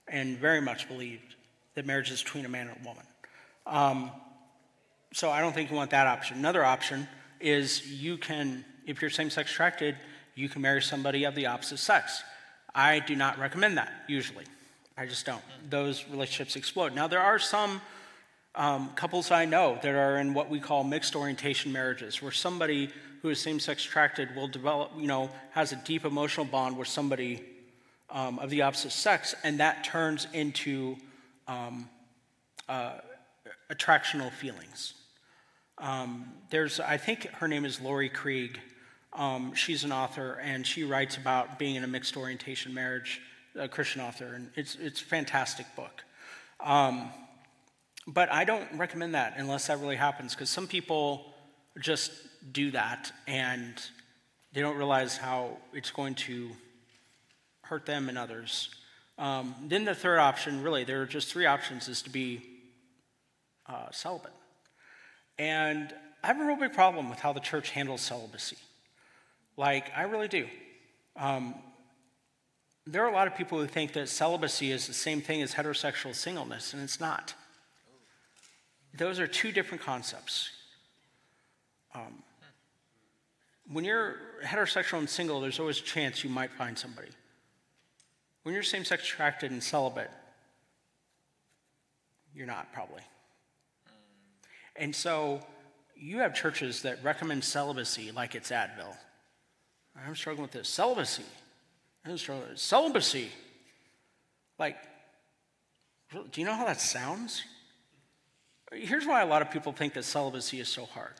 and 0.07 0.37
very 0.37 0.61
much 0.61 0.87
believed 0.87 1.35
that 1.73 1.85
marriage 1.85 2.11
is 2.11 2.21
between 2.21 2.45
a 2.45 2.49
man 2.49 2.67
and 2.67 2.77
a 2.81 2.87
woman. 2.87 3.05
Um, 3.65 4.11
so 5.13 5.31
I 5.31 5.41
don't 5.41 5.53
think 5.53 5.71
you 5.71 5.75
want 5.75 5.91
that 5.91 6.07
option. 6.07 6.37
Another 6.37 6.63
option 6.63 7.07
is 7.39 7.87
you 7.87 8.17
can, 8.17 8.63
if 8.85 9.01
you're 9.01 9.09
same 9.09 9.29
sex 9.29 9.51
attracted, 9.51 9.95
you 10.35 10.49
can 10.49 10.61
marry 10.61 10.81
somebody 10.81 11.23
of 11.23 11.35
the 11.35 11.47
opposite 11.47 11.77
sex. 11.77 12.23
I 12.75 12.99
do 12.99 13.15
not 13.15 13.39
recommend 13.39 13.77
that 13.77 13.91
usually. 14.07 14.43
I 14.97 15.05
just 15.05 15.25
don't. 15.25 15.41
Those 15.69 16.05
relationships 16.09 16.55
explode. 16.55 16.93
Now, 16.93 17.07
there 17.07 17.21
are 17.21 17.39
some 17.39 17.81
um, 18.53 18.89
couples 18.95 19.31
I 19.31 19.45
know 19.45 19.79
that 19.81 19.95
are 19.95 20.17
in 20.17 20.33
what 20.33 20.49
we 20.49 20.59
call 20.59 20.83
mixed 20.83 21.15
orientation 21.15 21.71
marriages, 21.71 22.21
where 22.21 22.31
somebody 22.31 22.89
who 23.21 23.29
is 23.29 23.39
same-sex 23.39 23.85
attracted 23.85 24.35
will 24.35 24.47
develop, 24.47 24.91
you 24.97 25.07
know, 25.07 25.29
has 25.51 25.71
a 25.71 25.77
deep 25.77 26.05
emotional 26.05 26.45
bond 26.45 26.77
with 26.77 26.87
somebody 26.87 27.43
um, 28.09 28.39
of 28.39 28.49
the 28.49 28.61
opposite 28.61 28.91
sex, 28.91 29.33
and 29.43 29.59
that 29.59 29.83
turns 29.83 30.27
into 30.33 30.95
um, 31.47 31.89
uh, 32.69 32.93
attractional 33.71 34.31
feelings. 34.31 34.93
Um, 35.77 36.31
there's, 36.49 36.79
I 36.79 36.97
think 36.97 37.25
her 37.25 37.47
name 37.47 37.65
is 37.65 37.81
Laurie 37.81 38.09
Krieg. 38.09 38.59
Um, 39.15 39.53
she's 39.55 39.83
an 39.83 39.91
author, 39.91 40.39
and 40.43 40.67
she 40.67 40.83
writes 40.83 41.17
about 41.17 41.57
being 41.57 41.75
in 41.75 41.83
a 41.83 41.87
mixed 41.87 42.17
orientation 42.17 42.73
marriage, 42.73 43.21
a 43.55 43.67
Christian 43.67 44.01
author, 44.01 44.33
and 44.33 44.51
it's 44.55 44.75
it's 44.75 45.01
a 45.01 45.05
fantastic 45.05 45.65
book. 45.75 46.03
Um, 46.59 47.09
but 48.07 48.31
I 48.31 48.43
don't 48.43 48.67
recommend 48.77 49.15
that 49.15 49.35
unless 49.37 49.67
that 49.67 49.79
really 49.79 49.95
happens, 49.95 50.35
because 50.35 50.49
some 50.49 50.67
people 50.67 51.33
just 51.79 52.11
do 52.51 52.71
that 52.71 53.11
and 53.27 53.73
they 54.53 54.61
don't 54.61 54.77
realize 54.77 55.17
how 55.17 55.57
it's 55.73 55.91
going 55.91 56.15
to 56.15 56.51
hurt 57.61 57.85
them 57.85 58.09
and 58.09 58.17
others. 58.17 58.69
Um, 59.17 59.55
then 59.67 59.85
the 59.85 59.95
third 59.95 60.19
option, 60.19 60.61
really, 60.61 60.83
there 60.83 61.01
are 61.01 61.05
just 61.05 61.31
three 61.31 61.45
options, 61.45 61.87
is 61.87 62.01
to 62.03 62.09
be 62.09 62.41
uh, 63.67 63.89
celibate. 63.91 64.33
And 65.37 65.93
I 66.23 66.27
have 66.27 66.39
a 66.39 66.45
real 66.45 66.57
big 66.57 66.73
problem 66.73 67.09
with 67.09 67.19
how 67.19 67.33
the 67.33 67.39
church 67.39 67.71
handles 67.71 68.01
celibacy. 68.01 68.57
Like, 69.57 69.91
I 69.95 70.03
really 70.03 70.27
do. 70.27 70.47
Um, 71.15 71.55
there 72.85 73.03
are 73.03 73.09
a 73.09 73.13
lot 73.13 73.27
of 73.27 73.35
people 73.35 73.59
who 73.59 73.67
think 73.67 73.93
that 73.93 74.09
celibacy 74.09 74.71
is 74.71 74.85
the 74.87 74.93
same 74.93 75.21
thing 75.21 75.41
as 75.41 75.53
heterosexual 75.53 76.13
singleness, 76.13 76.73
and 76.73 76.83
it's 76.83 76.99
not. 76.99 77.33
Those 78.93 79.19
are 79.19 79.27
two 79.27 79.51
different 79.51 79.83
concepts. 79.83 80.49
Um, 81.93 82.23
when 83.71 83.83
you're 83.83 84.17
heterosexual 84.43 84.99
and 84.99 85.09
single, 85.09 85.41
there's 85.41 85.59
always 85.59 85.79
a 85.79 85.83
chance 85.83 86.23
you 86.23 86.29
might 86.29 86.51
find 86.51 86.77
somebody. 86.77 87.09
When 88.43 88.53
you're 88.53 88.63
same 88.63 88.85
sex 88.85 89.03
attracted 89.03 89.51
and 89.51 89.63
celibate, 89.63 90.11
you're 92.35 92.45
not 92.45 92.71
probably. 92.71 93.01
And 94.75 94.95
so 94.95 95.39
you 95.95 96.19
have 96.19 96.35
churches 96.35 96.81
that 96.83 97.03
recommend 97.03 97.43
celibacy 97.43 98.11
like 98.11 98.35
it's 98.35 98.51
Advil. 98.51 98.95
I'm 100.03 100.15
struggling 100.15 100.43
with 100.43 100.51
this. 100.51 100.67
Celibacy. 100.67 101.23
I'm 102.05 102.17
struggling 102.17 102.49
with 102.49 102.59
celibacy. 102.59 103.29
Like, 104.59 104.77
do 106.31 106.41
you 106.41 106.45
know 106.45 106.53
how 106.53 106.65
that 106.65 106.81
sounds? 106.81 107.43
Here's 108.71 109.05
why 109.05 109.21
a 109.21 109.25
lot 109.25 109.41
of 109.41 109.51
people 109.51 109.71
think 109.71 109.93
that 109.93 110.03
celibacy 110.03 110.59
is 110.59 110.67
so 110.67 110.85
hard 110.85 111.13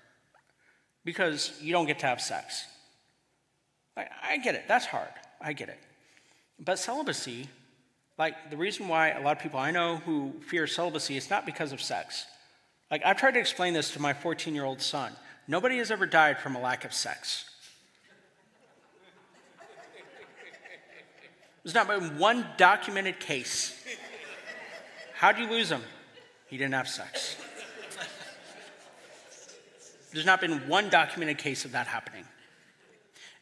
because 1.03 1.53
you 1.61 1.72
don't 1.72 1.85
get 1.85 1.99
to 1.99 2.06
have 2.06 2.22
sex. 2.22 2.65
I, 3.95 4.07
I 4.23 4.38
get 4.38 4.56
it, 4.56 4.65
that's 4.68 4.85
hard. 4.85 5.10
I 5.41 5.53
get 5.53 5.69
it. 5.69 5.80
But 6.60 6.80
celibacy, 6.80 7.47
like 8.18 8.49
the 8.49 8.57
reason 8.57 8.88
why 8.88 9.10
a 9.10 9.22
lot 9.22 9.38
of 9.38 9.43
people 9.43 9.60
I 9.60 9.72
know 9.72 9.97
who 9.97 10.34
fear 10.47 10.68
celibacy, 10.68 11.18
it's 11.18 11.30
not 11.30 11.45
because 11.45 11.72
of 11.72 11.81
sex. 11.81 12.26
Like 12.89 13.03
I've 13.06 13.18
tried 13.18 13.31
to 13.31 13.39
explain 13.39 13.73
this 13.73 13.91
to 13.91 14.02
my 14.02 14.14
14 14.14 14.53
year 14.56 14.65
old 14.65 14.81
son. 14.81 15.14
Nobody 15.47 15.77
has 15.77 15.91
ever 15.91 16.06
died 16.06 16.39
from 16.39 16.56
a 16.56 16.61
lack 16.61 16.85
of 16.85 16.93
sex. 16.93 17.45
There's 21.66 21.74
not 21.74 21.88
been 21.88 22.20
one 22.20 22.46
documented 22.58 23.20
case. 23.20 23.84
How'd 25.16 25.40
you 25.40 25.50
lose 25.50 25.72
him? 25.72 25.82
He 26.48 26.58
didn't 26.58 26.76
have 26.76 26.88
sex. 26.88 27.38
There's 30.14 30.28
not 30.28 30.42
been 30.42 30.68
one 30.68 30.90
documented 30.90 31.40
case 31.40 31.66
of 31.66 31.72
that 31.72 31.88
happening. 31.88 32.24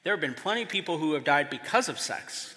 There 0.04 0.14
have 0.14 0.22
been 0.22 0.36
plenty 0.36 0.62
of 0.62 0.70
people 0.70 0.98
who 0.98 1.14
have 1.16 1.26
died 1.26 1.50
because 1.50 1.90
of 1.90 2.00
sex. 2.00 2.56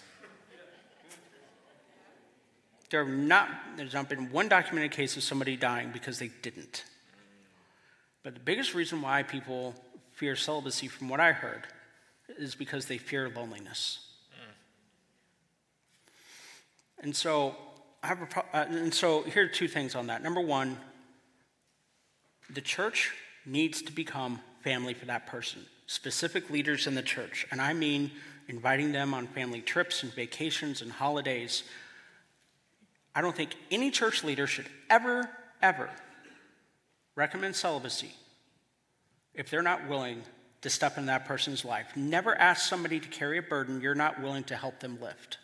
There 2.90 3.04
have 3.04 3.12
not, 3.12 3.48
there's 3.76 3.92
not 3.92 4.08
been 4.08 4.30
one 4.30 4.48
documented 4.48 4.92
case 4.92 5.16
of 5.16 5.24
somebody 5.24 5.56
dying 5.56 5.90
because 5.90 6.20
they 6.20 6.30
didn't. 6.42 6.84
But 8.22 8.34
the 8.34 8.40
biggest 8.40 8.72
reason 8.72 9.02
why 9.02 9.24
people 9.24 9.74
fear 10.12 10.36
celibacy, 10.36 10.86
from 10.86 11.08
what 11.08 11.18
I 11.18 11.32
heard, 11.32 11.66
is 12.38 12.54
because 12.54 12.86
they 12.86 12.98
fear 12.98 13.28
loneliness. 13.28 14.05
And 17.02 17.14
so, 17.14 17.56
I 18.02 18.08
have 18.08 18.22
a 18.22 18.26
pro- 18.26 18.44
uh, 18.52 18.66
and 18.68 18.94
so 18.94 19.22
here 19.22 19.44
are 19.44 19.48
two 19.48 19.68
things 19.68 19.94
on 19.94 20.06
that. 20.06 20.22
Number 20.22 20.40
one, 20.40 20.76
the 22.50 22.60
church 22.60 23.12
needs 23.44 23.82
to 23.82 23.92
become 23.92 24.40
family 24.62 24.94
for 24.94 25.06
that 25.06 25.26
person, 25.26 25.62
specific 25.86 26.50
leaders 26.50 26.86
in 26.86 26.94
the 26.94 27.02
church. 27.02 27.46
And 27.50 27.60
I 27.60 27.72
mean 27.72 28.10
inviting 28.48 28.92
them 28.92 29.12
on 29.12 29.26
family 29.26 29.60
trips 29.60 30.02
and 30.02 30.12
vacations 30.12 30.82
and 30.82 30.92
holidays. 30.92 31.64
I 33.14 33.22
don't 33.22 33.34
think 33.34 33.56
any 33.70 33.90
church 33.90 34.22
leader 34.22 34.46
should 34.46 34.66
ever, 34.88 35.28
ever 35.60 35.90
recommend 37.16 37.56
celibacy 37.56 38.12
if 39.34 39.50
they're 39.50 39.62
not 39.62 39.88
willing 39.88 40.22
to 40.62 40.70
step 40.70 40.98
in 40.98 41.06
that 41.06 41.24
person's 41.24 41.64
life. 41.64 41.96
Never 41.96 42.34
ask 42.36 42.68
somebody 42.68 43.00
to 43.00 43.08
carry 43.08 43.38
a 43.38 43.42
burden 43.42 43.80
you're 43.80 43.94
not 43.94 44.22
willing 44.22 44.44
to 44.44 44.56
help 44.56 44.80
them 44.80 44.98
lift. 45.00 45.38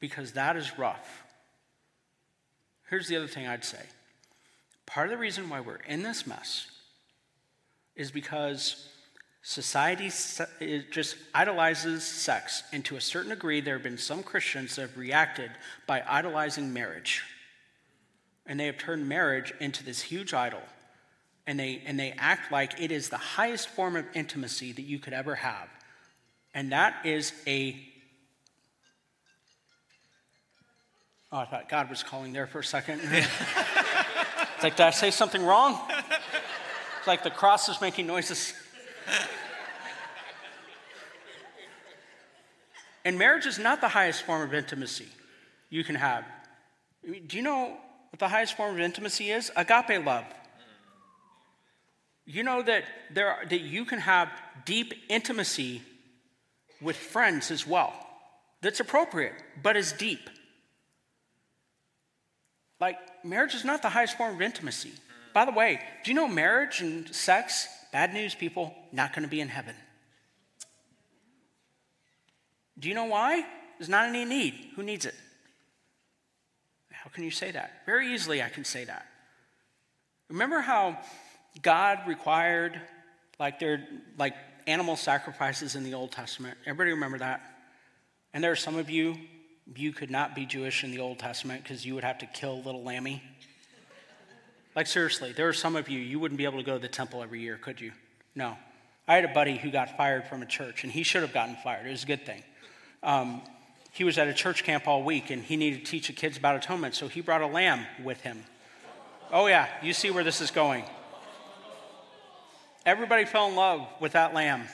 Because 0.00 0.32
that 0.32 0.56
is 0.56 0.78
rough. 0.78 1.24
Here's 2.88 3.08
the 3.08 3.16
other 3.16 3.26
thing 3.26 3.46
I'd 3.46 3.64
say 3.64 3.82
Part 4.86 5.08
of 5.08 5.10
the 5.10 5.18
reason 5.18 5.48
why 5.48 5.60
we're 5.60 5.76
in 5.76 6.02
this 6.02 6.26
mess 6.26 6.68
is 7.96 8.10
because 8.10 8.88
society 9.42 10.10
just 10.90 11.16
idolizes 11.34 12.04
sex. 12.04 12.62
And 12.72 12.84
to 12.84 12.96
a 12.96 13.00
certain 13.00 13.30
degree, 13.30 13.60
there 13.60 13.74
have 13.74 13.82
been 13.82 13.98
some 13.98 14.22
Christians 14.22 14.76
that 14.76 14.82
have 14.82 14.98
reacted 14.98 15.50
by 15.86 16.02
idolizing 16.06 16.72
marriage. 16.72 17.24
And 18.46 18.60
they 18.60 18.66
have 18.66 18.78
turned 18.78 19.08
marriage 19.08 19.52
into 19.60 19.82
this 19.82 20.02
huge 20.02 20.32
idol. 20.34 20.62
And 21.46 21.58
they, 21.58 21.82
and 21.84 21.98
they 21.98 22.12
act 22.18 22.52
like 22.52 22.80
it 22.80 22.90
is 22.90 23.08
the 23.08 23.16
highest 23.16 23.68
form 23.68 23.96
of 23.96 24.04
intimacy 24.14 24.72
that 24.72 24.82
you 24.82 24.98
could 24.98 25.12
ever 25.12 25.34
have. 25.36 25.68
And 26.54 26.72
that 26.72 27.04
is 27.04 27.32
a. 27.46 27.76
Oh, 31.36 31.40
I 31.40 31.44
thought 31.44 31.68
God 31.68 31.90
was 31.90 32.02
calling 32.02 32.32
there 32.32 32.46
for 32.46 32.60
a 32.60 32.64
second. 32.64 33.00
It's 34.54 34.64
like, 34.64 34.76
did 34.76 34.86
I 34.86 34.90
say 34.90 35.10
something 35.10 35.44
wrong? 35.44 35.78
It's 36.98 37.06
like 37.06 37.22
the 37.22 37.30
cross 37.30 37.68
is 37.68 37.78
making 37.82 38.06
noises. 38.06 38.54
And 43.04 43.18
marriage 43.18 43.44
is 43.44 43.58
not 43.58 43.82
the 43.82 43.88
highest 43.88 44.22
form 44.22 44.40
of 44.40 44.54
intimacy 44.54 45.08
you 45.68 45.84
can 45.84 45.94
have. 45.94 46.24
I 47.06 47.10
mean, 47.10 47.26
Do 47.26 47.36
you 47.36 47.42
know 47.42 47.76
what 48.08 48.18
the 48.18 48.28
highest 48.28 48.56
form 48.56 48.76
of 48.76 48.80
intimacy 48.80 49.30
is? 49.30 49.52
Agape 49.56 50.06
love. 50.06 50.24
You 52.24 52.44
know 52.44 52.62
that, 52.62 52.84
there 53.12 53.28
are, 53.28 53.44
that 53.44 53.60
you 53.60 53.84
can 53.84 53.98
have 53.98 54.30
deep 54.64 54.94
intimacy 55.10 55.82
with 56.80 56.96
friends 56.96 57.50
as 57.50 57.66
well. 57.66 57.92
That's 58.62 58.80
appropriate, 58.80 59.34
but 59.62 59.76
is 59.76 59.92
deep. 59.92 60.30
Like, 62.80 62.96
marriage 63.24 63.54
is 63.54 63.64
not 63.64 63.82
the 63.82 63.88
highest 63.88 64.16
form 64.18 64.34
of 64.34 64.42
intimacy. 64.42 64.92
By 65.32 65.44
the 65.44 65.52
way, 65.52 65.80
do 66.04 66.10
you 66.10 66.14
know 66.14 66.28
marriage 66.28 66.80
and 66.80 67.14
sex, 67.14 67.68
bad 67.92 68.12
news, 68.12 68.34
people, 68.34 68.74
not 68.92 69.12
going 69.12 69.22
to 69.22 69.28
be 69.28 69.40
in 69.40 69.48
heaven? 69.48 69.74
Do 72.78 72.88
you 72.88 72.94
know 72.94 73.04
why? 73.04 73.44
There's 73.78 73.88
not 73.88 74.08
any 74.08 74.24
need. 74.24 74.54
Who 74.76 74.82
needs 74.82 75.06
it? 75.06 75.14
How 76.90 77.10
can 77.10 77.24
you 77.24 77.30
say 77.30 77.50
that? 77.50 77.82
Very 77.86 78.12
easily, 78.12 78.42
I 78.42 78.48
can 78.48 78.64
say 78.64 78.84
that. 78.84 79.06
Remember 80.28 80.60
how 80.60 80.98
God 81.62 82.00
required, 82.06 82.80
like, 83.38 83.58
there, 83.58 83.86
like 84.18 84.34
animal 84.66 84.96
sacrifices 84.96 85.76
in 85.76 85.84
the 85.84 85.94
Old 85.94 86.12
Testament? 86.12 86.58
Everybody 86.66 86.90
remember 86.90 87.18
that? 87.18 87.42
And 88.34 88.42
there 88.42 88.52
are 88.52 88.56
some 88.56 88.76
of 88.76 88.90
you 88.90 89.16
you 89.74 89.92
could 89.92 90.10
not 90.10 90.34
be 90.34 90.46
Jewish 90.46 90.84
in 90.84 90.90
the 90.90 91.00
Old 91.00 91.18
Testament 91.18 91.62
because 91.62 91.84
you 91.84 91.94
would 91.94 92.04
have 92.04 92.18
to 92.18 92.26
kill 92.26 92.62
little 92.62 92.82
lammy? 92.82 93.22
Like, 94.74 94.86
seriously, 94.86 95.32
there 95.32 95.48
are 95.48 95.54
some 95.54 95.74
of 95.74 95.88
you, 95.88 95.98
you 95.98 96.20
wouldn't 96.20 96.38
be 96.38 96.44
able 96.44 96.58
to 96.58 96.64
go 96.64 96.74
to 96.74 96.78
the 96.78 96.88
temple 96.88 97.22
every 97.22 97.40
year, 97.40 97.56
could 97.56 97.80
you? 97.80 97.92
No. 98.34 98.56
I 99.08 99.14
had 99.14 99.24
a 99.24 99.32
buddy 99.32 99.56
who 99.56 99.70
got 99.70 99.96
fired 99.96 100.26
from 100.26 100.42
a 100.42 100.46
church, 100.46 100.84
and 100.84 100.92
he 100.92 101.02
should 101.02 101.22
have 101.22 101.32
gotten 101.32 101.56
fired. 101.64 101.86
It 101.86 101.90
was 101.90 102.04
a 102.04 102.06
good 102.06 102.26
thing. 102.26 102.42
Um, 103.02 103.40
he 103.92 104.04
was 104.04 104.18
at 104.18 104.28
a 104.28 104.34
church 104.34 104.64
camp 104.64 104.86
all 104.86 105.02
week, 105.02 105.30
and 105.30 105.42
he 105.42 105.56
needed 105.56 105.84
to 105.84 105.90
teach 105.90 106.08
the 106.08 106.12
kids 106.12 106.36
about 106.36 106.56
atonement, 106.56 106.94
so 106.94 107.08
he 107.08 107.22
brought 107.22 107.40
a 107.40 107.46
lamb 107.46 107.86
with 108.04 108.20
him. 108.20 108.44
Oh, 109.32 109.46
yeah, 109.46 109.68
you 109.82 109.92
see 109.92 110.10
where 110.10 110.22
this 110.22 110.40
is 110.40 110.50
going. 110.50 110.84
Everybody 112.84 113.24
fell 113.24 113.48
in 113.48 113.56
love 113.56 113.88
with 114.00 114.12
that 114.12 114.34
lamb. 114.34 114.68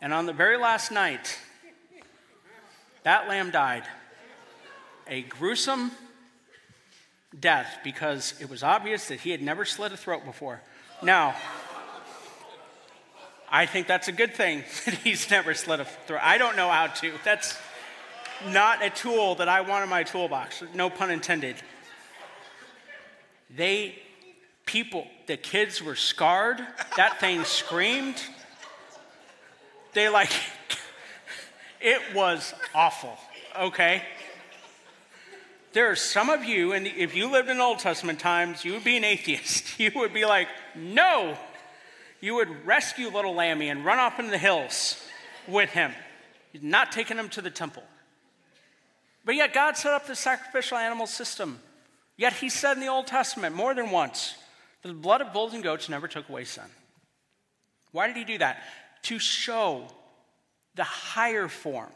And 0.00 0.12
on 0.12 0.26
the 0.26 0.32
very 0.32 0.56
last 0.56 0.92
night, 0.92 1.38
that 3.04 3.28
lamb 3.28 3.50
died. 3.50 3.84
A 5.06 5.22
gruesome 5.22 5.92
death 7.38 7.78
because 7.84 8.34
it 8.40 8.48
was 8.48 8.62
obvious 8.62 9.08
that 9.08 9.20
he 9.20 9.30
had 9.30 9.42
never 9.42 9.64
slit 9.64 9.92
a 9.92 9.96
throat 9.96 10.24
before. 10.24 10.60
Now, 11.02 11.34
I 13.50 13.66
think 13.66 13.86
that's 13.86 14.08
a 14.08 14.12
good 14.12 14.34
thing 14.34 14.64
that 14.84 14.94
he's 14.94 15.30
never 15.30 15.54
slit 15.54 15.80
a 15.80 15.84
throat. 15.84 16.20
I 16.22 16.38
don't 16.38 16.56
know 16.56 16.68
how 16.68 16.88
to. 16.88 17.12
That's 17.24 17.56
not 18.48 18.82
a 18.82 18.90
tool 18.90 19.36
that 19.36 19.48
I 19.48 19.60
want 19.60 19.84
in 19.84 19.90
my 19.90 20.02
toolbox, 20.02 20.62
no 20.74 20.90
pun 20.90 21.10
intended. 21.10 21.56
They, 23.54 23.96
people, 24.66 25.06
the 25.26 25.36
kids 25.36 25.82
were 25.82 25.94
scarred. 25.94 26.58
That 26.96 27.20
thing 27.20 27.44
screamed. 27.44 28.20
They 29.92 30.08
like 30.08 30.32
it 31.84 32.14
was 32.14 32.54
awful, 32.74 33.16
okay? 33.60 34.02
There 35.74 35.90
are 35.90 35.96
some 35.96 36.30
of 36.30 36.42
you, 36.44 36.72
and 36.72 36.86
if 36.86 37.14
you 37.14 37.30
lived 37.30 37.50
in 37.50 37.60
Old 37.60 37.78
Testament 37.78 38.18
times, 38.18 38.64
you 38.64 38.72
would 38.72 38.84
be 38.84 38.96
an 38.96 39.04
atheist. 39.04 39.78
You 39.78 39.90
would 39.96 40.14
be 40.14 40.24
like, 40.24 40.48
no. 40.74 41.36
You 42.20 42.36
would 42.36 42.64
rescue 42.64 43.08
little 43.08 43.34
Lammy 43.34 43.68
and 43.68 43.84
run 43.84 43.98
off 43.98 44.18
into 44.18 44.30
the 44.30 44.38
hills 44.38 45.04
with 45.46 45.70
him, 45.70 45.92
not 46.62 46.90
taking 46.90 47.18
him 47.18 47.28
to 47.30 47.42
the 47.42 47.50
temple. 47.50 47.82
But 49.24 49.34
yet, 49.34 49.52
God 49.52 49.76
set 49.76 49.92
up 49.92 50.06
the 50.06 50.14
sacrificial 50.14 50.78
animal 50.78 51.06
system. 51.06 51.60
Yet, 52.16 52.32
He 52.34 52.48
said 52.48 52.74
in 52.74 52.80
the 52.80 52.88
Old 52.88 53.06
Testament 53.06 53.54
more 53.54 53.74
than 53.74 53.90
once 53.90 54.36
that 54.82 54.88
the 54.88 54.94
blood 54.94 55.20
of 55.20 55.32
bulls 55.32 55.52
and 55.52 55.62
goats 55.62 55.88
never 55.88 56.08
took 56.08 56.28
away 56.28 56.44
sin. 56.44 56.64
Why 57.92 58.06
did 58.06 58.16
He 58.16 58.24
do 58.24 58.38
that? 58.38 58.62
To 59.02 59.18
show 59.18 59.88
the 60.74 60.84
higher 60.84 61.48
form 61.48 61.90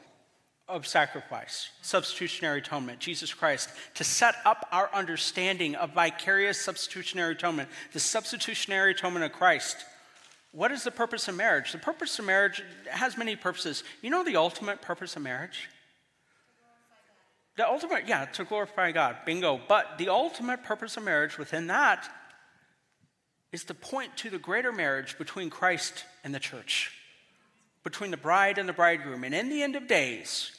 of 0.68 0.86
sacrifice, 0.86 1.70
substitutionary 1.80 2.58
atonement, 2.58 2.98
Jesus 2.98 3.32
Christ, 3.32 3.70
to 3.94 4.04
set 4.04 4.34
up 4.44 4.68
our 4.70 4.90
understanding 4.92 5.74
of 5.76 5.94
vicarious 5.94 6.60
substitutionary 6.60 7.32
atonement, 7.32 7.70
the 7.92 8.00
substitutionary 8.00 8.90
atonement 8.90 9.24
of 9.24 9.32
Christ, 9.32 9.76
What 10.52 10.72
is 10.72 10.82
the 10.82 10.90
purpose 10.90 11.28
of 11.28 11.36
marriage? 11.36 11.72
The 11.72 11.78
purpose 11.78 12.18
of 12.18 12.24
marriage 12.24 12.62
has 12.90 13.18
many 13.18 13.36
purposes. 13.36 13.84
You 14.00 14.10
know 14.10 14.24
the 14.24 14.36
ultimate 14.36 14.80
purpose 14.80 15.14
of 15.16 15.22
marriage? 15.22 15.68
The 17.56 17.68
ultimate, 17.68 18.08
yeah, 18.08 18.24
to 18.26 18.44
glorify 18.44 18.92
God, 18.92 19.16
bingo. 19.26 19.60
But 19.68 19.98
the 19.98 20.08
ultimate 20.08 20.64
purpose 20.64 20.96
of 20.96 21.02
marriage 21.02 21.38
within 21.38 21.66
that 21.66 22.08
is 23.52 23.64
to 23.64 23.74
point 23.74 24.16
to 24.18 24.30
the 24.30 24.38
greater 24.38 24.72
marriage 24.72 25.18
between 25.18 25.50
Christ 25.50 26.04
and 26.22 26.34
the 26.34 26.40
church, 26.40 26.92
between 27.84 28.10
the 28.10 28.16
bride 28.16 28.58
and 28.58 28.68
the 28.68 28.72
bridegroom. 28.72 29.24
And 29.24 29.34
in 29.34 29.48
the 29.48 29.62
end 29.62 29.76
of 29.76 29.86
days, 29.86 30.52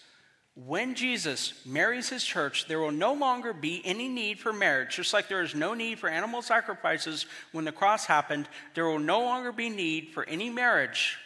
when 0.55 0.95
Jesus 0.95 1.53
marries 1.65 2.09
his 2.09 2.23
church, 2.23 2.67
there 2.67 2.79
will 2.79 2.91
no 2.91 3.13
longer 3.13 3.53
be 3.53 3.81
any 3.85 4.09
need 4.09 4.39
for 4.39 4.51
marriage. 4.51 4.95
Just 4.95 5.13
like 5.13 5.29
there 5.29 5.41
is 5.41 5.55
no 5.55 5.73
need 5.73 5.99
for 5.99 6.09
animal 6.09 6.41
sacrifices 6.41 7.25
when 7.51 7.65
the 7.65 7.71
cross 7.71 8.05
happened, 8.05 8.49
there 8.73 8.85
will 8.85 8.99
no 8.99 9.21
longer 9.21 9.51
be 9.51 9.69
need 9.69 10.09
for 10.09 10.25
any 10.25 10.49
marriage 10.49 11.17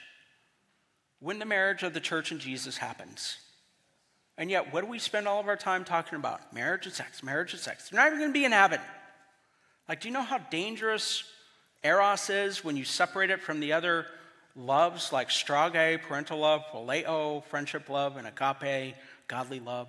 when 1.20 1.40
the 1.40 1.46
marriage 1.46 1.84
of 1.84 1.94
the 1.94 2.00
church 2.00 2.32
and 2.32 2.40
Jesus 2.40 2.78
happens. 2.78 3.38
And 4.38 4.52
yet, 4.52 4.74
what 4.74 4.82
do 4.82 4.88
we 4.88 5.00
spend 5.00 5.28
all 5.28 5.40
of 5.40 5.48
our 5.48 5.56
time 5.56 5.84
talking 5.84 6.18
about? 6.18 6.54
Marriage 6.54 6.86
and 6.86 6.94
sex, 6.94 7.24
marriage 7.24 7.54
and 7.54 7.62
sex. 7.62 7.90
They're 7.90 8.00
not 8.00 8.08
even 8.08 8.20
going 8.20 8.32
to 8.32 8.40
be 8.40 8.46
in 8.46 8.52
heaven. 8.52 8.82
Like, 9.88 10.02
do 10.02 10.08
you 10.08 10.14
know 10.14 10.22
how 10.22 10.40
dangerous 10.40 11.24
eros 11.84 12.30
is 12.30 12.64
when 12.64 12.78
you 12.78 12.86
separate 12.86 13.30
it 13.30 13.42
from 13.42 13.60
the 13.60 13.74
other 13.74 14.06
loves 14.56 15.12
like 15.12 15.30
storge, 15.30 16.02
parental 16.02 16.40
love, 16.40 16.64
phileo, 16.72 17.44
friendship 17.46 17.90
love, 17.90 18.18
and 18.18 18.28
agape, 18.28 18.96
godly 19.28 19.60
love. 19.60 19.88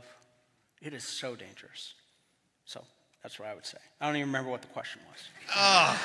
It 0.80 0.92
is 0.92 1.04
so 1.04 1.34
dangerous. 1.34 1.94
So 2.64 2.82
that's 3.22 3.38
what 3.38 3.48
I 3.48 3.54
would 3.54 3.66
say. 3.66 3.78
I 4.00 4.06
don't 4.06 4.16
even 4.16 4.28
remember 4.28 4.50
what 4.50 4.62
the 4.62 4.68
question 4.68 5.00
was. 5.10 5.20
Oh. 5.54 6.00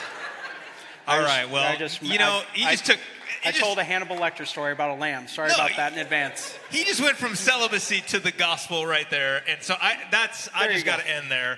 All 1.07 1.19
right. 1.21 1.49
Well, 1.49 1.63
I 1.63 1.75
just, 1.75 2.01
you 2.03 2.19
know, 2.19 2.41
he 2.53 2.63
just 2.63 2.85
took. 2.85 2.99
I 3.43 3.51
just, 3.51 3.63
told 3.63 3.77
a 3.77 3.83
Hannibal 3.83 4.17
Lecter 4.17 4.45
story 4.45 4.73
about 4.73 4.97
a 4.97 4.99
lamb. 4.99 5.27
Sorry 5.27 5.47
no, 5.47 5.55
about 5.55 5.71
that 5.77 5.93
in 5.93 5.99
advance. 5.99 6.57
He 6.69 6.83
just 6.83 7.01
went 7.01 7.15
from 7.15 7.35
celibacy 7.35 8.01
to 8.07 8.19
the 8.19 8.31
gospel 8.31 8.85
right 8.85 9.09
there, 9.09 9.41
and 9.47 9.63
so 9.63 9.75
I 9.79 9.97
that's 10.11 10.45
there 10.45 10.69
I 10.69 10.73
just 10.73 10.85
got 10.85 10.99
to 10.99 11.09
end 11.09 11.31
there. 11.31 11.57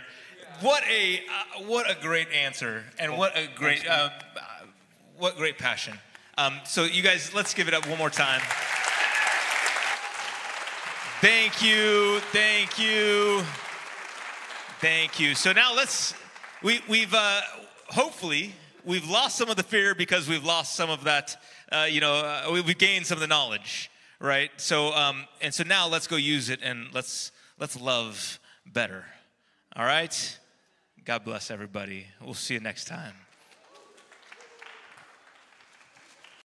What 0.61 0.83
a 0.87 1.17
uh, 1.17 1.63
what 1.63 1.89
a 1.89 1.99
great 1.99 2.27
answer, 2.31 2.83
and 2.99 3.17
what 3.17 3.35
a 3.35 3.49
great 3.55 3.87
uh, 3.87 4.09
what 5.17 5.37
great 5.37 5.57
passion. 5.57 5.97
Um, 6.41 6.59
so 6.63 6.85
you 6.85 7.03
guys, 7.03 7.35
let's 7.35 7.53
give 7.53 7.67
it 7.67 7.73
up 7.75 7.87
one 7.87 7.99
more 7.99 8.09
time. 8.09 8.41
Thank 11.19 11.61
you, 11.61 12.19
thank 12.31 12.79
you, 12.79 13.43
thank 14.79 15.19
you. 15.19 15.35
So 15.35 15.51
now 15.51 15.75
let's, 15.75 16.15
we, 16.63 16.81
we've 16.89 17.13
uh, 17.13 17.41
hopefully, 17.89 18.53
we've 18.83 19.07
lost 19.07 19.37
some 19.37 19.49
of 19.49 19.55
the 19.55 19.61
fear 19.61 19.93
because 19.93 20.27
we've 20.27 20.43
lost 20.43 20.73
some 20.73 20.89
of 20.89 21.03
that, 21.03 21.39
uh, 21.71 21.85
you 21.87 22.01
know, 22.01 22.15
uh, 22.15 22.49
we've 22.51 22.77
gained 22.79 23.05
some 23.05 23.17
of 23.17 23.21
the 23.21 23.27
knowledge, 23.27 23.91
right? 24.19 24.49
So, 24.57 24.93
um, 24.93 25.25
and 25.41 25.53
so 25.53 25.63
now 25.63 25.87
let's 25.87 26.07
go 26.07 26.15
use 26.15 26.49
it 26.49 26.61
and 26.63 26.87
let's, 26.91 27.31
let's 27.59 27.79
love 27.79 28.39
better. 28.65 29.05
All 29.75 29.85
right? 29.85 30.39
God 31.05 31.23
bless 31.23 31.51
everybody. 31.51 32.07
We'll 32.19 32.33
see 32.33 32.55
you 32.55 32.61
next 32.61 32.85
time. 32.85 33.13